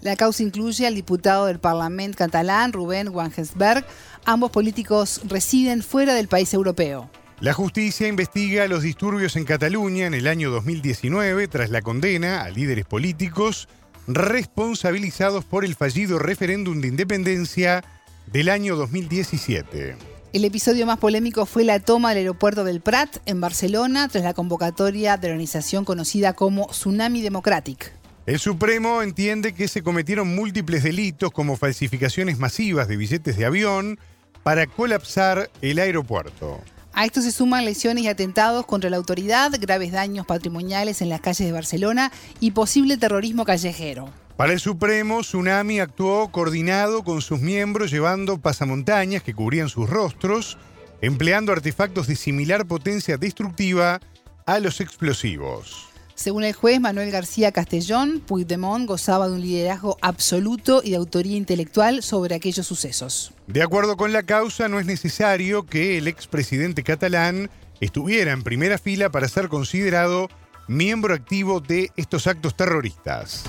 La 0.03 0.17
causa 0.17 0.43
incluye 0.43 0.85
al 0.85 0.97
diputado 0.97 1.47
del 1.47 1.61
Parlamento 1.61 2.19
catalán, 2.19 2.73
Rubén 2.73 3.09
Wagensberg. 3.09 3.87
Ambos 4.25 4.51
políticos 4.51 5.21
residen 5.25 5.83
fuera 5.83 6.15
del 6.15 6.27
país 6.27 6.53
europeo. 6.53 7.09
La 7.39 7.53
justicia 7.53 8.09
investiga 8.09 8.67
los 8.67 8.83
disturbios 8.83 9.37
en 9.37 9.45
Cataluña 9.45 10.07
en 10.07 10.15
el 10.15 10.27
año 10.27 10.51
2019 10.51 11.47
tras 11.47 11.71
la 11.71 11.83
condena 11.83 12.43
a 12.43 12.51
líderes 12.51 12.85
políticos 12.85 13.69
responsabilizados 14.09 15.45
por 15.45 15.65
el 15.65 15.77
fallido 15.77 16.19
referéndum 16.19 16.81
de 16.81 16.89
independencia 16.89 17.85
del 18.27 18.49
año 18.49 18.75
2017. 18.75 19.97
El 20.33 20.45
episodio 20.45 20.85
más 20.85 20.99
polémico 20.99 21.47
fue 21.47 21.63
la 21.63 21.79
toma 21.79 22.09
del 22.09 22.19
aeropuerto 22.19 22.65
del 22.65 22.81
Prat 22.81 23.19
en 23.27 23.41
Barcelona 23.41 24.09
tras 24.09 24.25
la 24.25 24.35
convocatoria 24.35 25.17
de 25.17 25.29
la 25.29 25.35
organización 25.35 25.85
conocida 25.85 26.33
como 26.33 26.67
Tsunami 26.69 27.23
Democratic. 27.23 28.02
El 28.25 28.39
Supremo 28.39 29.03
entiende 29.03 29.53
que 29.53 29.67
se 29.67 29.83
cometieron 29.83 30.33
múltiples 30.33 30.85
delitos 30.85 31.33
como 31.33 31.57
falsificaciones 31.57 32.39
masivas 32.39 32.87
de 32.87 32.97
billetes 32.97 33.37
de 33.37 33.45
avión 33.45 33.99
para 34.45 34.69
colapsar 34.69 35.51
el 35.61 35.81
aeropuerto. 35.81 36.61
A 36.93 37.05
esto 37.05 37.21
se 37.21 37.33
suman 37.33 37.65
lesiones 37.65 38.05
y 38.05 38.09
atentados 38.09 38.65
contra 38.65 38.91
la 38.91 38.99
autoridad, 38.99 39.51
graves 39.61 39.91
daños 39.91 40.25
patrimoniales 40.25 41.03
en 41.03 41.09
las 41.09 41.21
calles 41.21 41.47
de 41.47 41.53
Barcelona 41.53 42.13
y 42.39 42.53
posible 42.53 42.97
terrorismo 42.97 43.45
callejero. 43.45 44.11
Para 44.37 44.53
el 44.53 44.61
Supremo, 44.61 45.23
Tsunami 45.23 45.81
actuó 45.81 46.31
coordinado 46.31 47.03
con 47.03 47.23
sus 47.23 47.41
miembros 47.41 47.91
llevando 47.91 48.39
pasamontañas 48.39 49.25
que 49.25 49.35
cubrían 49.35 49.69
sus 49.69 49.91
rostros, 49.91 50.59
empleando 51.01 51.51
artefactos 51.51 52.07
de 52.07 52.15
similar 52.15 52.67
potencia 52.67 53.17
destructiva 53.17 54.01
a 54.47 54.61
los 54.61 54.81
explosivos. 54.81 55.92
Según 56.15 56.45
el 56.45 56.53
juez 56.53 56.81
Manuel 56.81 57.11
García 57.11 57.53
Castellón, 57.53 58.21
Puigdemont 58.21 58.87
gozaba 58.87 59.29
de 59.29 59.35
un 59.35 59.41
liderazgo 59.41 59.97
absoluto 60.01 60.83
y 60.85 60.91
de 60.91 60.97
autoría 60.97 61.37
intelectual 61.37 62.03
sobre 62.03 62.35
aquellos 62.35 62.67
sucesos. 62.67 63.33
De 63.47 63.63
acuerdo 63.63 63.97
con 63.97 64.13
la 64.13 64.23
causa, 64.23 64.69
no 64.69 64.79
es 64.79 64.87
necesario 64.87 65.65
que 65.65 65.99
el 65.99 66.09
expresidente 66.09 66.83
catalán 66.83 67.51
estuviera 67.81 68.33
en 68.33 68.43
primera 68.43 68.79
fila 68.79 69.11
para 69.11 69.29
ser 69.29 69.49
considerado 69.49 70.29
miembro 70.69 71.15
activo 71.15 71.61
de 71.61 71.91
estos 71.97 72.27
actos 72.27 72.57
terroristas. 72.57 73.45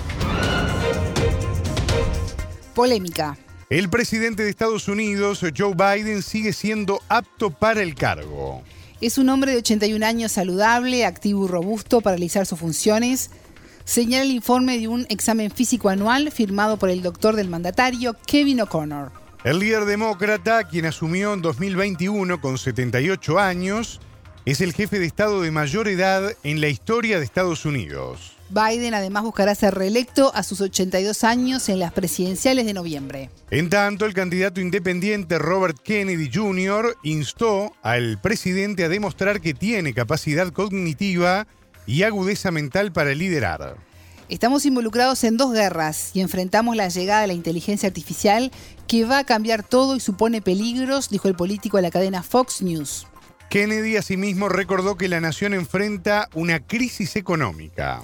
Polémica. 2.73 3.37
El 3.69 3.89
presidente 3.89 4.43
de 4.43 4.49
Estados 4.49 4.87
Unidos, 4.87 5.41
Joe 5.55 5.73
Biden, 5.73 6.21
sigue 6.21 6.53
siendo 6.53 7.01
apto 7.09 7.49
para 7.49 7.81
el 7.81 7.95
cargo. 7.95 8.63
Es 9.03 9.17
un 9.17 9.27
hombre 9.27 9.51
de 9.51 9.57
81 9.57 10.05
años 10.05 10.31
saludable, 10.31 11.05
activo 11.05 11.43
y 11.43 11.49
robusto 11.49 11.99
para 11.99 12.15
realizar 12.15 12.45
sus 12.45 12.57
funciones. 12.57 13.31
Señala 13.83 14.23
el 14.23 14.31
informe 14.31 14.79
de 14.79 14.87
un 14.87 15.05
examen 15.09 15.51
físico 15.51 15.89
anual 15.89 16.31
firmado 16.31 16.77
por 16.77 16.89
el 16.89 17.01
doctor 17.01 17.35
del 17.35 17.49
mandatario, 17.49 18.15
Kevin 18.25 18.61
O'Connor. 18.61 19.11
El 19.43 19.59
líder 19.59 19.83
demócrata, 19.83 20.63
quien 20.69 20.85
asumió 20.85 21.33
en 21.33 21.41
2021 21.41 22.39
con 22.39 22.57
78 22.57 23.39
años, 23.39 23.99
es 24.45 24.61
el 24.61 24.71
jefe 24.71 24.99
de 24.99 25.05
Estado 25.05 25.41
de 25.41 25.51
mayor 25.51 25.89
edad 25.89 26.31
en 26.43 26.61
la 26.61 26.69
historia 26.69 27.19
de 27.19 27.25
Estados 27.25 27.65
Unidos. 27.65 28.37
Biden 28.53 28.93
además 28.93 29.23
buscará 29.23 29.55
ser 29.55 29.73
reelecto 29.73 30.31
a 30.35 30.43
sus 30.43 30.61
82 30.61 31.23
años 31.23 31.69
en 31.69 31.79
las 31.79 31.91
presidenciales 31.91 32.65
de 32.65 32.73
noviembre. 32.73 33.29
En 33.49 33.69
tanto, 33.69 34.05
el 34.05 34.13
candidato 34.13 34.61
independiente 34.61 35.39
Robert 35.39 35.77
Kennedy 35.83 36.29
Jr. 36.31 36.95
instó 37.03 37.73
al 37.81 38.21
presidente 38.21 38.83
a 38.83 38.89
demostrar 38.89 39.41
que 39.41 39.53
tiene 39.53 39.93
capacidad 39.93 40.49
cognitiva 40.49 41.47
y 41.87 42.03
agudeza 42.03 42.51
mental 42.51 42.91
para 42.91 43.13
liderar. 43.15 43.77
Estamos 44.29 44.65
involucrados 44.65 45.23
en 45.23 45.37
dos 45.37 45.51
guerras 45.51 46.11
y 46.13 46.21
enfrentamos 46.21 46.75
la 46.75 46.87
llegada 46.89 47.21
de 47.21 47.27
la 47.27 47.33
inteligencia 47.33 47.87
artificial 47.87 48.51
que 48.87 49.03
va 49.05 49.19
a 49.19 49.23
cambiar 49.25 49.63
todo 49.63 49.95
y 49.95 49.99
supone 49.99 50.41
peligros, 50.41 51.09
dijo 51.09 51.27
el 51.27 51.35
político 51.35 51.77
a 51.77 51.81
la 51.81 51.91
cadena 51.91 52.23
Fox 52.23 52.61
News. 52.61 53.07
Kennedy 53.49 53.97
asimismo 53.97 54.49
recordó 54.49 54.95
que 54.95 55.07
la 55.07 55.19
nación 55.19 55.53
enfrenta 55.53 56.29
una 56.33 56.59
crisis 56.59 57.15
económica. 57.15 58.01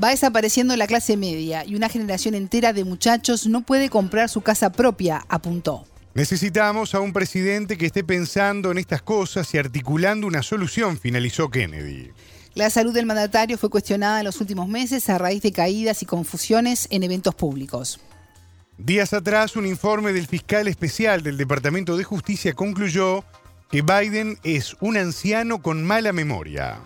Va 0.00 0.08
desapareciendo 0.08 0.74
la 0.76 0.86
clase 0.86 1.16
media 1.16 1.64
y 1.66 1.74
una 1.74 1.88
generación 1.88 2.34
entera 2.34 2.72
de 2.72 2.84
muchachos 2.84 3.46
no 3.46 3.60
puede 3.60 3.90
comprar 3.90 4.30
su 4.30 4.40
casa 4.40 4.72
propia, 4.72 5.24
apuntó. 5.28 5.84
Necesitamos 6.14 6.94
a 6.94 7.00
un 7.00 7.12
presidente 7.12 7.76
que 7.76 7.86
esté 7.86 8.02
pensando 8.02 8.70
en 8.70 8.78
estas 8.78 9.02
cosas 9.02 9.52
y 9.54 9.58
articulando 9.58 10.26
una 10.26 10.42
solución, 10.42 10.98
finalizó 10.98 11.50
Kennedy. 11.50 12.10
La 12.54 12.70
salud 12.70 12.92
del 12.92 13.06
mandatario 13.06 13.56
fue 13.56 13.70
cuestionada 13.70 14.20
en 14.20 14.26
los 14.26 14.40
últimos 14.40 14.68
meses 14.68 15.08
a 15.08 15.18
raíz 15.18 15.42
de 15.42 15.52
caídas 15.52 16.02
y 16.02 16.06
confusiones 16.06 16.86
en 16.90 17.02
eventos 17.02 17.34
públicos. 17.34 17.98
Días 18.76 19.12
atrás, 19.12 19.56
un 19.56 19.66
informe 19.66 20.12
del 20.12 20.26
fiscal 20.26 20.68
especial 20.68 21.22
del 21.22 21.36
Departamento 21.36 21.96
de 21.96 22.04
Justicia 22.04 22.52
concluyó 22.52 23.24
que 23.70 23.82
Biden 23.82 24.38
es 24.42 24.76
un 24.80 24.96
anciano 24.96 25.62
con 25.62 25.82
mala 25.82 26.12
memoria. 26.12 26.80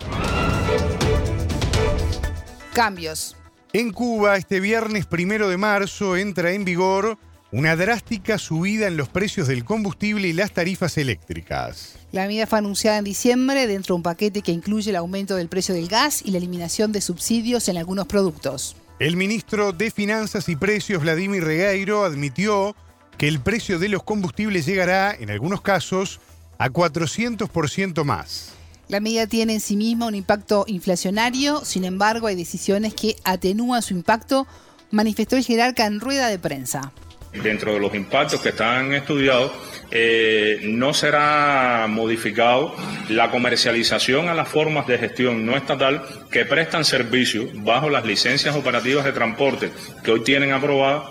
Cambios. 2.77 3.35
En 3.73 3.91
Cuba, 3.91 4.37
este 4.37 4.59
viernes 4.59 5.07
primero 5.07 5.49
de 5.49 5.57
marzo 5.57 6.15
entra 6.15 6.51
en 6.51 6.63
vigor 6.63 7.17
una 7.51 7.75
drástica 7.75 8.37
subida 8.37 8.85
en 8.85 8.97
los 8.97 9.09
precios 9.09 9.47
del 9.47 9.65
combustible 9.65 10.27
y 10.27 10.33
las 10.33 10.51
tarifas 10.51 10.95
eléctricas. 10.99 11.95
La 12.11 12.27
medida 12.27 12.45
fue 12.45 12.59
anunciada 12.59 12.99
en 12.99 13.03
diciembre 13.03 13.65
dentro 13.65 13.95
de 13.95 13.97
un 13.97 14.03
paquete 14.03 14.43
que 14.43 14.51
incluye 14.51 14.91
el 14.91 14.95
aumento 14.95 15.35
del 15.35 15.49
precio 15.49 15.73
del 15.73 15.87
gas 15.87 16.21
y 16.23 16.29
la 16.29 16.37
eliminación 16.37 16.91
de 16.91 17.01
subsidios 17.01 17.67
en 17.67 17.77
algunos 17.77 18.05
productos. 18.05 18.75
El 18.99 19.17
ministro 19.17 19.71
de 19.71 19.89
Finanzas 19.89 20.47
y 20.47 20.55
Precios, 20.55 21.01
Vladimir 21.01 21.43
Regueiro, 21.43 22.05
admitió 22.05 22.75
que 23.17 23.27
el 23.27 23.39
precio 23.39 23.79
de 23.79 23.89
los 23.89 24.03
combustibles 24.03 24.67
llegará, 24.67 25.15
en 25.19 25.31
algunos 25.31 25.61
casos, 25.61 26.19
a 26.59 26.69
400% 26.69 28.03
más. 28.03 28.56
La 28.89 29.01
medida 29.01 29.27
tiene 29.27 29.53
en 29.53 29.59
sí 29.59 29.75
misma 29.75 30.07
un 30.07 30.15
impacto 30.15 30.63
inflacionario, 30.67 31.65
sin 31.65 31.83
embargo 31.83 32.27
hay 32.27 32.35
decisiones 32.35 32.93
que 32.93 33.17
atenúan 33.25 33.81
su 33.81 33.93
impacto, 33.93 34.47
manifestó 34.91 35.35
el 35.35 35.43
jerarca 35.43 35.85
en 35.85 35.99
rueda 35.99 36.29
de 36.29 36.39
prensa. 36.39 36.93
Dentro 37.33 37.73
de 37.73 37.79
los 37.81 37.93
impactos 37.93 38.39
que 38.39 38.49
están 38.49 38.93
estudiados, 38.93 39.51
eh, 39.91 40.61
no 40.63 40.93
será 40.93 41.85
modificado 41.89 42.73
la 43.09 43.29
comercialización 43.29 44.29
a 44.29 44.33
las 44.33 44.47
formas 44.47 44.87
de 44.87 44.97
gestión 44.97 45.45
no 45.45 45.57
estatal 45.57 46.03
que 46.31 46.45
prestan 46.45 46.85
servicio 46.85 47.49
bajo 47.55 47.89
las 47.89 48.05
licencias 48.05 48.55
operativas 48.55 49.03
de 49.03 49.11
transporte 49.11 49.71
que 50.03 50.11
hoy 50.11 50.23
tienen 50.23 50.53
aprobadas 50.53 51.03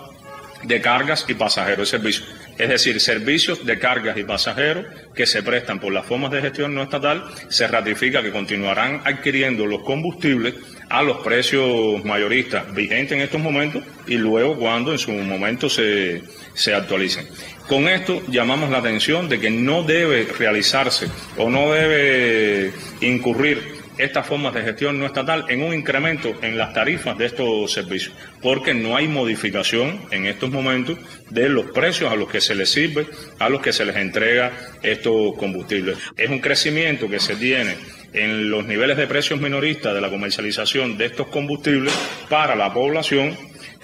de 0.63 0.81
cargas 0.81 1.25
y 1.27 1.35
pasajeros 1.35 1.91
de 1.91 1.97
servicio. 1.97 2.25
Es 2.57 2.69
decir, 2.69 2.99
servicios 2.99 3.65
de 3.65 3.77
cargas 3.77 4.17
y 4.17 4.23
pasajeros 4.23 4.85
que 5.13 5.27
se 5.27 5.43
prestan 5.43 5.79
por 5.79 5.93
las 5.93 6.05
formas 6.05 6.31
de 6.31 6.41
gestión 6.41 6.73
no 6.73 6.83
estatal, 6.83 7.23
se 7.49 7.67
ratifica 7.67 8.23
que 8.23 8.31
continuarán 8.31 9.01
adquiriendo 9.05 9.65
los 9.65 9.83
combustibles 9.83 10.55
a 10.89 11.03
los 11.03 11.17
precios 11.17 12.03
mayoristas 12.03 12.73
vigentes 12.73 13.11
en 13.11 13.21
estos 13.21 13.41
momentos 13.41 13.83
y 14.07 14.15
luego 14.15 14.57
cuando 14.57 14.91
en 14.91 14.97
su 14.97 15.11
momento 15.11 15.69
se, 15.69 16.23
se 16.53 16.73
actualicen. 16.73 17.27
Con 17.67 17.87
esto 17.87 18.23
llamamos 18.27 18.69
la 18.69 18.79
atención 18.79 19.27
de 19.29 19.39
que 19.39 19.51
no 19.51 19.83
debe 19.83 20.25
realizarse 20.39 21.07
o 21.37 21.49
no 21.49 21.73
debe 21.73 22.71
incurrir 23.01 23.76
estas 23.97 24.25
formas 24.25 24.53
de 24.53 24.61
gestión 24.61 24.99
no 24.99 25.05
estatal 25.05 25.45
en 25.49 25.63
un 25.63 25.73
incremento 25.73 26.33
en 26.41 26.57
las 26.57 26.73
tarifas 26.73 27.17
de 27.17 27.25
estos 27.25 27.71
servicios, 27.71 28.13
porque 28.41 28.73
no 28.73 28.95
hay 28.95 29.07
modificación 29.07 30.01
en 30.11 30.25
estos 30.25 30.49
momentos 30.49 30.97
de 31.29 31.49
los 31.49 31.67
precios 31.71 32.11
a 32.11 32.15
los 32.15 32.29
que 32.29 32.41
se 32.41 32.55
les 32.55 32.69
sirve, 32.69 33.07
a 33.39 33.49
los 33.49 33.61
que 33.61 33.73
se 33.73 33.85
les 33.85 33.95
entrega 33.95 34.51
estos 34.83 35.35
combustibles. 35.37 35.97
Es 36.15 36.29
un 36.29 36.39
crecimiento 36.39 37.09
que 37.09 37.19
se 37.19 37.35
tiene 37.35 37.75
en 38.13 38.49
los 38.49 38.65
niveles 38.65 38.97
de 38.97 39.07
precios 39.07 39.39
minoristas 39.39 39.93
de 39.93 40.01
la 40.01 40.09
comercialización 40.09 40.97
de 40.97 41.05
estos 41.05 41.27
combustibles 41.27 41.93
para 42.29 42.55
la 42.55 42.73
población 42.73 43.37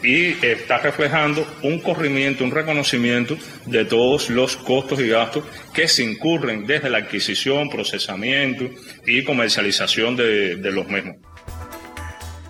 y 0.03 0.45
está 0.45 0.79
reflejando 0.79 1.47
un 1.63 1.79
corrimiento, 1.79 2.43
un 2.43 2.51
reconocimiento 2.51 3.37
de 3.65 3.85
todos 3.85 4.29
los 4.29 4.57
costos 4.57 4.99
y 4.99 5.07
gastos 5.07 5.45
que 5.73 5.87
se 5.87 6.03
incurren 6.03 6.67
desde 6.67 6.89
la 6.89 6.99
adquisición, 6.99 7.69
procesamiento 7.69 8.69
y 9.07 9.23
comercialización 9.23 10.15
de, 10.15 10.57
de 10.57 10.71
los 10.71 10.87
mismos. 10.87 11.15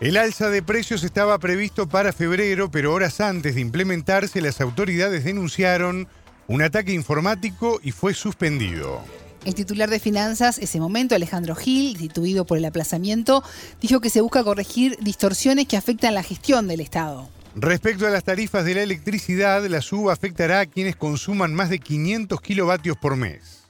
El 0.01 0.17
alza 0.17 0.49
de 0.49 0.61
precios 0.61 1.03
estaba 1.03 1.39
previsto 1.39 1.87
para 1.87 2.11
febrero, 2.11 2.69
pero 2.69 2.93
horas 2.93 3.21
antes 3.21 3.55
de 3.55 3.61
implementarse 3.61 4.41
las 4.41 4.59
autoridades 4.59 5.23
denunciaron 5.23 6.09
un 6.47 6.61
ataque 6.61 6.91
informático 6.91 7.79
y 7.83 7.91
fue 7.91 8.13
suspendido. 8.13 9.01
El 9.45 9.55
titular 9.55 9.89
de 9.89 9.99
finanzas, 9.99 10.57
ese 10.57 10.79
momento, 10.79 11.15
Alejandro 11.15 11.55
Gil, 11.55 11.93
destituido 11.93 12.45
por 12.45 12.57
el 12.57 12.65
aplazamiento, 12.65 13.43
dijo 13.81 13.99
que 13.99 14.09
se 14.09 14.21
busca 14.21 14.43
corregir 14.43 14.97
distorsiones 15.01 15.67
que 15.67 15.77
afectan 15.77 16.13
la 16.15 16.23
gestión 16.23 16.67
del 16.67 16.79
Estado. 16.79 17.29
Respecto 17.55 18.07
a 18.07 18.09
las 18.09 18.23
tarifas 18.23 18.65
de 18.65 18.73
la 18.73 18.81
electricidad, 18.81 19.63
la 19.67 19.81
suba 19.81 20.11
afectará 20.11 20.61
a 20.61 20.65
quienes 20.65 20.95
consuman 20.95 21.53
más 21.53 21.69
de 21.69 21.79
500 21.79 22.41
kilovatios 22.41 22.97
por 22.97 23.15
mes. 23.15 23.63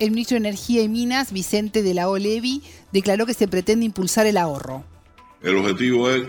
El 0.00 0.10
ministro 0.10 0.34
de 0.36 0.48
Energía 0.48 0.82
y 0.82 0.88
Minas, 0.88 1.30
Vicente 1.30 1.82
de 1.82 1.94
la 1.94 2.08
Olevi, 2.08 2.62
declaró 2.90 3.26
que 3.26 3.34
se 3.34 3.48
pretende 3.48 3.84
impulsar 3.84 4.26
el 4.26 4.38
ahorro. 4.38 4.84
El 5.42 5.56
objetivo 5.58 6.10
es 6.10 6.26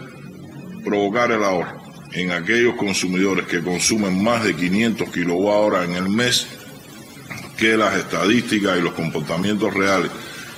provocar 0.83 1.31
el 1.31 1.43
ahorro 1.43 1.81
en 2.11 2.31
aquellos 2.31 2.75
consumidores 2.75 3.47
que 3.47 3.63
consumen 3.63 4.21
más 4.21 4.43
de 4.43 4.55
500 4.55 5.09
kilowatt 5.09 5.85
en 5.85 5.95
el 5.95 6.09
mes, 6.09 6.47
que 7.57 7.77
las 7.77 7.95
estadísticas 7.95 8.77
y 8.77 8.81
los 8.81 8.93
comportamientos 8.93 9.73
reales 9.73 10.11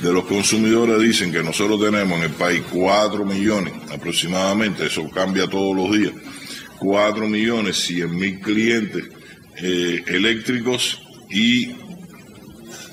de 0.05 0.13
los 0.13 0.25
consumidores 0.25 1.01
dicen 1.01 1.31
que 1.31 1.41
nosotros 1.41 1.81
tenemos 1.81 2.19
en 2.19 2.25
el 2.25 2.31
país 2.31 2.61
4 2.71 3.25
millones 3.25 3.73
aproximadamente, 3.91 4.85
eso 4.85 5.09
cambia 5.09 5.47
todos 5.47 5.75
los 5.75 5.97
días, 5.97 6.13
4 6.77 7.27
millones 7.27 7.77
100 7.77 8.15
mil 8.15 8.39
clientes 8.39 9.03
eh, 9.57 10.03
eléctricos 10.05 11.01
y 11.31 11.73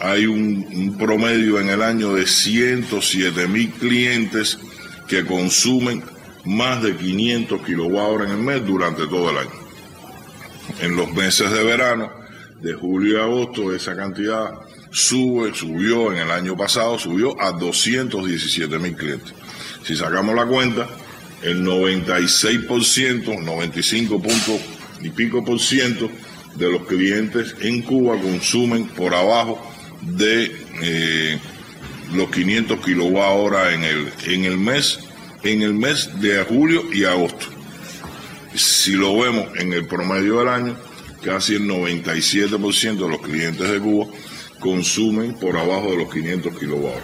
hay 0.01 0.25
un, 0.25 0.97
promedio 0.99 1.61
en 1.61 1.69
el 1.69 1.83
año 1.83 2.15
de 2.15 2.27
107 2.27 3.47
mil 3.47 3.71
clientes 3.73 4.59
que 5.07 5.27
consumen 5.27 6.03
más 6.47 6.83
de 6.83 6.97
500 6.97 7.61
kilowatt 7.63 8.23
en 8.23 8.31
el 8.31 8.39
mes 8.39 8.67
durante 8.67 9.07
todo 9.07 9.29
el 9.31 9.37
año. 9.37 9.51
En 10.81 10.97
los 10.97 11.13
meses 11.13 11.53
de 11.53 11.63
verano, 11.63 12.11
de 12.63 12.73
julio 12.73 13.19
y 13.19 13.21
agosto, 13.21 13.75
esa 13.75 13.95
cantidad 13.95 14.51
sube, 14.93 15.55
subió 15.55 16.13
en 16.13 16.19
el 16.19 16.31
año 16.31 16.57
pasado, 16.57 16.99
subió 16.99 17.41
a 17.41 17.53
217 17.53 18.79
mil 18.79 18.95
clientes. 18.95 19.33
Si 19.85 19.97
sacamos 19.97 20.35
la 20.37 20.47
cuenta, 20.47 20.89
el 21.43 21.65
96%, 21.65 23.43
95 23.43 24.23
puntos 24.23 24.61
y 25.03 25.11
pico 25.11 25.45
por 25.45 25.59
ciento 25.59 26.09
de 26.55 26.71
los 26.71 26.87
clientes 26.87 27.57
en 27.61 27.83
Cuba 27.83 28.21
consumen 28.21 28.87
por 28.89 29.15
abajo 29.15 29.61
de 30.03 30.53
eh, 30.83 31.39
los 32.15 32.31
500 32.31 32.79
kilowatt 32.85 33.37
hora 33.37 33.73
en 33.73 33.85
el, 33.85 34.13
en 34.27 34.45
el 34.45 34.59
mes, 34.59 35.01
en 35.43 35.63
el 35.63 35.73
mes 35.73 36.21
de 36.21 36.45
julio 36.45 36.85
y 36.93 37.05
agosto. 37.05 37.47
Si 38.55 38.93
lo 38.93 39.19
vemos 39.19 39.49
en 39.57 39.73
el 39.73 39.87
promedio 39.87 40.41
del 40.41 40.49
año, 40.49 40.77
casi 41.25 41.55
el 41.55 41.63
97% 41.63 42.97
de 42.99 43.09
los 43.09 43.23
clientes 43.23 43.69
de 43.69 43.81
Cuba 43.81 44.07
consumen 44.63 45.35
por 45.35 45.57
abajo 45.57 45.91
de 45.91 45.97
los 45.99 46.13
500 46.13 46.59
kilovatios. 46.59 47.03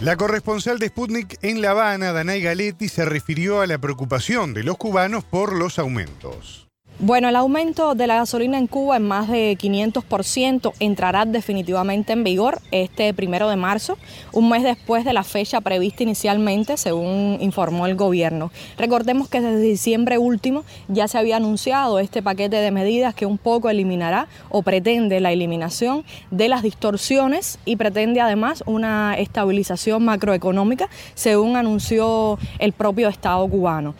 La 0.00 0.16
corresponsal 0.16 0.78
de 0.78 0.88
Sputnik 0.88 1.38
en 1.42 1.62
La 1.62 1.70
Habana, 1.70 2.12
Danay 2.12 2.42
Galetti, 2.42 2.88
se 2.88 3.06
refirió 3.06 3.62
a 3.62 3.66
la 3.66 3.78
preocupación 3.78 4.52
de 4.52 4.62
los 4.62 4.76
cubanos 4.76 5.24
por 5.24 5.56
los 5.56 5.78
aumentos. 5.78 6.65
Bueno, 6.98 7.28
el 7.28 7.36
aumento 7.36 7.94
de 7.94 8.06
la 8.06 8.16
gasolina 8.16 8.56
en 8.56 8.66
Cuba 8.66 8.96
en 8.96 9.02
más 9.02 9.28
de 9.28 9.58
500% 9.58 10.72
entrará 10.80 11.26
definitivamente 11.26 12.14
en 12.14 12.24
vigor 12.24 12.58
este 12.70 13.12
primero 13.12 13.50
de 13.50 13.56
marzo, 13.56 13.98
un 14.32 14.48
mes 14.48 14.62
después 14.62 15.04
de 15.04 15.12
la 15.12 15.22
fecha 15.22 15.60
prevista 15.60 16.04
inicialmente, 16.04 16.78
según 16.78 17.36
informó 17.42 17.84
el 17.84 17.96
gobierno. 17.96 18.50
Recordemos 18.78 19.28
que 19.28 19.42
desde 19.42 19.60
diciembre 19.60 20.16
último 20.16 20.64
ya 20.88 21.06
se 21.06 21.18
había 21.18 21.36
anunciado 21.36 21.98
este 21.98 22.22
paquete 22.22 22.56
de 22.56 22.70
medidas 22.70 23.14
que 23.14 23.26
un 23.26 23.36
poco 23.36 23.68
eliminará 23.68 24.26
o 24.48 24.62
pretende 24.62 25.20
la 25.20 25.32
eliminación 25.32 26.02
de 26.30 26.48
las 26.48 26.62
distorsiones 26.62 27.58
y 27.66 27.76
pretende 27.76 28.22
además 28.22 28.64
una 28.64 29.18
estabilización 29.18 30.02
macroeconómica, 30.02 30.88
según 31.14 31.56
anunció 31.56 32.38
el 32.58 32.72
propio 32.72 33.10
Estado 33.10 33.46
cubano. 33.46 33.94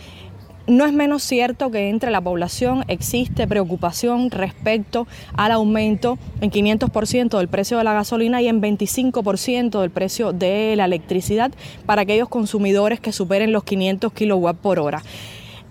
No 0.66 0.84
es 0.84 0.92
menos 0.92 1.22
cierto 1.22 1.70
que 1.70 1.90
entre 1.90 2.10
la 2.10 2.20
población 2.20 2.84
existe 2.88 3.46
preocupación 3.46 4.32
respecto 4.32 5.06
al 5.36 5.52
aumento 5.52 6.18
en 6.40 6.50
500% 6.50 7.38
del 7.38 7.46
precio 7.46 7.78
de 7.78 7.84
la 7.84 7.92
gasolina 7.92 8.42
y 8.42 8.48
en 8.48 8.60
25% 8.60 9.80
del 9.80 9.90
precio 9.90 10.32
de 10.32 10.74
la 10.74 10.86
electricidad 10.86 11.52
para 11.86 12.02
aquellos 12.02 12.28
consumidores 12.28 12.98
que 12.98 13.12
superen 13.12 13.52
los 13.52 13.62
500 13.62 14.12
kilowatt 14.12 14.56
por 14.56 14.80
hora. 14.80 15.04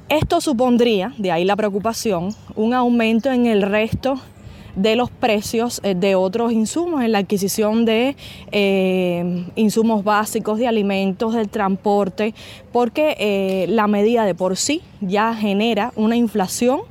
Esto 0.08 0.39
supondría, 0.39 1.14
de 1.18 1.34
ahí 1.34 1.43
la 1.43 1.58
preocupación, 1.58 2.30
un 2.56 2.74
aumento 2.74 3.34
en 3.34 3.48
el 3.48 3.64
resto 3.64 4.22
de 4.76 4.95
los 4.95 5.09
precios 5.09 5.80
eh, 5.84 5.95
de 5.95 6.15
otros 6.15 6.51
insumos, 6.51 7.03
en 7.03 7.11
la 7.11 7.19
adquisición 7.19 7.86
de 7.86 8.15
eh, 8.51 9.45
insumos 9.55 10.03
básicos, 10.03 10.59
de 10.59 10.67
alimentos, 10.67 11.34
del 11.34 11.49
transporte, 11.49 12.34
porque 12.71 13.15
eh, 13.19 13.65
la 13.69 13.88
medida 13.88 14.26
de 14.26 14.36
por 14.36 14.57
sí 14.57 14.82
ya 15.01 15.34
genera 15.34 15.91
una 15.95 16.15
inflación 16.15 16.82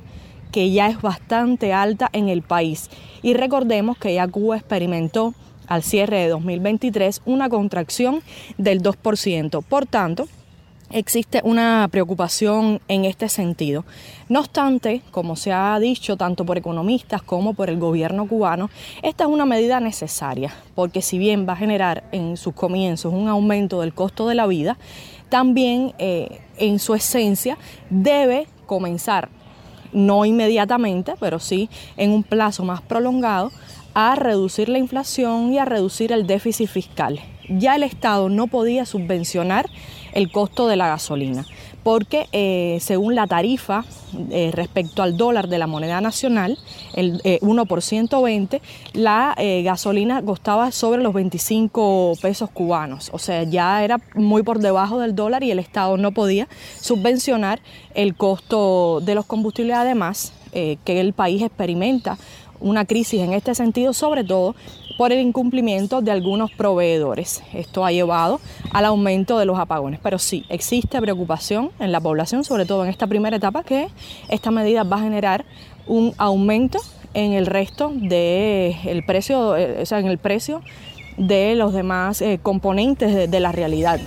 que 0.51 0.71
ya 0.71 0.87
es 0.87 1.01
bastante 1.01 1.73
alta 1.73 2.09
en 2.13 2.29
el 2.29 2.41
país. 2.41 2.89
Y 3.21 3.33
recordemos 3.33 3.97
que 3.97 4.13
ya 4.13 4.27
Cuba 4.27 4.57
experimentó 4.57 5.33
al 5.67 5.83
cierre 5.83 6.17
de 6.17 6.29
2023 6.29 7.21
una 7.25 7.49
contracción 7.49 8.21
del 8.57 8.81
2%. 8.81 9.63
Por 9.63 9.85
tanto, 9.85 10.27
existe 10.91 11.41
una 11.43 11.87
preocupación 11.91 12.81
en 12.87 13.05
este 13.05 13.29
sentido. 13.29 13.85
No 14.29 14.39
obstante, 14.39 15.01
como 15.11 15.35
se 15.35 15.51
ha 15.51 15.79
dicho 15.79 16.17
tanto 16.17 16.45
por 16.45 16.57
economistas 16.57 17.21
como 17.21 17.53
por 17.53 17.69
el 17.69 17.79
gobierno 17.79 18.27
cubano, 18.27 18.69
esta 19.01 19.25
es 19.25 19.29
una 19.29 19.45
medida 19.45 19.79
necesaria, 19.79 20.53
porque 20.75 21.01
si 21.01 21.17
bien 21.17 21.47
va 21.47 21.53
a 21.53 21.57
generar 21.57 22.03
en 22.11 22.37
sus 22.37 22.53
comienzos 22.53 23.13
un 23.13 23.27
aumento 23.27 23.81
del 23.81 23.93
costo 23.93 24.27
de 24.27 24.35
la 24.35 24.47
vida, 24.47 24.77
también 25.29 25.93
eh, 25.97 26.41
en 26.57 26.79
su 26.79 26.93
esencia 26.93 27.57
debe 27.89 28.47
comenzar 28.65 29.29
no 29.91 30.25
inmediatamente, 30.25 31.13
pero 31.19 31.39
sí 31.39 31.69
en 31.97 32.11
un 32.11 32.23
plazo 32.23 32.63
más 32.63 32.81
prolongado, 32.81 33.51
a 33.93 34.15
reducir 34.15 34.67
la 34.67 34.77
inflación 34.77 35.53
y 35.53 35.57
a 35.57 35.65
reducir 35.65 36.11
el 36.11 36.27
déficit 36.27 36.67
fiscal. 36.67 37.21
Ya 37.47 37.75
el 37.75 37.83
Estado 37.83 38.27
no 38.27 38.47
podía 38.47 38.85
subvencionar 38.85 39.69
el 40.15 40.31
costo 40.31 40.67
de 40.67 40.75
la 40.75 40.87
gasolina 40.87 41.45
porque 41.85 42.27
eh, 42.31 42.79
según 42.81 43.13
la 43.13 43.27
tarifa 43.27 43.85
eh, 44.31 44.49
respecto 44.51 45.03
al 45.03 45.17
dólar 45.17 45.47
de 45.47 45.59
la 45.59 45.67
moneda 45.67 46.01
nacional, 46.01 46.57
el 46.95 47.21
1 47.41 47.61
eh, 47.61 47.65
por 47.67 47.83
120, 47.83 48.59
la 48.93 49.35
gasolina 49.63 50.23
costaba 50.23 50.71
sobre 50.71 51.03
los 51.03 51.13
25 51.13 52.13
pesos 52.23 52.49
cubanos. 52.49 53.11
O 53.13 53.19
sea, 53.19 53.43
ya 53.43 53.83
era 53.83 53.99
muy 54.15 54.41
por 54.41 54.57
debajo 54.57 54.97
del 54.97 55.13
dólar 55.13 55.43
y 55.43 55.51
el 55.51 55.59
Estado 55.59 55.95
no 55.97 56.11
podía 56.11 56.47
subvencionar 56.81 57.59
el 57.93 58.15
costo 58.15 58.99
de 59.01 59.13
los 59.13 59.27
combustibles, 59.27 59.77
además 59.77 60.33
que 60.53 61.01
el 61.01 61.11
país 61.11 61.43
experimenta 61.43 62.17
una 62.65 62.85
crisis 62.85 63.21
en 63.21 63.33
este 63.33 63.53
sentido, 63.53 63.93
sobre 63.93 64.23
todo 64.23 64.55
por 64.97 65.11
el 65.11 65.19
incumplimiento 65.19 66.01
de 66.01 66.11
algunos 66.11 66.51
proveedores. 66.51 67.43
Esto 67.53 67.85
ha 67.85 67.91
llevado 67.91 68.41
al 68.71 68.85
aumento 68.85 69.37
de 69.37 69.45
los 69.45 69.59
apagones. 69.59 69.99
Pero 70.01 70.17
sí, 70.17 70.45
existe 70.49 70.99
preocupación 70.99 71.71
en 71.79 71.91
la 71.91 72.01
población, 72.01 72.43
sobre 72.43 72.65
todo 72.65 72.83
en 72.83 72.89
esta 72.89 73.07
primera 73.07 73.37
etapa, 73.37 73.63
que 73.63 73.87
esta 74.29 74.51
medida 74.51 74.83
va 74.83 74.97
a 74.97 75.01
generar 75.01 75.45
un 75.85 76.13
aumento 76.17 76.79
en 77.13 77.33
el 77.33 77.45
resto 77.45 77.91
del 77.93 79.03
precio, 79.05 79.55
eh, 79.55 79.83
o 79.83 79.85
sea, 79.85 79.99
en 79.99 80.07
el 80.07 80.17
precio 80.17 80.61
de 81.17 81.55
los 81.55 81.71
demás 81.71 82.21
eh, 82.21 82.39
componentes 82.41 83.29
de 83.29 83.39
la 83.39 83.51
realidad. 83.51 83.99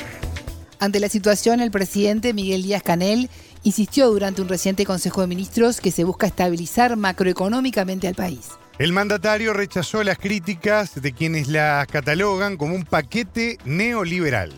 Ante 0.81 1.01
la 1.01 1.09
situación, 1.09 1.61
el 1.61 1.71
presidente 1.71 2.33
Miguel 2.33 2.63
Díaz 2.63 2.83
Canel 2.83 3.31
insistió 3.63 4.11
durante 4.11 4.43
un 4.43 4.49
reciente 4.49 4.85
Consejo 4.85 5.21
de 5.21 5.27
Ministros 5.27 5.81
que 5.81 5.91
se 5.91 6.05
busca 6.05 6.27
estabilizar 6.27 6.97
macroeconómicamente 6.97 8.09
al 8.09 8.15
país. 8.15 8.51
El 8.79 8.93
mandatario 8.93 9.53
rechazó 9.53 10.05
las 10.05 10.19
críticas 10.19 11.01
de 11.03 11.13
quienes 11.13 11.49
la 11.49 11.85
catalogan 11.91 12.57
como 12.57 12.75
un 12.75 12.85
paquete 12.85 13.59
neoliberal. 13.65 14.53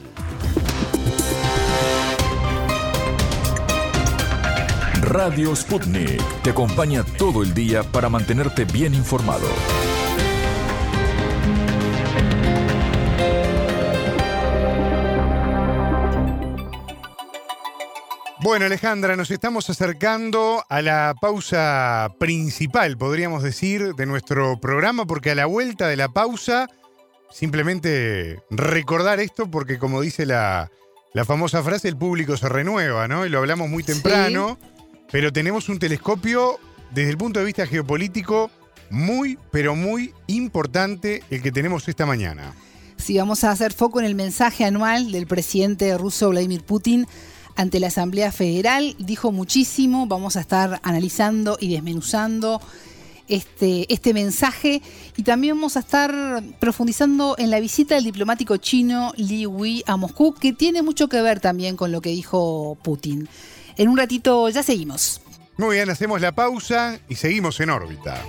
Radio 5.01 5.57
Sputnik 5.57 6.23
te 6.43 6.51
acompaña 6.51 7.03
todo 7.03 7.43
el 7.43 7.53
día 7.53 7.83
para 7.83 8.09
mantenerte 8.09 8.65
bien 8.65 8.95
informado. 8.95 9.49
Bueno, 18.43 18.65
Alejandra, 18.65 19.17
nos 19.17 19.31
estamos 19.31 19.69
acercando 19.69 20.65
a 20.71 20.81
la 20.81 21.15
pausa 21.21 22.09
principal, 22.19 22.97
podríamos 22.97 23.43
decir, 23.43 23.95
de 23.95 24.07
nuestro 24.07 24.59
programa, 24.59 25.05
porque 25.05 25.33
a 25.33 25.35
la 25.35 25.45
vuelta 25.45 25.89
de 25.89 25.97
la 25.97 26.09
pausa, 26.09 26.67
simplemente 27.31 28.41
recordar 28.49 29.21
esto, 29.21 29.51
porque 29.51 29.79
como 29.79 30.01
dice 30.01 30.25
la, 30.25 30.71
famosa 31.27 31.63
frase, 31.63 31.89
el 31.89 31.99
público 31.99 32.39
se 32.39 32.49
renueva, 32.49 33.09
¿no? 33.09 33.27
Y 33.27 33.29
lo 33.29 33.41
hablamos 33.41 33.69
muy 33.69 33.83
temprano, 33.83 34.59
pero 35.13 35.31
tenemos 35.35 35.69
un 35.69 35.79
telescopio 35.79 36.59
desde 36.93 37.11
el 37.11 37.19
punto 37.19 37.41
de 37.41 37.45
vista 37.45 37.67
geopolítico 37.67 38.51
muy, 38.89 39.39
pero 39.51 39.77
muy 39.77 40.15
importante 40.29 41.23
el 41.29 41.43
que 41.43 41.53
tenemos 41.53 41.87
esta 41.89 42.07
mañana. 42.07 42.55
Sí, 42.97 43.19
vamos 43.19 43.45
a 43.45 43.51
hacer 43.51 43.75
foco 43.75 44.01
en 44.01 44.07
el 44.07 44.15
mensaje 44.15 44.65
anual 44.65 45.13
del 45.13 45.27
presidente 45.27 45.97
ruso 45.99 46.31
Vladimir 46.31 46.63
Putin 46.63 47.07
ante 47.57 47.81
la 47.81 47.89
Asamblea 47.89 48.33
Federal. 48.33 48.97
Dijo 48.99 49.33
muchísimo, 49.33 50.07
vamos 50.07 50.37
a 50.37 50.41
estar 50.41 50.81
analizando 50.83 51.57
y 51.61 51.73
desmenuzando 51.73 52.61
este, 53.29 53.93
este 53.93 54.13
mensaje 54.13 54.83
y 55.17 55.23
también 55.23 55.57
vamos 55.57 55.77
a 55.77 55.81
estar 55.81 56.43
profundizando 56.59 57.37
en 57.39 57.51
la 57.51 57.61
visita 57.61 57.95
del 57.95 58.05
diplomático 58.05 58.57
chino 58.57 59.13
Li 59.17 59.47
Wei 59.47 59.85
a 59.87 59.97
Moscú, 59.97 60.35
que 60.35 60.53
tiene 60.53 60.83
mucho 60.83 61.09
que 61.09 61.23
ver 61.23 61.41
también 61.41 61.77
con 61.77 61.93
lo 61.93 62.01
que 62.01 62.11
dijo 62.11 62.77
Putin. 62.83 63.29
En 63.77 63.89
un 63.89 63.97
ratito 63.97 64.49
ya 64.49 64.63
seguimos. 64.63 65.21
Muy 65.57 65.77
bien, 65.77 65.91
hacemos 65.91 66.21
la 66.21 66.33
pausa 66.33 66.99
y 67.09 67.15
seguimos 67.15 67.61
en 67.61 67.71
órbita. 67.71 68.21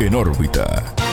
En 0.00 0.14
órbita. 0.14 1.03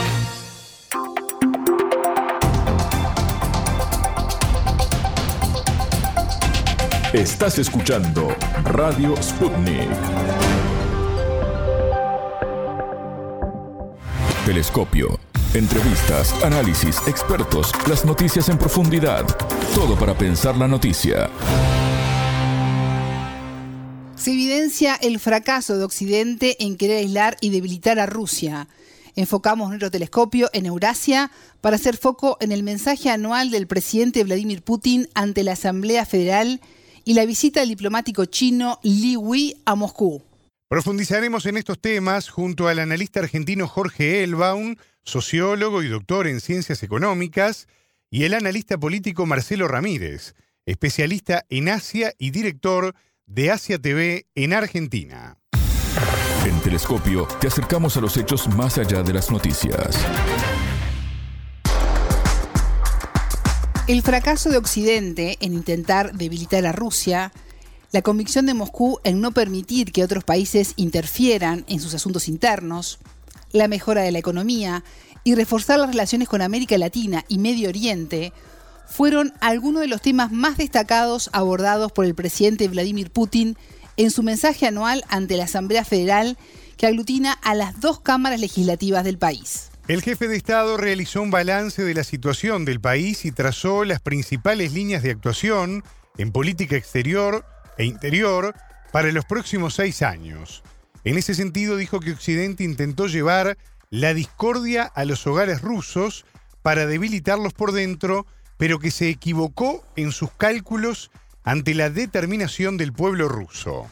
Estás 7.12 7.58
escuchando 7.58 8.34
Radio 8.64 9.14
Sputnik. 9.22 9.86
Telescopio. 14.46 15.20
Entrevistas, 15.52 16.32
análisis, 16.42 16.96
expertos, 17.06 17.70
las 17.86 18.06
noticias 18.06 18.48
en 18.48 18.56
profundidad. 18.56 19.26
Todo 19.74 19.94
para 19.98 20.16
pensar 20.16 20.56
la 20.56 20.66
noticia. 20.66 21.28
Se 24.16 24.32
evidencia 24.32 24.94
el 24.94 25.20
fracaso 25.20 25.76
de 25.76 25.84
Occidente 25.84 26.64
en 26.64 26.78
querer 26.78 26.96
aislar 26.96 27.36
y 27.42 27.50
debilitar 27.50 27.98
a 27.98 28.06
Rusia. 28.06 28.68
Enfocamos 29.16 29.68
nuestro 29.68 29.90
telescopio 29.90 30.48
en 30.54 30.64
Eurasia 30.64 31.30
para 31.60 31.76
hacer 31.76 31.98
foco 31.98 32.38
en 32.40 32.52
el 32.52 32.62
mensaje 32.62 33.10
anual 33.10 33.50
del 33.50 33.66
presidente 33.66 34.24
Vladimir 34.24 34.62
Putin 34.62 35.10
ante 35.12 35.42
la 35.42 35.52
Asamblea 35.52 36.06
Federal 36.06 36.62
y 37.04 37.14
la 37.14 37.26
visita 37.26 37.60
del 37.60 37.70
diplomático 37.70 38.24
chino 38.26 38.78
Li 38.82 39.16
Wei 39.16 39.56
a 39.64 39.74
Moscú. 39.74 40.22
Profundizaremos 40.68 41.44
en 41.46 41.58
estos 41.58 41.78
temas 41.80 42.28
junto 42.30 42.68
al 42.68 42.78
analista 42.78 43.20
argentino 43.20 43.68
Jorge 43.68 44.24
Elbaum, 44.24 44.76
sociólogo 45.02 45.82
y 45.82 45.88
doctor 45.88 46.26
en 46.26 46.40
ciencias 46.40 46.82
económicas, 46.82 47.68
y 48.10 48.24
el 48.24 48.34
analista 48.34 48.78
político 48.78 49.26
Marcelo 49.26 49.68
Ramírez, 49.68 50.34
especialista 50.66 51.44
en 51.48 51.68
Asia 51.68 52.14
y 52.18 52.30
director 52.30 52.94
de 53.26 53.50
Asia 53.50 53.78
TV 53.78 54.26
en 54.34 54.52
Argentina. 54.52 55.38
En 56.46 56.60
Telescopio 56.60 57.28
te 57.40 57.48
acercamos 57.48 57.96
a 57.96 58.00
los 58.00 58.16
hechos 58.16 58.48
más 58.48 58.78
allá 58.78 59.02
de 59.02 59.12
las 59.12 59.30
noticias. 59.30 59.96
El 63.88 64.02
fracaso 64.02 64.48
de 64.48 64.58
Occidente 64.58 65.38
en 65.40 65.54
intentar 65.54 66.14
debilitar 66.14 66.64
a 66.66 66.72
Rusia, 66.72 67.32
la 67.90 68.00
convicción 68.00 68.46
de 68.46 68.54
Moscú 68.54 69.00
en 69.02 69.20
no 69.20 69.32
permitir 69.32 69.90
que 69.90 70.04
otros 70.04 70.22
países 70.22 70.74
interfieran 70.76 71.64
en 71.66 71.80
sus 71.80 71.92
asuntos 71.92 72.28
internos, 72.28 73.00
la 73.50 73.66
mejora 73.66 74.02
de 74.02 74.12
la 74.12 74.20
economía 74.20 74.84
y 75.24 75.34
reforzar 75.34 75.80
las 75.80 75.90
relaciones 75.90 76.28
con 76.28 76.42
América 76.42 76.78
Latina 76.78 77.24
y 77.26 77.38
Medio 77.38 77.68
Oriente 77.68 78.32
fueron 78.86 79.32
algunos 79.40 79.82
de 79.82 79.88
los 79.88 80.00
temas 80.00 80.30
más 80.30 80.58
destacados 80.58 81.28
abordados 81.32 81.90
por 81.90 82.04
el 82.04 82.14
presidente 82.14 82.68
Vladimir 82.68 83.10
Putin 83.10 83.56
en 83.96 84.12
su 84.12 84.22
mensaje 84.22 84.64
anual 84.64 85.04
ante 85.08 85.36
la 85.36 85.44
Asamblea 85.44 85.84
Federal 85.84 86.38
que 86.76 86.86
aglutina 86.86 87.32
a 87.32 87.56
las 87.56 87.80
dos 87.80 87.98
cámaras 87.98 88.38
legislativas 88.38 89.02
del 89.02 89.18
país. 89.18 89.71
El 89.88 90.00
jefe 90.00 90.28
de 90.28 90.36
Estado 90.36 90.76
realizó 90.76 91.22
un 91.22 91.32
balance 91.32 91.82
de 91.82 91.92
la 91.92 92.04
situación 92.04 92.64
del 92.64 92.80
país 92.80 93.24
y 93.24 93.32
trazó 93.32 93.84
las 93.84 94.00
principales 94.00 94.72
líneas 94.72 95.02
de 95.02 95.10
actuación 95.10 95.82
en 96.18 96.30
política 96.30 96.76
exterior 96.76 97.44
e 97.78 97.84
interior 97.84 98.54
para 98.92 99.10
los 99.10 99.24
próximos 99.24 99.74
seis 99.74 100.02
años. 100.02 100.62
En 101.02 101.18
ese 101.18 101.34
sentido 101.34 101.76
dijo 101.76 101.98
que 101.98 102.12
Occidente 102.12 102.62
intentó 102.62 103.08
llevar 103.08 103.58
la 103.90 104.14
discordia 104.14 104.84
a 104.84 105.04
los 105.04 105.26
hogares 105.26 105.62
rusos 105.62 106.26
para 106.62 106.86
debilitarlos 106.86 107.52
por 107.52 107.72
dentro, 107.72 108.24
pero 108.58 108.78
que 108.78 108.92
se 108.92 109.08
equivocó 109.08 109.84
en 109.96 110.12
sus 110.12 110.30
cálculos 110.30 111.10
ante 111.42 111.74
la 111.74 111.90
determinación 111.90 112.76
del 112.76 112.92
pueblo 112.92 113.28
ruso. 113.28 113.88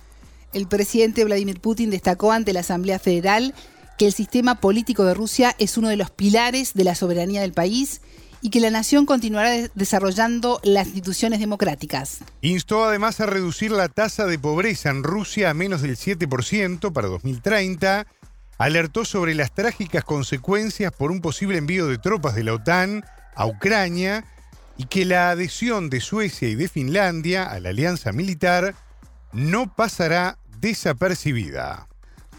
El 0.52 0.68
presidente 0.68 1.24
Vladimir 1.24 1.60
Putin 1.60 1.90
destacó 1.90 2.30
ante 2.30 2.52
la 2.52 2.60
Asamblea 2.60 3.00
Federal 3.00 3.54
que 4.00 4.06
el 4.06 4.14
sistema 4.14 4.62
político 4.62 5.04
de 5.04 5.12
Rusia 5.12 5.54
es 5.58 5.76
uno 5.76 5.90
de 5.90 5.98
los 5.98 6.10
pilares 6.10 6.72
de 6.72 6.84
la 6.84 6.94
soberanía 6.94 7.42
del 7.42 7.52
país 7.52 8.00
y 8.40 8.48
que 8.48 8.58
la 8.58 8.70
nación 8.70 9.04
continuará 9.04 9.68
desarrollando 9.74 10.58
las 10.64 10.86
instituciones 10.86 11.38
democráticas. 11.38 12.20
Instó 12.40 12.82
además 12.86 13.20
a 13.20 13.26
reducir 13.26 13.72
la 13.72 13.90
tasa 13.90 14.24
de 14.24 14.38
pobreza 14.38 14.88
en 14.88 15.04
Rusia 15.04 15.50
a 15.50 15.54
menos 15.54 15.82
del 15.82 15.98
7% 15.98 16.94
para 16.94 17.08
2030, 17.08 18.06
alertó 18.56 19.04
sobre 19.04 19.34
las 19.34 19.54
trágicas 19.54 20.02
consecuencias 20.02 20.92
por 20.92 21.10
un 21.10 21.20
posible 21.20 21.58
envío 21.58 21.86
de 21.86 21.98
tropas 21.98 22.34
de 22.34 22.44
la 22.44 22.54
OTAN 22.54 23.04
a 23.34 23.44
Ucrania 23.44 24.24
y 24.78 24.86
que 24.86 25.04
la 25.04 25.28
adhesión 25.28 25.90
de 25.90 26.00
Suecia 26.00 26.48
y 26.48 26.54
de 26.54 26.68
Finlandia 26.68 27.44
a 27.44 27.60
la 27.60 27.68
alianza 27.68 28.12
militar 28.12 28.74
no 29.34 29.76
pasará 29.76 30.38
desapercibida. 30.58 31.89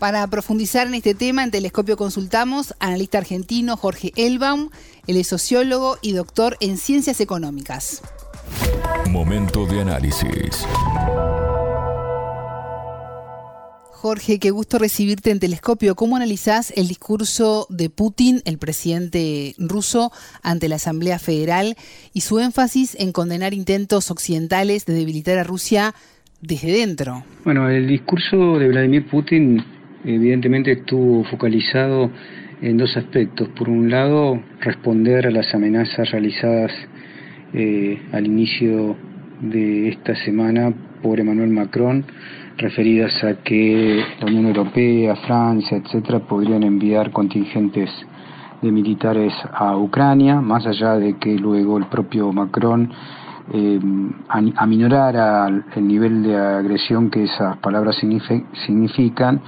Para 0.01 0.25
profundizar 0.25 0.87
en 0.87 0.95
este 0.95 1.13
tema, 1.13 1.43
en 1.43 1.51
Telescopio 1.51 1.95
consultamos 1.95 2.73
analista 2.79 3.19
argentino 3.19 3.77
Jorge 3.77 4.11
Elbaum, 4.15 4.71
él 5.05 5.15
es 5.15 5.27
sociólogo 5.27 5.99
y 6.01 6.13
doctor 6.13 6.57
en 6.59 6.77
ciencias 6.77 7.21
económicas. 7.21 8.01
Momento 9.11 9.67
de 9.67 9.81
análisis. 9.81 10.65
Jorge, 13.91 14.39
qué 14.39 14.49
gusto 14.49 14.79
recibirte 14.79 15.29
en 15.29 15.39
Telescopio. 15.39 15.93
¿Cómo 15.93 16.15
analizás 16.15 16.73
el 16.75 16.87
discurso 16.87 17.67
de 17.69 17.91
Putin, 17.91 18.41
el 18.45 18.57
presidente 18.57 19.53
ruso, 19.59 20.11
ante 20.41 20.67
la 20.67 20.77
Asamblea 20.77 21.19
Federal 21.19 21.75
y 22.11 22.21
su 22.21 22.39
énfasis 22.39 22.95
en 22.99 23.11
condenar 23.11 23.53
intentos 23.53 24.09
occidentales 24.09 24.87
de 24.87 24.95
debilitar 24.95 25.37
a 25.37 25.43
Rusia 25.43 25.93
desde 26.41 26.71
dentro? 26.71 27.23
Bueno, 27.45 27.69
el 27.69 27.87
discurso 27.87 28.57
de 28.57 28.67
Vladimir 28.67 29.07
Putin 29.07 29.63
evidentemente 30.05 30.71
estuvo 30.71 31.23
focalizado 31.25 32.09
en 32.61 32.77
dos 32.77 32.95
aspectos. 32.97 33.49
Por 33.49 33.69
un 33.69 33.89
lado, 33.89 34.39
responder 34.59 35.27
a 35.27 35.31
las 35.31 35.53
amenazas 35.53 36.09
realizadas 36.11 36.71
eh, 37.53 38.01
al 38.11 38.25
inicio 38.25 38.95
de 39.41 39.89
esta 39.89 40.15
semana 40.15 40.73
por 41.01 41.19
Emmanuel 41.19 41.49
Macron 41.49 42.05
referidas 42.57 43.11
a 43.23 43.41
que 43.43 44.03
la 44.19 44.27
Unión 44.27 44.45
Europea, 44.45 45.15
Francia, 45.15 45.77
etcétera, 45.77 46.19
podrían 46.19 46.63
enviar 46.63 47.11
contingentes 47.11 47.89
de 48.61 48.71
militares 48.71 49.33
a 49.51 49.75
Ucrania, 49.77 50.39
más 50.39 50.65
allá 50.67 50.95
de 50.95 51.17
que 51.17 51.35
luego 51.35 51.77
el 51.77 51.85
propio 51.85 52.31
Macron 52.31 52.91
eh, 53.51 53.79
aminorara 54.27 55.47
el 55.47 55.87
nivel 55.87 56.21
de 56.21 56.37
agresión 56.37 57.09
que 57.09 57.23
esas 57.23 57.57
palabras 57.57 57.97
significan, 57.97 59.41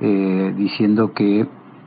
eh, 0.00 0.54
diciendo 0.56 1.12
que, 1.12 1.46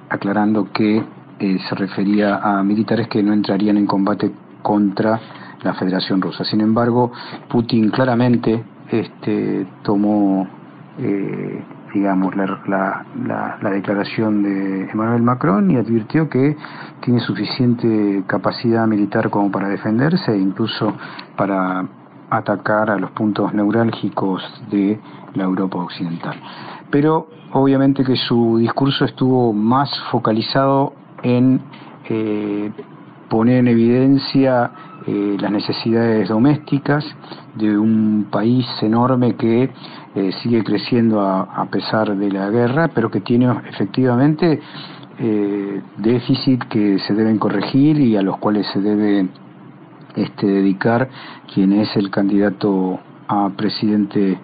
aclarando 0.09 0.71
que 0.71 1.03
eh, 1.39 1.57
se 1.67 1.75
refería 1.75 2.37
a 2.37 2.63
militares 2.63 3.07
que 3.07 3.21
no 3.21 3.33
entrarían 3.33 3.77
en 3.77 3.85
combate 3.85 4.31
contra 4.61 5.19
la 5.63 5.73
Federación 5.73 6.21
Rusa. 6.21 6.43
Sin 6.43 6.61
embargo, 6.61 7.11
Putin 7.49 7.89
claramente 7.89 8.63
este, 8.89 9.67
tomó 9.83 10.47
eh, 10.97 11.63
digamos, 11.93 12.35
la, 12.35 13.05
la, 13.61 13.69
declaración 13.69 14.43
de 14.43 14.89
Emmanuel 14.91 15.21
Macron 15.21 15.71
y 15.71 15.77
advirtió 15.77 16.29
que 16.29 16.55
tiene 17.01 17.19
suficiente 17.21 18.23
capacidad 18.27 18.85
militar 18.87 19.29
como 19.29 19.51
para 19.51 19.69
defenderse 19.69 20.31
e 20.31 20.37
incluso 20.37 20.93
para 21.35 21.85
atacar 22.29 22.89
a 22.89 22.97
los 22.97 23.11
puntos 23.11 23.53
neurálgicos 23.53 24.43
de 24.69 24.99
la 25.33 25.43
Europa 25.43 25.77
occidental. 25.77 26.35
Pero 26.89 27.27
obviamente 27.53 28.03
que 28.03 28.15
su 28.15 28.57
discurso 28.57 29.05
estuvo 29.05 29.53
más 29.53 29.89
focalizado 30.11 30.93
en 31.23 31.61
eh, 32.09 32.71
poner 33.29 33.59
en 33.59 33.67
evidencia 33.67 34.71
eh, 35.05 35.37
las 35.39 35.51
necesidades 35.51 36.27
domésticas 36.27 37.05
de 37.55 37.77
un 37.77 38.27
país 38.29 38.65
enorme 38.81 39.35
que 39.35 39.69
eh, 40.15 40.31
sigue 40.43 40.63
creciendo 40.63 41.21
a, 41.21 41.65
pesar 41.71 42.15
de 42.15 42.29
la 42.29 42.49
guerra, 42.49 42.89
pero 42.89 43.09
que 43.09 43.21
tiene 43.21 43.49
efectivamente 43.69 44.59
eh, 45.19 45.81
déficit 45.97 46.63
que 46.65 46.99
se 46.99 47.13
deben 47.13 47.37
corregir 47.37 47.99
y 47.99 48.17
a 48.17 48.21
los 48.21 48.37
cuales 48.37 48.67
se 48.73 48.81
debe 48.81 49.27
este, 50.15 50.45
dedicar 50.45 51.09
quien 51.53 51.71
es 51.71 51.95
el 51.95 52.09
candidato 52.11 52.99
a 53.29 53.49
presidente 53.55 54.37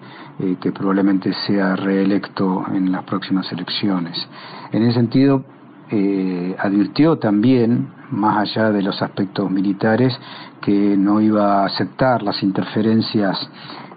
que 0.60 0.72
probablemente 0.72 1.32
sea 1.46 1.76
reelecto 1.76 2.64
en 2.72 2.90
las 2.90 3.04
próximas 3.04 3.50
elecciones. 3.52 4.16
En 4.72 4.82
ese 4.82 4.94
sentido, 4.94 5.44
advirtió 6.58 7.18
también 7.18 7.88
más 8.10 8.38
allá 8.38 8.70
de 8.70 8.82
los 8.82 9.00
aspectos 9.00 9.50
militares, 9.50 10.18
que 10.60 10.96
no 10.96 11.20
iba 11.20 11.62
a 11.62 11.66
aceptar 11.66 12.22
las 12.22 12.42
interferencias 12.42 13.38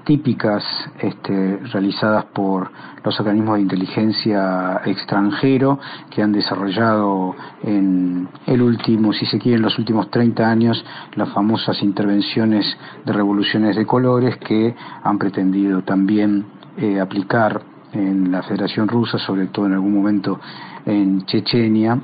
típicas 0.08 0.64
este, 1.00 1.58
realizadas 1.74 2.24
por 2.34 2.72
los 3.04 3.20
organismos 3.20 3.56
de 3.56 3.64
inteligencia 3.64 4.80
extranjero 4.86 5.80
que 6.10 6.24
han 6.24 6.32
desarrollado 6.32 7.36
en 7.62 8.30
el 8.46 8.62
último, 8.62 9.12
si 9.12 9.26
se 9.26 9.38
quiere, 9.38 9.58
en 9.58 9.64
los 9.64 9.78
últimos 9.78 10.10
30 10.10 10.50
años 10.50 10.86
las 11.16 11.28
famosas 11.34 11.84
intervenciones 11.84 12.66
de 13.06 13.12
revoluciones 13.12 13.76
de 13.76 13.86
colores 13.86 14.38
que 14.38 14.74
han 15.04 15.18
pretendido 15.18 15.82
también 15.82 16.46
eh, 16.78 17.02
aplicar 17.02 17.62
en 17.92 18.32
la 18.32 18.44
Federación 18.44 18.88
Rusa, 18.88 19.18
sobre 19.18 19.48
todo 19.48 19.66
en 19.66 19.74
algún 19.74 19.94
momento 19.94 20.40
en 20.86 21.26
Chechenia, 21.26 22.00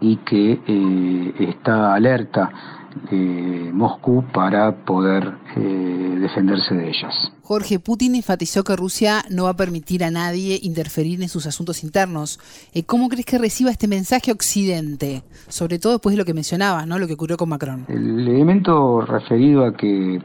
y 0.00 0.18
que 0.18 0.60
eh, 0.64 1.34
está 1.50 1.94
alerta 1.94 2.77
eh, 3.10 3.70
Moscú 3.72 4.24
para 4.32 4.84
poder 4.84 5.34
eh, 5.56 6.18
defenderse 6.20 6.74
de 6.74 6.88
ellas. 6.88 7.14
Jorge 7.42 7.78
Putin 7.78 8.14
enfatizó 8.14 8.64
que 8.64 8.76
Rusia 8.76 9.22
no 9.30 9.44
va 9.44 9.50
a 9.50 9.56
permitir 9.56 10.04
a 10.04 10.10
nadie 10.10 10.58
interferir 10.62 11.22
en 11.22 11.28
sus 11.28 11.46
asuntos 11.46 11.82
internos. 11.82 12.38
¿Cómo 12.86 13.08
crees 13.08 13.24
que 13.24 13.38
reciba 13.38 13.70
este 13.70 13.88
mensaje 13.88 14.32
Occidente? 14.32 15.22
Sobre 15.48 15.78
todo 15.78 15.94
después 15.94 16.14
de 16.14 16.18
lo 16.18 16.24
que 16.24 16.34
mencionabas, 16.34 16.86
¿no? 16.86 16.98
lo 16.98 17.06
que 17.06 17.14
ocurrió 17.14 17.36
con 17.36 17.48
Macron. 17.48 17.86
El 17.88 18.28
elemento 18.28 19.00
referido 19.00 19.64
a 19.64 19.74
que 19.74 20.20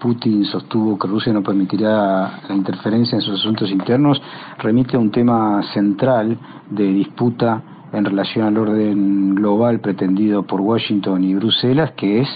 Putin 0.00 0.44
sostuvo 0.44 0.98
que 0.98 1.08
Rusia 1.08 1.32
no 1.32 1.42
permitirá 1.42 2.42
la 2.48 2.54
interferencia 2.54 3.16
en 3.16 3.22
sus 3.22 3.40
asuntos 3.40 3.70
internos 3.70 4.20
remite 4.58 4.96
a 4.96 5.00
un 5.00 5.10
tema 5.10 5.62
central 5.72 6.38
de 6.70 6.84
disputa 6.84 7.73
en 7.94 8.04
relación 8.04 8.46
al 8.46 8.58
orden 8.58 9.34
global 9.34 9.80
pretendido 9.80 10.42
por 10.42 10.60
Washington 10.60 11.22
y 11.24 11.34
Bruselas, 11.34 11.92
que 11.92 12.20
es 12.20 12.28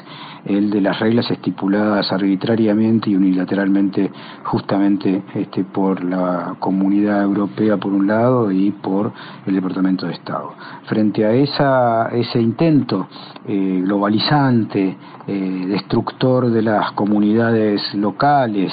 el 0.45 0.71
de 0.71 0.81
las 0.81 0.99
reglas 1.01 1.31
estipuladas 1.31 2.11
arbitrariamente 2.13 3.11
y 3.11 3.17
unilateralmente 3.17 4.11
justamente 4.45 5.23
este, 5.35 5.65
por 5.65 6.03
la 6.05 6.57
comunidad 6.59 7.23
europea 7.23 7.77
por 7.77 7.93
un 7.93 8.07
lado 8.07 8.51
y 8.51 8.71
por 8.71 9.13
el 9.47 9.55
Departamento 9.55 10.07
de 10.07 10.13
Estado. 10.13 10.55
Frente 10.87 11.25
a 11.25 11.33
esa, 11.33 12.09
ese 12.09 12.41
intento 12.41 13.09
eh, 13.47 13.81
globalizante, 13.85 14.97
eh, 15.27 15.65
destructor 15.69 16.51
de 16.51 16.63
las 16.63 16.93
comunidades 16.93 17.83
locales, 17.95 18.73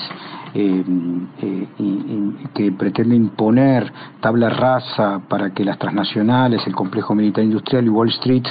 eh, 0.58 0.84
eh, 1.41 1.68
que 2.53 2.72
pretende 2.72 3.14
imponer 3.14 3.91
tabla 4.22 4.49
rasa 4.49 5.22
para 5.28 5.53
que 5.53 5.66
las 5.66 5.78
transnacionales, 5.78 6.66
el 6.66 6.74
complejo 6.74 7.14
militar 7.14 7.43
industrial 7.43 7.86
y 7.86 7.89
Wall 7.89 8.10
Street 8.10 8.45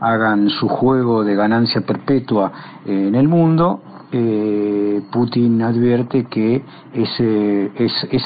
hagan 0.00 0.48
su 0.48 0.68
juego 0.68 1.22
de 1.22 1.34
ganancia 1.34 1.82
perpetua 1.82 2.50
en 2.86 3.14
el 3.14 3.28
mundo, 3.28 3.82
eh, 4.12 5.02
Putin 5.12 5.62
advierte 5.62 6.24
que 6.24 6.62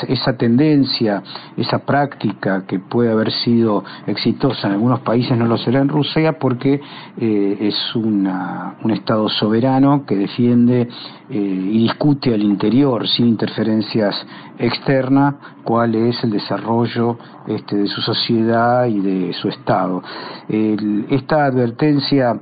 esa 0.08 0.36
tendencia, 0.38 1.22
esa 1.56 1.80
práctica 1.80 2.64
que 2.66 2.78
puede 2.78 3.10
haber 3.10 3.30
sido 3.30 3.84
exitosa 4.06 4.68
en 4.68 4.74
algunos 4.74 5.00
países 5.00 5.36
no 5.36 5.46
lo 5.46 5.58
será 5.58 5.80
en 5.80 5.88
Rusia 5.88 6.38
porque 6.38 6.80
eh, 7.18 7.58
es 7.60 7.96
una, 7.96 8.76
un 8.82 8.92
Estado 8.92 9.28
soberano 9.28 10.06
que 10.06 10.16
defiende 10.16 10.88
eh, 11.28 11.36
y 11.36 11.82
discute 11.82 12.32
al 12.32 12.42
interior 12.42 13.06
sin 13.06 13.28
interferencias 13.28 14.14
externas 14.58 15.34
cuál 15.64 15.94
es 15.96 16.22
el 16.24 16.30
desarrollo 16.30 17.18
este, 17.46 17.76
de 17.76 17.86
su 17.88 18.00
sociedad 18.00 18.86
y 18.86 19.00
de 19.00 19.32
su 19.34 19.48
Estado. 19.48 20.02
esta 20.48 21.44
advertencia 21.44 22.40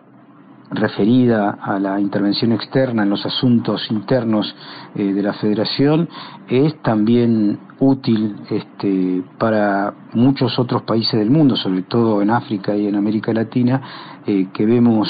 referida 0.73 1.59
a 1.63 1.79
la 1.79 2.01
intervención 2.01 2.53
externa 2.53 3.03
en 3.03 3.11
los 3.11 3.25
asuntos 3.25 3.91
internos 3.91 4.55
eh, 4.95 5.13
de 5.13 5.23
la 5.23 5.35
Federación 5.35 6.09
es 6.49 6.81
también 6.83 7.59
útil 7.79 8.37
este, 8.51 9.23
para 9.39 9.95
muchos 10.15 10.59
otros 10.59 10.83
países 10.83 11.19
del 11.19 11.31
mundo, 11.31 11.57
sobre 11.57 11.83
todo 11.83 12.23
en 12.23 12.31
África 12.31 12.75
y 12.75 12.87
en 12.87 12.97
América 12.97 13.33
Latina, 13.33 13.81
eh, 14.27 14.49
que 14.53 14.67
vemos 14.67 15.09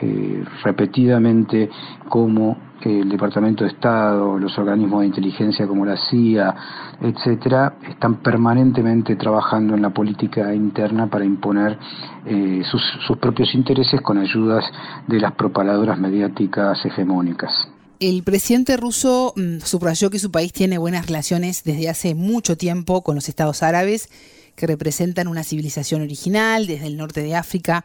eh, 0.00 0.44
repetidamente 0.62 1.70
cómo 2.08 2.67
el 2.82 3.08
Departamento 3.08 3.64
de 3.64 3.70
Estado, 3.70 4.38
los 4.38 4.56
organismos 4.58 5.00
de 5.00 5.06
inteligencia 5.06 5.66
como 5.66 5.84
la 5.84 5.96
CIA, 6.08 6.54
etcétera, 7.00 7.78
están 7.88 8.22
permanentemente 8.22 9.16
trabajando 9.16 9.74
en 9.74 9.82
la 9.82 9.90
política 9.90 10.54
interna 10.54 11.08
para 11.08 11.24
imponer 11.24 11.78
eh, 12.26 12.62
sus, 12.70 13.18
propios 13.18 13.54
intereses 13.54 14.00
con 14.00 14.18
ayudas 14.18 14.64
de 15.06 15.20
las 15.20 15.32
propaladoras 15.32 15.98
mediáticas 15.98 16.84
hegemónicas. 16.84 17.52
El 18.00 18.22
presidente 18.22 18.76
ruso 18.76 19.32
mm, 19.34 19.58
subrayó 19.58 20.08
que 20.08 20.20
su 20.20 20.30
país 20.30 20.52
tiene 20.52 20.78
buenas 20.78 21.06
relaciones 21.06 21.64
desde 21.64 21.88
hace 21.88 22.14
mucho 22.14 22.56
tiempo 22.56 23.02
con 23.02 23.16
los 23.16 23.28
estados 23.28 23.62
árabes, 23.62 24.08
que 24.54 24.66
representan 24.66 25.28
una 25.28 25.42
civilización 25.42 26.02
original 26.02 26.66
desde 26.66 26.86
el 26.86 26.96
norte 26.96 27.22
de 27.22 27.34
África 27.34 27.84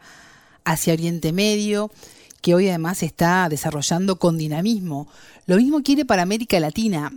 hacia 0.64 0.92
Oriente 0.92 1.32
Medio 1.32 1.90
que 2.44 2.54
hoy 2.54 2.68
además 2.68 2.98
se 2.98 3.06
está 3.06 3.48
desarrollando 3.48 4.16
con 4.16 4.36
dinamismo. 4.36 5.08
Lo 5.46 5.56
mismo 5.56 5.82
quiere 5.82 6.04
para 6.04 6.20
América 6.20 6.60
Latina. 6.60 7.10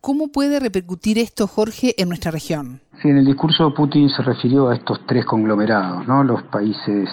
¿Cómo 0.00 0.28
puede 0.28 0.60
repercutir 0.60 1.18
esto, 1.18 1.48
Jorge, 1.48 2.00
en 2.00 2.10
nuestra 2.10 2.30
región? 2.30 2.80
Sí, 3.02 3.08
en 3.08 3.16
el 3.16 3.24
discurso 3.26 3.74
Putin 3.74 4.08
se 4.10 4.22
refirió 4.22 4.68
a 4.68 4.76
estos 4.76 5.04
tres 5.08 5.24
conglomerados, 5.24 6.06
¿no? 6.06 6.22
Los 6.22 6.44
países 6.44 7.08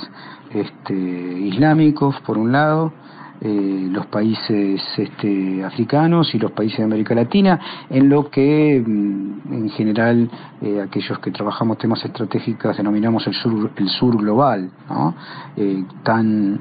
este, 0.54 0.94
islámicos, 0.94 2.16
por 2.24 2.38
un 2.38 2.52
lado, 2.52 2.94
eh, 3.44 3.88
los 3.90 4.06
países 4.06 4.80
este, 4.98 5.64
africanos 5.64 6.36
y 6.36 6.38
los 6.38 6.52
países 6.52 6.78
de 6.78 6.84
América 6.84 7.16
Latina, 7.16 7.60
en 7.90 8.08
lo 8.08 8.30
que 8.30 8.80
mm, 8.86 9.54
en 9.54 9.70
general 9.72 10.30
eh, 10.62 10.80
aquellos 10.80 11.18
que 11.18 11.32
trabajamos 11.32 11.80
temas 11.80 12.06
estratégicos 12.06 12.78
denominamos 12.78 13.26
el 13.26 13.34
sur, 13.34 13.72
el 13.76 13.90
sur 13.90 14.16
global, 14.16 14.70
tan 16.04 16.60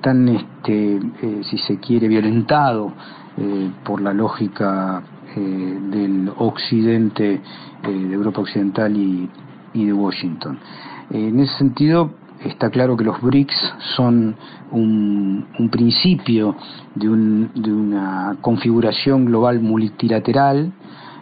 tan 0.00 0.28
este, 0.28 1.00
si 1.42 1.58
se 1.58 1.78
quiere 1.78 2.08
violentado 2.08 2.92
por 3.84 4.00
la 4.00 4.14
lógica 4.14 5.02
del 5.36 6.32
occidente 6.38 7.40
de 7.82 8.12
Europa 8.12 8.40
occidental 8.40 8.96
y, 8.96 9.28
y 9.74 9.84
de 9.84 9.92
Washington. 9.92 10.58
En 11.10 11.40
ese 11.40 11.58
sentido, 11.58 12.21
está 12.44 12.70
claro 12.70 12.96
que 12.96 13.04
los 13.04 13.20
BRICS 13.20 13.74
son 13.96 14.36
un, 14.70 15.68
principio 15.70 16.56
de, 16.94 17.08
una 17.08 18.36
configuración 18.40 19.26
global 19.26 19.60
multilateral 19.60 20.72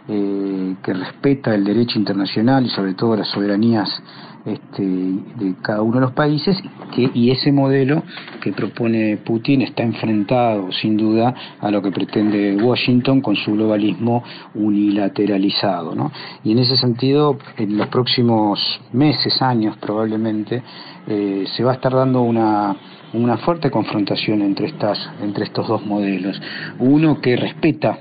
eh, 0.07 0.75
que 0.83 0.93
respeta 0.93 1.53
el 1.53 1.63
derecho 1.63 1.99
internacional 1.99 2.65
y 2.65 2.69
sobre 2.69 2.93
todo 2.93 3.15
las 3.15 3.27
soberanías 3.29 4.01
este, 4.43 4.83
de 4.83 5.55
cada 5.61 5.83
uno 5.83 5.95
de 5.95 6.01
los 6.01 6.13
países 6.13 6.57
que, 6.95 7.11
y 7.13 7.29
ese 7.29 7.51
modelo 7.51 8.01
que 8.41 8.51
propone 8.51 9.17
Putin 9.17 9.61
está 9.61 9.83
enfrentado 9.83 10.71
sin 10.71 10.97
duda 10.97 11.35
a 11.59 11.69
lo 11.69 11.79
que 11.83 11.91
pretende 11.91 12.57
Washington 12.59 13.21
con 13.21 13.35
su 13.35 13.51
globalismo 13.53 14.23
unilateralizado. 14.55 15.93
¿no? 15.93 16.11
Y 16.43 16.53
en 16.53 16.57
ese 16.57 16.75
sentido, 16.75 17.37
en 17.55 17.77
los 17.77 17.87
próximos 17.89 18.81
meses, 18.93 19.39
años 19.43 19.77
probablemente, 19.77 20.63
eh, 21.07 21.45
se 21.55 21.63
va 21.63 21.71
a 21.71 21.75
estar 21.75 21.93
dando 21.93 22.21
una, 22.21 22.75
una 23.13 23.37
fuerte 23.37 23.71
confrontación 23.71 24.41
entre, 24.41 24.67
estas, 24.67 24.97
entre 25.21 25.45
estos 25.45 25.67
dos 25.67 25.85
modelos. 25.85 26.41
Uno 26.79 27.19
que 27.21 27.35
respeta 27.35 27.99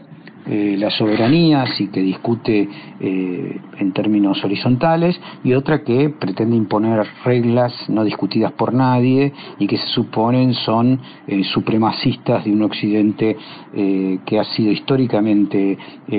eh, 0.53 0.75
las 0.77 0.95
soberanías 0.95 1.81
y 1.81 1.87
que 1.91 2.01
discute 2.01 2.69
eh, 2.99 3.61
en 3.79 3.93
términos 3.93 4.45
horizontales 4.45 5.21
y 5.45 5.53
otra 5.53 5.85
que 5.85 6.11
pretende 6.11 6.57
imponer 6.57 7.07
reglas 7.25 7.73
no 7.89 8.03
discutidas 8.03 8.51
por 8.55 8.75
nadie 8.75 9.33
y 9.61 9.69
que 9.69 9.77
se 9.77 9.87
suponen 9.87 10.55
son 10.55 10.99
eh, 11.29 11.45
supremacistas 11.45 12.45
de 12.45 12.53
un 12.53 12.63
occidente 12.63 13.37
que 13.73 14.39
ha 14.41 14.45
sido 14.45 14.73
históricamente 14.73 15.79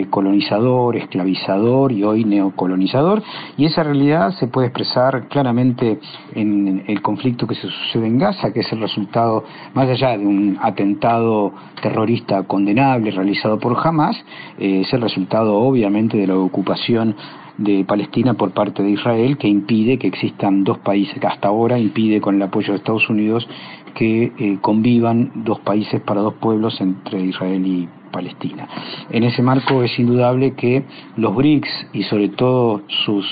colonizador, 0.09 0.95
esclavizador 0.95 1.91
y 1.91 2.03
hoy 2.03 2.23
neocolonizador. 2.23 3.21
Y 3.57 3.65
esa 3.65 3.83
realidad 3.83 4.31
se 4.39 4.47
puede 4.47 4.67
expresar 4.67 5.27
claramente 5.27 5.99
en 6.33 6.85
el 6.87 7.01
conflicto 7.01 7.45
que 7.45 7.55
se 7.55 7.67
sucede 7.67 8.07
en 8.07 8.19
Gaza 8.19 8.53
que 8.53 8.61
es 8.61 8.71
el 8.71 8.79
resultado 8.79 9.43
más 9.73 9.89
allá 9.89 10.17
de 10.17 10.25
un 10.25 10.57
atentado 10.61 11.51
terrorista 11.81 12.43
condenable 12.43 13.11
realizado 13.11 13.59
por 13.59 13.75
Hamas 13.85 14.20
eh, 14.59 14.81
es 14.85 14.93
el 14.93 15.01
resultado 15.01 15.55
obviamente 15.55 16.17
de 16.17 16.27
la 16.27 16.37
ocupación 16.37 17.15
de 17.57 17.83
Palestina 17.85 18.33
por 18.33 18.51
parte 18.51 18.81
de 18.81 18.91
Israel 18.91 19.37
que 19.37 19.47
impide 19.47 19.97
que 19.97 20.07
existan 20.07 20.63
dos 20.63 20.79
países, 20.79 21.19
que 21.19 21.27
hasta 21.27 21.47
ahora 21.47 21.77
impide 21.77 22.21
con 22.21 22.35
el 22.35 22.41
apoyo 22.41 22.73
de 22.73 22.77
Estados 22.77 23.09
Unidos 23.09 23.47
que 23.95 24.31
eh, 24.37 24.57
convivan 24.61 25.31
dos 25.43 25.59
países 25.59 26.01
para 26.01 26.21
dos 26.21 26.35
pueblos 26.35 26.79
entre 26.81 27.21
Israel 27.21 27.65
y 27.65 27.89
Palestina. 28.11 28.67
En 29.09 29.23
ese 29.23 29.41
marco 29.41 29.83
es 29.83 29.97
indudable 29.99 30.53
que 30.53 30.83
los 31.17 31.35
BRICS 31.35 31.87
y 31.93 32.03
sobre 32.03 32.29
todo 32.29 32.81
sus 33.05 33.25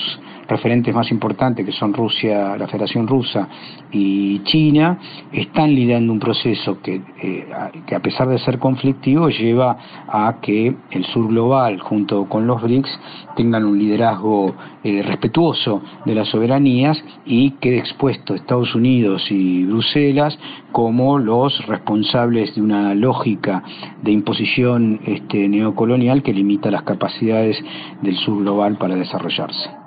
referentes 0.50 0.94
más 0.94 1.10
importantes, 1.10 1.64
que 1.64 1.72
son 1.72 1.94
Rusia, 1.94 2.56
la 2.56 2.66
Federación 2.66 3.06
Rusa 3.06 3.48
y 3.90 4.40
China, 4.44 4.98
están 5.32 5.74
liderando 5.74 6.12
un 6.12 6.18
proceso 6.18 6.80
que, 6.82 7.00
eh, 7.22 7.46
que 7.86 7.94
a 7.94 8.00
pesar 8.00 8.28
de 8.28 8.38
ser 8.38 8.58
conflictivo 8.58 9.28
lleva 9.28 9.78
a 10.08 10.36
que 10.42 10.74
el 10.90 11.04
sur 11.06 11.28
global 11.28 11.80
junto 11.80 12.28
con 12.28 12.46
los 12.46 12.60
BRICS 12.60 12.90
tengan 13.36 13.64
un 13.64 13.78
liderazgo 13.78 14.54
eh, 14.82 15.02
respetuoso 15.02 15.82
de 16.04 16.14
las 16.14 16.28
soberanías 16.28 17.02
y 17.24 17.52
quede 17.52 17.78
expuesto 17.78 18.34
Estados 18.34 18.74
Unidos 18.74 19.30
y 19.30 19.64
Bruselas 19.64 20.38
como 20.72 21.18
los 21.18 21.66
responsables 21.66 22.54
de 22.54 22.62
una 22.62 22.94
lógica 22.94 23.62
de 24.02 24.10
imposición 24.10 25.00
este, 25.06 25.48
neocolonial 25.48 26.22
que 26.22 26.32
limita 26.32 26.70
las 26.70 26.82
capacidades 26.82 27.62
del 28.02 28.16
sur 28.16 28.40
global 28.40 28.78
para 28.78 28.96
desarrollarse. 28.96 29.79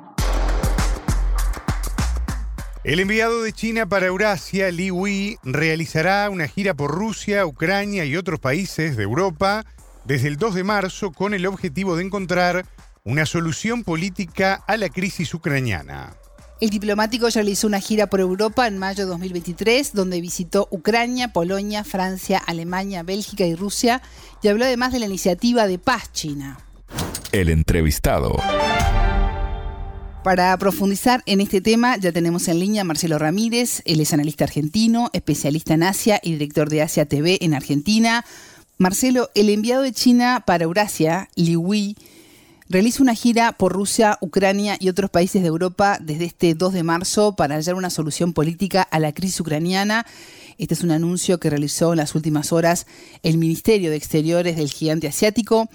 El 2.84 3.00
enviado 3.00 3.44
de 3.44 3.54
China 3.54 3.88
para 3.88 4.08
Eurasia, 4.08 4.70
Li 4.70 4.92
Wei, 4.92 5.38
realizará 5.42 6.30
una 6.30 6.50
gira 6.50 6.74
por 6.74 6.92
Rusia, 6.92 7.46
Ucrania 7.46 8.04
y 8.04 8.18
otros 8.18 8.42
países 8.42 8.98
de 8.98 9.04
Europa 9.04 9.64
desde 10.04 10.28
el 10.28 10.36
2 10.36 10.56
de 10.56 10.64
marzo 10.66 11.14
con 11.14 11.34
el 11.34 11.46
objetivo 11.46 11.96
de 11.96 12.04
encontrar 12.04 12.66
una 13.06 13.26
solución 13.26 13.86
política 13.86 14.56
a 14.68 14.76
la 14.76 14.90
crisis 14.90 15.34
ucraniana. 15.34 16.18
El 16.60 16.72
diplomático 16.72 17.30
realizó 17.30 17.68
una 17.68 17.80
gira 17.80 18.08
por 18.08 18.20
Europa 18.20 18.68
en 18.68 18.78
mayo 18.78 19.06
de 19.06 19.12
2023, 19.12 19.94
donde 19.94 20.20
visitó 20.20 20.68
Ucrania, 20.70 21.32
Polonia, 21.32 21.86
Francia, 21.86 22.38
Alemania, 22.46 23.02
Bélgica 23.04 23.46
y 23.46 23.56
Rusia, 23.56 24.02
y 24.42 24.50
habló 24.50 24.66
además 24.66 24.92
de 24.92 25.00
la 25.00 25.06
iniciativa 25.06 25.68
de 25.68 25.80
paz 25.80 26.12
china. 26.12 26.60
El 27.32 27.48
entrevistado. 27.48 28.36
Para 30.24 30.58
profundizar 30.58 31.22
en 31.26 31.42
este 31.42 31.60
tema 31.60 31.98
ya 31.98 32.14
tenemos 32.14 32.48
en 32.48 32.58
línea 32.58 32.84
a 32.84 32.86
Marcelo 32.86 33.20
Ramírez, 33.20 33.82
él 33.84 34.00
es 34.00 34.14
analista 34.14 34.46
argentino, 34.46 35.10
especialista 35.12 35.74
en 35.74 35.84
Asia 35.84 36.22
y 36.24 36.32
director 36.32 36.70
de 36.70 36.82
Asia 36.82 37.06
TV 37.06 37.40
en 37.42 37.54
Argentina. 37.54 38.24
Marcelo, 38.78 39.30
el 39.36 39.50
enviado 39.50 39.82
de 39.82 39.92
China 39.92 40.42
para 40.48 40.64
Eurasia, 40.64 41.30
Li 41.36 41.58
Wei, 41.58 41.98
realiza 42.70 43.04
una 43.04 43.16
gira 43.16 43.52
por 43.52 43.74
Rusia, 43.74 44.18
Ucrania 44.22 44.78
y 44.80 44.88
otros 44.88 45.10
países 45.10 45.42
de 45.42 45.50
Europa 45.50 45.98
desde 46.02 46.24
este 46.24 46.54
2 46.54 46.72
de 46.72 46.84
marzo 46.84 47.36
para 47.36 47.56
hallar 47.56 47.76
una 47.76 47.90
solución 47.90 48.32
política 48.32 48.82
a 48.82 49.00
la 49.00 49.12
crisis 49.12 49.42
ucraniana. 49.42 50.06
Este 50.58 50.74
es 50.74 50.84
un 50.84 50.92
anuncio 50.92 51.38
que 51.42 51.50
realizó 51.50 51.92
en 51.92 51.98
las 51.98 52.16
últimas 52.16 52.54
horas 52.54 52.88
el 53.24 53.38
Ministerio 53.38 53.90
de 53.90 53.98
Exteriores 53.98 54.56
del 54.56 54.72
gigante 54.72 55.10
asiático. 55.10 55.70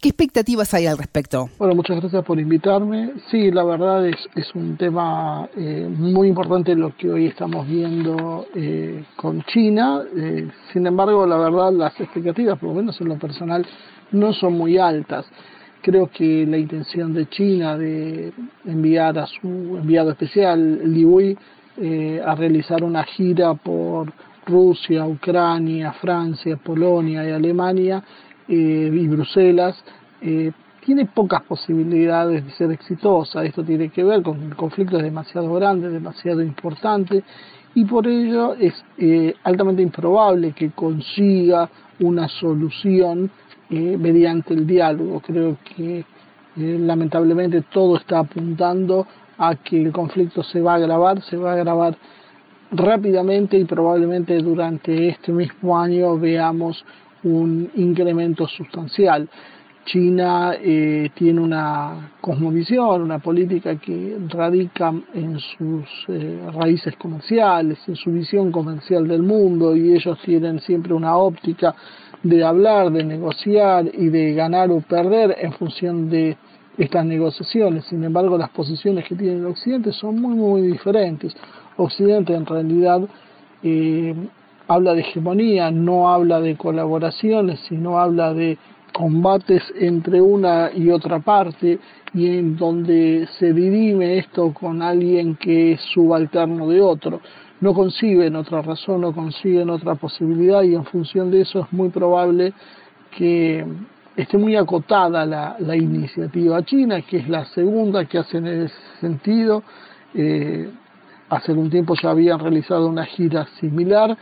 ¿Qué 0.00 0.10
expectativas 0.10 0.74
hay 0.74 0.86
al 0.86 0.96
respecto? 0.96 1.48
Bueno, 1.58 1.74
muchas 1.74 2.00
gracias 2.00 2.24
por 2.24 2.38
invitarme. 2.38 3.14
Sí, 3.32 3.50
la 3.50 3.64
verdad 3.64 4.06
es, 4.06 4.16
es 4.36 4.54
un 4.54 4.76
tema 4.76 5.48
eh, 5.56 5.88
muy 5.90 6.28
importante 6.28 6.76
lo 6.76 6.96
que 6.96 7.10
hoy 7.10 7.26
estamos 7.26 7.66
viendo 7.66 8.46
eh, 8.54 9.04
con 9.16 9.42
China. 9.44 10.02
Eh, 10.16 10.48
sin 10.72 10.86
embargo, 10.86 11.26
la 11.26 11.36
verdad, 11.36 11.72
las 11.72 12.00
expectativas, 12.00 12.58
por 12.60 12.68
lo 12.68 12.76
menos 12.76 13.00
en 13.00 13.08
lo 13.08 13.18
personal, 13.18 13.66
no 14.12 14.32
son 14.32 14.52
muy 14.52 14.78
altas. 14.78 15.26
Creo 15.82 16.08
que 16.08 16.46
la 16.46 16.58
intención 16.58 17.12
de 17.12 17.28
China 17.28 17.76
de 17.76 18.32
enviar 18.66 19.18
a 19.18 19.26
su 19.26 19.48
enviado 19.48 20.10
especial, 20.10 20.92
Li 20.92 21.04
Wei, 21.04 21.36
a 22.24 22.34
realizar 22.34 22.82
una 22.82 23.04
gira 23.04 23.54
por 23.54 24.12
Rusia, 24.46 25.06
Ucrania, 25.06 25.92
Francia, 25.92 26.56
Polonia 26.56 27.28
y 27.28 27.32
Alemania 27.32 28.02
eh, 28.48 28.90
y 28.92 29.06
Bruselas 29.08 29.76
eh, 30.22 30.52
tiene 30.84 31.06
pocas 31.06 31.42
posibilidades 31.42 32.44
de 32.44 32.50
ser 32.52 32.72
exitosa. 32.72 33.44
Esto 33.44 33.62
tiene 33.62 33.90
que 33.90 34.02
ver 34.02 34.22
con 34.22 34.50
conflictos 34.50 35.02
demasiado 35.02 35.52
grandes, 35.54 35.92
demasiado 35.92 36.42
importantes, 36.42 37.22
y 37.74 37.84
por 37.84 38.06
ello 38.06 38.54
es 38.54 38.72
eh, 38.96 39.34
altamente 39.44 39.82
improbable 39.82 40.52
que 40.52 40.70
consiga 40.70 41.68
una 42.00 42.28
solución 42.28 43.30
mediante 43.70 44.54
el 44.54 44.66
diálogo. 44.66 45.20
Creo 45.20 45.58
que 45.76 46.02
lamentablemente 46.56 47.60
todo 47.70 47.98
está 47.98 48.20
apuntando 48.20 49.06
a 49.36 49.56
que 49.56 49.82
el 49.82 49.92
conflicto 49.92 50.42
se 50.42 50.62
va 50.62 50.72
a 50.72 50.76
agravar, 50.76 51.20
se 51.22 51.36
va 51.36 51.50
a 51.50 51.54
agravar 51.54 51.94
rápidamente 52.70 53.58
y 53.58 53.64
probablemente 53.64 54.36
durante 54.38 55.08
este 55.08 55.32
mismo 55.32 55.78
año 55.78 56.18
veamos 56.18 56.84
un 57.24 57.70
incremento 57.76 58.46
sustancial. 58.46 59.28
China 59.84 60.54
eh, 60.60 61.10
tiene 61.14 61.40
una 61.40 62.12
cosmovisión, 62.20 63.00
una 63.00 63.20
política 63.20 63.76
que 63.76 64.18
radica 64.28 64.92
en 65.14 65.38
sus 65.38 65.86
eh, 66.08 66.40
raíces 66.52 66.94
comerciales, 66.96 67.78
en 67.88 67.96
su 67.96 68.12
visión 68.12 68.52
comercial 68.52 69.08
del 69.08 69.22
mundo 69.22 69.74
y 69.74 69.94
ellos 69.94 70.18
tienen 70.22 70.60
siempre 70.60 70.92
una 70.92 71.16
óptica 71.16 71.74
de 72.22 72.44
hablar, 72.44 72.90
de 72.92 73.02
negociar 73.02 73.86
y 73.92 74.08
de 74.08 74.34
ganar 74.34 74.70
o 74.70 74.80
perder 74.80 75.36
en 75.40 75.52
función 75.52 76.10
de 76.10 76.36
estas 76.76 77.06
negociaciones. 77.06 77.86
Sin 77.86 78.04
embargo, 78.04 78.36
las 78.36 78.50
posiciones 78.50 79.06
que 79.06 79.14
tiene 79.14 79.38
el 79.38 79.46
Occidente 79.46 79.92
son 79.92 80.20
muy, 80.20 80.34
muy 80.34 80.62
diferentes. 80.62 81.34
Occidente 81.76 82.34
en 82.34 82.44
realidad 82.44 83.00
eh, 83.62 84.14
habla 84.68 84.94
de 84.94 85.00
hegemonía, 85.00 85.70
no 85.70 86.10
habla 86.10 86.40
de 86.40 86.56
colaboraciones, 86.56 87.58
sino 87.68 87.98
habla 87.98 88.34
de 88.34 88.58
combates 88.92 89.62
entre 89.78 90.20
una 90.20 90.70
y 90.74 90.90
otra 90.90 91.20
parte 91.20 91.78
y 92.14 92.26
en 92.38 92.56
donde 92.56 93.28
se 93.38 93.52
dirime 93.52 94.18
esto 94.18 94.52
con 94.52 94.82
alguien 94.82 95.36
que 95.36 95.72
es 95.72 95.80
subalterno 95.92 96.68
de 96.68 96.80
otro. 96.80 97.20
no 97.60 97.74
conciben 97.74 98.36
otra 98.36 98.62
razón, 98.62 99.00
no 99.00 99.12
consiguen 99.12 99.68
otra 99.70 99.96
posibilidad 99.96 100.62
y 100.62 100.74
en 100.74 100.84
función 100.84 101.30
de 101.30 101.40
eso 101.40 101.60
es 101.60 101.72
muy 101.72 101.88
probable 101.88 102.52
que 103.16 103.64
esté 104.16 104.38
muy 104.38 104.54
acotada 104.54 105.26
la, 105.26 105.56
la 105.58 105.76
iniciativa 105.76 106.62
china, 106.64 107.02
que 107.02 107.16
es 107.18 107.28
la 107.28 107.44
segunda 107.46 108.04
que 108.04 108.18
hace 108.18 108.38
en 108.38 108.46
ese 108.46 108.74
sentido. 109.00 109.62
Eh, 110.14 110.70
hace 111.30 111.52
un 111.52 111.68
tiempo 111.70 111.94
ya 112.00 112.10
habían 112.10 112.38
realizado 112.38 112.88
una 112.88 113.04
gira 113.04 113.46
similar 113.60 114.16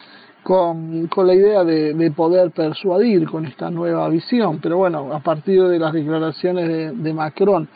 con, 0.46 1.08
con 1.08 1.26
la 1.26 1.34
idea 1.34 1.64
de, 1.64 1.92
de, 1.92 2.10
poder 2.12 2.52
persuadir 2.52 3.28
con 3.28 3.46
esta 3.46 3.68
nueva 3.68 4.08
visión. 4.08 4.60
Pero 4.62 4.76
bueno, 4.76 5.12
a 5.12 5.18
partir 5.18 5.60
de 5.64 5.76
las 5.76 5.92
declaraciones 5.92 6.68
de, 6.68 6.92
de 6.92 7.12
Macron 7.12 7.68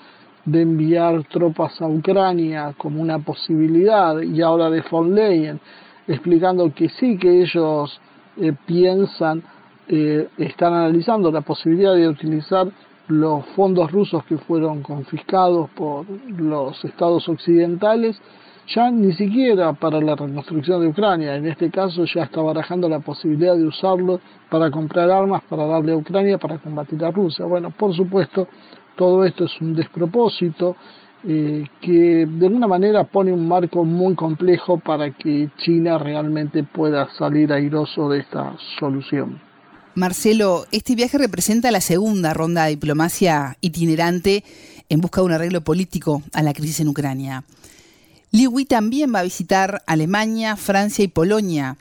de 0.45 0.63
enviar 0.63 1.25
tropas 1.25 1.83
a 1.83 1.89
Ucrania 1.89 2.73
como 2.79 3.03
una 3.03 3.19
posibilidad 3.19 4.21
y 4.21 4.41
ahora 4.41 4.71
de 4.71 4.85
von 4.89 5.13
Leyen 5.13 5.59
explicando 6.07 6.73
que 6.73 6.89
sí 6.91 7.19
que 7.19 7.43
ellos 7.43 8.01
eh, 8.37 8.53
piensan 8.67 9.43
eh, 9.89 10.29
están 10.39 10.73
analizando 10.73 11.33
la 11.33 11.41
posibilidad 11.41 11.97
de 11.97 12.07
utilizar 12.07 12.69
los 13.09 13.45
fondos 13.57 13.91
rusos 13.91 14.23
que 14.27 14.39
fueron 14.39 14.83
confiscados 14.83 15.71
por 15.71 16.07
los 16.09 16.85
estados 16.85 17.29
occidentales, 17.29 18.17
ya 18.75 18.91
ni 18.91 19.13
siquiera 19.15 19.73
para 19.73 20.01
la 20.01 20.15
reconstrucción 20.15 20.81
de 20.81 20.89
Ucrania, 20.89 21.37
en 21.37 21.47
este 21.47 21.71
caso 21.71 22.05
ya 22.05 22.23
está 22.25 22.41
barajando 22.41 22.89
la 22.89 23.01
posibilidad 23.01 23.57
de 23.57 23.67
usarlo 23.67 24.21
para 24.49 24.71
comprar 24.71 25.11
armas 25.11 25.43
para 25.49 25.67
darle 25.67 25.93
a 25.93 25.97
Ucrania 25.97 26.39
para 26.39 26.59
combatir 26.59 27.05
a 27.05 27.11
Rusia. 27.11 27.45
Bueno, 27.47 27.71
por 27.71 27.95
supuesto, 27.95 28.49
todo 28.97 29.25
esto 29.25 29.45
es 29.45 29.61
un 29.61 29.75
despropósito 29.75 30.77
eh, 31.25 31.65
que 31.83 32.27
de 32.27 32.47
alguna 32.47 32.67
manera 32.67 33.05
pone 33.05 33.33
un 33.33 33.47
marco 33.47 33.85
muy 33.85 34.15
complejo 34.15 34.79
para 34.79 35.11
que 35.11 35.51
China 35.59 35.99
realmente 35.99 36.65
pueda 36.65 37.09
salir 37.19 37.53
airoso 37.53 38.09
de 38.09 38.21
esta 38.21 38.57
solución. 38.79 39.41
Marcelo, 39.97 40.65
este 40.71 40.95
viaje 40.95 41.19
representa 41.19 41.71
la 41.73 41.81
segunda 41.81 42.33
ronda 42.33 42.65
de 42.65 42.71
diplomacia 42.71 43.57
itinerante 43.61 44.45
en 44.89 45.01
busca 45.01 45.21
de 45.21 45.27
un 45.27 45.33
arreglo 45.33 45.61
político 45.61 46.23
a 46.33 46.43
la 46.43 46.55
crisis 46.55 46.81
en 46.81 46.89
Ucrania. 46.89 47.45
Liu 48.33 48.53
también 48.65 49.13
va 49.13 49.19
a 49.19 49.25
visitar 49.25 49.83
Alemania, 49.89 50.55
Francia 50.55 51.05
y 51.05 51.09
Polonia. 51.09 51.77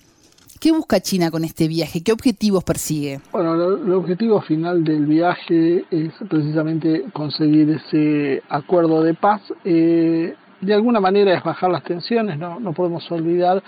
¿Qué 0.59 0.71
busca 0.71 0.99
China 0.99 1.29
con 1.29 1.45
este 1.45 1.67
viaje? 1.67 2.01
¿Qué 2.01 2.11
objetivos 2.11 2.63
persigue? 2.63 3.19
Bueno, 3.31 3.53
el 3.53 3.93
objetivo 3.93 4.41
final 4.41 4.83
del 4.83 5.05
viaje 5.05 5.85
es 5.91 6.11
precisamente 6.27 7.05
conseguir 7.13 7.69
ese 7.69 8.41
acuerdo 8.49 9.03
de 9.03 9.13
paz. 9.13 9.41
Eh, 9.63 10.33
de 10.59 10.73
alguna 10.73 10.99
manera 10.99 11.37
es 11.37 11.43
bajar 11.43 11.69
las 11.69 11.83
tensiones, 11.83 12.39
no, 12.39 12.59
no 12.59 12.73
podemos 12.73 13.09
olvidar 13.11 13.61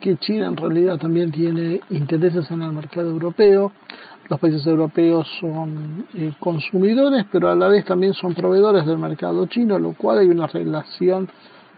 que 0.00 0.16
China 0.18 0.46
en 0.46 0.56
realidad 0.56 0.98
también 0.98 1.32
tiene 1.32 1.80
intereses 1.90 2.48
en 2.52 2.62
el 2.62 2.72
mercado 2.72 3.10
europeo. 3.10 3.72
Los 4.28 4.38
países 4.38 4.64
europeos 4.64 5.26
son 5.40 6.06
eh, 6.14 6.32
consumidores, 6.38 7.26
pero 7.32 7.50
a 7.50 7.56
la 7.56 7.66
vez 7.66 7.84
también 7.84 8.14
son 8.14 8.32
proveedores 8.32 8.86
del 8.86 8.98
mercado 8.98 9.44
chino, 9.46 9.76
lo 9.76 9.94
cual 9.94 10.20
hay 10.20 10.28
una 10.28 10.46
relación 10.46 11.28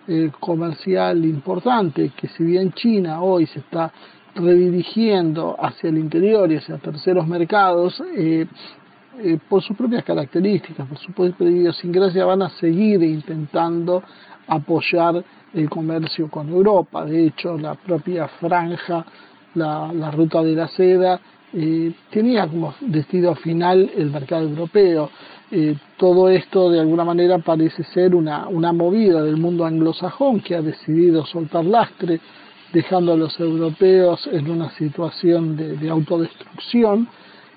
eh, 0.06 0.30
comercial 0.38 1.24
importante, 1.24 2.10
que 2.16 2.28
si 2.28 2.44
bien 2.44 2.72
China 2.72 3.22
hoy 3.22 3.46
se 3.46 3.60
está 3.60 3.92
redirigiendo 4.34 5.56
hacia 5.58 5.90
el 5.90 5.98
interior 5.98 6.50
y 6.50 6.56
hacia 6.56 6.78
terceros 6.78 7.26
mercados, 7.26 8.02
eh, 8.16 8.46
por 9.48 9.62
sus 9.62 9.76
propias 9.76 10.04
características, 10.04 10.88
por 10.88 10.98
su 10.98 11.12
propia 11.12 11.48
idiosincrasia, 11.48 12.24
van 12.24 12.42
a 12.42 12.50
seguir 12.50 13.02
intentando 13.02 14.02
apoyar 14.48 15.24
el 15.54 15.70
comercio 15.70 16.28
con 16.28 16.48
Europa. 16.48 17.04
De 17.04 17.26
hecho, 17.26 17.56
la 17.56 17.74
propia 17.74 18.26
franja, 18.26 19.06
la 19.54 20.10
ruta 20.10 20.42
de 20.42 20.52
la 20.52 20.66
seda, 20.66 21.20
eh, 21.54 21.92
tenía 22.10 22.46
como 22.46 22.74
destino 22.80 23.34
final 23.34 23.90
el 23.96 24.10
mercado 24.10 24.48
europeo. 24.48 25.10
Eh, 25.50 25.76
todo 25.96 26.28
esto 26.28 26.70
de 26.70 26.80
alguna 26.80 27.04
manera 27.04 27.38
parece 27.38 27.84
ser 27.84 28.14
una, 28.14 28.48
una 28.48 28.72
movida 28.72 29.22
del 29.22 29.36
mundo 29.36 29.64
anglosajón 29.64 30.40
que 30.40 30.56
ha 30.56 30.62
decidido 30.62 31.24
soltar 31.26 31.64
lastre, 31.64 32.20
dejando 32.72 33.12
a 33.12 33.16
los 33.16 33.38
europeos 33.38 34.28
en 34.32 34.50
una 34.50 34.70
situación 34.70 35.56
de, 35.56 35.76
de 35.76 35.90
autodestrucción 35.90 37.08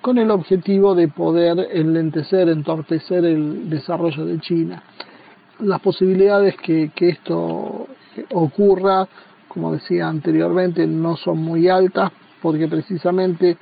con 0.01 0.19
el 0.19 0.29
objetivo 0.29 0.93
de 0.93 1.07
poder 1.07 1.69
enlentecer, 1.71 2.49
entorpecer 2.49 3.25
el 3.25 3.69
desarrollo 3.69 4.25
de 4.25 4.39
China 4.39 4.83
las 5.59 5.81
posibilidades 5.81 6.55
que, 6.57 6.91
que 6.93 7.09
esto 7.09 7.87
ocurra, 8.33 9.07
como 9.47 9.73
decía 9.73 10.07
anteriormente, 10.07 10.85
no 10.85 11.17
son 11.17 11.39
muy 11.39 11.67
altas 11.67 12.11
porque 12.41 12.67
precisamente 12.67 13.57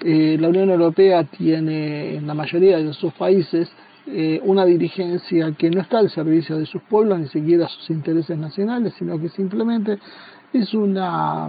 eh, 0.00 0.36
la 0.38 0.48
Unión 0.48 0.70
Europea 0.70 1.24
tiene 1.24 2.16
en 2.16 2.26
la 2.26 2.34
mayoría 2.34 2.78
de 2.78 2.92
sus 2.92 3.12
países 3.14 3.70
eh, 4.06 4.40
una 4.44 4.64
dirigencia 4.66 5.52
que 5.52 5.70
no 5.70 5.80
está 5.80 5.98
al 5.98 6.10
servicio 6.10 6.58
de 6.58 6.66
sus 6.66 6.82
pueblos, 6.82 7.18
ni 7.18 7.28
siquiera 7.28 7.68
sus 7.68 7.88
intereses 7.90 8.36
nacionales, 8.36 8.94
sino 8.98 9.18
que 9.18 9.28
simplemente 9.30 9.98
es 10.52 10.74
una 10.74 11.48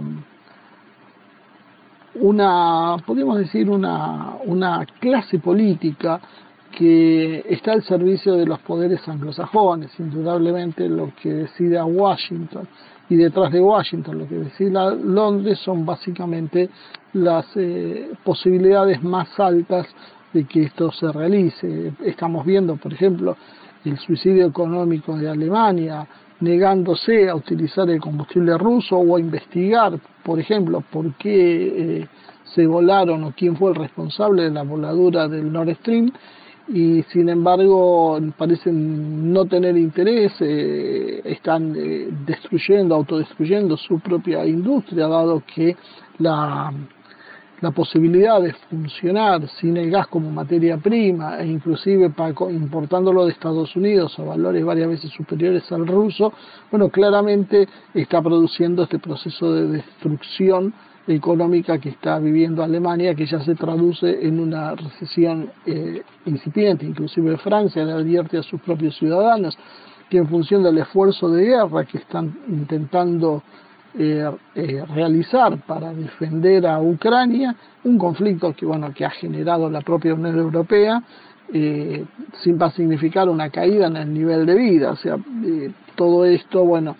una 2.14 2.96
podríamos 3.04 3.38
decir 3.38 3.68
una, 3.68 4.36
una 4.46 4.86
clase 5.00 5.38
política 5.38 6.18
que 6.72 7.44
está 7.48 7.72
al 7.72 7.82
servicio 7.82 8.34
de 8.34 8.46
los 8.46 8.58
poderes 8.60 9.06
anglosajones, 9.06 9.90
indudablemente 9.98 10.88
lo 10.88 11.12
que 11.20 11.32
decida 11.32 11.84
Washington 11.84 12.66
y 13.08 13.16
detrás 13.16 13.52
de 13.52 13.60
Washington 13.60 14.18
lo 14.18 14.28
que 14.28 14.36
decida 14.36 14.94
Londres 14.94 15.58
son 15.60 15.86
básicamente 15.86 16.68
las 17.12 17.46
eh, 17.56 18.10
posibilidades 18.24 19.02
más 19.02 19.28
altas 19.38 19.86
de 20.32 20.44
que 20.44 20.64
esto 20.64 20.90
se 20.92 21.10
realice. 21.12 21.92
Estamos 22.04 22.44
viendo, 22.44 22.76
por 22.76 22.92
ejemplo, 22.92 23.36
el 23.84 23.98
suicidio 23.98 24.46
económico 24.46 25.16
de 25.16 25.30
Alemania, 25.30 26.06
negándose 26.40 27.28
a 27.28 27.34
utilizar 27.34 27.88
el 27.88 28.00
combustible 28.00 28.58
ruso 28.58 28.96
o 28.96 29.16
a 29.16 29.20
investigar, 29.20 29.98
por 30.22 30.38
ejemplo, 30.38 30.82
por 30.90 31.14
qué 31.14 32.00
eh, 32.00 32.08
se 32.44 32.66
volaron 32.66 33.24
o 33.24 33.32
quién 33.36 33.56
fue 33.56 33.70
el 33.70 33.76
responsable 33.76 34.42
de 34.42 34.50
la 34.50 34.62
voladura 34.62 35.28
del 35.28 35.50
Nord 35.50 35.74
Stream 35.76 36.12
y 36.68 37.02
sin 37.12 37.28
embargo 37.28 38.18
parecen 38.36 39.32
no 39.32 39.44
tener 39.44 39.76
interés, 39.76 40.32
eh, 40.40 41.20
están 41.24 41.74
eh, 41.76 42.08
destruyendo, 42.26 42.94
autodestruyendo 42.94 43.76
su 43.76 44.00
propia 44.00 44.44
industria, 44.44 45.06
dado 45.06 45.42
que 45.54 45.76
la, 46.18 46.72
la 47.60 47.70
posibilidad 47.70 48.40
de 48.40 48.52
funcionar 48.68 49.48
sin 49.60 49.76
el 49.76 49.90
gas 49.90 50.08
como 50.08 50.30
materia 50.30 50.76
prima 50.76 51.38
e 51.38 51.46
inclusive 51.46 52.10
para, 52.10 52.34
importándolo 52.50 53.24
de 53.24 53.32
Estados 53.32 53.74
Unidos 53.76 54.18
a 54.18 54.24
valores 54.24 54.64
varias 54.64 54.88
veces 54.88 55.10
superiores 55.12 55.70
al 55.70 55.86
ruso, 55.86 56.32
bueno, 56.70 56.88
claramente 56.88 57.68
está 57.94 58.20
produciendo 58.20 58.82
este 58.82 58.98
proceso 58.98 59.52
de 59.52 59.68
destrucción 59.68 60.74
económica 61.06 61.78
que 61.78 61.90
está 61.90 62.18
viviendo 62.18 62.62
Alemania, 62.62 63.14
que 63.14 63.26
ya 63.26 63.40
se 63.40 63.54
traduce 63.54 64.26
en 64.26 64.40
una 64.40 64.74
recesión 64.74 65.50
eh, 65.64 66.02
incipiente. 66.24 66.84
Inclusive 66.84 67.36
Francia 67.38 67.84
le 67.84 67.92
advierte 67.92 68.38
a 68.38 68.42
sus 68.42 68.60
propios 68.60 68.96
ciudadanos 68.96 69.56
que 70.10 70.18
en 70.18 70.28
función 70.28 70.62
del 70.62 70.78
esfuerzo 70.78 71.28
de 71.28 71.44
guerra 71.44 71.84
que 71.84 71.98
están 71.98 72.36
intentando 72.48 73.42
eh, 73.98 74.30
eh, 74.54 74.84
realizar 74.94 75.58
para 75.66 75.92
defender 75.92 76.66
a 76.66 76.80
Ucrania, 76.80 77.54
un 77.84 77.98
conflicto 77.98 78.52
que 78.52 78.66
bueno 78.66 78.92
que 78.92 79.04
ha 79.04 79.10
generado 79.10 79.70
la 79.70 79.80
propia 79.80 80.14
Unión 80.14 80.38
Europea, 80.38 81.02
sin 81.48 82.60
va 82.60 82.66
a 82.66 82.70
significar 82.72 83.28
una 83.28 83.50
caída 83.50 83.86
en 83.86 83.96
el 83.96 84.12
nivel 84.12 84.46
de 84.46 84.54
vida. 84.56 84.90
O 84.90 84.96
sea, 84.96 85.16
todo 85.94 86.24
esto, 86.24 86.64
bueno, 86.64 86.96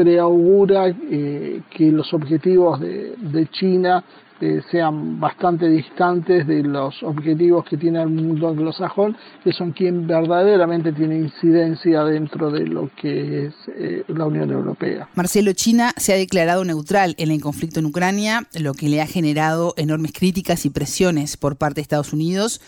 preaugura 0.00 0.88
eh, 0.88 1.60
que 1.76 1.92
los 1.92 2.12
objetivos 2.14 2.80
de, 2.80 3.48
China 3.52 4.02
eh, 4.40 4.62
sean 4.70 5.20
bastante 5.20 5.68
distantes 5.68 6.46
de 6.46 6.62
los 6.62 7.02
objetivos 7.02 7.66
que 7.66 7.76
tiene 7.76 8.00
el 8.00 8.08
mundo 8.08 8.48
anglosajón, 8.48 9.14
que 9.44 9.52
son 9.52 9.72
quien 9.72 10.06
verdaderamente 10.06 10.92
tiene 10.92 11.18
incidencia 11.18 12.02
dentro 12.04 12.50
de 12.50 12.66
lo 12.66 12.88
que 12.96 13.46
es 13.46 13.54
eh, 13.76 14.04
la 14.08 14.24
Unión 14.24 14.50
Europea. 14.50 15.08
Marcelo, 15.14 15.52
China 15.52 15.92
se 15.98 16.14
ha 16.14 16.16
declarado 16.16 16.64
neutral 16.64 17.14
en 17.18 17.30
el 17.30 17.42
conflicto 17.42 17.80
en 17.80 17.86
Ucrania, 17.86 18.46
lo 18.58 18.72
que 18.72 18.88
le 18.88 19.02
ha 19.02 19.06
generado 19.06 19.74
enormes 19.76 20.12
críticas 20.12 20.64
y 20.64 20.70
presiones 20.70 21.36
por 21.36 21.56
parte 21.56 21.76
de 21.76 21.82
Estados 21.82 22.14
Unidos. 22.14 22.62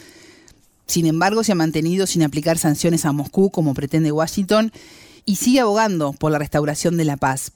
Sin 0.84 1.06
embargo, 1.06 1.44
se 1.44 1.52
ha 1.52 1.54
mantenido 1.54 2.06
sin 2.06 2.22
aplicar 2.22 2.58
sanciones 2.58 3.06
a 3.06 3.12
Moscú 3.12 3.50
como 3.50 3.72
pretende 3.72 4.12
Washington 4.12 4.70
y 5.24 5.36
sigue 5.36 5.60
abogando 5.60 6.12
por 6.12 6.32
la 6.32 6.38
restauración 6.38 6.96
de 6.96 7.04
la 7.04 7.16
paz. 7.16 7.52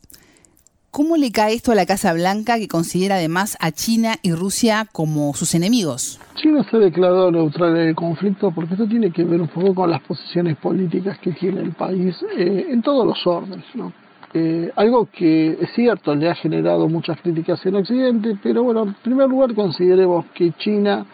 ¿Cómo 0.90 1.16
le 1.16 1.30
cae 1.30 1.54
esto 1.54 1.72
a 1.72 1.74
la 1.74 1.84
Casa 1.84 2.12
Blanca 2.14 2.58
que 2.58 2.68
considera 2.68 3.16
además 3.16 3.56
a 3.60 3.70
China 3.70 4.16
y 4.22 4.32
Rusia 4.32 4.86
como 4.92 5.34
sus 5.34 5.54
enemigos? 5.54 6.18
China 6.36 6.66
se 6.70 6.76
ha 6.76 6.80
declarado 6.80 7.30
neutral 7.30 7.76
en 7.76 7.88
el 7.88 7.94
conflicto 7.94 8.50
porque 8.50 8.74
esto 8.74 8.86
tiene 8.86 9.10
que 9.12 9.24
ver 9.24 9.40
un 9.40 9.48
poco 9.48 9.74
con 9.74 9.90
las 9.90 10.00
posiciones 10.02 10.56
políticas 10.56 11.18
que 11.18 11.32
tiene 11.32 11.60
el 11.60 11.72
país 11.72 12.16
eh, 12.38 12.66
en 12.70 12.80
todos 12.80 13.06
los 13.06 13.26
órdenes. 13.26 13.66
¿no? 13.74 13.92
eh, 14.36 14.70
algo 14.76 15.08
que 15.10 15.52
es 15.52 15.70
cierto, 15.74 16.14
le 16.14 16.28
ha 16.28 16.34
generado 16.34 16.88
muchas 16.88 17.18
críticas 17.22 17.64
en 17.64 17.76
Occidente, 17.76 18.36
pero 18.42 18.62
bueno, 18.62 18.82
en 18.82 18.94
primer 18.94 19.28
lugar 19.28 19.54
consideremos 19.54 20.26
que 20.34 20.52
China 20.58 21.06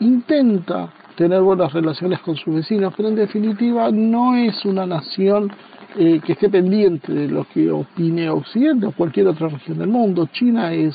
intenta 0.00 0.92
tener 1.16 1.40
buenas 1.40 1.72
relaciones 1.72 2.18
con 2.20 2.34
sus 2.34 2.52
vecinos, 2.52 2.92
pero 2.96 3.10
en 3.10 3.14
definitiva 3.14 3.92
no 3.92 4.34
es 4.34 4.64
una 4.64 4.86
nación 4.86 5.52
eh, 5.96 6.20
que 6.24 6.32
esté 6.32 6.48
pendiente 6.48 7.12
de 7.12 7.28
lo 7.28 7.44
que 7.44 7.70
opine 7.70 8.28
Occidente 8.28 8.86
o 8.86 8.92
cualquier 8.92 9.28
otra 9.28 9.48
región 9.48 9.78
del 9.78 9.88
mundo. 9.88 10.28
China 10.32 10.72
es, 10.72 10.94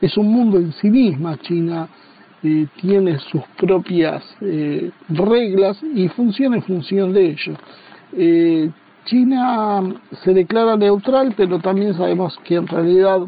es 0.00 0.16
un 0.16 0.30
mundo 0.30 0.58
en 0.58 0.72
sí 0.72 0.90
misma, 0.90 1.38
China 1.38 1.88
eh, 2.42 2.66
tiene 2.80 3.18
sus 3.18 3.42
propias 3.58 4.22
eh, 4.40 4.90
reglas 5.08 5.82
y 5.82 6.06
funciona 6.08 6.56
en 6.56 6.62
función 6.62 7.12
de 7.12 7.30
ello. 7.30 7.54
Eh, 8.12 8.70
China 9.06 9.82
se 10.22 10.34
declara 10.34 10.76
neutral, 10.76 11.32
pero 11.36 11.58
también 11.60 11.94
sabemos 11.94 12.38
que 12.44 12.56
en 12.56 12.66
realidad 12.66 13.20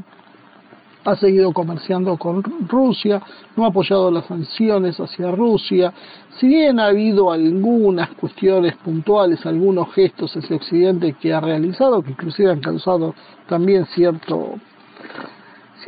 ha 1.05 1.17
seguido 1.17 1.53
comerciando 1.53 2.17
con 2.19 2.43
Rusia, 2.69 3.23
no 3.57 3.65
ha 3.65 3.69
apoyado 3.69 4.11
las 4.11 4.27
sanciones 4.27 5.01
hacia 5.01 5.31
Rusia, 5.31 5.93
si 6.39 6.47
bien 6.47 6.79
ha 6.79 6.87
habido 6.87 7.33
algunas 7.33 8.11
cuestiones 8.11 8.77
puntuales, 8.77 9.45
algunos 9.45 9.93
gestos 9.93 10.37
hacia 10.37 10.57
Occidente 10.57 11.15
que 11.21 11.33
ha 11.33 11.41
realizado, 11.41 12.03
que 12.03 12.11
inclusive 12.11 12.51
han 12.51 12.61
causado 12.61 13.15
también 13.49 13.87
cierto 13.87 14.58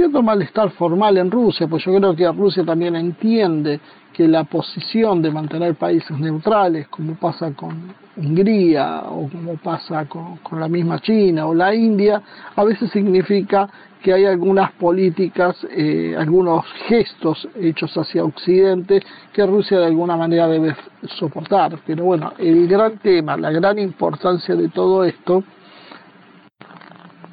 cierto 0.01 0.23
malestar 0.23 0.71
formal 0.71 1.19
en 1.19 1.31
Rusia, 1.31 1.67
pues 1.69 1.85
yo 1.85 1.95
creo 1.95 2.17
que 2.17 2.27
Rusia 2.33 2.65
también 2.65 2.97
entiende 2.97 3.79
que 4.15 4.27
la 4.27 4.45
posición 4.45 5.21
de 5.21 5.31
mantener 5.31 5.75
países 5.75 6.19
neutrales, 6.19 6.89
como 6.89 7.17
pasa 7.17 7.53
con 7.53 7.93
Hungría 8.17 9.03
o 9.11 9.29
como 9.29 9.57
pasa 9.57 10.07
con, 10.07 10.39
la 10.59 10.69
misma 10.69 11.01
China 11.01 11.47
o 11.47 11.55
la 11.55 11.75
India, 11.75 12.23
a 12.57 12.65
veces 12.65 12.91
significa 12.91 13.69
que 14.03 14.15
hay 14.15 14.25
algunas 14.25 14.73
políticas, 14.73 15.55
eh, 15.71 16.17
algunos 16.19 16.65
gestos 16.89 17.47
hechos 17.61 17.95
hacia 17.99 18.25
Occidente 18.25 19.03
que 19.35 19.45
Rusia 19.45 19.81
de 19.81 19.85
alguna 19.85 20.17
manera 20.17 20.49
debe 20.49 20.75
soportar. 21.19 21.79
Pero 21.87 22.05
bueno, 22.05 22.33
el 22.39 22.67
gran 22.67 22.97
tema, 23.01 23.37
la 23.37 23.51
gran 23.51 23.79
importancia 23.79 24.57
de 24.57 24.71
todo 24.71 25.05
esto, 25.05 25.45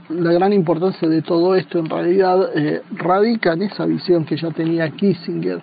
la 0.09 0.31
gran 0.31 0.53
importancia 0.53 1.07
de 1.07 1.21
todo 1.21 1.55
esto 1.55 1.79
en 1.79 1.89
realidad 1.89 2.49
eh, 2.55 2.81
radica 2.91 3.53
en 3.53 3.63
esa 3.63 3.85
visión 3.85 4.25
que 4.25 4.37
ya 4.37 4.51
tenía 4.51 4.89
Kissinger 4.89 5.61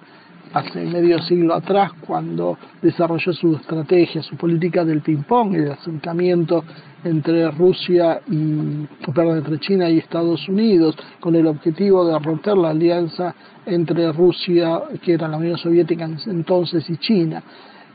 hace 0.53 0.85
medio 0.85 1.19
siglo 1.23 1.55
atrás 1.55 1.93
cuando 2.07 2.57
desarrolló 2.81 3.33
su 3.33 3.57
estrategia, 3.57 4.23
su 4.23 4.37
política 4.37 4.85
del 4.85 5.03
ping-pong, 5.03 5.55
el 5.55 5.73
acercamiento 5.73 6.65
entre 7.03 7.51
Rusia 7.51 8.21
y, 8.29 8.87
perdón, 9.13 9.39
entre 9.39 9.59
China 9.59 9.91
y 9.91 9.99
Estados 9.99 10.49
Unidos, 10.49 10.97
con 11.19 11.35
el 11.35 11.47
objetivo 11.49 12.07
de 12.07 12.19
romper 12.21 12.57
la 12.57 12.71
alianza 12.71 13.35
entre 13.67 14.13
Rusia, 14.13 14.81
que 15.03 15.15
era 15.15 15.27
la 15.27 15.39
Unión 15.39 15.59
Soviética 15.59 16.09
entonces, 16.27 16.89
y 16.89 16.97
China. 16.99 17.43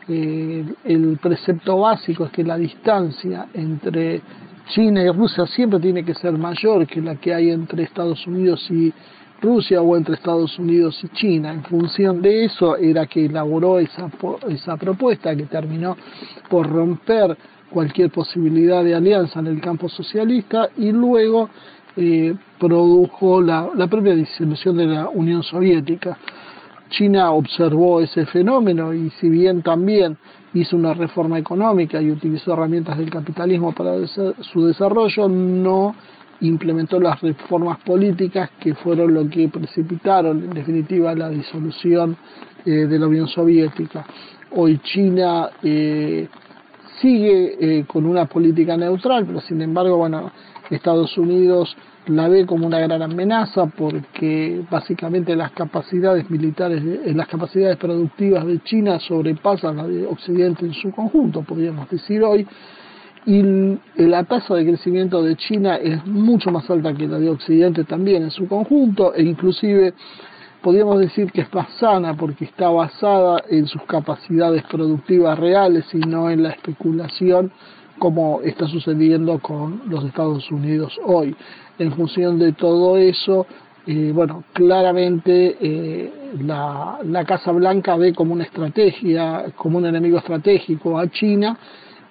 Eh, 0.07 0.65
el 0.83 1.17
precepto 1.21 1.79
básico 1.79 2.25
es 2.25 2.31
que 2.31 2.43
la 2.43 2.57
distancia 2.57 3.47
entre 3.53 4.21
China 4.69 5.03
y 5.03 5.09
Rusia 5.09 5.47
siempre 5.47 5.79
tiene 5.79 6.03
que 6.05 6.13
ser 6.13 6.37
mayor 6.37 6.85
que 6.85 7.01
la 7.01 7.15
que 7.15 7.33
hay 7.33 7.49
entre 7.49 7.83
Estados 7.83 8.25
Unidos 8.27 8.69
y 8.69 8.93
Rusia 9.41 9.81
o 9.81 9.97
entre 9.97 10.13
Estados 10.15 10.59
Unidos 10.59 10.99
y 11.03 11.07
China. 11.09 11.51
En 11.51 11.63
función 11.63 12.21
de 12.21 12.45
eso 12.45 12.77
era 12.77 13.07
que 13.07 13.25
elaboró 13.25 13.79
esa, 13.79 14.09
esa 14.47 14.77
propuesta 14.77 15.35
que 15.35 15.43
terminó 15.43 15.97
por 16.49 16.69
romper 16.69 17.35
cualquier 17.71 18.11
posibilidad 18.11 18.83
de 18.83 18.93
alianza 18.93 19.39
en 19.39 19.47
el 19.47 19.59
campo 19.59 19.89
socialista 19.89 20.69
y 20.77 20.91
luego 20.91 21.49
eh, 21.97 22.35
produjo 22.59 23.41
la, 23.41 23.69
la 23.75 23.87
propia 23.87 24.13
disolución 24.13 24.77
de 24.77 24.85
la 24.85 25.09
Unión 25.09 25.41
Soviética. 25.41 26.17
China 26.89 27.31
observó 27.31 28.01
ese 28.01 28.25
fenómeno 28.27 28.93
y 28.93 29.09
si 29.11 29.29
bien 29.29 29.63
también 29.63 30.17
hizo 30.53 30.75
una 30.75 30.93
reforma 30.93 31.37
económica 31.37 32.01
y 32.01 32.11
utilizó 32.11 32.53
herramientas 32.53 32.97
del 32.97 33.09
capitalismo 33.09 33.71
para 33.73 33.95
su 34.07 34.65
desarrollo, 34.65 35.27
no 35.27 35.95
implementó 36.41 36.99
las 36.99 37.19
reformas 37.21 37.79
políticas 37.79 38.51
que 38.59 38.73
fueron 38.73 39.13
lo 39.13 39.29
que 39.29 39.49
precipitaron 39.49 40.43
en 40.43 40.49
definitiva 40.51 41.13
la 41.13 41.29
disolución 41.29 42.15
eh, 42.65 42.71
de 42.71 42.99
la 42.99 43.07
Unión 43.07 43.27
Soviética. 43.27 44.05
Hoy 44.51 44.79
China 44.79 45.49
eh, 45.61 46.27
sigue 47.01 47.57
eh, 47.59 47.85
con 47.85 48.05
una 48.05 48.25
política 48.25 48.77
neutral, 48.77 49.25
pero 49.25 49.41
sin 49.41 49.61
embargo, 49.61 49.97
bueno, 49.97 50.31
Estados 50.69 51.17
Unidos 51.17 51.75
la 52.09 52.27
ve 52.27 52.45
como 52.45 52.65
una 52.65 52.79
gran 52.79 53.01
amenaza 53.01 53.67
porque 53.67 54.61
básicamente 54.69 55.35
las 55.35 55.51
capacidades 55.51 56.29
militares, 56.29 56.83
eh, 56.83 57.13
las 57.13 57.27
capacidades 57.27 57.77
productivas 57.77 58.45
de 58.45 58.59
China 58.63 58.99
sobrepasan 58.99 59.77
las 59.77 59.87
de 59.87 60.05
Occidente 60.05 60.65
en 60.65 60.73
su 60.73 60.91
conjunto, 60.91 61.43
podríamos 61.43 61.89
decir 61.89 62.23
hoy, 62.23 62.47
y 63.25 63.43
la 63.97 64.23
tasa 64.23 64.55
de 64.55 64.65
crecimiento 64.65 65.21
de 65.21 65.35
China 65.35 65.75
es 65.75 66.03
mucho 66.05 66.51
más 66.51 66.67
alta 66.69 66.93
que 66.93 67.07
la 67.07 67.19
de 67.19 67.29
Occidente 67.29 67.83
también 67.83 68.23
en 68.23 68.31
su 68.31 68.47
conjunto, 68.47 69.13
e 69.13 69.21
inclusive 69.21 69.93
podríamos 70.61 70.99
decir 70.99 71.31
que 71.31 71.41
es 71.41 71.53
más 71.53 71.67
sana 71.79 72.15
porque 72.15 72.45
está 72.45 72.69
basada 72.69 73.43
en 73.49 73.67
sus 73.67 73.83
capacidades 73.83 74.63
productivas 74.63 75.37
reales 75.37 75.85
y 75.93 75.99
no 75.99 76.29
en 76.31 76.43
la 76.43 76.49
especulación 76.49 77.51
como 77.99 78.41
está 78.41 78.67
sucediendo 78.67 79.39
con 79.39 79.83
los 79.87 80.03
Estados 80.05 80.49
Unidos 80.51 80.97
hoy. 81.05 81.35
En 81.77 81.93
función 81.93 82.39
de 82.39 82.53
todo 82.53 82.97
eso, 82.97 83.45
eh, 83.85 84.11
bueno, 84.13 84.43
claramente 84.53 85.57
eh, 85.59 86.13
la, 86.41 86.99
la, 87.03 87.25
Casa 87.25 87.51
Blanca 87.51 87.95
ve 87.95 88.13
como 88.13 88.33
una 88.33 88.43
estrategia, 88.43 89.45
como 89.55 89.77
un 89.77 89.85
enemigo 89.85 90.17
estratégico 90.17 90.99
a 90.99 91.09
China, 91.09 91.57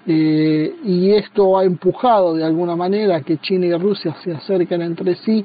eh, 0.07 0.75
y 0.85 1.11
esto 1.11 1.59
ha 1.59 1.65
empujado 1.65 2.35
de 2.35 2.45
alguna 2.45 2.75
manera 2.75 3.21
que 3.21 3.39
China 3.39 3.67
y 3.67 3.75
Rusia 3.75 4.15
se 4.25 4.33
acerquen 4.33 4.83
entre 4.83 5.15
sí, 5.17 5.45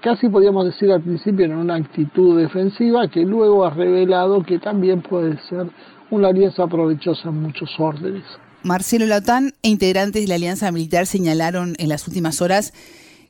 casi 0.00 0.28
podríamos 0.28 0.64
decir 0.64 0.90
al 0.90 1.00
principio 1.00 1.44
en 1.44 1.54
una 1.54 1.76
actitud 1.76 2.40
defensiva, 2.40 3.06
que 3.08 3.20
luego 3.20 3.64
ha 3.64 3.70
revelado 3.70 4.42
que 4.42 4.58
también 4.58 5.02
puede 5.02 5.38
ser 5.42 5.66
una 6.10 6.28
alianza 6.28 6.66
provechosa 6.66 7.28
en 7.28 7.42
muchos 7.42 7.78
órdenes. 7.78 8.24
Marcelo, 8.62 9.06
la 9.06 9.18
OTAN 9.18 9.54
e 9.62 9.68
integrantes 9.68 10.22
de 10.22 10.28
la 10.28 10.34
alianza 10.34 10.70
militar 10.72 11.06
señalaron 11.06 11.76
en 11.78 11.88
las 11.88 12.06
últimas 12.08 12.42
horas 12.42 12.72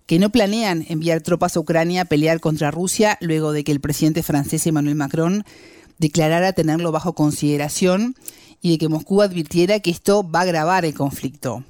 que 0.07 0.19
no 0.19 0.31
planean 0.31 0.87
enviar 0.89 1.21
tropas 1.21 1.57
a 1.57 1.61
Ucrania 1.61 2.03
a 2.03 2.05
pelear 2.07 2.41
contra 2.41 2.71
Rusia 2.71 3.19
luego 3.21 3.53
de 3.53 3.63
que 3.63 3.73
el 3.73 3.81
presidente 3.81 4.23
francés 4.23 4.67
Emmanuel 4.67 4.95
Macron 4.95 5.45
declarara 5.99 6.55
tenerlo 6.55 6.93
bajo 6.93 7.13
consideración 7.13 8.17
y 8.63 8.71
de 8.71 8.79
que 8.79 8.89
Moscú 8.89 9.21
advirtiera 9.21 9.81
que 9.81 9.91
esto 9.91 10.29
va 10.29 10.41
a 10.41 10.43
agravar 10.43 10.87
el 10.87 10.95
conflicto. 10.95 11.63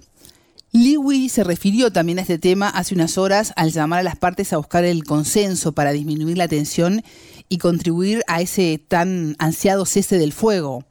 Liwi 0.70 1.28
se 1.28 1.42
refirió 1.42 1.90
también 1.90 2.18
a 2.18 2.22
este 2.22 2.38
tema 2.38 2.68
hace 2.68 2.94
unas 2.94 3.18
horas 3.18 3.52
al 3.56 3.72
llamar 3.72 4.00
a 4.00 4.02
las 4.04 4.16
partes 4.16 4.52
a 4.52 4.58
buscar 4.58 4.84
el 4.84 5.02
consenso 5.02 5.72
para 5.72 5.92
disminuir 5.92 6.38
la 6.38 6.46
tensión 6.46 7.02
y 7.48 7.58
contribuir 7.58 8.22
a 8.28 8.40
ese 8.40 8.80
tan 8.86 9.34
ansiado 9.38 9.84
cese 9.84 10.18
del 10.18 10.32
fuego. 10.32 10.84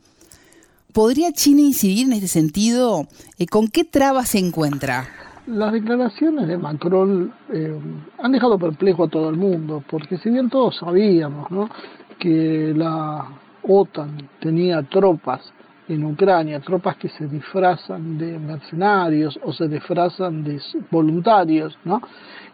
¿Podría 0.97 1.31
China 1.31 1.61
incidir 1.61 2.07
en 2.07 2.13
este 2.13 2.27
sentido? 2.27 3.05
Eh, 3.37 3.45
¿Con 3.45 3.67
qué 3.67 3.83
trabas 3.83 4.29
se 4.29 4.39
encuentra? 4.39 5.05
Las 5.45 5.71
declaraciones 5.71 6.47
de 6.47 6.57
Macron 6.57 7.31
eh, 7.53 7.79
han 8.17 8.31
dejado 8.31 8.57
perplejo 8.57 9.03
a 9.03 9.07
todo 9.07 9.29
el 9.29 9.37
mundo, 9.37 9.83
porque 9.91 10.17
si 10.17 10.31
bien 10.31 10.49
todos 10.49 10.75
sabíamos 10.77 11.69
que 12.17 12.73
la 12.75 13.29
OTAN 13.61 14.27
tenía 14.39 14.81
tropas 14.81 15.41
en 15.87 16.03
Ucrania, 16.03 16.59
tropas 16.61 16.97
que 16.97 17.09
se 17.09 17.27
disfrazan 17.27 18.17
de 18.17 18.39
mercenarios 18.39 19.39
o 19.43 19.53
se 19.53 19.67
disfrazan 19.67 20.43
de 20.43 20.59
voluntarios, 20.89 21.77
¿no? 21.85 22.01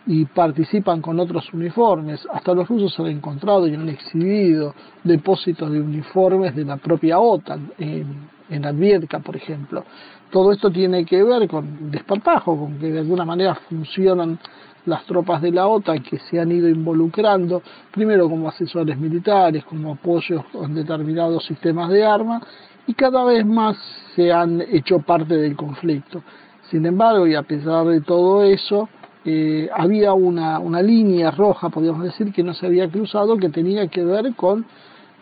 y 0.06 0.26
participan 0.26 1.02
con 1.02 1.20
otros 1.20 1.52
uniformes. 1.53 2.28
Hasta 2.32 2.53
los 2.53 2.68
rusos 2.68 2.99
han 2.99 3.07
encontrado 3.07 3.68
y 3.68 3.76
han 3.76 3.88
exhibido 3.90 4.76
depósitos 5.03 5.72
de 5.72 5.80
uniformes 5.80 6.56
de 6.56 6.65
la 6.65 6.78
propia 6.78 7.20
OTAN 7.20 7.72
en, 7.78 8.33
en 8.49 8.65
Advietka, 8.65 9.20
por 9.20 9.36
ejemplo. 9.36 9.84
Todo 10.32 10.52
esto 10.52 10.72
tiene 10.72 11.06
que 11.06 11.24
ver 11.24 11.48
con 11.48 11.91
desparpajo, 11.91 12.57
con 12.57 12.80
que 12.80 12.91
de 12.91 12.99
alguna 12.99 13.26
manera 13.26 13.56
funcionan 13.56 14.40
las 14.86 15.06
tropas 15.06 15.41
de 15.41 15.52
la 15.52 15.68
OTAN 15.68 16.03
que 16.03 16.20
se 16.20 16.40
han 16.40 16.52
ido 16.52 16.68
involucrando, 16.68 17.61
primero 17.91 18.30
como 18.30 18.49
asesores 18.49 18.98
militares, 18.98 19.64
como 19.64 19.94
apoyos 19.94 20.44
en 20.53 20.76
determinados 20.76 21.45
sistemas 21.45 21.90
de 21.90 22.03
armas, 22.06 22.44
y 22.86 22.94
cada 22.94 23.24
vez 23.24 23.45
más 23.45 23.78
se 24.15 24.32
han 24.32 24.61
hecho 24.61 24.99
parte 24.99 25.36
del 25.36 25.56
conflicto. 25.56 26.22
Sin 26.70 26.86
embargo, 26.86 27.28
y 27.28 27.36
a 27.36 27.44
pesar 27.44 27.86
de 27.86 28.02
todo 28.02 28.44
eso, 28.44 28.90
eh, 29.26 29.70
había 29.74 30.14
una, 30.14 30.60
una 30.60 30.82
línea 30.82 31.32
roja, 31.32 31.70
podríamos 31.70 32.03
decir, 32.03 32.34
que 32.34 32.44
no 32.44 32.53
se 32.53 32.65
había 32.65 32.90
cruzado, 32.90 33.38
que 33.38 33.49
tenía 33.49 33.88
que 33.88 34.03
ver 34.03 34.34
con 34.36 34.65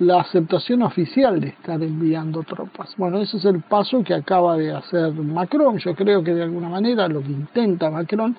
la 0.02 0.22
aceptación 0.22 0.82
oficial 0.82 1.40
de 1.40 1.50
estar 1.50 1.82
enviando 1.82 2.42
tropas. 2.42 2.92
Bueno, 2.98 3.20
ese 3.20 3.38
es 3.38 3.46
el 3.46 3.62
paso 3.62 4.04
que 4.04 4.16
acaba 4.16 4.58
de 4.58 4.74
hacer 4.74 5.14
Macron. 5.14 5.78
Yo 5.78 5.94
creo 5.94 6.24
que 6.24 6.34
de 6.34 6.42
alguna 6.42 6.70
manera 6.70 7.08
lo 7.08 7.22
que 7.22 7.32
intenta 7.32 7.92
Macron 7.92 8.36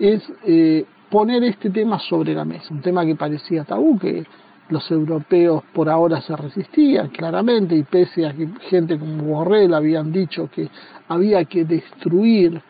es 0.00 0.20
eh, 0.44 0.84
poner 1.08 1.44
este 1.44 1.70
tema 1.70 2.00
sobre 2.00 2.34
la 2.34 2.44
mesa, 2.44 2.74
un 2.74 2.80
tema 2.80 3.06
que 3.06 3.14
parecía 3.14 3.62
tabú, 3.62 3.96
que 3.96 4.26
los 4.70 4.90
europeos 4.90 5.62
por 5.72 5.88
ahora 5.88 6.20
se 6.20 6.34
resistían 6.34 7.10
claramente 7.10 7.76
y 7.76 7.84
pese 7.84 8.26
a 8.26 8.32
que 8.32 8.48
gente 8.68 8.98
como 8.98 9.22
Borrell 9.22 9.74
habían 9.74 10.10
dicho 10.10 10.50
que 10.52 10.68
había 11.06 11.44
que 11.44 11.64
destruir 11.64 12.60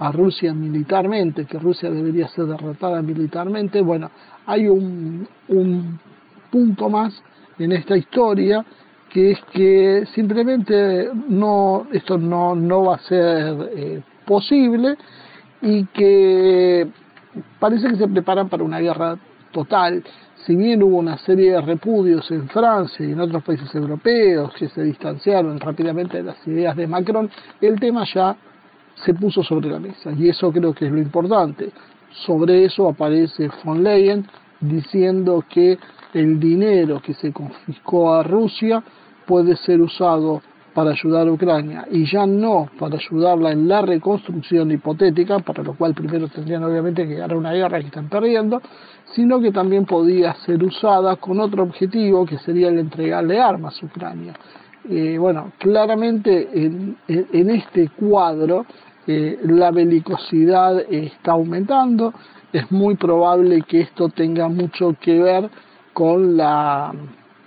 a 0.00 0.10
Rusia 0.10 0.52
militarmente, 0.52 1.44
que 1.44 1.58
Rusia 1.58 1.88
debería 1.88 2.26
ser 2.28 2.46
derrotada 2.46 3.00
militarmente, 3.00 3.80
bueno, 3.80 4.10
hay 4.44 4.66
un, 4.66 5.26
un 5.48 6.00
punto 6.50 6.90
más 6.90 7.22
en 7.58 7.72
esta 7.72 7.96
historia 7.96 8.64
que 9.10 9.32
es 9.32 9.40
que 9.52 10.04
simplemente 10.14 11.08
no 11.28 11.86
esto 11.92 12.18
no, 12.18 12.54
no 12.54 12.84
va 12.84 12.96
a 12.96 12.98
ser 12.98 13.70
eh, 13.74 14.02
posible 14.26 14.96
y 15.62 15.84
que 15.86 16.86
parece 17.58 17.88
que 17.88 17.96
se 17.96 18.08
preparan 18.08 18.48
para 18.48 18.64
una 18.64 18.80
guerra 18.80 19.16
total. 19.52 20.02
Si 20.44 20.54
bien 20.54 20.82
hubo 20.82 20.98
una 20.98 21.18
serie 21.18 21.52
de 21.52 21.60
repudios 21.60 22.30
en 22.30 22.48
Francia 22.48 23.06
y 23.06 23.12
en 23.12 23.20
otros 23.20 23.42
países 23.42 23.74
europeos 23.74 24.52
que 24.54 24.68
se 24.68 24.82
distanciaron 24.82 25.58
rápidamente 25.58 26.18
de 26.18 26.24
las 26.24 26.46
ideas 26.46 26.76
de 26.76 26.86
Macron, 26.86 27.30
el 27.60 27.80
tema 27.80 28.04
ya 28.12 28.36
se 28.96 29.14
puso 29.14 29.42
sobre 29.42 29.70
la 29.70 29.78
mesa 29.78 30.12
y 30.12 30.28
eso 30.28 30.52
creo 30.52 30.74
que 30.74 30.86
es 30.86 30.92
lo 30.92 30.98
importante. 30.98 31.70
Sobre 32.10 32.64
eso 32.64 32.88
aparece 32.88 33.50
von 33.64 33.82
Leyen 33.82 34.26
diciendo 34.60 35.44
que 35.48 35.78
el 36.16 36.40
dinero 36.40 37.00
que 37.00 37.14
se 37.14 37.32
confiscó 37.32 38.14
a 38.14 38.22
Rusia 38.22 38.82
puede 39.26 39.56
ser 39.56 39.80
usado 39.80 40.40
para 40.72 40.90
ayudar 40.90 41.26
a 41.26 41.32
Ucrania 41.32 41.86
y 41.90 42.04
ya 42.04 42.26
no 42.26 42.68
para 42.78 42.96
ayudarla 42.96 43.50
en 43.52 43.66
la 43.66 43.82
reconstrucción 43.82 44.70
hipotética, 44.70 45.38
para 45.38 45.62
lo 45.62 45.74
cual 45.74 45.94
primero 45.94 46.28
tendrían 46.28 46.64
obviamente 46.64 47.06
que 47.06 47.14
ganar 47.14 47.36
una 47.36 47.52
guerra 47.52 47.80
que 47.80 47.86
están 47.86 48.08
perdiendo, 48.08 48.60
sino 49.14 49.40
que 49.40 49.52
también 49.52 49.86
podía 49.86 50.34
ser 50.46 50.62
usada 50.62 51.16
con 51.16 51.40
otro 51.40 51.62
objetivo 51.62 52.26
que 52.26 52.38
sería 52.38 52.68
el 52.68 52.78
entregarle 52.78 53.40
armas 53.40 53.82
a 53.82 53.86
Ucrania. 53.86 54.34
Eh, 54.88 55.16
bueno, 55.18 55.52
claramente 55.58 56.48
en, 56.52 56.96
en 57.08 57.50
este 57.50 57.88
cuadro 57.88 58.66
eh, 59.06 59.38
la 59.44 59.70
belicosidad 59.70 60.80
está 60.90 61.32
aumentando, 61.32 62.12
es 62.52 62.70
muy 62.72 62.96
probable 62.96 63.62
que 63.62 63.80
esto 63.80 64.08
tenga 64.08 64.48
mucho 64.48 64.94
que 65.00 65.22
ver 65.22 65.48
con 65.96 66.36
la 66.36 66.92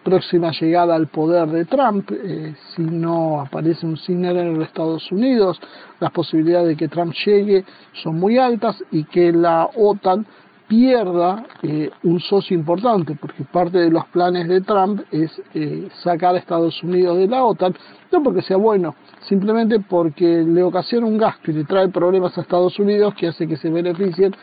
próxima 0.04 0.50
llegada 0.60 0.96
al 0.96 1.06
poder 1.06 1.50
de 1.50 1.66
Trump, 1.66 2.10
eh, 2.12 2.56
si 2.76 2.82
no 2.82 3.42
aparece 3.42 3.86
un 3.86 3.96
signo 3.96 4.32
en 4.32 4.58
los 4.58 4.68
Estados 4.68 5.12
Unidos, 5.12 5.62
las 6.00 6.10
posibilidades 6.10 6.70
de 6.70 6.76
que 6.76 6.88
Trump 6.88 7.14
llegue 7.28 7.64
son 8.02 8.20
muy 8.20 8.40
altas 8.40 8.84
y 8.90 9.04
que 9.04 9.32
la 9.32 9.70
OTAN 9.76 10.26
pierda 10.68 11.46
eh, 11.62 11.92
un 12.02 12.20
socio 12.20 12.58
importante, 12.58 13.14
porque 13.22 13.44
parte 13.44 13.78
de 13.78 13.92
los 13.92 14.08
planes 14.08 14.48
de 14.48 14.62
Trump 14.62 15.02
es 15.12 15.30
eh, 15.54 15.88
sacar 16.02 16.34
a 16.34 16.40
Estados 16.40 16.82
Unidos 16.82 17.20
de 17.20 17.28
la 17.28 17.44
OTAN, 17.44 17.76
no 18.12 18.24
porque 18.24 18.42
sea 18.42 18.58
bueno, 18.58 18.96
simplemente 19.30 19.80
porque 19.80 20.43
le 20.43 20.64
ocasiona 20.64 21.06
un 21.06 21.18
gasto 21.18 21.51
y 21.51 21.53
le 21.53 21.64
trae 21.64 21.88
problemas 21.88 22.38
a 22.38 22.41
Estados 22.41 22.77
Unidos 22.80 23.14
que 23.14 23.27
hace 23.27 23.47
que 23.47 23.56
se 23.56 23.69
beneficien 23.69 24.35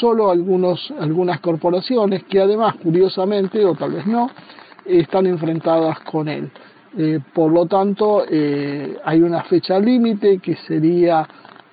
solo 0.00 0.30
algunos, 0.30 0.92
algunas 0.98 1.38
corporaciones 1.40 2.24
que 2.24 2.40
además, 2.40 2.74
curiosamente, 2.82 3.64
o 3.64 3.74
tal 3.74 3.92
vez 3.92 4.06
no, 4.06 4.30
están 4.84 5.26
enfrentadas 5.26 6.00
con 6.00 6.28
él. 6.28 6.50
Eh, 6.98 7.20
por 7.32 7.52
lo 7.52 7.66
tanto, 7.66 8.24
hay 8.24 9.22
una 9.22 9.44
fecha 9.44 9.78
límite 9.78 10.38
que 10.38 10.56
sería 10.56 11.28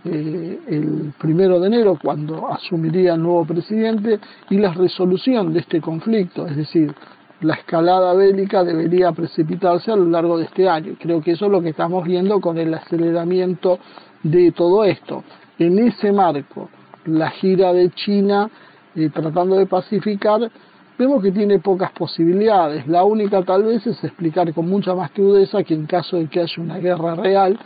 eh, 0.09 0.59
el 0.67 1.13
primero 1.17 1.59
de 1.59 1.67
enero, 1.67 1.97
cuando 2.01 2.47
asumiría 2.51 3.15
el 3.15 3.23
nuevo 3.23 3.45
presidente, 3.45 4.19
y 4.49 4.57
la 4.57 4.73
resolución 4.73 5.53
de 5.53 5.59
este 5.59 5.81
conflicto, 5.81 6.47
es 6.47 6.55
decir, 6.55 6.93
la 7.41 7.55
escalada 7.55 8.13
bélica 8.13 8.63
debería 8.63 9.11
precipitarse 9.11 9.91
a 9.91 9.95
lo 9.95 10.05
largo 10.05 10.37
de 10.37 10.45
este 10.45 10.67
año. 10.67 10.95
Creo 10.99 11.21
que 11.21 11.31
eso 11.31 11.45
es 11.45 11.51
lo 11.51 11.61
que 11.61 11.69
estamos 11.69 12.03
viendo 12.03 12.41
con 12.41 12.57
el 12.57 12.73
aceleramiento 12.73 13.79
de 14.23 14.51
todo 14.51 14.83
esto. 14.83 15.23
En 15.59 15.77
ese 15.79 16.11
marco, 16.11 16.69
la 17.05 17.29
gira 17.29 17.73
de 17.73 17.89
China 17.91 18.49
eh, 18.95 19.09
tratando 19.09 19.55
de 19.55 19.67
pacificar, 19.67 20.49
vemos 20.97 21.21
que 21.21 21.31
tiene 21.31 21.59
pocas 21.59 21.91
posibilidades. 21.91 22.87
La 22.87 23.03
única 23.03 23.43
tal 23.43 23.63
vez 23.63 23.85
es 23.85 24.03
explicar 24.03 24.51
con 24.53 24.67
mucha 24.67 24.95
más 24.95 25.11
crudeza 25.11 25.63
que 25.63 25.75
en 25.75 25.85
caso 25.85 26.17
de 26.17 26.27
que 26.27 26.39
haya 26.39 26.61
una 26.61 26.79
guerra 26.79 27.13
real, 27.13 27.59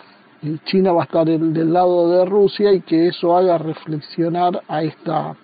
China 0.65 0.91
va 0.91 1.03
a 1.03 1.05
estar 1.05 1.25
del 1.25 1.71
lado 1.71 2.09
de 2.09 2.25
Rusia 2.25 2.73
y 2.73 2.81
que 2.81 3.07
eso 3.07 3.37
haga 3.37 3.59
reflexionar 3.59 4.61
a 4.67 4.83
esta 4.83 5.35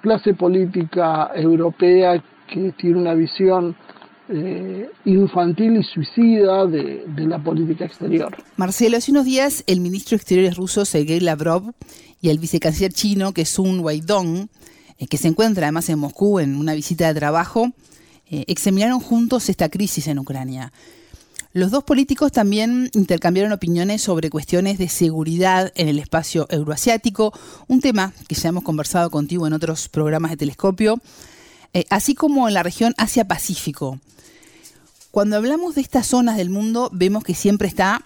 clase 0.00 0.34
política 0.34 1.30
europea 1.34 2.20
que 2.52 2.72
tiene 2.78 2.98
una 2.98 3.14
visión 3.14 3.76
eh, 4.28 4.88
infantil 5.06 5.76
y 5.76 5.82
suicida 5.82 6.66
de, 6.66 7.04
la 7.16 7.42
política 7.42 7.84
exterior. 7.84 8.36
Marcelo, 8.56 8.96
hace 8.96 9.10
unos 9.10 9.24
días 9.24 9.64
el 9.66 9.80
ministro 9.80 10.10
de 10.10 10.16
Exteriores 10.16 10.56
ruso 10.56 10.84
Sergei 10.84 11.20
Lavrov 11.20 11.72
y 12.20 12.28
el 12.28 12.38
vicecanciller 12.38 12.92
chino, 12.92 13.32
que 13.32 13.42
es 13.42 13.48
Sun 13.48 13.80
Weidong, 13.80 14.48
eh, 14.98 15.06
que 15.06 15.16
se 15.16 15.28
encuentra 15.28 15.66
además 15.66 15.88
en 15.88 15.98
Moscú 15.98 16.38
en 16.38 16.56
una 16.56 16.74
visita 16.74 17.08
de 17.08 17.18
trabajo, 17.18 17.72
eh, 18.30 18.44
examinaron 18.46 19.00
juntos 19.00 19.48
esta 19.48 19.68
crisis 19.68 20.06
en 20.06 20.18
Ucrania. 20.18 20.72
Los 21.52 21.72
dos 21.72 21.82
políticos 21.82 22.30
también 22.30 22.88
intercambiaron 22.94 23.50
opiniones 23.50 24.02
sobre 24.02 24.30
cuestiones 24.30 24.78
de 24.78 24.88
seguridad 24.88 25.72
en 25.74 25.88
el 25.88 25.98
espacio 25.98 26.46
euroasiático, 26.48 27.32
un 27.66 27.80
tema 27.80 28.12
que 28.28 28.36
ya 28.36 28.50
hemos 28.50 28.62
conversado 28.62 29.10
contigo 29.10 29.48
en 29.48 29.52
otros 29.52 29.88
programas 29.88 30.30
de 30.30 30.36
telescopio, 30.36 31.00
eh, 31.72 31.84
así 31.90 32.14
como 32.14 32.48
en 32.48 32.54
la 32.54 32.62
región 32.62 32.94
Asia-Pacífico. 32.98 33.98
Cuando 35.10 35.36
hablamos 35.36 35.74
de 35.74 35.80
estas 35.80 36.06
zonas 36.06 36.36
del 36.36 36.50
mundo, 36.50 36.88
vemos 36.92 37.24
que 37.24 37.34
siempre 37.34 37.68
está 37.68 38.02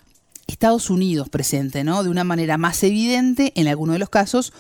Estados 0.47 0.91
Unidos 0.91 1.29
presente, 1.29 1.85
¿no? 1.85 2.03
De 2.03 2.11
una 2.11 2.25
manera 2.25 2.59
más 2.59 2.83
evidente 2.83 3.53
en 3.57 3.69
algunos 3.69 3.95
de 3.95 3.99
los 3.99 4.11
casos 4.11 4.53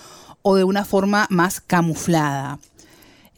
o 0.42 0.56
de 0.56 0.64
una 0.64 0.84
forma 0.84 1.26
más 1.30 1.60
camuflada. 1.60 2.58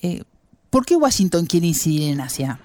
Eh, 0.02 0.22
¿Por 0.70 0.84
qué 0.84 0.96
Washington 0.96 1.46
quiere 1.46 1.68
incidir 1.68 2.12
en 2.12 2.20
Asia? 2.20 2.58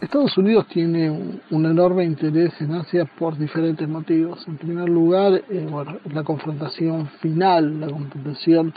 Estados 0.00 0.36
Unidos 0.36 0.66
tiene 0.72 1.10
un, 1.50 1.66
enorme 1.66 2.04
interés 2.04 2.52
en 2.60 2.72
Asia 2.72 3.04
por 3.18 3.38
diferentes 3.38 3.88
motivos. 3.88 4.44
En 4.46 4.58
primer 4.58 4.88
lugar, 4.88 5.42
eh, 5.48 5.66
la 6.12 6.22
confrontación 6.24 7.08
final, 7.22 7.80
la 7.80 7.88
confrontación 7.88 8.74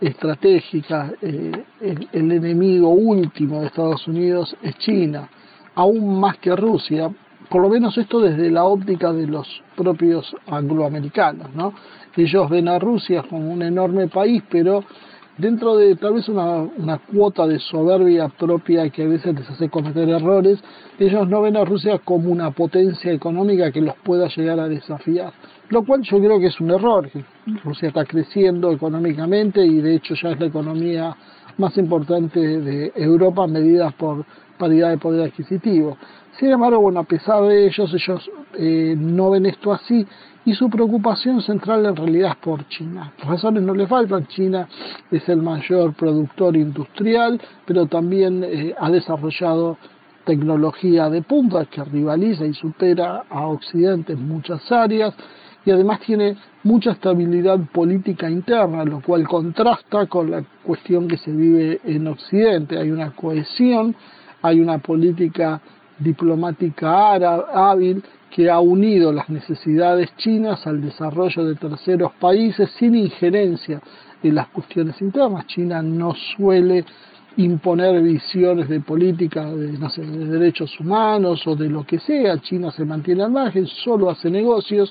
estratégica, 0.00 1.12
eh, 1.20 1.52
el, 1.80 2.32
enemigo 2.32 2.88
último 2.90 3.60
de 3.60 3.66
Estados 3.66 4.06
Unidos 4.06 4.56
es 4.62 4.76
China, 4.78 5.28
aún 5.74 6.20
más 6.20 6.38
que 6.38 6.54
Rusia, 6.54 7.10
por 7.48 7.62
lo 7.62 7.68
menos 7.68 7.96
esto 7.98 8.20
desde 8.20 8.50
la 8.50 8.64
óptica 8.64 9.12
de 9.12 9.26
los 9.26 9.46
propios 9.76 10.34
angloamericanos, 10.46 11.54
¿no? 11.54 11.72
Ellos 12.16 12.50
ven 12.50 12.68
a 12.68 12.78
Rusia 12.78 13.24
como 13.28 13.52
un 13.52 13.62
enorme 13.62 14.08
país, 14.08 14.42
pero 14.50 14.84
dentro 15.38 15.76
de 15.76 15.94
tal 15.96 16.14
vez 16.14 16.28
una, 16.28 16.98
cuota 17.12 17.46
de 17.46 17.58
soberbia 17.60 18.28
propia 18.28 18.90
que 18.90 19.04
a 19.04 19.08
veces 19.08 19.34
les 19.34 19.48
hace 19.48 19.70
cometer 19.70 20.08
errores, 20.08 20.58
ellos 20.98 21.28
no 21.28 21.42
ven 21.42 21.56
a 21.56 21.64
Rusia 21.64 22.00
como 22.04 22.30
una 22.30 22.50
potencia 22.50 23.12
económica 23.12 23.70
que 23.70 23.80
los 23.80 23.94
pueda 23.96 24.28
llegar 24.28 24.58
a 24.60 24.68
desafiar. 24.68 25.32
Lo 25.70 25.84
cual 25.84 26.02
yo 26.02 26.18
creo 26.18 26.38
que 26.40 26.46
es 26.46 26.60
un 26.60 26.70
error. 26.70 27.10
Rusia 27.64 27.88
está 27.88 28.04
creciendo 28.04 28.72
económicamente 28.72 29.64
y 29.64 29.80
de 29.80 29.96
hecho 29.96 30.14
ya 30.14 30.30
es 30.30 30.40
la 30.40 30.46
economía 30.46 31.14
más 31.58 31.76
importante 31.76 32.40
de 32.40 32.92
Europa 32.94 33.46
medida 33.46 33.90
por 33.90 34.24
paridad 34.58 34.90
de 34.90 34.98
poder 34.98 35.28
adquisitivo. 35.28 35.96
Sin 36.38 36.50
embargo, 36.50 36.80
bueno, 36.80 37.00
a 37.00 37.04
pesar 37.04 37.42
de 37.44 37.66
ellos, 37.66 37.92
ellos 37.92 38.30
eh, 38.54 38.94
no 38.96 39.30
ven 39.30 39.46
esto 39.46 39.72
así 39.72 40.06
y 40.44 40.54
su 40.54 40.70
preocupación 40.70 41.42
central 41.42 41.84
en 41.84 41.96
realidad 41.96 42.30
es 42.30 42.36
por 42.36 42.66
China. 42.68 43.12
Razones 43.24 43.62
no 43.62 43.74
le 43.74 43.86
faltan, 43.86 44.26
China 44.28 44.68
es 45.10 45.28
el 45.28 45.42
mayor 45.42 45.94
productor 45.94 46.56
industrial, 46.56 47.40
pero 47.66 47.86
también 47.86 48.44
eh, 48.44 48.74
ha 48.78 48.90
desarrollado 48.90 49.76
tecnología 50.24 51.10
de 51.10 51.22
punta 51.22 51.64
que 51.66 51.82
rivaliza 51.84 52.46
y 52.46 52.54
supera 52.54 53.24
a 53.28 53.46
Occidente 53.46 54.12
en 54.12 54.28
muchas 54.28 54.70
áreas 54.70 55.14
y 55.68 55.70
además 55.70 56.00
tiene 56.00 56.34
mucha 56.62 56.92
estabilidad 56.92 57.58
política 57.70 58.30
interna, 58.30 58.86
lo 58.86 59.02
cual 59.02 59.28
contrasta 59.28 60.06
con 60.06 60.30
la 60.30 60.42
cuestión 60.64 61.06
que 61.06 61.18
se 61.18 61.30
vive 61.30 61.78
en 61.84 62.06
Occidente. 62.06 62.78
Hay 62.78 62.90
una 62.90 63.10
cohesión, 63.10 63.94
hay 64.40 64.60
una 64.60 64.78
política 64.78 65.60
diplomática 65.98 67.10
hábil 67.70 68.02
que 68.30 68.48
ha 68.48 68.60
unido 68.60 69.12
las 69.12 69.28
necesidades 69.28 70.08
chinas 70.16 70.66
al 70.66 70.80
desarrollo 70.80 71.44
de 71.44 71.54
terceros 71.56 72.12
países 72.18 72.70
sin 72.78 72.94
injerencia 72.94 73.82
en 74.22 74.36
las 74.36 74.48
cuestiones 74.48 74.98
internas. 75.02 75.46
China 75.48 75.82
no 75.82 76.14
suele 76.14 76.82
imponer 77.36 78.00
visiones 78.00 78.70
de 78.70 78.80
política 78.80 79.44
de 79.44 79.76
derechos 80.28 80.80
humanos 80.80 81.46
o 81.46 81.54
de 81.54 81.68
lo 81.68 81.84
que 81.84 81.98
sea. 81.98 82.38
China 82.38 82.70
se 82.70 82.86
mantiene 82.86 83.22
al 83.22 83.32
margen, 83.32 83.66
solo 83.66 84.08
hace 84.08 84.30
negocios 84.30 84.90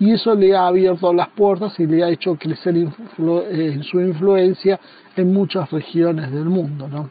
y 0.00 0.12
eso 0.12 0.34
le 0.34 0.56
ha 0.56 0.66
abierto 0.66 1.12
las 1.12 1.28
puertas 1.28 1.78
y 1.78 1.86
le 1.86 2.02
ha 2.02 2.08
hecho 2.08 2.36
crecer 2.36 2.76
eh, 2.76 3.80
su 3.82 4.00
influencia 4.00 4.80
en 5.16 5.32
muchas 5.32 5.70
regiones 5.70 6.32
del 6.32 6.46
mundo. 6.46 6.88
¿no? 6.88 7.10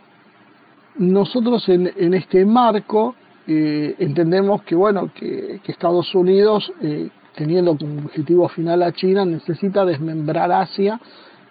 Nosotros 0.98 1.68
en, 1.70 1.92
en 1.96 2.14
este 2.14 2.46
marco 2.46 3.16
eh, 3.48 3.96
entendemos 4.00 4.64
que 4.64 4.76
bueno 4.76 5.12
que, 5.14 5.60
Estados 5.66 6.14
Unidos 6.16 6.72
eh, 6.82 7.10
teniendo 7.36 7.78
como 7.78 8.06
objetivo 8.06 8.48
final 8.50 8.84
a 8.84 8.92
China 8.92 9.26
necesita 9.26 9.86
desmembrar 9.86 10.52
Asia 10.52 11.00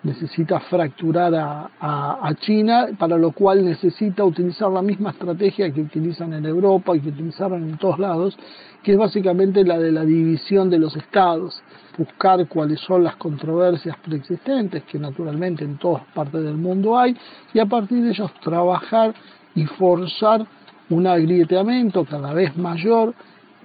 necesita 0.02 0.58
fracturar 0.60 1.32
a, 1.34 2.34
China, 2.40 2.88
para 2.98 3.16
lo 3.16 3.30
cual 3.32 3.64
necesita 3.64 4.24
utilizar 4.24 4.70
la 4.70 4.82
misma 4.82 5.10
estrategia 5.10 5.72
que 5.72 5.80
utilizan 5.80 6.32
en 6.32 6.44
Europa 6.44 6.96
y 6.96 7.00
que 7.00 7.10
utilizaron 7.10 7.62
en 7.68 7.78
todos 7.78 7.98
lados, 7.98 8.36
que 8.82 8.92
es 8.92 8.98
básicamente 8.98 9.64
la 9.64 9.78
de 9.78 9.92
la 9.92 10.04
división 10.04 10.68
de 10.70 10.78
los 10.78 10.96
estados, 10.96 11.62
buscar 11.96 12.46
cuáles 12.48 12.80
son 12.80 13.04
las 13.04 13.16
controversias 13.16 13.96
preexistentes, 13.98 14.82
que 14.84 14.98
naturalmente 14.98 15.64
en 15.64 15.78
todas 15.78 16.04
partes 16.14 16.42
del 16.42 16.56
mundo 16.56 16.98
hay, 16.98 17.16
y 17.54 17.58
a 17.58 17.66
partir 17.66 18.02
de 18.02 18.10
ellos 18.10 18.32
trabajar 18.40 19.14
y 19.54 19.64
forzar 19.66 20.46
un 20.90 21.06
agrieteamiento 21.06 22.04
cada 22.04 22.32
vez 22.32 22.56
mayor 22.56 23.14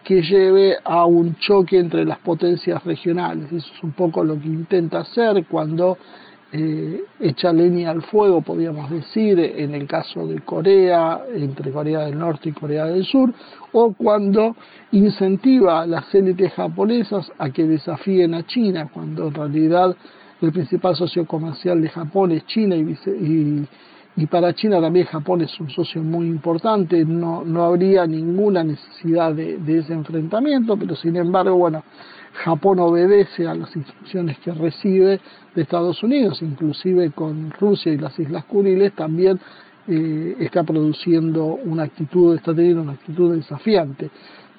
que 0.04 0.22
lleve 0.22 0.78
a 0.86 1.06
un 1.06 1.36
choque 1.36 1.78
entre 1.78 2.06
las 2.06 2.20
potencias 2.20 2.84
regionales. 2.86 3.52
Eso 3.52 3.74
es 3.74 3.84
un 3.84 3.92
poco 3.92 4.24
lo 4.24 4.40
que 4.40 4.48
intenta 4.48 5.00
hacer 5.00 5.46
cuando 5.46 5.98
eh, 6.54 7.04
echa 7.20 7.52
leña 7.52 7.92
al 7.92 8.02
fuego, 8.04 8.42
podríamos 8.42 8.90
decir, 8.90 9.38
en 9.38 9.76
el 9.76 9.86
caso 9.86 10.26
de 10.26 10.40
Corea, 10.40 11.22
entre 11.36 11.72
Corea 11.72 12.06
del 12.06 12.18
Norte 12.18 12.50
y 12.50 12.52
Corea 12.54 12.86
del 12.86 13.04
Sur, 13.04 13.34
o 13.74 13.94
cuando 13.94 14.56
incentiva 14.92 15.82
a 15.82 15.86
las 15.86 16.14
élites 16.16 16.54
japonesas 16.54 17.30
a 17.38 17.50
que 17.50 17.66
desafíen 17.66 18.34
a 18.34 18.46
China, 18.46 18.90
cuando 18.94 19.28
en 19.28 19.34
realidad 19.34 19.96
el 20.42 20.52
principal 20.54 20.96
socio 20.96 21.26
comercial 21.26 21.82
de 21.82 21.90
Japón 21.90 22.32
es 22.32 22.46
China 22.46 22.76
y, 22.76 23.68
y, 24.16 24.26
para 24.28 24.54
China 24.54 24.80
también 24.80 25.06
Japón 25.06 25.42
es 25.42 25.60
un 25.60 25.70
socio 25.70 26.02
muy 26.02 26.28
importante, 26.28 27.04
no, 27.04 27.44
no 27.44 27.66
habría 27.66 28.08
ninguna 28.08 28.64
necesidad 28.64 29.34
de, 29.34 29.58
de 29.58 29.80
ese 29.80 29.94
enfrentamiento, 29.94 30.78
pero 30.78 30.96
sin 30.96 31.18
embargo, 31.18 31.56
bueno, 31.56 31.84
Japón 32.44 32.80
obedece 32.80 33.48
a 33.48 33.56
las 33.56 33.76
instrucciones 33.76 34.38
que 34.40 34.52
recibe 34.52 35.20
de 35.56 35.62
Estados 35.62 36.04
Unidos, 36.04 36.42
inclusive 36.42 37.12
con 37.12 37.52
Rusia 37.52 37.92
y 37.92 37.98
las 37.98 38.18
Islas 38.20 38.46
Kuriles, 38.46 38.94
también 38.94 39.40
eh, 39.88 40.36
está 40.40 40.64
produciendo 40.64 41.46
una 41.46 41.84
actitud, 41.84 42.36
está 42.36 42.54
teniendo 42.54 42.84
una 42.84 42.94
actitud 42.94 43.36
desafiante. 43.36 44.12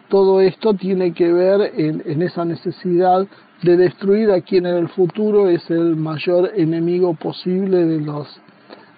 Todo 0.08 0.40
esto 0.40 0.74
tiene 0.74 1.12
que 1.12 1.32
ver 1.32 1.72
en, 1.76 2.22
esa 2.22 2.44
necesidad 2.44 3.26
de 3.62 3.76
destruir 3.76 4.30
a 4.32 4.40
quien 4.40 4.66
en 4.66 4.76
el 4.76 4.88
futuro 4.88 5.48
es 5.48 5.68
el 5.70 5.96
mayor 5.96 6.50
enemigo 6.56 7.14
posible 7.14 7.84
de 7.84 8.00
los, 8.00 8.40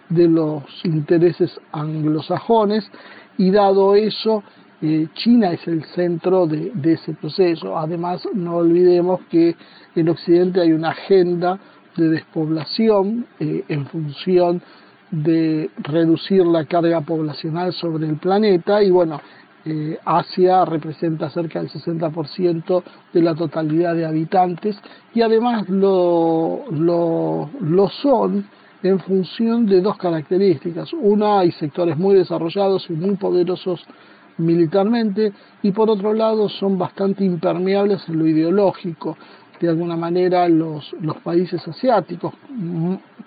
de 0.08 0.28
los 0.28 0.62
intereses 0.84 1.50
anglosajones 1.72 2.88
y 3.36 3.50
dado 3.50 3.94
eso 3.94 4.44
eh, 4.82 5.08
China 5.14 5.52
es 5.52 5.66
el 5.68 5.84
centro 5.84 6.46
de, 6.46 6.72
ese 6.84 7.12
proceso. 7.14 7.76
Además, 7.76 8.26
no 8.34 8.56
olvidemos 8.56 9.20
que 9.30 9.54
en 9.94 10.08
Occidente 10.08 10.60
hay 10.60 10.72
una 10.72 10.90
agenda 10.90 11.58
de 11.96 12.08
despoblación 12.08 13.26
eh, 13.38 13.64
en 13.68 13.86
función 13.86 14.62
de 15.10 15.70
reducir 15.78 16.46
la 16.46 16.64
carga 16.64 17.00
poblacional 17.00 17.72
sobre 17.72 18.06
el 18.06 18.16
planeta 18.16 18.82
y 18.82 18.90
bueno, 18.90 19.20
eh, 19.64 19.98
Asia 20.04 20.64
representa 20.64 21.28
cerca 21.28 21.60
del 21.60 21.68
60% 21.68 22.82
de 23.12 23.22
la 23.22 23.34
totalidad 23.34 23.94
de 23.94 24.06
habitantes 24.06 24.80
y 25.12 25.20
además 25.20 25.68
lo, 25.68 26.64
lo, 26.70 27.50
lo 27.60 27.88
son 27.88 28.46
en 28.82 28.98
función 29.00 29.66
de 29.66 29.82
dos 29.82 29.98
características. 29.98 30.92
Una, 30.94 31.40
hay 31.40 31.52
sectores 31.52 31.98
muy 31.98 32.14
desarrollados 32.14 32.88
y 32.88 32.94
muy 32.94 33.16
poderosos 33.16 33.84
militarmente 34.40 35.32
y 35.62 35.70
por 35.72 35.90
otro 35.90 36.12
lado 36.12 36.48
son 36.48 36.78
bastante 36.78 37.24
impermeables 37.24 38.08
en 38.08 38.18
lo 38.18 38.26
ideológico. 38.26 39.16
De 39.60 39.68
alguna 39.68 39.96
manera 39.96 40.48
los, 40.48 40.94
los 41.02 41.18
países 41.18 41.66
asiáticos, 41.68 42.32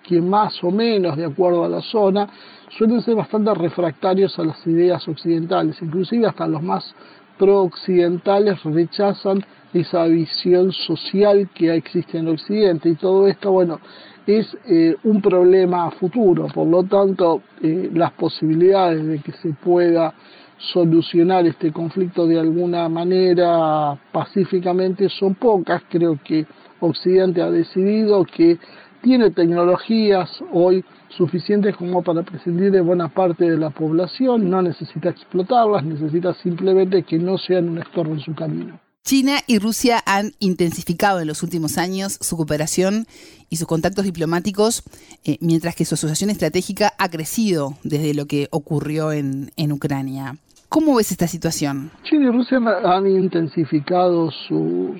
que 0.02 0.20
más 0.20 0.64
o 0.64 0.72
menos 0.72 1.16
de 1.16 1.26
acuerdo 1.26 1.64
a 1.64 1.70
la 1.70 1.82
zona, 1.82 2.28
suelen 2.70 3.02
ser 3.02 3.16
bastante 3.16 3.54
refractarios 3.54 4.38
a 4.40 4.44
las 4.44 4.66
ideas 4.66 5.08
occidentales, 5.08 5.80
inclusive 5.82 6.26
hasta 6.26 6.48
los 6.48 6.64
más 6.64 6.96
pro-occidentales 7.38 8.64
rechazan 8.64 9.44
esa 9.74 10.06
visión 10.06 10.72
social 10.72 11.50
que 11.54 11.76
existe 11.76 12.18
en 12.18 12.28
Occidente. 12.28 12.90
Y 12.90 12.96
todo 12.96 13.28
esto, 13.28 13.52
bueno, 13.52 13.80
es 14.26 14.56
eh, 14.66 14.96
un 15.04 15.22
problema 15.22 15.90
futuro, 15.92 16.48
por 16.48 16.68
lo 16.68 16.84
tanto 16.84 17.42
eh, 17.62 17.90
las 17.94 18.12
posibilidades 18.12 19.06
de 19.06 19.20
que 19.20 19.34
se 19.34 19.50
pueda 19.50 20.14
solucionar 20.58 21.46
este 21.46 21.72
conflicto 21.72 22.28
de 22.28 22.40
alguna 22.40 22.88
manera 22.90 23.98
pacíficamente 24.12 25.10
son 25.10 25.36
pocas. 25.36 25.84
Creo 25.90 26.20
que 26.24 26.46
Occidente 26.80 27.42
ha 27.42 27.50
decidido 27.50 28.26
que 28.26 28.58
tiene 29.02 29.32
tecnologías 29.32 30.44
hoy 30.52 30.84
suficientes 31.10 31.76
como 31.76 32.02
para 32.02 32.24
prescindir 32.24 32.72
de 32.72 32.82
buena 32.82 33.10
parte 33.10 33.50
de 33.50 33.58
la 33.58 33.70
población, 33.70 34.50
no 34.50 34.62
necesita 34.62 35.10
explotarlas, 35.10 35.84
necesita 35.84 36.34
simplemente 36.36 37.04
que 37.04 37.20
no 37.20 37.38
sean 37.38 37.70
un 37.70 37.80
estorbo 37.80 38.14
en 38.14 38.22
su 38.22 38.34
camino. 38.34 38.80
China 39.06 39.40
y 39.48 39.60
Rusia 39.60 40.02
han 40.06 40.32
intensificado 40.40 41.20
en 41.20 41.28
los 41.28 41.44
últimos 41.44 41.78
años 41.78 42.18
su 42.22 42.38
cooperación 42.38 43.06
y 43.50 43.58
sus 43.58 43.68
contactos 43.68 44.06
diplomáticos, 44.06 44.82
eh, 45.26 45.38
mientras 45.42 45.76
que 45.76 45.84
su 45.84 45.96
asociación 45.96 46.30
estratégica 46.30 46.94
ha 46.98 47.10
crecido 47.10 47.74
desde 47.84 48.14
lo 48.14 48.28
que 48.28 48.48
ocurrió 48.50 49.12
en, 49.12 49.52
en 49.58 49.74
Ucrania. 49.74 50.38
¿Cómo 50.70 50.96
ves 50.96 51.12
esta 51.12 51.28
situación? 51.28 51.92
China 52.04 52.30
y 52.30 52.32
Rusia 52.32 52.60
han 52.86 53.06
intensificado 53.06 54.32
su 54.32 54.96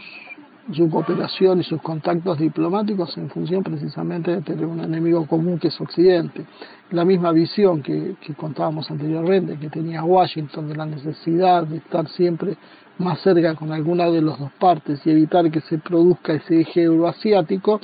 cooperación 0.92 1.62
y 1.62 1.64
sus 1.64 1.82
contactos 1.82 2.38
diplomáticos 2.40 3.18
en 3.18 3.30
función 3.30 3.64
precisamente 3.64 4.32
de 4.32 4.42
tener 4.42 4.66
un 4.66 4.82
enemigo 4.82 5.26
común 5.28 5.60
que 5.60 5.70
es 5.70 5.80
Occidente. 5.80 6.46
La 6.92 7.06
misma 7.06 7.32
visión 7.32 7.82
que, 7.82 8.18
que 8.20 8.34
contábamos 8.34 8.92
anteriormente, 8.92 9.58
que 9.58 9.70
tenía 9.70 10.04
Washington 10.04 10.68
de 10.68 10.76
la 10.76 10.86
necesidad 10.86 11.64
de 11.66 11.78
estar 11.78 12.08
siempre 12.10 12.58
más 12.98 13.20
cerca 13.22 13.56
con 13.56 13.72
alguna 13.72 14.10
de 14.10 14.22
las 14.22 14.40
dos 14.40 14.52
partes 14.54 15.06
y 15.06 15.12
evitar 15.12 15.50
que 15.52 15.62
se 15.62 15.78
produzca 15.78 16.34
ese 16.34 16.62
eje 16.62 16.84
euroasiático, 16.84 17.82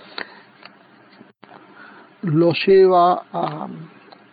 lo 2.21 2.53
lleva 2.53 3.23
a 3.31 3.67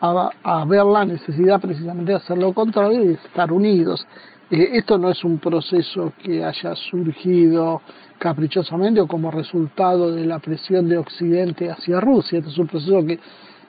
a, 0.00 0.64
ver 0.66 0.84
la 0.84 1.04
necesidad 1.04 1.60
precisamente 1.60 2.12
de 2.12 2.18
hacer 2.18 2.38
lo 2.38 2.52
contrario 2.52 3.02
y 3.02 3.08
de 3.08 3.14
estar 3.14 3.52
unidos. 3.52 4.06
Eh, 4.50 4.70
esto 4.74 4.98
no 4.98 5.10
es 5.10 5.24
un 5.24 5.38
proceso 5.38 6.12
que 6.22 6.44
haya 6.44 6.74
surgido 6.76 7.80
caprichosamente 8.18 9.00
o 9.00 9.06
como 9.06 9.30
resultado 9.30 10.12
de 10.12 10.24
la 10.24 10.38
presión 10.38 10.88
de 10.88 10.98
Occidente 10.98 11.70
hacia 11.70 12.00
Rusia, 12.00 12.38
este 12.38 12.50
es 12.50 12.58
un 12.58 12.66
proceso 12.66 13.04
que 13.04 13.18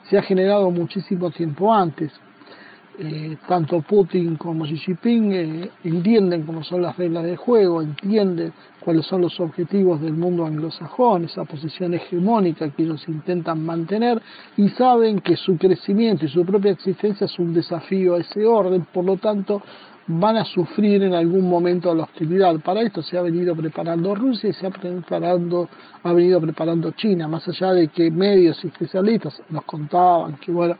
se 0.09 0.17
ha 0.17 0.21
generado 0.21 0.71
muchísimo 0.71 1.31
tiempo 1.31 1.73
antes. 1.73 2.11
Eh, 2.99 3.37
tanto 3.47 3.81
Putin 3.81 4.37
como 4.37 4.65
Xi 4.65 4.75
Jinping 4.75 5.31
eh, 5.31 5.69
entienden 5.83 6.41
cómo 6.41 6.63
son 6.63 6.81
las 6.81 6.97
reglas 6.97 7.25
del 7.25 7.37
juego, 7.37 7.83
entienden 7.83 8.51
cuáles 8.79 9.05
son 9.05 9.21
los 9.21 9.39
objetivos 9.39 10.01
del 10.01 10.13
mundo 10.13 10.47
anglosajón, 10.47 11.25
esa 11.25 11.45
posición 11.45 11.93
hegemónica 11.93 12.71
que 12.71 12.81
ellos 12.81 13.07
intentan 13.07 13.63
mantener 13.63 14.19
y 14.55 14.69
saben 14.69 15.19
que 15.19 15.35
su 15.35 15.57
crecimiento 15.57 16.25
y 16.25 16.29
su 16.29 16.43
propia 16.43 16.71
existencia 16.71 17.25
es 17.25 17.37
un 17.37 17.53
desafío 17.53 18.15
a 18.15 18.19
ese 18.19 18.43
orden, 18.47 18.87
por 18.91 19.05
lo 19.05 19.17
tanto 19.17 19.61
van 20.07 20.37
a 20.37 20.45
sufrir 20.45 21.03
en 21.03 21.13
algún 21.13 21.49
momento 21.49 21.93
la 21.93 22.03
hostilidad. 22.03 22.57
Para 22.61 22.81
esto 22.81 23.01
se 23.01 23.17
ha 23.17 23.21
venido 23.21 23.55
preparando 23.55 24.15
Rusia 24.15 24.49
y 24.49 24.53
se 24.53 24.65
ha, 24.65 24.69
preparando, 24.69 25.67
ha 26.03 26.13
venido 26.13 26.39
preparando 26.39 26.91
China, 26.91 27.27
más 27.27 27.45
allá 27.47 27.73
de 27.73 27.89
que 27.89 28.09
medios 28.09 28.63
y 28.63 28.67
especialistas 28.67 29.41
nos 29.49 29.65
contaban 29.65 30.37
que, 30.37 30.51
bueno, 30.51 30.77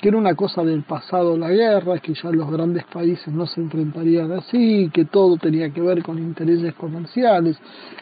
que 0.00 0.08
era 0.08 0.16
una 0.16 0.34
cosa 0.34 0.64
del 0.64 0.82
pasado 0.84 1.36
la 1.36 1.50
guerra, 1.50 1.98
que 1.98 2.14
ya 2.14 2.30
los 2.30 2.50
grandes 2.50 2.84
países 2.84 3.28
no 3.28 3.46
se 3.46 3.60
enfrentarían 3.60 4.32
así, 4.32 4.90
que 4.92 5.04
todo 5.04 5.36
tenía 5.36 5.68
que 5.70 5.82
ver 5.82 6.02
con 6.02 6.18
intereses 6.18 6.74
comerciales, 6.74 7.58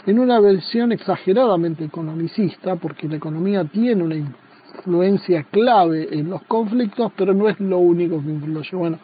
en 0.07 0.19
una 0.21 0.39
versión 0.39 0.93
exageradamente 0.93 1.85
economicista, 1.85 2.77
porque 2.77 3.09
la 3.09 3.17
economía 3.17 3.65
tiene 3.65 4.05
una 4.05 4.17
influencia 4.17 5.43
clave 5.51 6.09
en 6.13 6.31
los 6.31 6.43
conflictos, 6.43 7.11
pero 7.17 7.35
no 7.35 7.49
es 7.49 7.59
lo 7.59 7.79
único 7.79 8.23
que 8.23 8.31
influye. 8.31 8.77
Bueno, 8.77 8.99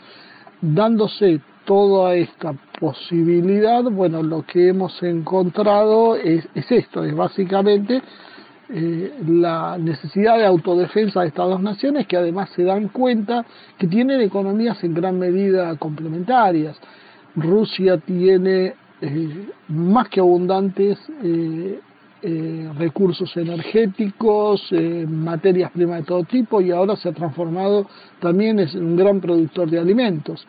dándose 0.61 1.41
toda 1.67 2.15
esta 2.15 2.55
posibilidad, 2.81 3.83
bueno, 3.83 4.23
lo 4.23 4.43
que 4.47 4.69
hemos 4.69 5.03
encontrado 5.03 6.17
es, 6.17 6.49
esto, 6.55 7.05
es 7.05 7.15
básicamente 7.15 8.01
eh, 8.69 9.13
la 9.27 9.77
necesidad 9.77 10.39
de 10.39 10.47
autodefensa 10.47 11.21
de 11.21 11.29
estas 11.29 11.49
dos 11.49 11.61
naciones 11.61 12.07
que 12.07 12.17
además 12.17 12.51
se 12.51 12.65
dan 12.65 12.89
cuenta 12.89 13.45
que 13.79 13.87
tienen 13.87 14.21
economías 14.21 14.83
en 14.85 14.95
gran 14.95 15.19
medida 15.19 15.77
complementarias. 15.77 16.79
Rusia 17.35 17.99
tiene 17.99 18.75
eh, 19.01 19.49
más 19.69 20.09
que 20.09 20.21
abundantes 20.21 20.99
eh, 21.23 21.81
recursos 22.79 23.37
energéticos, 23.37 24.73
materias 25.07 25.71
primas 25.71 26.01
de 26.01 26.07
todo 26.07 26.25
tipo 26.25 26.61
y 26.61 26.73
ahora 26.73 26.97
se 26.97 27.11
ha 27.11 27.13
transformado 27.13 27.87
también 28.19 28.59
en 28.59 28.85
un 28.85 28.97
gran 28.97 29.21
productor 29.21 29.71
de 29.71 29.79
alimentos 29.79 30.45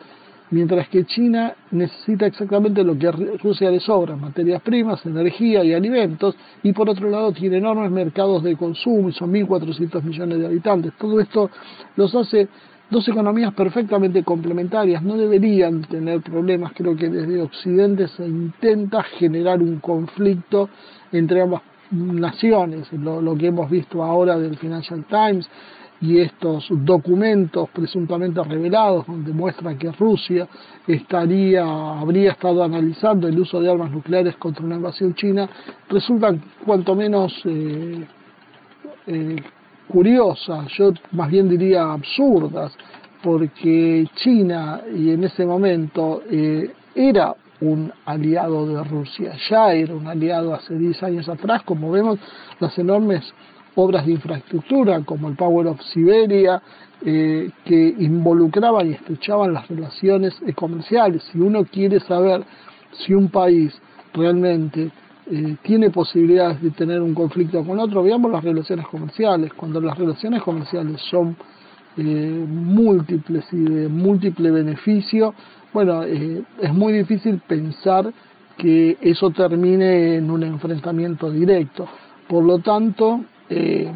mientras 0.50 0.88
que 0.88 1.04
China 1.04 1.54
necesita 1.70 2.26
exactamente 2.26 2.82
lo 2.82 2.98
que 2.98 3.10
Rusia 3.10 3.70
le 3.70 3.80
sobra, 3.80 4.16
materias 4.16 4.62
primas, 4.62 5.04
energía 5.06 5.64
y 5.64 5.74
alimentos, 5.74 6.36
y 6.62 6.72
por 6.72 6.88
otro 6.88 7.10
lado 7.10 7.32
tiene 7.32 7.58
enormes 7.58 7.90
mercados 7.90 8.42
de 8.42 8.56
consumo 8.56 9.08
y 9.08 9.12
son 9.12 9.32
1.400 9.32 10.02
millones 10.02 10.38
de 10.38 10.46
habitantes. 10.46 10.92
Todo 10.98 11.20
esto 11.20 11.50
los 11.96 12.14
hace 12.14 12.48
dos 12.90 13.06
economías 13.08 13.52
perfectamente 13.52 14.22
complementarias, 14.24 15.02
no 15.02 15.16
deberían 15.16 15.82
tener 15.82 16.22
problemas, 16.22 16.72
creo 16.74 16.96
que 16.96 17.08
desde 17.08 17.42
Occidente 17.42 18.08
se 18.08 18.26
intenta 18.26 19.02
generar 19.02 19.60
un 19.60 19.78
conflicto 19.78 20.70
entre 21.12 21.42
ambas 21.42 21.62
naciones, 21.90 22.90
lo, 22.92 23.20
lo 23.20 23.36
que 23.36 23.48
hemos 23.48 23.70
visto 23.70 24.02
ahora 24.02 24.38
del 24.38 24.56
Financial 24.56 25.04
Times, 25.04 25.48
y 26.00 26.18
estos 26.18 26.66
documentos 26.70 27.68
presuntamente 27.70 28.42
revelados 28.42 29.06
donde 29.06 29.32
muestra 29.32 29.76
que 29.76 29.90
Rusia 29.92 30.46
estaría 30.86 31.64
habría 31.64 32.32
estado 32.32 32.62
analizando 32.62 33.26
el 33.26 33.38
uso 33.38 33.60
de 33.60 33.70
armas 33.70 33.90
nucleares 33.90 34.36
contra 34.36 34.64
una 34.64 34.76
invasión 34.76 35.14
china 35.14 35.48
resultan 35.88 36.40
cuanto 36.64 36.94
menos 36.94 37.32
eh, 37.44 38.06
eh, 39.06 39.36
curiosas, 39.88 40.68
yo 40.76 40.92
más 41.12 41.30
bien 41.30 41.48
diría 41.48 41.92
absurdas, 41.92 42.76
porque 43.22 44.06
China 44.16 44.82
y 44.94 45.10
en 45.10 45.24
ese 45.24 45.44
momento 45.44 46.22
eh, 46.30 46.70
era 46.94 47.34
un 47.60 47.92
aliado 48.04 48.66
de 48.66 48.84
Rusia, 48.84 49.32
ya 49.50 49.72
era 49.72 49.94
un 49.94 50.06
aliado 50.06 50.54
hace 50.54 50.76
10 50.76 51.02
años 51.02 51.28
atrás, 51.28 51.62
como 51.64 51.90
vemos 51.90 52.18
las 52.60 52.78
enormes 52.78 53.24
obras 53.78 54.04
de 54.06 54.12
infraestructura 54.12 55.00
como 55.04 55.28
el 55.28 55.36
Power 55.36 55.68
of 55.68 55.80
Siberia, 55.82 56.60
eh, 57.04 57.50
que 57.64 57.94
involucraban 57.98 58.88
y 58.88 58.94
estrechaban 58.94 59.52
las 59.52 59.68
relaciones 59.68 60.34
comerciales. 60.56 61.22
Si 61.30 61.38
uno 61.38 61.64
quiere 61.64 62.00
saber 62.00 62.42
si 62.90 63.14
un 63.14 63.28
país 63.28 63.72
realmente 64.12 64.90
eh, 65.30 65.56
tiene 65.62 65.90
posibilidades 65.90 66.60
de 66.60 66.70
tener 66.72 67.00
un 67.00 67.14
conflicto 67.14 67.62
con 67.64 67.78
otro, 67.78 68.02
veamos 68.02 68.32
las 68.32 68.42
relaciones 68.42 68.86
comerciales. 68.88 69.52
Cuando 69.52 69.80
las 69.80 69.96
relaciones 69.96 70.42
comerciales 70.42 71.00
son 71.02 71.36
eh, 71.96 72.02
múltiples 72.48 73.44
y 73.52 73.62
de 73.62 73.88
múltiple 73.88 74.50
beneficio, 74.50 75.34
bueno, 75.72 76.02
es 76.02 76.72
muy 76.72 76.94
difícil 76.94 77.40
pensar 77.46 78.12
que 78.56 78.96
eso 79.02 79.30
termine 79.30 80.16
en 80.16 80.30
un 80.30 80.42
enfrentamiento 80.42 81.30
directo. 81.30 81.86
Por 82.26 82.42
lo 82.42 82.58
tanto, 82.58 83.20
eh, 83.50 83.90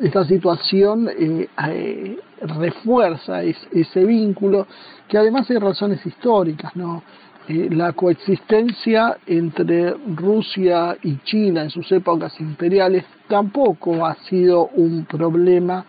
esta 0.00 0.24
situación 0.24 1.08
eh, 1.08 1.48
eh, 1.68 2.18
refuerza 2.42 3.42
ese 3.42 4.04
vínculo, 4.04 4.66
que 5.08 5.18
además 5.18 5.50
hay 5.50 5.58
razones 5.58 6.04
históricas, 6.06 6.74
¿no? 6.76 7.02
la 7.48 7.92
coexistencia 7.94 9.16
entre 9.26 9.94
Rusia 10.14 10.96
y 11.02 11.16
China 11.24 11.62
en 11.62 11.70
sus 11.70 11.90
épocas 11.90 12.38
imperiales 12.40 13.04
tampoco 13.26 14.06
ha 14.06 14.14
sido 14.14 14.68
un 14.68 15.04
problema 15.04 15.84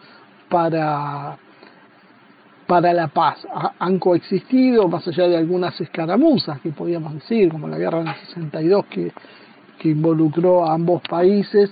para, 0.50 1.38
para 2.66 2.94
la 2.94 3.10
paz. 3.10 3.46
han 3.78 4.00
coexistido, 4.00 4.88
más 4.88 5.08
allá 5.08 5.28
de 5.28 5.38
algunas 5.38 5.80
escaramuzas 5.80 6.60
que 6.62 6.72
podíamos 6.72 7.14
decir, 7.14 7.50
como 7.50 7.68
la 7.68 7.78
guerra 7.78 8.00
del 8.04 8.16
62 8.28 8.86
que, 8.86 9.12
que 9.78 9.90
involucró 9.90 10.66
a 10.66 10.74
ambos 10.74 11.02
países, 11.08 11.72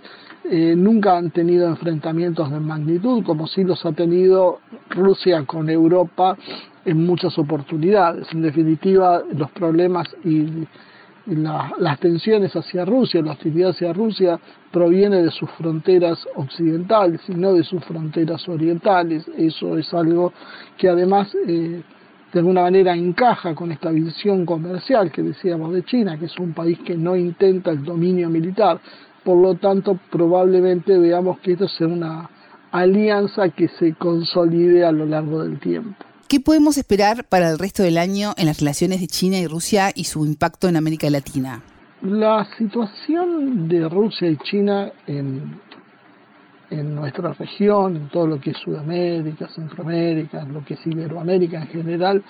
eh, 0.52 0.76
nunca 0.76 1.16
han 1.16 1.30
tenido 1.30 1.68
enfrentamientos 1.68 2.50
de 2.52 2.60
magnitud 2.60 3.24
como 3.24 3.46
sí 3.46 3.64
los 3.64 3.86
ha 3.86 3.92
tenido 3.92 4.60
Rusia 4.90 5.46
con 5.46 5.70
Europa 5.70 6.36
en 6.86 7.06
muchas 7.06 7.38
oportunidades. 7.38 8.28
En 8.34 8.42
definitiva, 8.42 9.22
los 9.32 9.52
problemas 9.52 10.08
y, 10.24 10.66
las 11.28 12.00
tensiones 12.00 12.56
hacia 12.56 12.86
Rusia, 12.86 13.22
la 13.22 13.34
hostilidad 13.34 13.70
hacia 13.70 13.94
Rusia 13.94 14.40
proviene 14.72 15.22
de 15.22 15.30
sus 15.30 15.48
fronteras 15.52 16.18
occidentales 16.36 17.22
y 17.28 17.36
no 17.36 17.54
de 17.54 17.64
sus 17.64 17.84
fronteras 17.86 18.50
orientales. 18.50 19.30
Eso 19.38 19.78
es 19.78 19.94
algo 19.94 20.34
que 20.76 20.90
además 20.90 21.32
eh, 21.48 21.84
de 22.34 22.40
alguna 22.40 22.62
manera 22.62 22.96
encaja 22.96 23.54
con 23.54 23.72
esta 23.72 23.92
visión 23.92 24.46
comercial 24.46 25.12
que 25.12 25.22
decíamos 25.22 25.74
de 25.74 25.84
China, 25.84 26.18
que 26.18 26.26
es 26.26 26.40
un 26.40 26.54
país 26.54 26.80
que 26.80 26.96
no 26.96 27.16
intenta 27.16 27.70
el 27.70 27.84
dominio 27.84 28.30
militar, 28.30 28.80
por 29.24 29.38
lo 29.38 29.56
tanto 29.56 30.00
probablemente 30.12 30.98
veamos 30.98 31.40
que 31.40 31.54
esto 31.54 31.68
sea 31.68 31.88
una 31.88 32.30
alianza 32.72 33.50
que 33.50 33.68
se 33.68 33.94
consolide 33.96 34.86
a 34.86 34.92
lo 34.92 35.06
largo 35.06 35.44
del 35.44 35.60
tiempo. 35.60 36.06
¿Qué 36.28 36.40
podemos 36.40 36.78
esperar 36.78 37.26
para 37.28 37.50
el 37.50 37.58
resto 37.58 37.82
del 37.82 37.98
año 37.98 38.34
en 38.38 38.46
las 38.46 38.60
relaciones 38.60 39.02
de 39.02 39.08
China 39.08 39.40
y 39.40 39.48
Rusia 39.48 39.92
y 39.96 40.04
su 40.04 40.26
impacto 40.26 40.68
en 40.68 40.76
América 40.78 41.10
Latina? 41.10 41.64
La 42.04 42.48
situación 42.58 43.68
de 43.68 43.90
Rusia 43.90 44.30
y 44.30 44.38
China 44.38 44.92
en, 45.08 45.60
en 46.70 46.96
nuestra 46.96 47.34
región, 47.34 47.96
en 47.96 48.10
todo 48.10 48.28
lo 48.28 48.40
que 48.40 48.52
es 48.52 48.58
Sudamérica, 48.58 49.50
Centroamérica, 49.50 50.44
lo 50.44 50.64
que 50.64 50.76
es 50.76 50.86
Iberoamérica 50.86 51.62
en 51.62 51.68
general, 51.68 52.24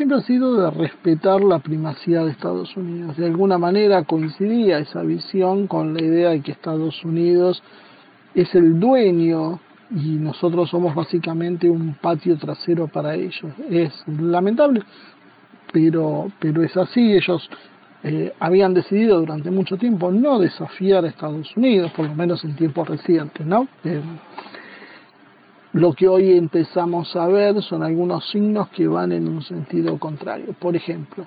siempre 0.00 0.16
ha 0.16 0.22
sido 0.22 0.56
de 0.56 0.70
respetar 0.70 1.42
la 1.42 1.58
primacía 1.58 2.24
de 2.24 2.30
Estados 2.30 2.74
Unidos. 2.74 3.18
De 3.18 3.26
alguna 3.26 3.58
manera 3.58 4.02
coincidía 4.04 4.78
esa 4.78 5.02
visión 5.02 5.66
con 5.66 5.92
la 5.92 6.00
idea 6.00 6.30
de 6.30 6.40
que 6.40 6.52
Estados 6.52 7.04
Unidos 7.04 7.62
es 8.34 8.54
el 8.54 8.80
dueño 8.80 9.60
y 9.94 10.12
nosotros 10.12 10.70
somos 10.70 10.94
básicamente 10.94 11.68
un 11.68 11.96
patio 12.00 12.38
trasero 12.38 12.88
para 12.88 13.14
ellos. 13.14 13.52
Es 13.68 13.92
lamentable, 14.06 14.80
pero, 15.70 16.32
pero 16.38 16.62
es 16.62 16.74
así. 16.78 17.12
Ellos 17.12 17.50
eh, 18.02 18.32
habían 18.40 18.72
decidido 18.72 19.20
durante 19.20 19.50
mucho 19.50 19.76
tiempo 19.76 20.10
no 20.10 20.38
desafiar 20.38 21.04
a 21.04 21.08
Estados 21.08 21.54
Unidos, 21.58 21.92
por 21.92 22.08
lo 22.08 22.14
menos 22.14 22.42
en 22.42 22.56
tiempos 22.56 22.88
recientes, 22.88 23.44
¿no? 23.46 23.68
Eh, 23.84 24.00
lo 25.72 25.92
que 25.92 26.08
hoy 26.08 26.32
empezamos 26.32 27.14
a 27.14 27.26
ver 27.26 27.62
son 27.62 27.82
algunos 27.82 28.28
signos 28.30 28.68
que 28.70 28.86
van 28.86 29.12
en 29.12 29.28
un 29.28 29.42
sentido 29.42 29.98
contrario. 29.98 30.54
Por 30.58 30.74
ejemplo, 30.74 31.26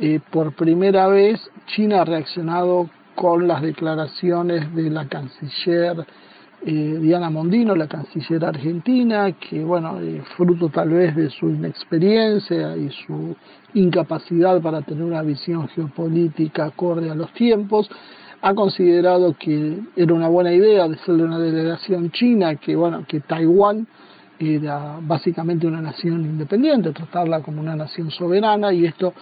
eh, 0.00 0.20
por 0.30 0.54
primera 0.54 1.08
vez 1.08 1.40
China 1.66 2.02
ha 2.02 2.04
reaccionado 2.04 2.90
con 3.14 3.46
las 3.46 3.62
declaraciones 3.62 4.74
de 4.74 4.90
la 4.90 5.06
canciller 5.06 6.06
eh, 6.64 6.98
Diana 7.00 7.28
Mondino, 7.28 7.74
la 7.74 7.88
canciller 7.88 8.44
argentina, 8.44 9.32
que 9.32 9.64
bueno, 9.64 9.98
eh, 10.00 10.22
fruto 10.36 10.68
tal 10.68 10.90
vez 10.90 11.16
de 11.16 11.28
su 11.28 11.48
inexperiencia 11.48 12.76
y 12.76 12.88
su 12.90 13.34
incapacidad 13.74 14.60
para 14.60 14.82
tener 14.82 15.02
una 15.02 15.22
visión 15.22 15.66
geopolítica 15.68 16.66
acorde 16.66 17.10
a 17.10 17.16
los 17.16 17.32
tiempos, 17.32 17.90
ha 18.42 18.54
considerado 18.54 19.34
que 19.38 19.78
era 19.94 20.12
una 20.12 20.28
buena 20.28 20.52
idea 20.52 20.88
de 20.88 20.96
hacerle 20.96 21.22
una 21.22 21.38
delegación 21.38 22.10
china, 22.10 22.56
que 22.56 22.74
bueno, 22.74 23.04
que 23.06 23.20
Taiwán 23.20 23.86
era 24.38 24.98
básicamente 25.00 25.66
una 25.68 25.80
nación 25.80 26.22
independiente, 26.22 26.90
tratarla 26.90 27.40
como 27.40 27.60
una 27.60 27.76
nación 27.76 28.10
soberana 28.10 28.72
y 28.72 28.84
esto 28.84 29.14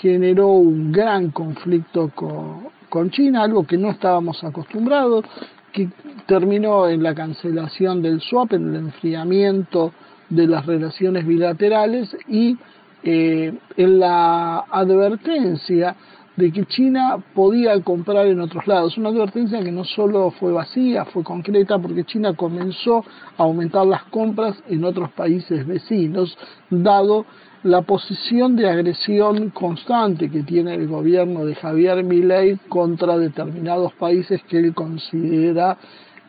generó 0.00 0.48
un 0.48 0.90
gran 0.90 1.30
conflicto 1.30 2.10
con, 2.14 2.68
con 2.88 3.10
China, 3.10 3.42
algo 3.42 3.66
que 3.66 3.76
no 3.76 3.90
estábamos 3.90 4.42
acostumbrados, 4.42 5.26
que 5.70 5.90
terminó 6.26 6.88
en 6.88 7.02
la 7.02 7.14
cancelación 7.14 8.00
del 8.00 8.22
swap, 8.22 8.54
en 8.54 8.70
el 8.70 8.76
enfriamiento 8.76 9.92
de 10.30 10.46
las 10.46 10.64
relaciones 10.64 11.26
bilaterales 11.26 12.16
y 12.26 12.56
eh, 13.04 13.52
en 13.76 13.98
la 13.98 14.60
advertencia 14.60 15.94
de 16.36 16.50
que 16.50 16.64
China 16.64 17.22
podía 17.34 17.80
comprar 17.82 18.26
en 18.26 18.40
otros 18.40 18.66
lados. 18.66 18.96
Una 18.96 19.10
advertencia 19.10 19.62
que 19.62 19.72
no 19.72 19.84
solo 19.84 20.30
fue 20.30 20.52
vacía, 20.52 21.04
fue 21.04 21.22
concreta, 21.22 21.78
porque 21.78 22.04
China 22.04 22.34
comenzó 22.34 23.04
a 23.36 23.42
aumentar 23.42 23.86
las 23.86 24.04
compras 24.04 24.56
en 24.68 24.84
otros 24.84 25.10
países 25.10 25.66
vecinos, 25.66 26.36
dado 26.70 27.26
la 27.64 27.82
posición 27.82 28.56
de 28.56 28.68
agresión 28.68 29.50
constante 29.50 30.28
que 30.30 30.42
tiene 30.42 30.74
el 30.74 30.88
gobierno 30.88 31.44
de 31.44 31.54
Javier 31.54 32.02
Milei 32.02 32.58
contra 32.68 33.16
determinados 33.16 33.92
países 33.94 34.42
que 34.44 34.58
él 34.58 34.74
considera 34.74 35.78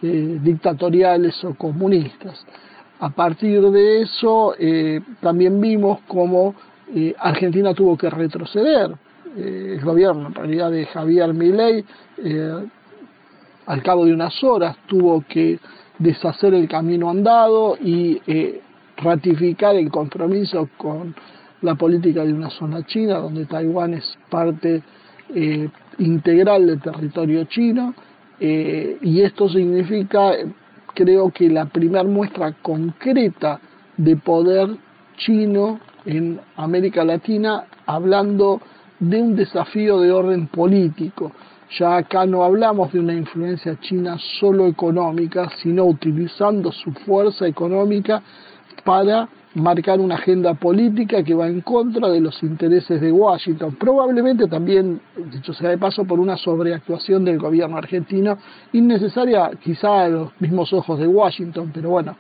eh, 0.02 0.40
dictatoriales 0.44 1.44
o 1.44 1.56
comunistas. 1.56 2.46
A 3.00 3.10
partir 3.10 3.62
de 3.62 4.02
eso, 4.02 4.54
eh, 4.60 5.02
también 5.22 5.60
vimos 5.60 6.00
cómo 6.08 6.54
eh, 6.94 7.16
Argentina 7.18 7.74
tuvo 7.74 7.98
que 7.98 8.10
retroceder 8.10 8.92
eh, 9.36 9.78
el 9.78 9.82
gobierno, 9.82 10.28
en 10.28 10.36
realidad 10.36 10.72
de 10.72 10.86
Javier 10.86 11.34
Milei, 11.34 11.84
eh, 12.18 12.66
al 13.66 13.82
cabo 13.82 14.06
de 14.06 14.14
unas 14.14 14.44
horas 14.44 14.78
tuvo 14.88 15.24
que 15.28 15.60
deshacer 15.98 16.54
el 16.54 16.68
camino 16.68 17.10
andado 17.10 17.78
y 17.82 18.22
eh, 18.28 18.62
ratificar 18.98 19.76
el 19.76 19.90
compromiso 19.90 20.70
con 20.78 21.16
la 21.62 21.76
política 21.76 22.24
de 22.26 22.34
una 22.34 22.50
zona 22.50 22.86
china, 22.86 23.20
donde 23.20 23.46
Taiwán 23.46 23.94
es 23.94 24.18
parte 24.30 24.84
integral 25.98 26.68
del 26.68 26.82
territorio 26.82 27.46
chino, 27.46 27.96
y 28.40 29.22
esto 29.22 29.48
significa, 29.48 30.34
creo 30.94 31.32
que 31.32 31.50
la 31.50 31.66
primera 31.66 32.04
muestra 32.04 32.52
concreta 32.62 33.62
de 33.96 34.18
poder 34.18 34.76
chino 35.16 35.80
en 36.06 36.40
América 36.58 37.04
Latina, 37.06 37.64
hablando 37.86 38.62
de 39.10 39.22
un 39.22 39.36
desafío 39.36 40.00
de 40.00 40.12
orden 40.12 40.48
político. 40.48 41.32
Ya 41.78 41.98
acá 41.98 42.26
no 42.26 42.44
hablamos 42.44 42.94
de 42.94 43.00
una 43.00 43.14
influencia 43.14 43.80
china 43.80 44.18
solo 44.40 44.68
económica, 44.68 45.50
sino 45.62 45.86
utilizando 45.86 46.72
su 46.72 46.92
fuerza 46.92 47.48
económica 47.48 48.22
para 48.84 49.28
marcar 49.56 50.00
una 50.00 50.16
agenda 50.16 50.54
política 50.56 51.24
que 51.24 51.34
va 51.34 51.48
en 51.48 51.62
contra 51.62 52.10
de 52.10 52.20
los 52.20 52.42
intereses 52.44 53.02
de 53.02 53.12
Washington. 53.12 53.76
Probablemente 53.76 54.48
también, 54.48 55.00
dicho 55.32 55.54
sea 55.54 55.70
de 55.70 55.78
paso, 55.78 56.06
por 56.06 56.20
una 56.20 56.38
sobreactuación 56.38 57.26
del 57.26 57.38
gobierno 57.38 57.78
argentino, 57.78 58.38
innecesaria 58.72 59.52
quizá 59.64 60.04
a 60.06 60.10
los 60.10 60.32
mismos 60.40 60.74
ojos 60.74 61.00
de 61.00 61.08
Washington, 61.08 61.72
pero 61.74 61.90
bueno, 61.90 62.16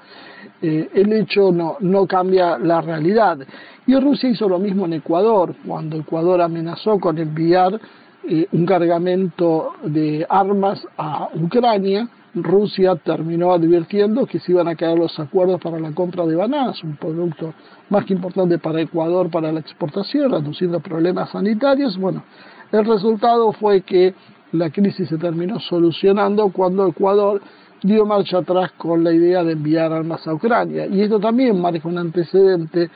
eh, 0.65 0.90
el 0.94 1.11
hecho 1.11 1.52
no, 1.52 1.76
no 1.81 2.07
cambia 2.07 2.57
la 2.57 2.80
realidad. 2.80 3.38
Y 3.85 3.99
Rusia 3.99 4.30
hizo 4.30 4.48
lo 4.48 4.60
mismo 4.60 4.85
en 4.85 4.94
Ecuador, 4.94 5.53
cuando 5.68 5.98
Ecuador 5.98 6.41
amenazó 6.41 7.02
con 7.02 7.18
enviar 7.18 7.81
eh, 8.23 8.48
un 8.53 8.65
cargamento 8.65 9.73
de 9.84 10.26
armas 10.30 10.88
a 10.98 11.27
Ucrania, 11.35 12.07
Rusia 12.34 12.95
terminó 12.95 13.52
advirtiendo 13.52 14.26
que 14.26 14.40
se 14.40 14.53
iban 14.53 14.69
a 14.69 14.76
caer 14.76 14.98
los 14.98 15.19
acuerdos 15.19 15.60
para 15.60 15.80
la 15.80 15.91
compra 15.91 16.26
de 16.26 16.38
bananas, 16.38 16.81
un 16.81 16.95
producto 16.95 17.53
más 17.90 18.06
que 18.06 18.14
importante 18.14 18.57
para 18.57 18.80
Ecuador 18.80 19.30
para 19.30 19.52
la 19.52 19.60
exportación, 19.60 20.31
reduciendo 20.31 20.80
problemas 20.80 21.30
sanitarios. 21.31 21.98
Bueno, 21.98 22.23
el 22.72 22.85
resultado 22.85 23.52
fue 23.52 23.81
que 23.81 24.15
la 24.53 24.69
crisis 24.69 25.10
se 25.10 25.18
terminó 25.18 25.60
solucionando 25.60 26.48
cuando 26.53 26.88
Ecuador 26.88 27.41
dio 27.84 28.05
marcha 28.05 28.39
atrás 28.39 28.72
con 28.77 29.03
la 29.03 29.11
idea 29.11 29.43
de 29.43 29.53
enviar 29.53 29.91
armas 29.91 30.26
a 30.27 30.34
Ucrania. 30.34 30.88
Y 30.88 31.01
esto 31.01 31.19
también 31.19 31.60
marca 31.60 31.88
un 31.88 31.97
antecedente 31.97 32.89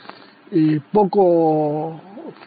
eh, 0.52 0.80
poco 0.92 2.00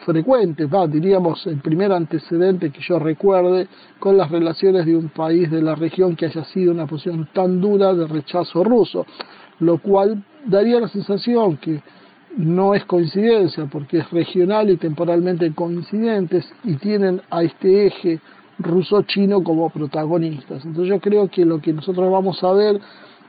frecuente, 0.05 0.67
diríamos 0.89 1.45
el 1.47 1.57
primer 1.57 1.91
antecedente 1.91 2.71
que 2.71 2.81
yo 2.81 2.99
recuerde 2.99 3.67
con 3.99 4.17
las 4.17 4.29
relaciones 4.31 4.85
de 4.85 4.95
un 4.95 5.09
país 5.09 5.49
de 5.49 5.61
la 5.61 5.75
región 5.75 6.15
que 6.15 6.25
haya 6.25 6.43
sido 6.45 6.71
una 6.71 6.87
posición 6.87 7.29
tan 7.33 7.61
dura 7.61 7.93
de 7.93 8.07
rechazo 8.07 8.63
ruso, 8.63 9.05
lo 9.59 9.77
cual 9.79 10.23
daría 10.45 10.79
la 10.79 10.87
sensación 10.87 11.57
que 11.57 11.81
no 12.37 12.73
es 12.73 12.85
coincidencia 12.85 13.65
porque 13.65 13.99
es 13.99 14.09
regional 14.11 14.69
y 14.69 14.77
temporalmente 14.77 15.51
coincidentes 15.53 16.51
y 16.63 16.75
tienen 16.75 17.21
a 17.29 17.43
este 17.43 17.87
eje 17.87 18.19
ruso-chino 18.63 19.43
como 19.43 19.69
protagonistas. 19.69 20.65
Entonces 20.65 20.89
yo 20.89 20.99
creo 20.99 21.29
que 21.29 21.45
lo 21.45 21.59
que 21.59 21.73
nosotros 21.73 22.11
vamos 22.11 22.43
a 22.43 22.51
ver 22.53 22.79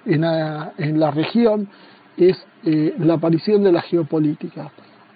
en 0.07 0.21
la, 0.23 0.73
en 0.79 0.99
la 0.99 1.11
región 1.11 1.69
es 2.17 2.37
eh, 2.65 2.95
la 2.99 3.15
aparición 3.15 3.63
de 3.63 3.73
la 3.73 3.83
geopolítica. 3.83 4.71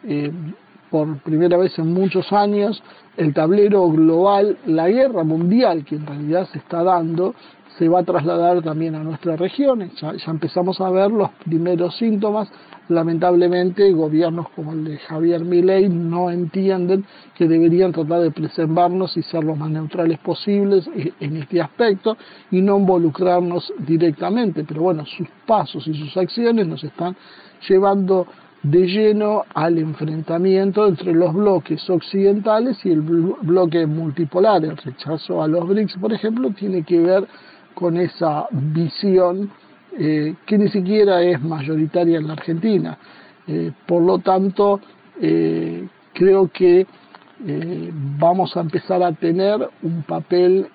Eh, 0.05 0.33
por 0.91 1.19
primera 1.19 1.57
vez 1.57 1.79
en 1.79 1.93
muchos 1.93 2.33
años, 2.33 2.83
el 3.17 3.35
tablero 3.35 3.89
global, 3.91 4.59
la 4.67 4.89
guerra 4.89 5.25
mundial 5.25 5.85
que 5.85 5.97
en 5.97 6.07
realidad 6.07 6.49
se 6.53 6.59
está 6.59 6.83
dando, 6.83 7.35
se 7.78 7.89
va 7.89 8.01
a 8.01 8.05
trasladar 8.05 8.62
también 8.62 8.94
a 8.94 9.03
nuestra 9.03 9.36
región. 9.36 9.90
Ya, 10.01 10.15
empezamos 10.27 10.81
a 10.81 10.90
ver 10.90 11.11
los 11.11 11.31
primeros 11.44 11.97
síntomas. 11.97 12.48
Lamentablemente, 12.89 13.93
gobiernos 13.93 14.48
como 14.51 14.73
el 14.73 14.85
de 14.85 14.98
Javier 14.98 15.44
Milei 15.44 15.89
no 15.89 16.31
entienden 16.31 17.05
que 17.35 17.48
deberían 17.48 17.93
tratar 17.93 18.20
de 18.20 18.31
preservarnos 18.31 19.16
y 19.16 19.23
ser 19.23 19.44
lo 19.44 19.57
más 19.57 19.70
neutrales 19.70 20.19
posibles 20.20 20.89
en 21.20 21.36
este 21.36 21.61
aspecto 21.61 22.16
y 22.51 22.62
no 22.62 22.78
involucrarnos 22.78 23.73
directamente. 23.78 24.65
Pero 24.65 24.82
bueno, 24.82 25.05
sus 25.05 25.28
pasos 25.47 25.86
y 25.86 25.94
sus 25.94 26.16
acciones 26.16 26.66
nos 26.66 26.82
están 26.85 27.16
llevando 27.69 28.27
de 28.62 28.86
lleno 28.86 29.44
al 29.55 29.78
enfrentamiento 29.78 30.89
entre 30.89 31.12
los 31.12 31.35
bloques 31.35 31.89
occidentales 31.90 32.78
y 32.85 32.90
el 32.90 33.01
bloque 33.01 33.86
multipolar. 33.86 34.65
El 34.65 34.77
rechazo 34.77 35.43
a 35.43 35.48
los 35.48 35.69
BRICS, 35.69 35.98
por 35.98 36.12
ejemplo, 36.12 36.51
tiene 36.51 36.82
que 36.82 37.01
ver 37.01 37.27
con 37.77 37.98
esa 37.98 38.47
visión 38.51 39.51
eh, 39.98 40.35
que 40.47 40.57
ni 40.57 40.69
siquiera 40.70 41.23
es 41.23 41.40
mayoritaria 41.43 42.19
en 42.19 42.27
la 42.27 42.32
Argentina. 42.32 42.98
Eh, 43.47 43.70
por 43.86 44.03
lo 44.03 44.19
tanto, 44.19 44.81
eh, 45.20 45.86
creo 46.12 46.48
que 46.48 46.86
vamos 48.19 48.57
a 48.57 48.61
empezar 48.61 49.03
a 49.03 49.12
tener 49.12 49.69
un 49.82 50.05
papel 50.05 50.69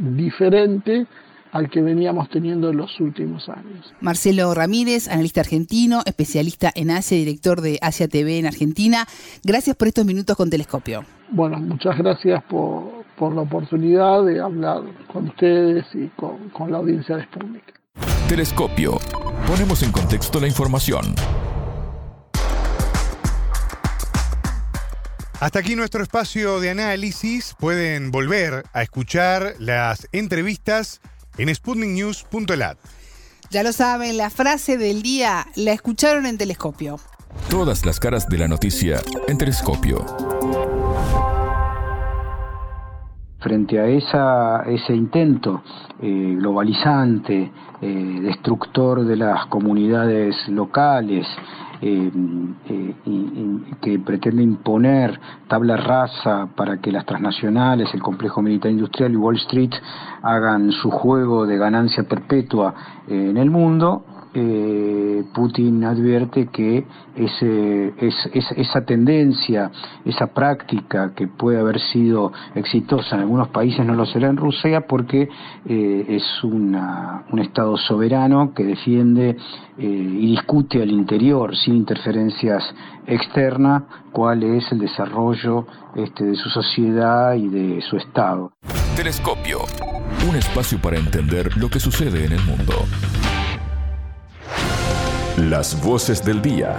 diferente 0.00 1.06
al 1.52 1.70
que 1.70 1.80
veníamos 1.80 2.28
teniendo 2.30 2.70
en 2.70 2.78
los 2.78 2.98
últimos 2.98 3.48
años. 3.48 3.94
Marcelo 4.00 4.52
Ramírez, 4.52 5.06
analista 5.06 5.40
argentino, 5.40 6.00
especialista 6.04 6.72
en 6.74 6.90
Asia, 6.90 7.16
director 7.16 7.60
de 7.60 7.78
Asia 7.80 8.08
TV 8.08 8.40
en 8.40 8.46
Argentina. 8.46 9.06
Gracias 9.44 9.76
por 9.76 9.86
estos 9.86 10.04
minutos 10.04 10.36
con 10.36 10.50
Telescopio. 10.50 11.04
Bueno, 11.30 11.58
muchas 11.58 11.96
gracias 11.96 12.42
por, 12.50 12.99
la 13.28 13.42
oportunidad 13.42 14.24
de 14.24 14.40
hablar 14.40 14.82
con 15.12 15.28
ustedes 15.28 15.84
y 15.94 16.08
con, 16.16 16.70
la 16.70 16.78
audiencia 16.78 17.16
de 17.16 17.24
Sputnik. 17.24 17.64
Telescopio. 18.28 18.98
Ponemos 19.46 19.82
en 19.82 19.92
contexto 19.92 20.40
la 20.40 20.46
información. 20.46 21.14
Hasta 25.40 25.58
aquí 25.58 25.74
nuestro 25.74 26.02
espacio 26.02 26.60
de 26.60 26.70
análisis. 26.70 27.54
Pueden 27.58 28.10
volver 28.10 28.64
a 28.72 28.82
escuchar 28.82 29.54
las 29.58 30.08
entrevistas 30.12 31.00
en 31.38 31.54
sputniknews.lat. 31.54 32.78
Ya 33.50 33.62
lo 33.62 33.72
saben, 33.72 34.16
la 34.16 34.30
frase 34.30 34.78
del 34.78 35.02
día 35.02 35.46
la 35.56 35.72
escucharon 35.72 36.26
en 36.26 36.38
Telescopio. 36.38 37.00
Todas 37.48 37.84
las 37.84 37.98
caras 37.98 38.28
de 38.28 38.38
la 38.38 38.48
noticia 38.48 39.00
en 39.28 39.38
Telescopio. 39.38 40.29
Frente 43.40 43.80
a 43.80 43.86
esa, 43.86 44.62
ese 44.64 44.94
intento 44.94 45.62
eh, 45.98 46.34
globalizante, 46.36 47.50
eh, 47.80 48.18
destructor 48.20 49.02
de 49.04 49.16
las 49.16 49.46
comunidades 49.46 50.36
locales, 50.48 51.26
eh, 51.80 52.10
que 53.80 53.98
pretende 54.00 54.42
imponer 54.42 55.18
tabla 55.48 55.78
rasa 55.78 56.48
para 56.54 56.76
que 56.76 56.92
las 56.92 57.06
transnacionales, 57.06 57.94
el 57.94 58.02
complejo 58.02 58.42
militar 58.42 58.70
industrial 58.70 59.12
y 59.12 59.16
Wall 59.16 59.36
Street 59.36 59.72
hagan 60.20 60.70
su 60.72 60.90
juego 60.90 61.46
de 61.46 61.56
ganancia 61.56 62.02
perpetua 62.02 62.74
en 63.08 63.38
el 63.38 63.50
mundo, 63.50 64.04
eh, 64.32 65.24
Putin 65.34 65.84
advierte 65.84 66.46
que 66.46 66.84
esa 67.16 68.84
tendencia, 68.84 69.70
esa 70.04 70.28
práctica 70.28 71.12
que 71.14 71.26
puede 71.26 71.58
haber 71.58 71.80
sido 71.80 72.32
exitosa 72.54 73.16
en 73.16 73.22
algunos 73.22 73.48
países 73.48 73.84
no 73.84 73.94
lo 73.94 74.06
será 74.06 74.28
en 74.28 74.36
Rusia 74.36 74.86
porque 74.86 75.28
eh, 75.66 76.06
es 76.08 76.44
una, 76.44 77.24
un 77.32 77.40
Estado 77.40 77.76
soberano 77.76 78.54
que 78.54 78.64
defiende 78.64 79.36
eh, 79.78 79.84
y 79.84 80.30
discute 80.30 80.82
al 80.82 80.90
interior 80.90 81.56
sin 81.56 81.76
interferencias 81.76 82.62
externas 83.06 83.82
cuál 84.12 84.42
es 84.42 84.70
el 84.72 84.78
desarrollo 84.78 85.66
este, 85.96 86.24
de 86.24 86.34
su 86.36 86.48
sociedad 86.50 87.34
y 87.34 87.48
de 87.48 87.80
su 87.82 87.96
Estado. 87.96 88.52
Telescopio, 88.96 89.60
un 90.28 90.36
espacio 90.36 90.78
para 90.80 90.98
entender 90.98 91.56
lo 91.56 91.68
que 91.68 91.80
sucede 91.80 92.26
en 92.26 92.32
el 92.32 92.44
mundo. 92.44 92.74
Las 95.48 95.82
voces 95.82 96.22
del 96.22 96.42
día. 96.42 96.78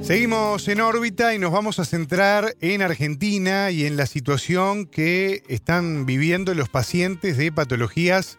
Seguimos 0.00 0.68
en 0.68 0.80
órbita 0.80 1.34
y 1.34 1.40
nos 1.40 1.50
vamos 1.50 1.80
a 1.80 1.84
centrar 1.84 2.54
en 2.60 2.80
Argentina 2.80 3.72
y 3.72 3.84
en 3.84 3.96
la 3.96 4.06
situación 4.06 4.86
que 4.86 5.42
están 5.48 6.06
viviendo 6.06 6.54
los 6.54 6.68
pacientes 6.68 7.36
de 7.36 7.50
patologías 7.50 8.38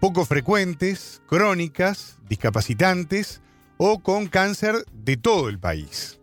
poco 0.00 0.24
frecuentes, 0.24 1.20
crónicas, 1.26 2.16
discapacitantes 2.26 3.42
o 3.76 3.98
con 3.98 4.28
cáncer 4.28 4.76
de 4.94 5.18
todo 5.18 5.50
el 5.50 5.58
país. 5.58 6.18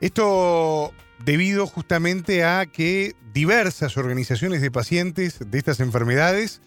Esto 0.00 0.92
debido 1.24 1.66
justamente 1.66 2.44
a 2.44 2.66
que 2.66 3.14
diversas 3.32 3.96
organizaciones 3.96 4.60
de 4.60 4.70
pacientes 4.70 5.38
de 5.50 5.58
estas 5.58 5.80
enfermedades 5.80 6.60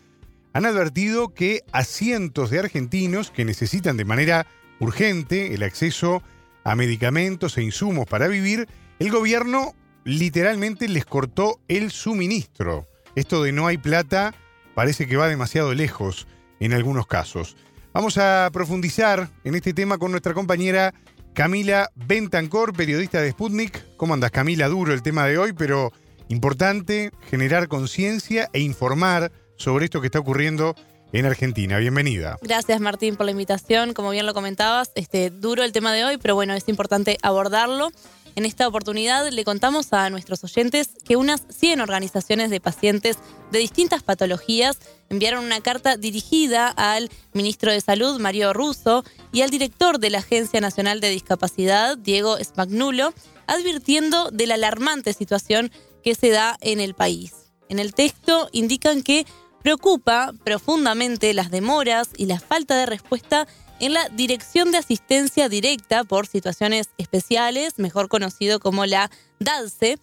han 0.53 0.65
advertido 0.65 1.33
que 1.33 1.63
a 1.71 1.83
cientos 1.83 2.49
de 2.49 2.59
argentinos 2.59 3.31
que 3.31 3.45
necesitan 3.45 3.97
de 3.97 4.05
manera 4.05 4.45
urgente 4.79 5.53
el 5.53 5.63
acceso 5.63 6.21
a 6.63 6.75
medicamentos 6.75 7.57
e 7.57 7.63
insumos 7.63 8.05
para 8.05 8.27
vivir, 8.27 8.67
el 8.99 9.11
gobierno 9.11 9.73
literalmente 10.03 10.87
les 10.87 11.05
cortó 11.05 11.59
el 11.67 11.91
suministro. 11.91 12.85
Esto 13.15 13.43
de 13.43 13.51
no 13.51 13.67
hay 13.67 13.77
plata 13.77 14.33
parece 14.75 15.07
que 15.07 15.17
va 15.17 15.27
demasiado 15.27 15.73
lejos 15.73 16.27
en 16.59 16.73
algunos 16.73 17.07
casos. 17.07 17.55
Vamos 17.93 18.17
a 18.17 18.49
profundizar 18.53 19.29
en 19.43 19.55
este 19.55 19.73
tema 19.73 19.97
con 19.97 20.11
nuestra 20.11 20.33
compañera 20.33 20.93
Camila 21.33 21.89
Bentancor, 21.95 22.73
periodista 22.73 23.21
de 23.21 23.31
Sputnik. 23.31 23.95
¿Cómo 23.95 24.13
andas, 24.13 24.31
Camila? 24.31 24.67
Duro 24.67 24.93
el 24.93 25.01
tema 25.01 25.25
de 25.25 25.37
hoy, 25.37 25.53
pero 25.53 25.93
importante 26.27 27.11
generar 27.29 27.69
conciencia 27.69 28.49
e 28.51 28.59
informar 28.59 29.31
sobre 29.55 29.85
esto 29.85 30.01
que 30.01 30.07
está 30.07 30.19
ocurriendo 30.19 30.75
en 31.13 31.25
Argentina. 31.25 31.77
Bienvenida. 31.77 32.37
Gracias 32.41 32.81
Martín 32.81 33.15
por 33.15 33.25
la 33.25 33.31
invitación. 33.31 33.93
Como 33.93 34.11
bien 34.11 34.25
lo 34.25 34.33
comentabas, 34.33 34.91
este, 34.95 35.29
duro 35.29 35.63
el 35.63 35.71
tema 35.71 35.93
de 35.93 36.03
hoy, 36.03 36.17
pero 36.17 36.35
bueno, 36.35 36.53
es 36.53 36.67
importante 36.67 37.17
abordarlo. 37.21 37.91
En 38.35 38.45
esta 38.45 38.67
oportunidad 38.67 39.29
le 39.29 39.43
contamos 39.43 39.91
a 39.91 40.09
nuestros 40.09 40.43
oyentes 40.43 40.89
que 41.05 41.17
unas 41.17 41.43
100 41.49 41.81
organizaciones 41.81 42.49
de 42.49 42.61
pacientes 42.61 43.17
de 43.51 43.59
distintas 43.59 44.03
patologías 44.03 44.77
enviaron 45.09 45.43
una 45.43 45.61
carta 45.61 45.97
dirigida 45.97 46.67
al 46.67 47.09
ministro 47.33 47.71
de 47.71 47.81
Salud, 47.81 48.19
Mario 48.19 48.53
Russo, 48.53 49.03
y 49.33 49.41
al 49.41 49.49
director 49.49 49.99
de 49.99 50.09
la 50.09 50.19
Agencia 50.19 50.61
Nacional 50.61 51.01
de 51.01 51.09
Discapacidad, 51.09 51.97
Diego 51.97 52.37
Spagnulo, 52.41 53.13
advirtiendo 53.47 54.31
de 54.31 54.47
la 54.47 54.55
alarmante 54.55 55.13
situación 55.13 55.71
que 56.03 56.15
se 56.15 56.29
da 56.29 56.57
en 56.61 56.79
el 56.79 56.93
país. 56.93 57.33
En 57.67 57.79
el 57.79 57.93
texto 57.93 58.49
indican 58.51 59.03
que 59.03 59.25
preocupa 59.61 60.33
profundamente 60.43 61.33
las 61.33 61.51
demoras 61.51 62.09
y 62.17 62.25
la 62.25 62.39
falta 62.39 62.77
de 62.77 62.85
respuesta 62.85 63.47
en 63.81 63.93
la 63.93 64.07
Dirección 64.09 64.71
de 64.71 64.77
Asistencia 64.77 65.49
Directa 65.49 66.03
por 66.03 66.27
Situaciones 66.27 66.89
Especiales, 66.99 67.79
mejor 67.79 68.09
conocido 68.09 68.59
como 68.59 68.85
la 68.85 69.09
DADSE, 69.39 69.97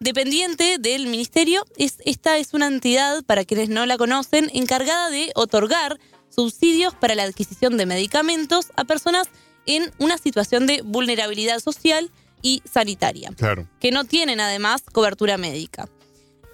dependiente 0.00 0.78
del 0.78 1.06
Ministerio. 1.06 1.64
esta 1.76 2.38
es 2.38 2.54
una 2.54 2.68
entidad, 2.68 3.22
para 3.24 3.44
quienes 3.44 3.68
no 3.68 3.84
la 3.84 3.98
conocen, 3.98 4.50
encargada 4.54 5.10
de 5.10 5.30
otorgar 5.34 6.00
subsidios 6.30 6.94
para 6.94 7.14
la 7.14 7.24
adquisición 7.24 7.76
de 7.76 7.84
medicamentos 7.84 8.72
a 8.76 8.84
personas 8.84 9.28
en 9.66 9.92
una 9.98 10.16
situación 10.16 10.66
de 10.66 10.80
vulnerabilidad 10.82 11.60
social 11.60 12.10
y 12.40 12.62
sanitaria, 12.64 13.30
que 13.78 13.90
no 13.90 14.04
tienen 14.04 14.40
además 14.40 14.82
cobertura 14.90 15.36
médica. 15.36 15.86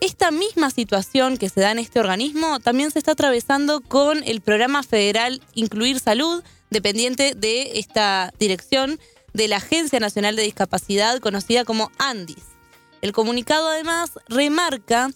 Esta 0.00 0.32
misma 0.32 0.70
situación 0.70 1.36
que 1.36 1.48
se 1.48 1.60
da 1.60 1.70
en 1.70 1.78
este 1.78 2.00
organismo 2.00 2.58
también 2.58 2.90
se 2.90 2.98
está 2.98 3.12
atravesando 3.12 3.80
con 3.80 4.24
el 4.24 4.40
programa 4.40 4.82
federal 4.82 5.40
Incluir 5.54 6.00
Salud, 6.00 6.42
dependiente 6.74 7.34
de 7.34 7.78
esta 7.78 8.34
dirección 8.38 9.00
de 9.32 9.48
la 9.48 9.56
Agencia 9.56 9.98
Nacional 10.00 10.36
de 10.36 10.42
Discapacidad, 10.42 11.20
conocida 11.20 11.64
como 11.64 11.90
ANDIS. 11.98 12.44
El 13.00 13.12
comunicado 13.12 13.68
además 13.68 14.12
remarca 14.28 15.10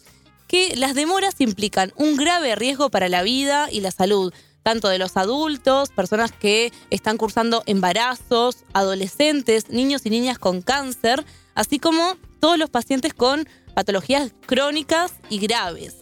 que 0.47 0.75
las 0.77 0.95
demoras 0.95 1.35
implican 1.41 1.93
un 1.97 2.17
grave 2.17 2.55
riesgo 2.55 2.91
para 2.91 3.11
la 3.11 3.23
vida 3.23 3.69
y 3.71 3.81
la 3.81 3.91
salud, 3.91 4.33
tanto 4.63 4.89
de 4.89 4.99
los 4.99 5.17
adultos, 5.17 5.91
personas 5.91 6.33
que 6.33 6.73
están 6.91 7.19
cursando 7.19 7.63
embarazos, 7.67 8.65
adolescentes, 8.73 9.69
niños 9.69 10.07
y 10.07 10.11
niñas 10.11 10.39
con 10.39 10.63
cáncer, 10.63 11.25
así 11.55 11.79
como 11.79 12.17
todos 12.41 12.59
los 12.59 12.71
pacientes 12.71 13.13
con 13.13 13.49
patologías 13.75 14.33
crónicas 14.47 15.13
y 15.29 15.39
graves 15.39 15.98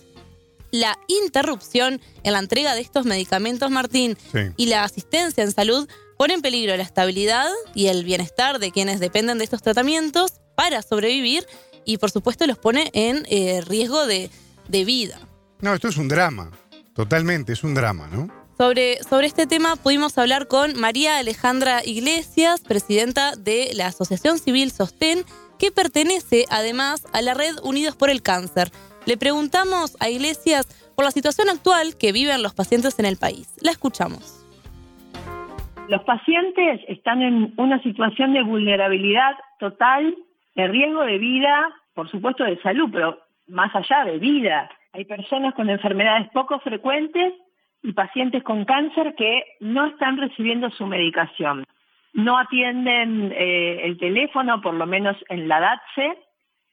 la 0.81 0.99
interrupción 1.09 2.01
en 2.23 2.33
la 2.33 2.39
entrega 2.39 2.75
de 2.75 2.81
estos 2.81 3.07
medicamentos, 3.07 3.71
Martín, 3.71 4.17
y 4.57 4.67
la 4.67 4.85
asistencia 4.85 5.43
en 5.43 5.53
salud 5.53 5.89
pone 6.17 6.35
en 6.35 6.43
peligro 6.43 6.77
la 6.77 6.83
estabilidad 6.83 7.49
y 7.75 7.89
el 7.89 8.05
bienestar 8.05 8.59
de 8.59 8.71
quienes 8.71 9.01
dependen 9.01 9.39
de 9.39 9.45
estos 9.45 9.63
tratamientos 9.63 10.41
para 10.55 10.83
sobrevivir 10.83 11.47
y 11.85 11.99
por 11.99 12.11
supuesto 12.11 12.47
los 12.47 12.59
pone 12.59 12.91
en 12.93 13.25
eh, 13.29 13.63
riesgo 13.67 14.07
de, 14.07 14.31
vida. 14.69 15.21
No, 15.61 15.73
esto 15.73 15.89
es 15.89 15.97
un 15.97 16.09
drama, 16.09 16.51
totalmente, 16.95 17.53
es 17.53 17.63
un 17.65 17.75
drama, 17.75 18.09
¿no? 18.09 18.31
Sobre, 18.59 19.03
sobre 19.03 19.27
este 19.27 19.47
tema 19.47 19.77
pudimos 19.77 20.17
hablar 20.19 20.49
con 20.49 20.79
María 20.79 21.19
Alejandra 21.19 21.83
Iglesias, 21.85 22.61
presidenta 22.61 23.37
de 23.37 23.71
la 23.75 23.87
Asociación 23.87 24.39
Civil 24.39 24.73
Sostén, 24.73 25.25
que 25.59 25.71
pertenece 25.71 26.47
además 26.51 27.03
a 27.13 27.23
la 27.23 27.35
red 27.35 27.55
Unidos 27.63 27.97
por 27.97 28.11
el 28.11 28.23
Cáncer. 28.23 28.73
Le 29.07 29.17
preguntamos 29.17 29.97
a 30.01 30.09
Iglesias 30.11 30.67
por 30.97 31.05
la 31.05 31.13
situación 31.13 31.49
actual 31.49 31.95
que 31.97 32.11
viven 32.11 32.43
los 32.43 32.55
pacientes 32.55 32.99
en 32.99 33.07
el 33.07 33.17
país. 33.17 33.57
La 33.63 33.71
escuchamos. 33.71 34.43
Los 35.89 36.03
pacientes 36.03 36.81
están 36.89 37.23
en 37.23 37.55
una 37.57 37.81
situación 37.85 38.33
de 38.33 38.43
vulnerabilidad 38.43 39.37
total, 39.61 40.17
de 40.57 40.67
riesgo 40.67 41.05
de 41.05 41.19
vida, 41.19 41.73
por 41.95 42.11
supuesto 42.11 42.43
de 42.43 42.61
salud, 42.63 42.91
pero 42.93 43.21
más 43.47 43.73
allá 43.77 44.05
de 44.05 44.19
vida. 44.19 44.69
Hay 44.93 45.05
personas 45.05 45.55
con 45.55 45.71
enfermedades 45.71 46.29
poco 46.33 46.59
frecuentes 46.59 47.33
y 47.85 47.93
pacientes 47.93 48.43
con 48.43 48.65
cáncer 48.65 49.15
que 49.17 49.45
no 49.61 49.87
están 49.87 50.17
recibiendo 50.17 50.69
su 50.71 50.85
medicación. 50.85 51.65
No 52.13 52.39
atienden 52.39 53.31
eh, 53.37 53.83
el 53.85 53.99
teléfono, 53.99 54.61
por 54.61 54.75
lo 54.75 54.87
menos 54.87 55.17
en 55.29 55.47
la 55.47 55.61
DATSE, 55.61 56.26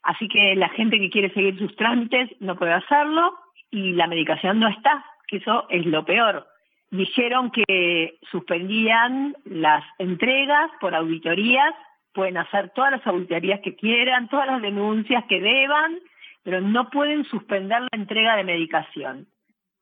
Así 0.04 0.28
que 0.28 0.56
la 0.56 0.70
gente 0.70 1.00
que 1.00 1.10
quiere 1.10 1.34
seguir 1.34 1.58
sus 1.58 1.76
trámites 1.76 2.30
no 2.40 2.56
puede 2.56 2.74
hacerlo 2.74 3.34
y 3.72 3.94
la 3.94 4.08
medicación 4.08 4.60
no 4.60 4.68
está, 4.68 5.06
que 5.28 5.38
eso 5.38 5.66
es 5.70 5.86
lo 5.86 6.06
peor. 6.06 6.46
Dijeron 6.92 7.52
que 7.52 8.20
suspendían 8.30 9.36
las 9.46 9.84
entregas 9.98 10.70
por 10.80 10.94
auditorías, 10.94 11.74
pueden 12.14 12.38
hacer 12.38 12.70
todas 12.76 12.92
las 12.92 13.08
auditorías 13.08 13.62
que 13.62 13.76
quieran, 13.76 14.28
todas 14.28 14.48
las 14.48 14.62
denuncias 14.62 15.24
que 15.26 15.42
deban, 15.42 16.00
pero 16.44 16.62
no 16.62 16.90
pueden 16.90 17.24
suspender 17.26 17.82
la 17.82 17.88
entrega 17.94 18.36
de 18.36 18.44
medicación. 18.44 19.28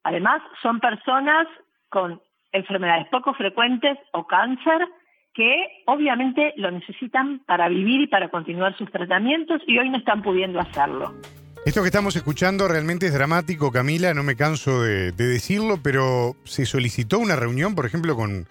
Además, 0.04 0.42
son 0.62 0.80
personas 0.80 1.48
con 1.90 2.22
enfermedades 2.54 3.08
poco 3.08 3.34
frecuentes 3.34 3.98
o 4.14 4.26
cáncer 4.26 4.88
que 5.34 5.84
obviamente 5.86 6.54
lo 6.58 6.72
necesitan 6.72 7.40
para 7.46 7.70
vivir 7.70 8.02
y 8.02 8.08
para 8.08 8.30
continuar 8.30 8.78
sus 8.78 8.92
tratamientos 8.92 9.62
y 9.68 9.78
hoy 9.78 9.90
no 9.90 9.98
están 9.98 10.22
pudiendo 10.22 10.60
hacerlo. 10.60 11.14
Esto 11.64 11.82
que 11.82 11.88
estamos 11.88 12.16
escuchando 12.16 12.68
realmente 12.68 13.06
es 13.06 13.14
dramático, 13.14 13.72
Camila, 13.72 14.16
no 14.16 14.24
me 14.24 14.36
canso 14.36 14.82
de, 14.82 15.12
decirlo, 15.12 15.80
pero 15.82 16.36
se 16.44 16.66
solicitó 16.66 17.20
una 17.20 17.36
reunión, 17.36 17.76
por 17.76 17.86
ejemplo, 17.86 18.16
con, 18.16 18.48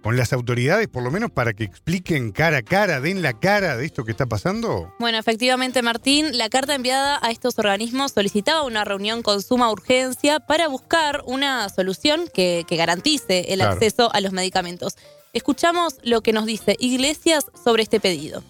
con 0.00 0.16
las 0.16 0.32
autoridades, 0.32 0.86
por 0.86 1.02
lo 1.02 1.10
menos 1.10 1.32
para 1.32 1.54
que 1.54 1.64
expliquen 1.64 2.30
cara 2.30 2.58
a 2.58 2.62
cara, 2.62 3.00
den 3.00 3.20
la 3.20 3.32
cara 3.32 3.76
de 3.76 3.84
esto 3.84 4.04
que 4.04 4.12
está 4.12 4.26
pasando? 4.26 4.94
Bueno, 5.00 5.18
efectivamente, 5.18 5.82
Martín, 5.82 6.38
la 6.38 6.48
carta 6.48 6.76
enviada 6.76 7.18
a 7.20 7.32
estos 7.32 7.58
organismos 7.58 8.12
solicitaba 8.12 8.62
una 8.62 8.84
reunión 8.84 9.22
con 9.22 9.42
suma 9.42 9.68
urgencia 9.68 10.38
para 10.38 10.68
buscar 10.68 11.22
una 11.26 11.68
solución 11.68 12.26
que, 12.32 12.64
garantice 12.70 13.52
el 13.52 13.60
acceso 13.60 14.08
a 14.14 14.20
los 14.20 14.32
medicamentos. 14.32 14.96
Escuchamos 15.34 15.98
lo 16.04 16.20
que 16.20 16.34
nos 16.34 16.44
dice 16.44 16.76
Iglesias 16.78 17.50
sobre 17.54 17.82
este 17.82 18.00
pedido. 18.00 18.42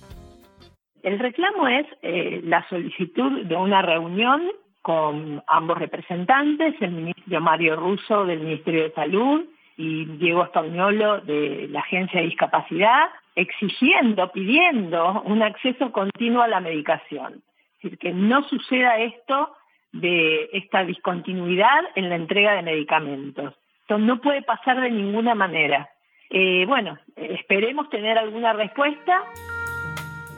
El 1.04 1.20
reclamo 1.20 1.68
es 1.68 1.86
eh, 2.02 2.40
la 2.42 2.68
solicitud 2.68 3.44
de 3.44 3.54
una 3.54 3.82
reunión 3.82 4.42
con 4.82 5.44
ambos 5.46 5.78
representantes, 5.78 6.74
el 6.80 6.90
ministro 6.90 7.40
Mario 7.40 7.76
Russo 7.76 8.24
del 8.24 8.40
Ministerio 8.40 8.82
de 8.82 8.92
Salud 8.94 9.44
y 9.76 10.06
Diego 10.16 10.42
Españolo 10.42 11.20
de 11.20 11.68
la 11.70 11.80
Agencia 11.80 12.20
de 12.20 12.26
Discapacidad, 12.26 13.10
exigiendo, 13.36 14.32
pidiendo 14.32 15.22
un 15.22 15.40
acceso 15.42 15.92
continuo 15.92 16.42
a 16.42 16.48
la 16.48 16.58
medicación. 16.58 17.44
Es 17.76 17.82
decir, 17.82 17.98
que 17.98 18.12
no 18.12 18.42
suceda 18.48 18.98
esto 18.98 19.54
de 19.92 20.50
esta 20.52 20.84
discontinuidad 20.84 21.84
en 21.94 22.08
la 22.08 22.16
entrega 22.16 22.54
de 22.54 22.62
medicamentos. 22.62 23.54
Esto 23.82 23.98
no 23.98 24.20
puede 24.20 24.42
pasar 24.42 24.80
de 24.80 24.90
ninguna 24.90 25.36
manera. 25.36 25.88
Eh, 26.34 26.64
bueno, 26.66 26.98
esperemos 27.14 27.90
tener 27.90 28.16
alguna 28.16 28.54
respuesta. 28.54 29.22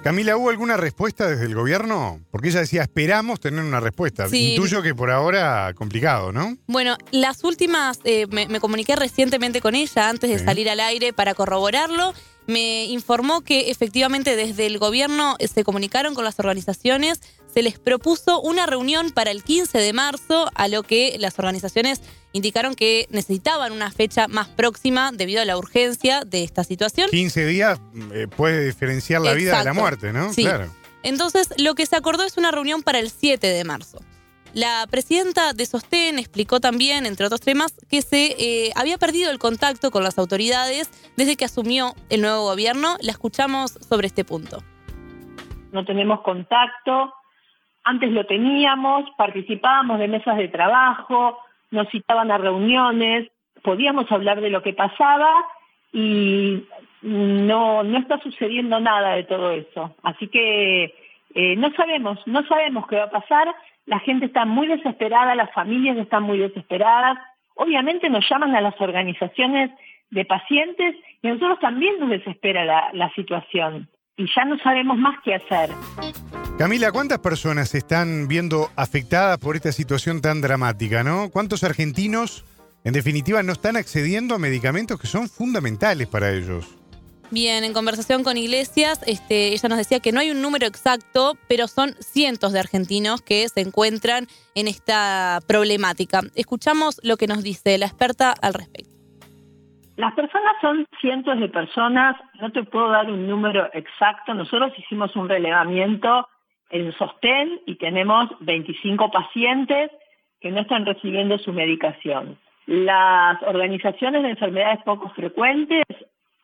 Camila, 0.02 0.36
¿hubo 0.36 0.50
alguna 0.50 0.76
respuesta 0.76 1.28
desde 1.28 1.46
el 1.46 1.54
gobierno? 1.54 2.20
Porque 2.30 2.48
ella 2.48 2.60
decía, 2.60 2.82
esperamos 2.82 3.40
tener 3.40 3.64
una 3.64 3.78
respuesta. 3.80 4.26
Intuyo 4.30 4.82
que 4.82 4.94
por 4.94 5.10
ahora 5.10 5.72
complicado, 5.74 6.32
¿no? 6.32 6.58
Bueno, 6.66 6.96
las 7.10 7.42
últimas, 7.44 8.00
eh, 8.04 8.26
me, 8.26 8.60
comuniqué 8.60 8.96
recientemente 8.96 9.62
con 9.62 9.74
ella 9.74 10.10
antes 10.10 10.28
de 10.28 10.38
salir 10.40 10.68
al 10.68 10.80
aire 10.80 11.14
para 11.14 11.32
corroborarlo. 11.32 12.12
Me 12.46 12.84
informó 12.84 13.40
que 13.40 13.70
efectivamente 13.70 14.36
desde 14.36 14.66
el 14.66 14.78
gobierno 14.78 15.36
eh, 15.38 15.48
se 15.48 15.64
comunicaron 15.64 16.14
con 16.14 16.24
las 16.24 16.38
organizaciones, 16.38 17.20
se 17.52 17.62
les 17.62 17.78
propuso 17.78 18.40
una 18.40 18.66
reunión 18.66 19.10
para 19.10 19.30
el 19.30 19.42
15 19.42 19.78
de 19.78 19.92
marzo, 19.92 20.50
a 20.54 20.68
lo 20.68 20.82
que 20.82 21.16
las 21.18 21.38
organizaciones 21.38 22.00
indicaron 22.32 22.74
que 22.74 23.06
necesitaban 23.10 23.72
una 23.72 23.90
fecha 23.90 24.28
más 24.28 24.48
próxima 24.48 25.12
debido 25.12 25.40
a 25.40 25.44
la 25.44 25.56
urgencia 25.56 26.22
de 26.24 26.42
esta 26.42 26.64
situación. 26.64 27.08
15 27.10 27.46
días 27.46 27.80
eh, 28.12 28.26
puede 28.26 28.66
diferenciar 28.66 29.22
la 29.22 29.34
vida 29.34 29.58
de 29.58 29.64
la 29.64 29.72
muerte, 29.72 30.12
¿no? 30.12 30.32
Sí. 30.32 30.42
Claro. 30.42 30.68
Entonces, 31.04 31.48
lo 31.58 31.74
que 31.74 31.86
se 31.86 31.96
acordó 31.96 32.24
es 32.24 32.36
una 32.36 32.50
reunión 32.50 32.82
para 32.82 32.98
el 32.98 33.10
7 33.10 33.46
de 33.46 33.64
marzo. 33.64 34.00
La 34.54 34.86
presidenta 34.88 35.52
de 35.52 35.66
Sostén 35.66 36.20
explicó 36.20 36.60
también, 36.60 37.06
entre 37.06 37.26
otros 37.26 37.40
temas, 37.40 37.76
que 37.90 38.02
se 38.02 38.36
eh, 38.38 38.70
había 38.76 38.98
perdido 38.98 39.32
el 39.32 39.40
contacto 39.40 39.90
con 39.90 40.04
las 40.04 40.16
autoridades 40.16 40.88
desde 41.16 41.36
que 41.36 41.44
asumió 41.44 41.94
el 42.08 42.20
nuevo 42.20 42.44
gobierno. 42.44 42.94
La 43.02 43.10
escuchamos 43.10 43.72
sobre 43.72 44.06
este 44.06 44.24
punto. 44.24 44.58
No 45.72 45.84
tenemos 45.84 46.20
contacto. 46.20 47.12
Antes 47.82 48.12
lo 48.12 48.26
teníamos, 48.26 49.10
participábamos 49.18 49.98
de 49.98 50.06
mesas 50.06 50.36
de 50.36 50.46
trabajo, 50.46 51.36
nos 51.72 51.88
citaban 51.90 52.30
a 52.30 52.38
reuniones, 52.38 53.28
podíamos 53.62 54.10
hablar 54.12 54.40
de 54.40 54.50
lo 54.50 54.62
que 54.62 54.72
pasaba 54.72 55.32
y 55.92 56.64
no, 57.02 57.82
no 57.82 57.98
está 57.98 58.20
sucediendo 58.20 58.78
nada 58.78 59.16
de 59.16 59.24
todo 59.24 59.50
eso. 59.50 59.96
Así 60.04 60.28
que 60.28 60.94
eh, 61.34 61.56
no 61.56 61.72
sabemos, 61.72 62.20
no 62.26 62.46
sabemos 62.46 62.86
qué 62.86 62.96
va 62.96 63.04
a 63.04 63.10
pasar. 63.10 63.54
La 63.86 63.98
gente 64.00 64.26
está 64.26 64.44
muy 64.44 64.66
desesperada, 64.66 65.34
las 65.34 65.52
familias 65.52 65.96
están 65.98 66.22
muy 66.22 66.38
desesperadas. 66.38 67.18
Obviamente 67.54 68.08
nos 68.08 68.28
llaman 68.28 68.54
a 68.56 68.60
las 68.60 68.80
organizaciones 68.80 69.70
de 70.10 70.24
pacientes 70.24 70.96
y 71.22 71.28
a 71.28 71.34
nosotros 71.34 71.58
también 71.60 71.98
nos 71.98 72.10
desespera 72.10 72.64
la, 72.92 73.12
situación 73.14 73.88
y 74.16 74.26
ya 74.34 74.44
no 74.44 74.58
sabemos 74.58 74.96
más 74.96 75.16
qué 75.24 75.34
hacer. 75.34 75.70
Camila, 76.56 76.92
¿cuántas 76.92 77.18
personas 77.18 77.70
se 77.70 77.78
están 77.78 78.28
viendo 78.28 78.68
afectadas 78.76 79.38
por 79.38 79.56
esta 79.56 79.72
situación 79.72 80.20
tan 80.20 80.40
dramática, 80.40 81.02
no? 81.02 81.30
¿Cuántos 81.32 81.64
argentinos, 81.64 82.44
en 82.84 82.92
definitiva, 82.92 83.42
no 83.42 83.52
están 83.52 83.76
accediendo 83.76 84.36
a 84.36 84.38
medicamentos 84.38 85.00
que 85.00 85.08
son 85.08 85.28
fundamentales 85.28 86.06
para 86.06 86.30
ellos? 86.30 86.78
Bien, 87.34 87.64
en 87.64 87.72
conversación 87.72 88.22
con 88.22 88.36
Iglesias, 88.36 89.02
este, 89.08 89.48
ella 89.54 89.68
nos 89.68 89.78
decía 89.78 89.98
que 89.98 90.12
no 90.12 90.20
hay 90.20 90.30
un 90.30 90.40
número 90.40 90.68
exacto, 90.68 91.32
pero 91.48 91.66
son 91.66 91.90
cientos 91.98 92.52
de 92.52 92.60
argentinos 92.60 93.22
que 93.22 93.48
se 93.48 93.60
encuentran 93.60 94.28
en 94.54 94.68
esta 94.68 95.40
problemática. 95.48 96.20
Escuchamos 96.36 97.00
lo 97.02 97.16
que 97.16 97.26
nos 97.26 97.42
dice 97.42 97.76
la 97.76 97.86
experta 97.86 98.34
al 98.40 98.54
respecto. 98.54 98.94
Las 99.96 100.14
personas 100.14 100.54
son 100.60 100.86
cientos 101.00 101.40
de 101.40 101.48
personas, 101.48 102.14
no 102.40 102.52
te 102.52 102.62
puedo 102.62 102.90
dar 102.90 103.10
un 103.10 103.26
número 103.26 103.68
exacto. 103.72 104.32
Nosotros 104.32 104.70
hicimos 104.78 105.16
un 105.16 105.28
relevamiento 105.28 106.28
en 106.70 106.92
sostén 106.92 107.60
y 107.66 107.74
tenemos 107.74 108.30
25 108.42 109.10
pacientes 109.10 109.90
que 110.40 110.52
no 110.52 110.60
están 110.60 110.86
recibiendo 110.86 111.36
su 111.38 111.52
medicación. 111.52 112.38
Las 112.66 113.42
organizaciones 113.42 114.22
de 114.22 114.30
enfermedades 114.30 114.84
poco 114.84 115.10
frecuentes 115.10 115.82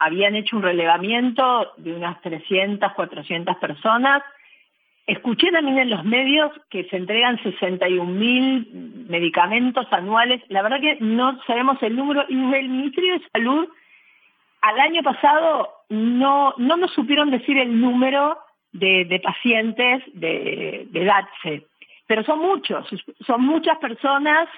habían 0.01 0.35
hecho 0.35 0.57
un 0.57 0.63
relevamiento 0.63 1.73
de 1.77 1.95
unas 1.95 2.21
300, 2.23 2.93
400 2.95 3.57
personas. 3.59 4.23
Escuché 5.07 5.53
también 5.53 5.79
en 5.79 5.91
los 5.91 6.05
medios 6.05 6.51
que 6.71 6.85
se 6.85 6.97
entregan 6.97 7.41
61 7.43 8.11
mil 8.11 9.07
medicamentos 9.09 9.87
anuales. 9.93 10.43
La 10.49 10.63
verdad 10.63 10.81
que 10.81 10.97
no 11.01 11.39
sabemos 11.47 11.83
el 11.83 11.97
número. 11.97 12.25
Y 12.29 12.35
el 12.35 12.69
Ministerio 12.71 13.19
de 13.19 13.29
Salud 13.31 13.69
al 14.63 14.81
año 14.81 15.03
pasado 15.03 15.69
no, 15.91 16.55
no 16.57 16.77
nos 16.79 16.93
supieron 16.93 17.31
decir 17.31 17.59
el 17.59 17.79
número 17.79 18.39
de, 18.73 19.21
pacientes 19.23 20.03
de, 20.15 20.87
de 20.91 21.05
DATSE, 21.05 21.67
pero 22.07 22.25
son 22.25 22.39
muchos, 22.39 22.87
son 23.27 23.43
muchas 23.43 23.79
personas, 23.79 24.49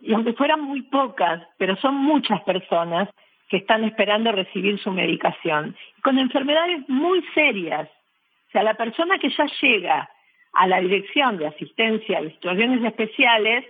y 0.00 0.12
aunque 0.12 0.32
fueran 0.32 0.60
muy 0.62 0.82
pocas, 0.82 1.42
pero 1.56 1.76
son 1.76 1.94
muchas 1.94 2.40
personas 2.42 3.08
que 3.50 3.58
están 3.58 3.84
esperando 3.84 4.30
recibir 4.30 4.78
su 4.78 4.92
medicación, 4.92 5.76
con 6.02 6.18
enfermedades 6.18 6.88
muy 6.88 7.22
serias. 7.34 7.88
O 8.48 8.50
sea, 8.52 8.62
la 8.62 8.74
persona 8.74 9.18
que 9.18 9.28
ya 9.28 9.46
llega 9.60 10.08
a 10.52 10.66
la 10.68 10.80
dirección 10.80 11.36
de 11.36 11.48
asistencia 11.48 12.22
de 12.22 12.30
situaciones 12.30 12.82
especiales 12.84 13.64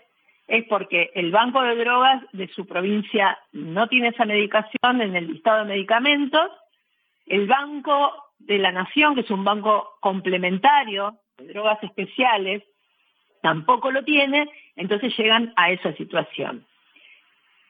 es 0.47 0.65
porque 0.65 1.11
el 1.15 1.31
banco 1.31 1.63
de 1.63 1.77
drogas 1.77 2.23
de 2.33 2.49
su 2.49 2.67
provincia 2.67 3.39
no 3.53 3.89
tiene 3.89 4.09
esa 4.09 4.27
medicación 4.27 5.01
en 5.01 5.17
el 5.17 5.29
listado 5.29 5.61
de 5.61 5.73
medicamentos, 5.73 6.51
el 7.27 7.47
banco 7.47 8.13
de 8.39 8.59
la 8.59 8.73
nación, 8.73 9.15
que 9.15 9.23
es 9.23 9.31
un 9.31 9.45
banco 9.45 9.97
complementario 10.01 11.15
de 11.39 11.53
drogas 11.53 11.83
especiales, 11.83 12.63
tampoco 13.41 13.91
lo 13.91 14.05
tiene, 14.05 14.51
entonces 14.77 15.17
llegan 15.17 15.55
a 15.57 15.71
esa 15.71 15.95
situación. 15.95 16.67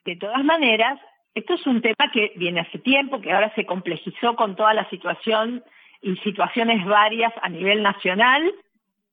De 0.05 0.16
todas 0.16 0.43
maneras, 0.43 0.99
esto 1.35 1.55
es 1.55 1.66
un 1.66 1.81
tema 1.81 2.11
que 2.12 2.32
viene 2.36 2.61
hace 2.61 2.78
tiempo, 2.78 3.20
que 3.20 3.32
ahora 3.32 3.52
se 3.55 3.66
complejizó 3.66 4.35
con 4.35 4.57
toda 4.57 4.74
la 4.74 4.89
situación 4.90 5.62
y 6.02 6.16
situaciones 6.16 6.85
varias 6.85 7.32
a 7.43 7.48
nivel 7.48 7.82
nacional, 7.82 8.52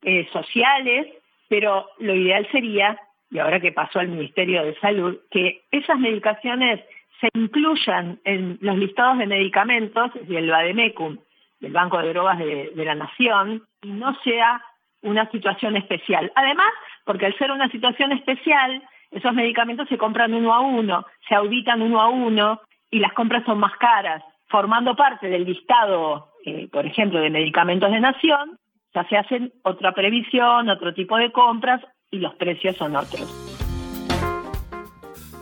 eh, 0.02 0.28
sociales, 0.32 1.08
pero 1.48 1.90
lo 2.00 2.16
ideal 2.16 2.48
sería, 2.52 3.00
y 3.30 3.40
ahora 3.40 3.60
que 3.60 3.72
pasó 3.72 4.00
al 4.00 4.08
Ministerio 4.08 4.64
de 4.64 4.76
Salud, 4.80 5.18
que 5.30 5.62
esas 5.72 6.00
medicaciones 6.00 6.82
se 7.20 7.30
incluyan 7.34 8.20
en 8.24 8.58
los 8.62 8.78
listados 8.78 9.18
de 9.18 9.28
medicamentos 9.28 10.12
del 10.28 10.50
Bademecum, 10.50 11.18
del 11.60 11.72
Banco 11.72 12.00
de 12.00 12.10
Drogas 12.10 12.38
de, 12.40 12.72
de 12.76 12.86
la 12.86 12.96
Nación, 12.96 13.64
y 13.82 13.92
no 13.92 14.16
sea 14.24 14.62
una 15.02 15.30
situación 15.32 15.76
especial. 15.76 16.32
Además, 16.36 16.72
porque 17.06 17.26
al 17.26 17.38
ser 17.38 17.52
una 17.52 17.70
situación 17.70 18.12
especial, 18.12 18.82
esos 19.12 19.34
medicamentos 19.34 19.88
se 19.90 19.98
compran 19.98 20.34
uno 20.34 20.54
a 20.54 20.60
uno, 20.60 21.06
se 21.28 21.36
auditan 21.36 21.82
uno 21.82 22.02
a 22.02 22.10
uno 22.10 22.62
y 22.90 23.00
las 23.00 23.14
compras 23.14 23.44
son 23.46 23.60
más 23.60 23.76
caras, 23.78 24.24
formando 24.48 24.96
parte 24.96 25.28
del 25.28 25.46
listado 25.46 26.32
eh, 26.48 26.70
por 26.72 26.86
ejemplo, 26.86 27.20
de 27.20 27.30
medicamentos 27.30 27.92
de 27.92 28.00
nación, 28.00 28.58
ya 28.96 29.06
se 29.10 29.18
hacen 29.18 29.52
otra 29.64 29.94
previsión, 29.94 30.70
otro 30.70 30.94
tipo 30.94 31.18
de 31.18 31.30
compras 31.34 31.82
y 32.10 32.20
los 32.20 32.34
precios 32.36 32.78
son 32.78 32.96
otros. 32.96 33.28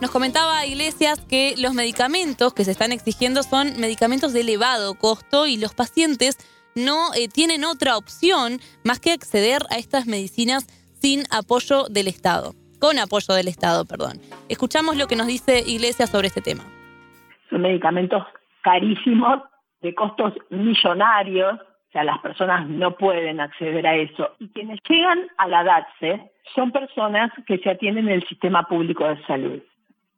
Nos 0.00 0.10
comentaba 0.10 0.66
Iglesias 0.66 1.20
que 1.20 1.54
los 1.58 1.74
medicamentos 1.74 2.52
que 2.54 2.64
se 2.64 2.72
están 2.72 2.90
exigiendo 2.90 3.44
son 3.44 3.78
medicamentos 3.78 4.32
de 4.32 4.40
elevado 4.40 4.94
costo 4.94 5.46
y 5.46 5.58
los 5.58 5.74
pacientes 5.74 6.38
no 6.74 7.14
eh, 7.14 7.28
tienen 7.28 7.64
otra 7.64 7.96
opción 7.96 8.58
más 8.82 8.98
que 8.98 9.12
acceder 9.12 9.62
a 9.70 9.76
estas 9.76 10.06
medicinas 10.06 10.66
sin 11.00 11.22
apoyo 11.30 11.84
del 11.84 12.08
Estado, 12.08 12.54
con 12.78 12.98
apoyo 12.98 13.34
del 13.34 13.48
Estado, 13.48 13.84
perdón. 13.84 14.20
Escuchamos 14.48 14.96
lo 14.96 15.06
que 15.06 15.16
nos 15.16 15.26
dice 15.26 15.62
Iglesias 15.66 16.10
sobre 16.10 16.28
este 16.28 16.40
tema. 16.40 16.64
Son 17.50 17.60
medicamentos 17.60 18.24
carísimos 18.62 19.42
de 19.80 19.94
costos 19.94 20.34
millonarios, 20.50 21.60
o 21.60 21.92
sea, 21.92 22.04
las 22.04 22.18
personas 22.18 22.68
no 22.68 22.96
pueden 22.96 23.40
acceder 23.40 23.86
a 23.86 23.94
eso. 23.94 24.30
Y 24.38 24.48
quienes 24.48 24.80
llegan 24.88 25.20
a 25.38 25.46
la 25.46 25.62
DATSE 25.64 26.30
son 26.54 26.72
personas 26.72 27.30
que 27.46 27.58
se 27.58 27.70
atienden 27.70 28.08
en 28.08 28.14
el 28.14 28.28
sistema 28.28 28.64
público 28.64 29.06
de 29.06 29.22
salud, 29.26 29.62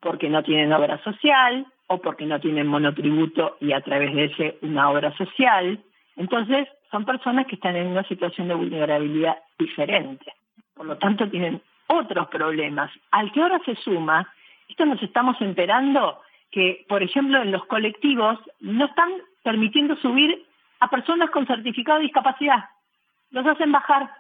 porque 0.01 0.29
no 0.29 0.43
tienen 0.43 0.73
obra 0.73 1.03
social 1.05 1.67
o 1.89 1.99
porque 1.99 2.27
no 2.27 2.41
tienen 2.41 2.67
monotributo 2.67 3.57
y 3.61 3.73
a 3.73 3.81
través 3.81 4.15
de 4.15 4.25
ese 4.25 4.59
una 4.63 4.91
obra 4.91 5.17
social. 5.17 5.81
Entonces, 6.17 6.69
son 6.91 7.05
personas 7.05 7.47
que 7.47 7.57
están 7.57 7.77
en 7.77 7.89
una 7.89 8.03
situación 8.05 8.49
de 8.49 8.55
vulnerabilidad 8.55 9.39
diferente. 9.59 10.33
Por 10.75 10.87
lo 10.87 10.97
tanto, 10.97 11.29
tienen 11.29 11.61
otros 11.89 12.29
problemas. 12.29 12.91
Al 13.11 13.33
que 13.33 13.43
ahora 13.43 13.61
se 13.65 13.75
suma, 13.77 14.33
esto 14.69 14.87
nos 14.87 15.03
estamos 15.03 15.41
enterando 15.41 16.21
que, 16.51 16.85
por 16.89 17.03
ejemplo, 17.03 17.43
en 17.43 17.51
los 17.51 17.65
colectivos 17.67 18.39
no 18.61 18.87
están 18.87 19.11
permitiendo 19.43 19.97
subir 19.97 20.47
a 20.81 20.89
personas 20.89 21.31
con 21.31 21.47
certificado 21.47 21.99
de 21.99 22.05
discapacidad. 22.05 22.65
Los 23.31 23.47
hacen 23.47 23.73
bajar. 23.73 24.11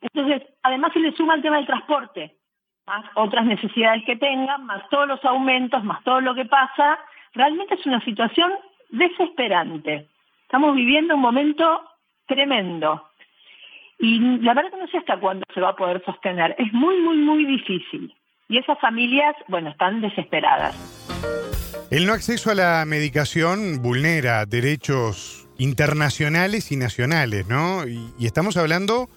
Entonces, 0.00 0.42
además 0.62 0.92
se 0.92 1.00
le 1.00 1.12
suma 1.12 1.34
el 1.34 1.42
tema 1.42 1.56
del 1.56 1.66
transporte, 1.66 2.36
más 2.86 3.04
otras 3.14 3.44
necesidades 3.46 4.04
que 4.04 4.16
tengan, 4.16 4.66
más 4.66 4.88
todos 4.90 5.08
los 5.08 5.24
aumentos, 5.24 5.82
más 5.82 6.02
todo 6.04 6.20
lo 6.20 6.34
que 6.34 6.44
pasa. 6.44 6.98
Realmente 7.32 7.74
es 7.74 7.86
una 7.86 8.00
situación 8.00 8.52
desesperante. 8.90 10.08
Estamos 10.42 10.74
viviendo 10.76 11.14
un 11.14 11.20
momento 11.20 11.82
tremendo. 12.26 13.08
Y 13.98 14.18
la 14.40 14.54
verdad 14.54 14.70
que 14.70 14.78
no 14.78 14.88
sé 14.88 14.98
hasta 14.98 15.18
cuándo 15.18 15.44
se 15.54 15.60
va 15.60 15.70
a 15.70 15.76
poder 15.76 16.02
sostener. 16.04 16.54
Es 16.58 16.72
muy, 16.72 17.00
muy, 17.00 17.16
muy 17.16 17.44
difícil. 17.46 18.14
Y 18.48 18.58
esas 18.58 18.78
familias, 18.78 19.34
bueno, 19.48 19.70
están 19.70 20.00
desesperadas. 20.00 20.74
El 21.90 22.06
no 22.06 22.12
acceso 22.12 22.50
a 22.50 22.54
la 22.54 22.84
medicación 22.84 23.80
vulnera 23.82 24.44
derechos 24.44 25.48
internacionales 25.58 26.70
y 26.72 26.76
nacionales, 26.76 27.46
¿no? 27.48 27.86
Y, 27.86 28.12
estamos 28.20 28.56
hablando 28.56 29.08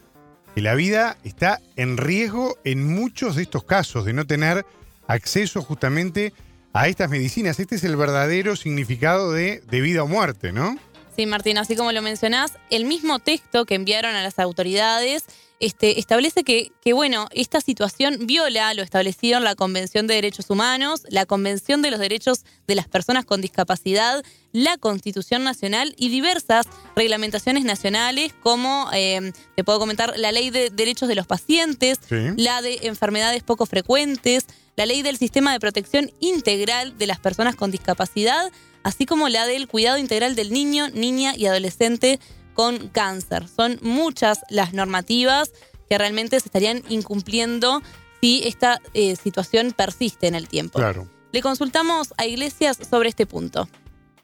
que 0.56 0.62
la 0.62 0.76
vida 0.76 1.18
está 1.24 1.60
en 1.76 1.98
riesgo 1.98 2.56
en 2.64 2.88
muchos 2.88 3.36
de 3.36 3.44
estos 3.44 3.64
casos 3.64 4.06
de 4.06 4.14
no 4.14 4.26
tener 4.26 4.66
acceso 5.08 5.62
justamente 5.62 6.34
a 6.74 6.88
estas 6.88 7.10
medicinas. 7.10 7.60
Este 7.60 7.76
es 7.76 7.84
el 7.84 7.96
verdadero 7.96 8.56
significado 8.56 9.32
de, 9.32 9.62
de 9.62 9.82
vida 9.82 10.04
o 10.04 10.08
muerte, 10.08 10.52
¿no? 10.52 10.78
Sí, 11.20 11.26
Martín, 11.26 11.58
así 11.58 11.76
como 11.76 11.92
lo 11.92 12.02
mencionás, 12.02 12.54
el 12.70 12.86
mismo 12.86 13.20
texto 13.20 13.66
que 13.66 13.76
enviaron 13.76 14.16
a 14.16 14.24
las 14.24 14.40
autoridades 14.40 15.26
este, 15.60 16.00
establece 16.00 16.44
que, 16.44 16.72
que, 16.82 16.94
bueno, 16.94 17.28
esta 17.32 17.60
situación 17.60 18.28
viola 18.28 18.74
lo 18.74 18.82
establecido 18.82 19.38
en 19.38 19.44
la 19.44 19.56
Convención 19.56 20.08
de 20.08 20.16
Derechos 20.16 20.50
Humanos, 20.50 21.04
la 21.10 21.26
Convención 21.26 21.82
de 21.82 21.92
los 21.92 22.00
Derechos 22.00 22.46
de 22.68 22.76
las 22.76 22.88
Personas 22.88 23.26
con 23.26 23.42
Discapacidad, 23.42 24.24
la 24.52 24.78
Constitución 24.78 25.44
Nacional 25.44 25.94
y 25.98 26.10
diversas 26.10 26.66
reglamentaciones 26.96 27.66
nacionales, 27.66 28.34
como 28.42 28.90
eh, 28.94 29.34
te 29.56 29.64
puedo 29.64 29.80
comentar 29.80 30.14
la 30.18 30.32
Ley 30.32 30.50
de 30.50 30.70
Derechos 30.70 31.10
de 31.10 31.16
los 31.16 31.28
Pacientes, 31.28 32.00
la 32.10 32.62
de 32.62 32.80
Enfermedades 32.84 33.44
Poco 33.44 33.66
Frecuentes, 33.66 34.46
la 34.76 34.86
Ley 34.86 35.02
del 35.02 35.18
Sistema 35.18 35.52
de 35.52 35.60
Protección 35.60 36.12
Integral 36.22 36.98
de 36.98 37.08
las 37.08 37.20
Personas 37.20 37.56
con 37.56 37.70
Discapacidad, 37.70 38.50
así 38.84 39.06
como 39.06 39.28
la 39.28 39.46
del 39.46 39.68
Cuidado 39.68 39.98
Integral 39.98 40.36
del 40.36 40.52
Niño, 40.52 40.90
Niña 40.90 41.36
y 41.36 41.48
Adolescente 41.48 42.20
con 42.60 42.90
cáncer. 42.90 43.48
Son 43.48 43.78
muchas 43.82 44.44
las 44.50 44.74
normativas 44.74 45.54
que 45.88 45.98
realmente 45.98 46.38
se 46.42 46.50
estarían 46.50 46.80
incumpliendo 46.90 47.80
si 48.20 48.42
esta 48.46 48.80
eh, 48.94 49.16
situación 49.16 49.72
persiste 49.72 50.28
en 50.28 50.36
el 50.36 50.50
tiempo. 50.50 50.78
Claro. 50.78 51.04
Le 51.32 51.42
consultamos 51.42 52.14
a 52.18 52.26
Iglesias 52.26 52.76
sobre 52.76 53.08
este 53.08 53.26
punto. 53.26 53.64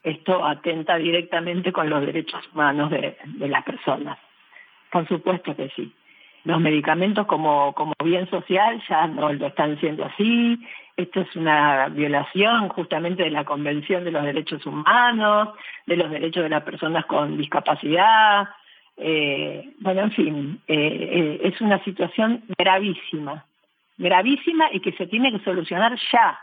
Esto 0.02 0.44
atenta 0.44 0.96
directamente 0.98 1.72
con 1.72 1.88
los 1.88 2.04
derechos 2.04 2.42
humanos 2.52 2.90
de, 2.90 3.16
de 3.24 3.48
las 3.48 3.64
personas. 3.64 4.18
Por 4.92 5.08
supuesto 5.08 5.56
que 5.56 5.70
sí. 5.74 5.90
Los 6.44 6.60
medicamentos 6.60 7.26
como, 7.26 7.72
como 7.72 7.94
bien 8.04 8.28
social 8.28 8.82
ya 8.86 9.06
no 9.06 9.32
lo 9.32 9.46
están 9.46 9.80
siendo 9.80 10.04
así. 10.04 10.58
Esto 10.96 11.20
es 11.20 11.36
una 11.36 11.88
violación 11.88 12.70
justamente 12.70 13.24
de 13.24 13.30
la 13.30 13.44
Convención 13.44 14.04
de 14.04 14.12
los 14.12 14.24
Derechos 14.24 14.64
Humanos, 14.64 15.50
de 15.86 15.96
los 15.96 16.10
derechos 16.10 16.42
de 16.42 16.48
las 16.48 16.62
personas 16.62 17.04
con 17.04 17.36
discapacidad. 17.36 18.48
Eh, 18.96 19.72
bueno, 19.80 20.02
en 20.02 20.12
fin, 20.12 20.60
eh, 20.66 20.74
eh, 20.74 21.40
es 21.44 21.60
una 21.60 21.84
situación 21.84 22.44
gravísima, 22.56 23.44
gravísima 23.98 24.70
y 24.72 24.80
que 24.80 24.92
se 24.92 25.06
tiene 25.06 25.32
que 25.32 25.44
solucionar 25.44 25.98
ya. 26.10 26.38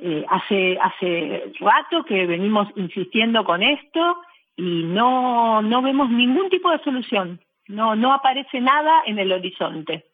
Eh, 0.00 0.24
hace, 0.28 0.78
hace 0.80 1.52
rato 1.60 2.04
que 2.04 2.24
venimos 2.24 2.68
insistiendo 2.76 3.44
con 3.44 3.62
esto 3.62 4.18
y 4.56 4.84
no, 4.84 5.60
no 5.60 5.82
vemos 5.82 6.08
ningún 6.08 6.48
tipo 6.48 6.70
de 6.70 6.78
solución. 6.78 7.40
No, 7.66 7.94
no 7.96 8.14
aparece 8.14 8.60
nada 8.60 9.02
en 9.04 9.18
el 9.18 9.30
horizonte. 9.30 10.06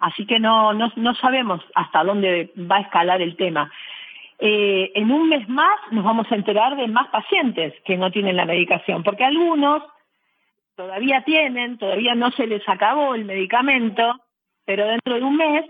Así 0.00 0.26
que 0.26 0.38
no, 0.38 0.72
no, 0.72 0.90
no 0.96 1.14
sabemos 1.14 1.62
hasta 1.74 2.02
dónde 2.02 2.50
va 2.56 2.76
a 2.76 2.80
escalar 2.80 3.20
el 3.20 3.36
tema. 3.36 3.70
Eh, 4.38 4.92
en 4.94 5.10
un 5.12 5.28
mes 5.28 5.46
más 5.50 5.78
nos 5.90 6.02
vamos 6.02 6.26
a 6.32 6.34
enterar 6.34 6.74
de 6.74 6.88
más 6.88 7.08
pacientes 7.08 7.74
que 7.84 7.98
no 7.98 8.10
tienen 8.10 8.36
la 8.36 8.46
medicación, 8.46 9.02
porque 9.02 9.24
algunos 9.24 9.82
todavía 10.74 11.22
tienen, 11.24 11.76
todavía 11.76 12.14
no 12.14 12.30
se 12.30 12.46
les 12.46 12.66
acabó 12.66 13.14
el 13.14 13.26
medicamento, 13.26 14.18
pero 14.64 14.86
dentro 14.86 15.16
de 15.16 15.22
un 15.22 15.36
mes 15.36 15.66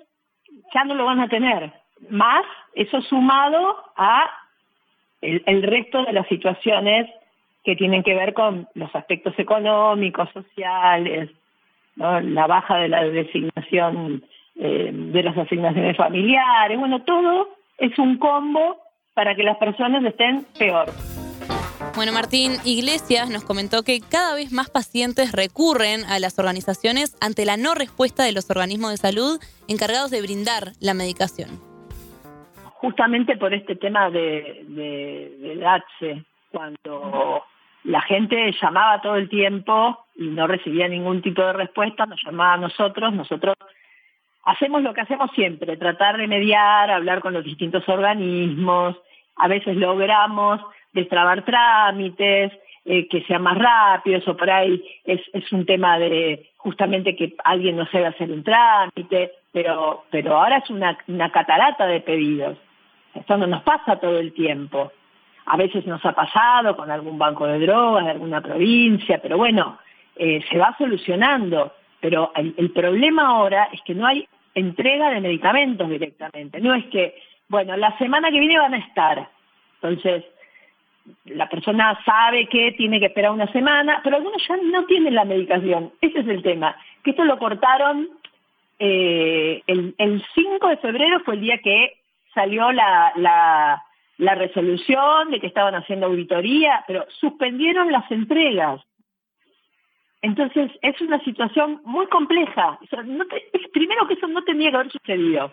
ya 0.72 0.84
no 0.84 0.94
lo 0.94 1.06
van 1.06 1.18
a 1.18 1.28
tener. 1.28 1.72
Más 2.08 2.44
eso 2.74 3.02
sumado 3.02 3.82
a 3.96 4.30
el, 5.20 5.42
el 5.46 5.64
resto 5.64 6.04
de 6.04 6.12
las 6.12 6.28
situaciones 6.28 7.10
que 7.64 7.74
tienen 7.74 8.04
que 8.04 8.14
ver 8.14 8.32
con 8.34 8.68
los 8.74 8.94
aspectos 8.94 9.36
económicos, 9.36 10.30
sociales, 10.30 11.30
¿no? 12.00 12.20
la 12.20 12.46
baja 12.46 12.78
de 12.78 12.88
la 12.88 13.04
designación 13.04 14.24
eh, 14.56 14.90
de 14.92 15.22
las 15.22 15.38
asignaciones 15.38 15.96
familiares, 15.96 16.78
bueno, 16.78 17.02
todo 17.02 17.48
es 17.78 17.96
un 17.98 18.18
combo 18.18 18.78
para 19.14 19.34
que 19.34 19.42
las 19.42 19.56
personas 19.58 20.04
estén 20.04 20.44
peor. 20.58 20.86
Bueno, 21.96 22.12
Martín 22.12 22.52
Iglesias 22.64 23.30
nos 23.30 23.44
comentó 23.44 23.82
que 23.82 24.00
cada 24.00 24.34
vez 24.34 24.52
más 24.52 24.70
pacientes 24.70 25.32
recurren 25.32 26.04
a 26.04 26.18
las 26.18 26.38
organizaciones 26.38 27.16
ante 27.20 27.44
la 27.44 27.56
no 27.56 27.74
respuesta 27.74 28.24
de 28.24 28.32
los 28.32 28.50
organismos 28.50 28.90
de 28.90 28.96
salud 28.96 29.40
encargados 29.68 30.10
de 30.10 30.22
brindar 30.22 30.72
la 30.80 30.94
medicación. 30.94 31.50
Justamente 32.80 33.36
por 33.36 33.52
este 33.52 33.76
tema 33.76 34.10
de, 34.10 34.64
de, 34.68 35.36
del 35.40 35.66
ATSE, 35.66 36.24
cuando 36.50 37.44
la 37.84 38.00
gente 38.02 38.52
llamaba 38.60 39.00
todo 39.00 39.16
el 39.16 39.28
tiempo 39.28 39.98
y 40.20 40.28
no 40.28 40.46
recibía 40.46 40.86
ningún 40.86 41.22
tipo 41.22 41.42
de 41.42 41.54
respuesta, 41.54 42.04
nos 42.04 42.22
llamaba 42.22 42.52
a 42.52 42.58
nosotros, 42.58 43.10
nosotros 43.14 43.56
hacemos 44.44 44.82
lo 44.82 44.92
que 44.92 45.00
hacemos 45.00 45.30
siempre, 45.34 45.78
tratar 45.78 46.18
de 46.18 46.26
mediar, 46.26 46.90
hablar 46.90 47.20
con 47.20 47.32
los 47.32 47.42
distintos 47.42 47.88
organismos, 47.88 48.96
a 49.36 49.48
veces 49.48 49.76
logramos 49.76 50.60
destrabar 50.92 51.42
trámites, 51.46 52.52
eh, 52.84 53.08
que 53.08 53.22
sean 53.22 53.42
más 53.42 53.56
rápidos, 53.56 54.28
o 54.28 54.36
por 54.36 54.50
ahí 54.50 54.84
es, 55.04 55.22
es 55.32 55.50
un 55.52 55.64
tema 55.64 55.98
de 55.98 56.50
justamente 56.58 57.16
que 57.16 57.34
alguien 57.42 57.76
no 57.76 57.86
sabe 57.86 58.06
hacer 58.06 58.30
un 58.30 58.44
trámite, 58.44 59.32
pero, 59.52 60.04
pero 60.10 60.36
ahora 60.36 60.58
es 60.58 60.68
una, 60.68 60.98
una 61.08 61.32
catarata 61.32 61.86
de 61.86 62.00
pedidos. 62.00 62.58
Esto 63.14 63.38
no 63.38 63.46
nos 63.46 63.62
pasa 63.62 63.96
todo 63.96 64.18
el 64.18 64.34
tiempo. 64.34 64.92
A 65.46 65.56
veces 65.56 65.86
nos 65.86 66.04
ha 66.04 66.12
pasado 66.12 66.76
con 66.76 66.90
algún 66.90 67.18
banco 67.18 67.46
de 67.46 67.58
drogas 67.58 68.04
de 68.04 68.10
alguna 68.10 68.42
provincia, 68.42 69.18
pero 69.22 69.38
bueno, 69.38 69.78
eh, 70.20 70.44
se 70.50 70.58
va 70.58 70.76
solucionando. 70.76 71.72
Pero 72.00 72.32
el, 72.36 72.70
problema 72.70 73.26
ahora 73.26 73.68
es 73.72 73.80
que 73.82 73.94
no 73.94 74.06
hay 74.06 74.26
entrega 74.54 75.10
de 75.10 75.20
medicamentos 75.20 75.88
directamente. 75.88 76.60
No 76.60 76.74
es 76.74 76.84
que, 76.86 77.14
bueno, 77.48 77.76
la 77.76 77.96
semana 77.98 78.30
que 78.30 78.38
viene 78.38 78.58
van 78.58 78.74
a 78.74 78.78
estar. 78.78 79.28
Entonces, 79.82 80.24
la 81.24 81.48
persona 81.48 81.98
sabe 82.04 82.46
que 82.48 82.72
tiene 82.72 83.00
que 83.00 83.06
esperar 83.06 83.32
una 83.32 83.50
semana, 83.52 84.00
pero 84.04 84.16
algunos 84.16 84.46
ya 84.46 84.56
no 84.56 84.84
tienen 84.84 85.14
la 85.14 85.24
medicación. 85.24 85.92
Ese 86.00 86.20
es 86.20 86.28
el 86.28 86.42
tema. 86.42 86.76
Que 87.02 87.10
esto 87.10 87.24
lo 87.24 87.38
cortaron 87.38 88.08
eh, 88.78 89.62
el, 89.66 89.94
el 89.98 90.24
5 90.34 90.68
de 90.68 90.76
febrero 90.78 91.20
fue 91.20 91.34
el 91.34 91.42
día 91.42 91.58
que 91.58 91.98
salió 92.34 92.72
la, 92.72 93.12
la, 93.16 93.84
la 94.16 94.34
resolución 94.34 95.30
de 95.30 95.38
que 95.38 95.46
estaban 95.46 95.74
haciendo 95.74 96.06
auditoría, 96.06 96.84
pero 96.86 97.04
suspendieron 97.20 97.92
las 97.92 98.10
entregas. 98.10 98.80
Entonces, 100.22 100.70
es 100.82 101.00
una 101.00 101.18
situación 101.24 101.80
muy 101.84 102.06
compleja. 102.06 102.78
O 102.82 102.86
sea, 102.86 103.02
no 103.02 103.24
te, 103.26 103.50
primero 103.72 104.06
que 104.06 104.14
eso 104.14 104.26
no 104.28 104.42
tendría 104.44 104.70
que 104.70 104.76
haber 104.76 104.92
sucedido. 104.92 105.52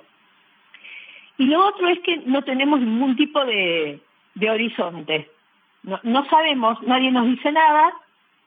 Y 1.37 1.45
lo 1.45 1.65
otro 1.65 1.87
es 1.87 1.99
que 1.99 2.17
no 2.25 2.41
tenemos 2.43 2.79
ningún 2.79 3.15
tipo 3.15 3.43
de, 3.45 3.99
de 4.35 4.49
horizonte. 4.49 5.29
No, 5.83 5.99
no 6.03 6.25
sabemos, 6.25 6.81
nadie 6.83 7.11
nos 7.11 7.27
dice 7.27 7.51
nada 7.51 7.93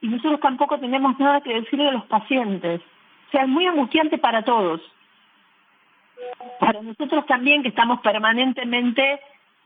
y 0.01 0.09
nosotros 0.09 0.41
tampoco 0.41 0.79
tenemos 0.79 1.19
nada 1.19 1.41
que 1.41 1.55
decirle 1.55 1.89
a 1.89 1.93
los 1.93 2.05
pacientes. 2.07 2.81
O 3.29 3.31
sea, 3.31 3.43
es 3.43 3.49
muy 3.49 3.67
angustiante 3.67 4.19
para 4.19 4.43
todos. 4.43 4.81
Para 6.59 6.83
nosotros 6.83 7.25
también, 7.27 7.63
que 7.63 7.69
estamos 7.69 8.01
permanentemente 8.01 9.21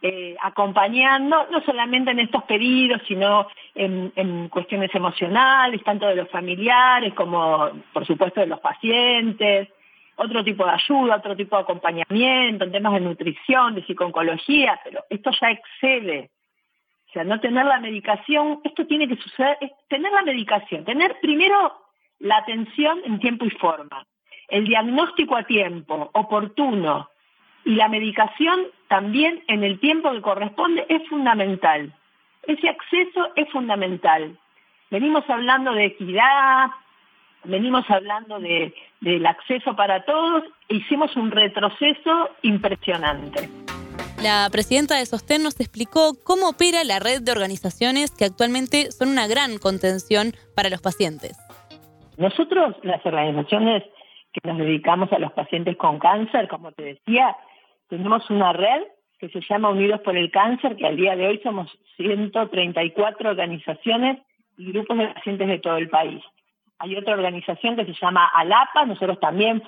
eh, 0.06 0.36
acompañando, 0.42 1.46
no 1.50 1.62
solamente 1.62 2.10
en 2.10 2.18
estos 2.18 2.44
pedidos, 2.44 3.00
sino 3.08 3.48
en, 3.74 4.12
en, 4.16 4.50
cuestiones 4.50 4.94
emocionales, 4.94 5.82
tanto 5.82 6.06
de 6.06 6.16
los 6.16 6.28
familiares 6.28 7.14
como, 7.14 7.70
por 7.90 8.06
supuesto, 8.06 8.40
de 8.40 8.48
los 8.48 8.60
pacientes, 8.60 9.70
otro 10.16 10.44
tipo 10.44 10.66
de 10.66 10.72
ayuda, 10.72 11.16
otro 11.16 11.34
tipo 11.34 11.56
de 11.56 11.62
acompañamiento, 11.62 12.64
en 12.64 12.72
temas 12.72 12.92
de 12.92 13.00
nutrición, 13.00 13.76
de 13.76 13.86
psicología, 13.86 14.78
pero 14.84 15.04
esto 15.08 15.30
ya 15.40 15.52
excede. 15.52 16.30
O 17.08 17.12
sea, 17.14 17.24
no 17.24 17.40
tener 17.40 17.64
la 17.64 17.80
medicación, 17.80 18.60
esto 18.62 18.86
tiene 18.86 19.08
que 19.08 19.16
suceder, 19.16 19.56
es 19.62 19.70
tener 19.88 20.12
la 20.12 20.20
medicación, 20.20 20.84
tener 20.84 21.18
primero 21.22 21.72
la 22.18 22.36
atención 22.36 23.00
en 23.06 23.20
tiempo 23.20 23.46
y 23.46 23.50
forma, 23.52 24.06
el 24.48 24.66
diagnóstico 24.66 25.34
a 25.34 25.44
tiempo, 25.44 26.10
oportuno, 26.12 27.08
y 27.64 27.74
la 27.74 27.88
medicación 27.88 28.66
también 28.88 29.42
en 29.48 29.64
el 29.64 29.80
tiempo 29.80 30.12
que 30.12 30.20
corresponde 30.20 30.84
es 30.88 31.06
fundamental. 31.08 31.92
Ese 32.46 32.68
acceso 32.68 33.30
es 33.36 33.48
fundamental. 33.50 34.38
Venimos 34.90 35.24
hablando 35.28 35.72
de 35.72 35.86
equidad, 35.86 36.70
venimos 37.44 37.88
hablando 37.88 38.38
de, 38.38 38.74
del 39.00 39.26
acceso 39.26 39.74
para 39.74 40.04
todos, 40.04 40.44
hicimos 40.68 41.16
un 41.16 41.30
retroceso 41.30 42.30
impresionante. 42.42 43.48
La 44.22 44.48
presidenta 44.50 44.96
de 44.96 45.06
Sostén 45.06 45.42
nos 45.42 45.60
explicó 45.60 46.12
cómo 46.24 46.50
opera 46.50 46.84
la 46.84 46.98
red 46.98 47.20
de 47.22 47.32
organizaciones 47.32 48.10
que 48.10 48.24
actualmente 48.24 48.90
son 48.90 49.08
una 49.08 49.26
gran 49.26 49.58
contención 49.58 50.32
para 50.54 50.70
los 50.70 50.80
pacientes. 50.80 51.36
Nosotros, 52.16 52.76
las 52.82 53.04
organizaciones 53.04 53.82
que 54.32 54.48
nos 54.48 54.58
dedicamos 54.58 55.12
a 55.12 55.18
los 55.18 55.32
pacientes 55.32 55.76
con 55.76 55.98
cáncer, 55.98 56.48
como 56.48 56.72
te 56.72 56.82
decía, 56.82 57.36
tenemos 57.88 58.28
una 58.30 58.52
red 58.52 58.82
que 59.18 59.28
se 59.28 59.40
llama 59.40 59.70
Unidos 59.70 60.00
por 60.00 60.16
el 60.16 60.30
Cáncer, 60.30 60.76
que 60.76 60.86
al 60.86 60.96
día 60.96 61.16
de 61.16 61.26
hoy 61.26 61.40
somos 61.42 61.70
134 61.96 63.30
organizaciones 63.30 64.18
y 64.56 64.72
grupos 64.72 64.98
de 64.98 65.08
pacientes 65.08 65.48
de 65.48 65.58
todo 65.58 65.76
el 65.76 65.88
país. 65.88 66.22
Hay 66.78 66.96
otra 66.96 67.14
organización 67.14 67.76
que 67.76 67.84
se 67.86 67.94
llama 67.94 68.26
ALAPA, 68.34 68.84
nosotros 68.86 69.18
también 69.20 69.62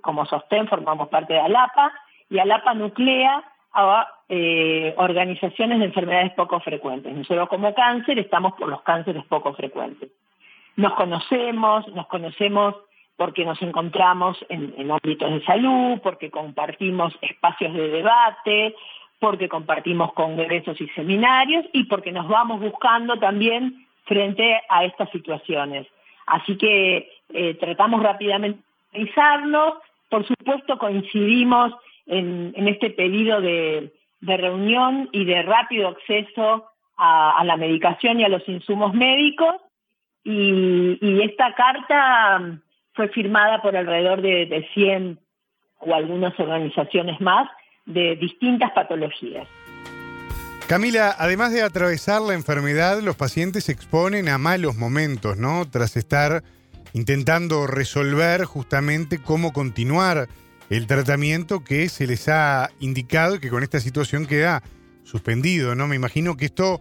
como 0.00 0.24
sostén 0.26 0.68
formamos 0.68 1.08
parte 1.08 1.34
de 1.34 1.40
ALAPA, 1.40 1.92
y 2.30 2.38
ALAPA 2.38 2.74
nuclea 2.74 3.44
a 3.74 4.06
eh, 4.28 4.94
organizaciones 4.96 5.78
de 5.78 5.86
enfermedades 5.86 6.32
poco 6.34 6.60
frecuentes. 6.60 7.14
Nosotros 7.14 7.48
como 7.48 7.74
cáncer 7.74 8.18
estamos 8.18 8.52
por 8.54 8.68
los 8.68 8.82
cánceres 8.82 9.24
poco 9.26 9.54
frecuentes. 9.54 10.10
Nos 10.76 10.94
conocemos, 10.94 11.86
nos 11.88 12.06
conocemos 12.06 12.76
porque 13.16 13.44
nos 13.44 13.60
encontramos 13.62 14.38
en, 14.48 14.90
ámbitos 14.90 15.30
de 15.30 15.44
salud, 15.44 16.00
porque 16.02 16.30
compartimos 16.30 17.14
espacios 17.20 17.74
de 17.74 17.88
debate, 17.88 18.74
porque 19.18 19.48
compartimos 19.48 20.12
congresos 20.14 20.80
y 20.80 20.88
seminarios 20.88 21.64
y 21.72 21.84
porque 21.84 22.10
nos 22.10 22.26
vamos 22.28 22.60
buscando 22.60 23.18
también 23.18 23.86
frente 24.04 24.60
a 24.68 24.84
estas 24.84 25.10
situaciones. 25.10 25.86
Así 26.26 26.56
que 26.56 27.10
eh, 27.32 27.54
tratamos 27.54 28.02
rápidamente 28.02 28.58
de 28.58 28.98
organizarnos, 28.98 29.74
por 30.08 30.26
supuesto 30.26 30.78
coincidimos 30.78 31.72
en, 32.06 32.52
este 32.66 32.90
pedido 32.90 33.40
de, 33.40 33.92
reunión 34.20 35.08
y 35.12 35.24
de 35.24 35.42
rápido 35.42 35.88
acceso 35.88 36.66
a, 36.96 37.42
la 37.44 37.56
medicación 37.56 38.20
y 38.20 38.24
a 38.24 38.28
los 38.28 38.48
insumos 38.48 38.94
médicos 38.94 39.56
y 40.24 41.20
esta 41.22 41.54
carta 41.54 42.60
fue 42.94 43.08
firmada 43.08 43.60
por 43.62 43.76
alrededor 43.76 44.22
de, 44.22 44.46
de 44.46 44.66
100 44.74 45.18
o 45.80 45.94
algunas 45.94 46.38
organizaciones 46.38 47.20
más 47.20 47.48
de 47.86 48.16
distintas 48.16 48.70
patologías. 48.72 49.48
Camila, 50.68 51.14
además 51.18 51.52
de 51.52 51.62
atravesar 51.62 52.22
la 52.22 52.34
enfermedad, 52.34 53.00
los 53.02 53.16
pacientes 53.16 53.64
se 53.64 53.72
exponen 53.72 54.28
a 54.28 54.38
malos 54.38 54.76
momentos, 54.76 55.36
¿no? 55.36 55.68
Tras 55.68 55.96
estar 55.96 56.42
intentando 56.94 57.66
resolver 57.66 58.44
justamente 58.44 59.18
cómo 59.20 59.52
continuar 59.52 60.28
el 60.70 60.86
tratamiento 60.86 61.64
que 61.64 61.88
se 61.88 62.06
les 62.06 62.28
ha 62.28 62.70
indicado 62.80 63.34
y 63.34 63.40
que 63.40 63.50
con 63.50 63.62
esta 63.62 63.80
situación 63.80 64.26
queda 64.26 64.62
suspendido, 65.02 65.74
¿no? 65.74 65.86
Me 65.88 65.96
imagino 65.96 66.36
que 66.36 66.46
esto 66.46 66.80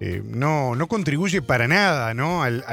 eh, 0.00 0.22
no, 0.24 0.74
no 0.76 0.86
contribuye 0.86 1.42
para 1.42 1.66
nada, 1.68 2.14
¿no? 2.14 2.42
Al- 2.42 2.64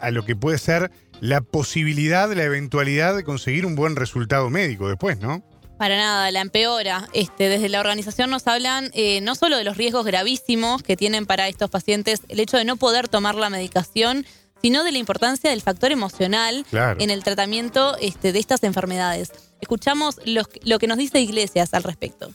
a 0.00 0.10
lo 0.10 0.24
que 0.24 0.36
puede 0.36 0.58
ser 0.58 0.90
la 1.22 1.40
posibilidad, 1.40 2.30
la 2.34 2.42
eventualidad 2.42 3.14
de 3.16 3.22
conseguir 3.22 3.64
un 3.64 3.76
buen 3.76 3.94
resultado 3.94 4.50
médico 4.50 4.88
después, 4.88 5.20
¿no? 5.20 5.40
Para 5.78 5.96
nada, 5.96 6.28
la 6.32 6.40
empeora. 6.40 7.06
Este, 7.12 7.48
desde 7.48 7.68
la 7.68 7.78
organización 7.78 8.28
nos 8.28 8.46
hablan 8.48 8.90
eh, 8.92 9.20
no 9.22 9.36
solo 9.36 9.56
de 9.56 9.62
los 9.64 9.76
riesgos 9.76 10.04
gravísimos 10.04 10.82
que 10.82 10.96
tienen 10.96 11.24
para 11.26 11.46
estos 11.46 11.70
pacientes 11.70 12.22
el 12.28 12.40
hecho 12.40 12.56
de 12.56 12.64
no 12.64 12.74
poder 12.76 13.06
tomar 13.06 13.36
la 13.36 13.50
medicación, 13.50 14.24
sino 14.60 14.82
de 14.82 14.90
la 14.90 14.98
importancia 14.98 15.50
del 15.50 15.60
factor 15.60 15.92
emocional 15.92 16.64
Claro. 16.70 17.00
en 17.00 17.10
el 17.10 17.22
tratamiento 17.22 17.96
este, 18.00 18.32
de 18.32 18.40
estas 18.40 18.64
enfermedades. 18.64 19.32
Escuchamos 19.60 20.20
los- 20.26 20.48
lo 20.64 20.78
que 20.80 20.88
nos 20.88 20.98
dice 20.98 21.20
Iglesias 21.20 21.72
al 21.72 21.84
respecto. 21.84 22.30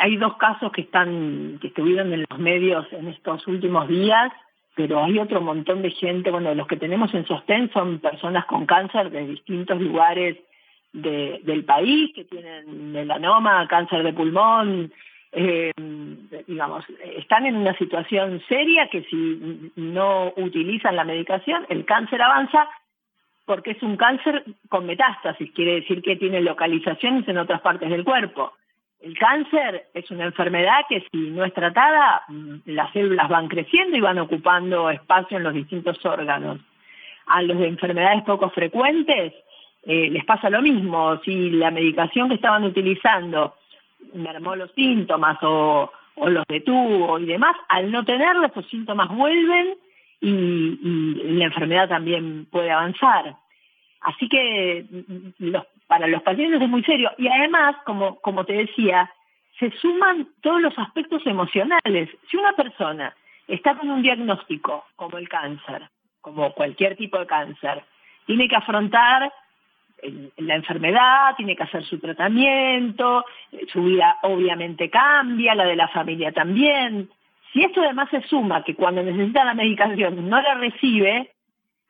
Hay 0.00 0.16
dos 0.16 0.32
casos 0.38 0.70
que 0.72 0.82
están, 0.82 1.58
que 1.60 1.68
estuvieron 1.68 2.12
en 2.12 2.24
los 2.30 2.38
medios 2.38 2.86
en 2.92 3.08
estos 3.08 3.46
últimos 3.48 3.86
días, 3.88 4.32
pero 4.74 5.02
hay 5.02 5.18
otro 5.18 5.40
montón 5.40 5.82
de 5.82 5.90
gente, 5.90 6.30
bueno, 6.30 6.54
los 6.54 6.66
que 6.66 6.76
tenemos 6.76 7.12
en 7.14 7.26
sostén 7.26 7.70
son 7.72 7.98
personas 7.98 8.46
con 8.46 8.66
cáncer 8.66 9.10
de 9.10 9.26
distintos 9.26 9.80
lugares 9.80 10.38
de- 10.92 11.40
del 11.44 11.64
país, 11.64 12.12
que 12.14 12.24
tienen 12.24 12.92
melanoma, 12.92 13.66
cáncer 13.68 14.02
de 14.02 14.12
pulmón, 14.12 14.92
eh, 15.32 15.72
digamos, 16.46 16.84
están 17.16 17.46
en 17.46 17.56
una 17.56 17.76
situación 17.76 18.42
seria 18.48 18.88
que 18.88 19.02
si 19.04 19.70
no 19.76 20.32
utilizan 20.36 20.96
la 20.96 21.04
medicación, 21.04 21.66
el 21.68 21.84
cáncer 21.84 22.20
avanza 22.22 22.68
porque 23.44 23.72
es 23.72 23.82
un 23.82 23.96
cáncer 23.96 24.44
con 24.68 24.86
metástasis, 24.86 25.50
quiere 25.52 25.76
decir 25.76 26.02
que 26.02 26.16
tiene 26.16 26.40
localizaciones 26.40 27.26
en 27.26 27.38
otras 27.38 27.60
partes 27.60 27.90
del 27.90 28.04
cuerpo. 28.04 28.52
El 29.00 29.16
cáncer 29.18 29.86
es 29.94 30.10
una 30.10 30.24
enfermedad 30.24 30.80
que 30.88 31.00
si 31.10 31.30
no 31.30 31.44
es 31.44 31.54
tratada, 31.54 32.22
mm, 32.28 32.56
las 32.66 32.92
células 32.92 33.28
van 33.28 33.48
creciendo 33.48 33.96
y 33.96 34.00
van 34.00 34.18
ocupando 34.18 34.90
espacio 34.90 35.38
en 35.38 35.44
los 35.44 35.54
distintos 35.54 36.04
órganos. 36.04 36.58
A 37.26 37.40
los 37.42 37.58
de 37.58 37.68
enfermedades 37.68 38.22
poco 38.24 38.50
frecuentes 38.50 39.32
eh, 39.84 40.10
les 40.10 40.24
pasa 40.26 40.50
lo 40.50 40.60
mismo. 40.60 41.18
Si 41.24 41.50
la 41.50 41.70
medicación 41.70 42.28
que 42.28 42.34
estaban 42.34 42.64
utilizando 42.64 43.54
mermó 44.12 44.54
los 44.56 44.70
síntomas 44.72 45.38
o, 45.42 45.90
los 46.26 46.44
detuvo 46.48 47.18
y 47.18 47.24
demás, 47.24 47.56
al 47.68 47.90
no 47.90 48.04
tenerlo, 48.04 48.46
esos 48.46 48.66
síntomas 48.66 49.08
vuelven 49.08 49.76
y, 50.20 50.28
y 50.28 51.32
la 51.38 51.46
enfermedad 51.46 51.88
también 51.88 52.46
puede 52.50 52.70
avanzar. 52.70 53.36
Así 54.02 54.28
que 54.28 54.84
mm, 54.90 55.50
los- 55.50 55.64
para 55.90 56.06
los 56.06 56.22
pacientes 56.22 56.62
es 56.62 56.68
muy 56.68 56.84
serio. 56.84 57.10
Y 57.18 57.26
además, 57.26 57.74
como, 57.84 58.44
te 58.44 58.52
decía, 58.52 59.10
se 59.58 59.72
suman 59.72 60.28
todos 60.40 60.62
los 60.62 60.78
aspectos 60.78 61.26
emocionales. 61.26 62.08
Si 62.30 62.36
una 62.36 62.52
persona 62.52 63.12
está 63.48 63.74
con 63.74 63.90
un 63.90 64.00
diagnóstico 64.00 64.84
como 64.94 65.18
el 65.18 65.28
cáncer, 65.28 65.82
como 66.20 66.52
cualquier 66.52 66.96
tipo 66.96 67.18
de 67.18 67.26
cáncer, 67.26 67.82
tiene 68.24 68.46
que 68.46 68.54
afrontar 68.54 69.32
el- 70.00 70.32
la 70.36 70.54
enfermedad, 70.54 71.34
tiene 71.36 71.56
que 71.56 71.64
hacer 71.64 71.82
su 71.84 71.98
tratamiento, 71.98 73.24
eh, 73.50 73.66
su 73.72 73.82
vida 73.82 74.18
obviamente 74.22 74.88
cambia, 74.88 75.56
la 75.56 75.64
de 75.64 75.74
la 75.74 75.88
familia 75.88 76.30
también. 76.30 77.10
Si 77.52 77.64
esto 77.64 77.80
además 77.80 78.08
se 78.10 78.22
suma 78.28 78.62
que 78.62 78.76
cuando 78.76 79.02
necesita 79.02 79.44
la 79.44 79.54
medicación 79.54 80.28
no 80.28 80.40
la 80.40 80.54
recibe, 80.54 81.32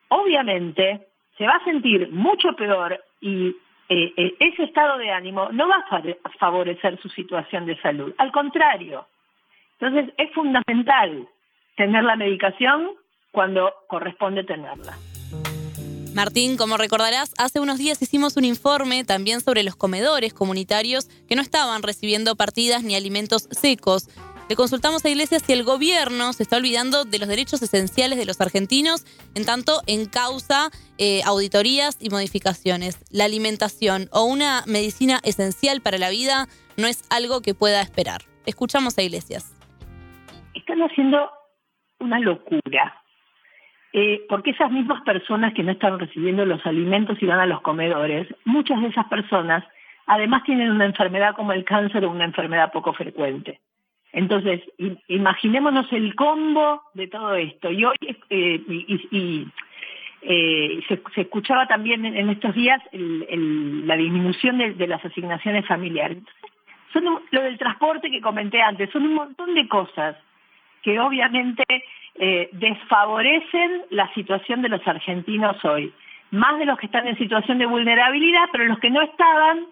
obviamente 0.07 1.07
se 1.37 1.45
va 1.45 1.53
a 1.53 1.63
sentir 1.63 2.09
mucho 2.11 2.53
peor 2.53 2.99
y 3.21 3.55
eh, 3.93 4.13
eh, 4.15 4.35
ese 4.39 4.63
estado 4.63 4.97
de 4.97 5.11
ánimo 5.11 5.49
no 5.51 5.67
va 5.67 5.75
a 5.75 5.89
fa- 5.89 6.03
a 6.23 6.29
favorecer 6.39 6.97
su 7.01 7.09
situación 7.09 7.65
de 7.65 7.75
salud. 7.81 8.13
Al 8.17 8.31
contrario. 8.31 9.05
Entonces 9.79 10.13
es 10.17 10.31
fundamental 10.33 11.27
tener 11.75 12.03
la 12.03 12.15
medicación 12.15 12.91
cuando 13.31 13.73
corresponde 13.87 14.43
tenerla. 14.43 14.93
Martín, 16.13 16.57
como 16.57 16.75
recordarás, 16.77 17.33
hace 17.37 17.59
unos 17.59 17.77
días 17.77 18.01
hicimos 18.01 18.35
un 18.35 18.43
informe 18.45 19.03
también 19.05 19.39
sobre 19.39 19.63
los 19.63 19.75
comedores 19.75 20.33
comunitarios 20.33 21.07
que 21.27 21.35
no 21.35 21.41
estaban 21.41 21.83
recibiendo 21.83 22.35
partidas 22.35 22.83
ni 22.83 22.95
alimentos 22.95 23.47
secos. 23.51 24.09
Le 24.51 24.57
consultamos 24.57 25.05
a 25.05 25.09
Iglesias 25.09 25.43
si 25.43 25.53
el 25.53 25.63
gobierno 25.63 26.33
se 26.33 26.43
está 26.43 26.57
olvidando 26.57 27.05
de 27.05 27.19
los 27.19 27.29
derechos 27.29 27.61
esenciales 27.61 28.19
de 28.19 28.25
los 28.25 28.41
argentinos, 28.41 29.05
en 29.33 29.45
tanto 29.45 29.79
en 29.87 30.09
causa 30.09 30.71
eh, 30.97 31.21
auditorías 31.25 31.95
y 32.01 32.09
modificaciones. 32.09 32.99
La 33.15 33.23
alimentación 33.23 34.09
o 34.11 34.25
una 34.25 34.63
medicina 34.67 35.21
esencial 35.23 35.79
para 35.79 35.97
la 35.97 36.09
vida 36.09 36.47
no 36.75 36.87
es 36.87 37.07
algo 37.09 37.39
que 37.39 37.53
pueda 37.53 37.81
esperar. 37.81 38.23
Escuchamos 38.45 38.97
a 38.97 39.03
Iglesias. 39.03 39.55
Están 40.53 40.81
haciendo 40.81 41.31
una 42.01 42.19
locura. 42.19 43.01
Eh, 43.93 44.25
porque 44.27 44.51
esas 44.51 44.69
mismas 44.69 45.01
personas 45.03 45.53
que 45.53 45.63
no 45.63 45.71
están 45.71 45.97
recibiendo 45.97 46.43
los 46.43 46.59
alimentos 46.65 47.17
y 47.21 47.25
van 47.25 47.39
a 47.39 47.45
los 47.45 47.61
comedores, 47.61 48.27
muchas 48.43 48.81
de 48.81 48.89
esas 48.89 49.07
personas 49.07 49.63
además 50.07 50.43
tienen 50.43 50.71
una 50.71 50.87
enfermedad 50.87 51.37
como 51.37 51.53
el 51.53 51.63
cáncer 51.63 52.03
o 52.03 52.11
una 52.11 52.25
enfermedad 52.25 52.73
poco 52.73 52.91
frecuente. 52.91 53.61
Entonces, 54.13 54.61
imaginémonos 55.07 55.91
el 55.93 56.15
combo 56.15 56.83
de 56.93 57.07
todo 57.07 57.33
esto. 57.35 57.71
Y 57.71 57.85
hoy, 57.85 57.95
eh, 58.29 58.61
y, 58.67 59.47
eh, 60.21 60.83
se, 60.87 61.01
se 61.15 61.21
escuchaba 61.21 61.67
también 61.67 62.05
en, 62.05 62.29
estos 62.29 62.53
días 62.53 62.81
la 62.91 63.95
disminución 63.95 64.57
de, 64.57 64.87
las 64.87 65.03
asignaciones 65.03 65.65
familiares. 65.65 66.17
Son 66.91 67.07
un- 67.07 67.21
lo 67.31 67.41
del 67.41 67.57
transporte 67.57 68.11
que 68.11 68.21
comenté 68.21 68.61
antes, 68.61 68.89
son 68.91 69.03
un 69.03 69.13
montón 69.13 69.55
de 69.55 69.67
cosas 69.67 70.17
que 70.83 70.99
obviamente 70.99 71.63
eh, 72.15 72.49
desfavorecen 72.51 73.83
la 73.91 74.13
situación 74.13 74.61
de 74.61 74.69
los 74.69 74.85
argentinos 74.85 75.63
hoy. 75.63 75.93
Más 76.31 76.59
de 76.59 76.65
los 76.65 76.77
que 76.77 76.87
están 76.87 77.07
en 77.07 77.17
situación 77.17 77.57
de 77.59 77.65
vulnerabilidad, 77.65 78.45
pero 78.51 78.65
los 78.65 78.79
que 78.79 78.89
no 78.89 79.01
estaban 79.01 79.65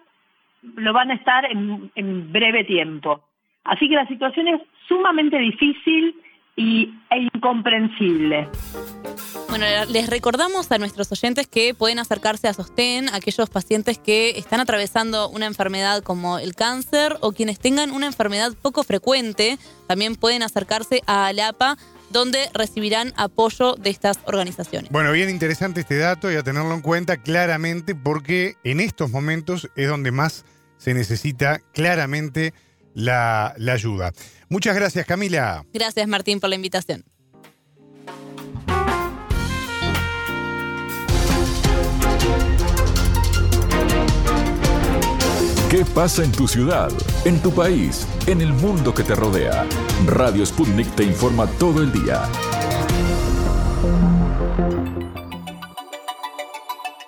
lo 0.76 0.92
van 0.92 1.10
a 1.10 1.14
estar 1.14 1.46
en 1.50 2.32
breve 2.32 2.64
tiempo. 2.64 3.22
Así 3.64 3.88
que 3.88 3.94
la 3.94 4.06
situación 4.06 4.48
es 4.48 4.60
sumamente 4.88 5.38
difícil 5.38 6.14
y, 6.56 6.92
e 7.10 7.28
incomprensible. 7.34 8.48
Bueno, 9.48 9.66
les 9.90 10.08
recordamos 10.08 10.70
a 10.70 10.78
nuestros 10.78 11.10
oyentes 11.10 11.48
que 11.48 11.74
pueden 11.74 11.98
acercarse 11.98 12.48
a 12.48 12.54
Sostén, 12.54 13.08
aquellos 13.08 13.50
pacientes 13.50 13.98
que 13.98 14.30
están 14.30 14.60
atravesando 14.60 15.28
una 15.28 15.46
enfermedad 15.46 16.02
como 16.02 16.38
el 16.38 16.54
cáncer 16.54 17.16
o 17.20 17.32
quienes 17.32 17.58
tengan 17.58 17.90
una 17.90 18.06
enfermedad 18.06 18.52
poco 18.60 18.84
frecuente, 18.84 19.58
también 19.88 20.16
pueden 20.16 20.42
acercarse 20.42 21.02
a 21.06 21.26
ALAPA, 21.26 21.76
donde 22.10 22.48
recibirán 22.54 23.12
apoyo 23.16 23.74
de 23.74 23.90
estas 23.90 24.20
organizaciones. 24.26 24.90
Bueno, 24.90 25.12
bien 25.12 25.30
interesante 25.30 25.80
este 25.80 25.98
dato 25.98 26.30
y 26.30 26.36
a 26.36 26.42
tenerlo 26.42 26.74
en 26.74 26.80
cuenta 26.80 27.16
claramente 27.16 27.94
porque 27.94 28.54
en 28.64 28.80
estos 28.80 29.10
momentos 29.10 29.68
es 29.76 29.88
donde 29.88 30.12
más 30.12 30.44
se 30.76 30.94
necesita 30.94 31.60
claramente 31.72 32.52
la, 32.94 33.54
la 33.56 33.72
ayuda. 33.72 34.12
Muchas 34.48 34.74
gracias, 34.74 35.06
Camila. 35.06 35.64
Gracias, 35.72 36.08
Martín, 36.08 36.40
por 36.40 36.50
la 36.50 36.56
invitación. 36.56 37.04
¿Qué 45.70 45.84
pasa 45.84 46.24
en 46.24 46.32
tu 46.32 46.48
ciudad, 46.48 46.90
en 47.24 47.40
tu 47.40 47.52
país, 47.52 48.04
en 48.26 48.40
el 48.40 48.52
mundo 48.52 48.92
que 48.92 49.04
te 49.04 49.14
rodea? 49.14 49.64
Radio 50.04 50.44
Sputnik 50.44 50.92
te 50.96 51.04
informa 51.04 51.46
todo 51.46 51.80
el 51.80 51.92
día. 51.92 52.24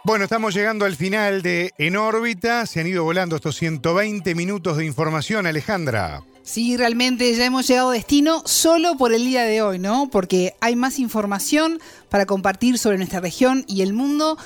Bueno, 0.04 0.24
estamos 0.24 0.52
llegando 0.52 0.84
al 0.84 0.96
final 0.96 1.42
de 1.42 1.72
En 1.78 1.96
órbita. 1.96 2.66
Se 2.66 2.80
han 2.80 2.88
ido 2.88 3.04
volando 3.04 3.36
estos 3.36 3.56
120 3.56 4.34
minutos 4.34 4.76
de 4.76 4.84
información, 4.84 5.46
Alejandra. 5.46 6.24
Sí, 6.42 6.76
realmente 6.76 7.32
ya 7.36 7.44
hemos 7.44 7.68
llegado 7.68 7.90
a 7.90 7.92
destino 7.92 8.42
solo 8.44 8.96
por 8.96 9.12
el 9.12 9.24
día 9.24 9.44
de 9.44 9.62
hoy, 9.62 9.78
¿no? 9.78 10.08
Porque 10.10 10.54
hay 10.60 10.74
más 10.74 10.98
información 10.98 11.78
para 12.08 12.26
compartir 12.26 12.78
sobre 12.78 12.98
nuestra 12.98 13.20
región 13.20 13.64
y 13.68 13.82
el 13.82 13.92
mundo. 13.92 14.36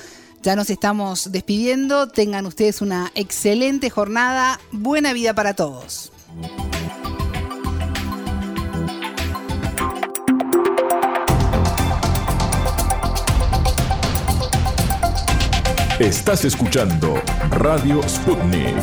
Ya 0.43 0.57
nos 0.57 0.69
estamos 0.69 1.33
despidiendo. 1.33 2.07
Tengan 2.09 2.45
ustedes 2.45 2.83
una 2.83 3.11
excelente 3.15 3.89
jornada. 3.89 4.61
Buena 4.73 5.15
vida 5.15 5.35
para 5.35 5.55
todos. 5.55 6.12
Estás 15.98 16.44
escuchando 16.44 17.14
Radio 17.52 18.02
Sputnik. 18.06 18.74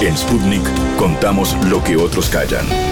En 0.00 0.18
Sputnik 0.18 0.62
contamos 0.98 1.56
lo 1.66 1.84
que 1.84 1.96
otros 1.96 2.28
callan. 2.28 2.91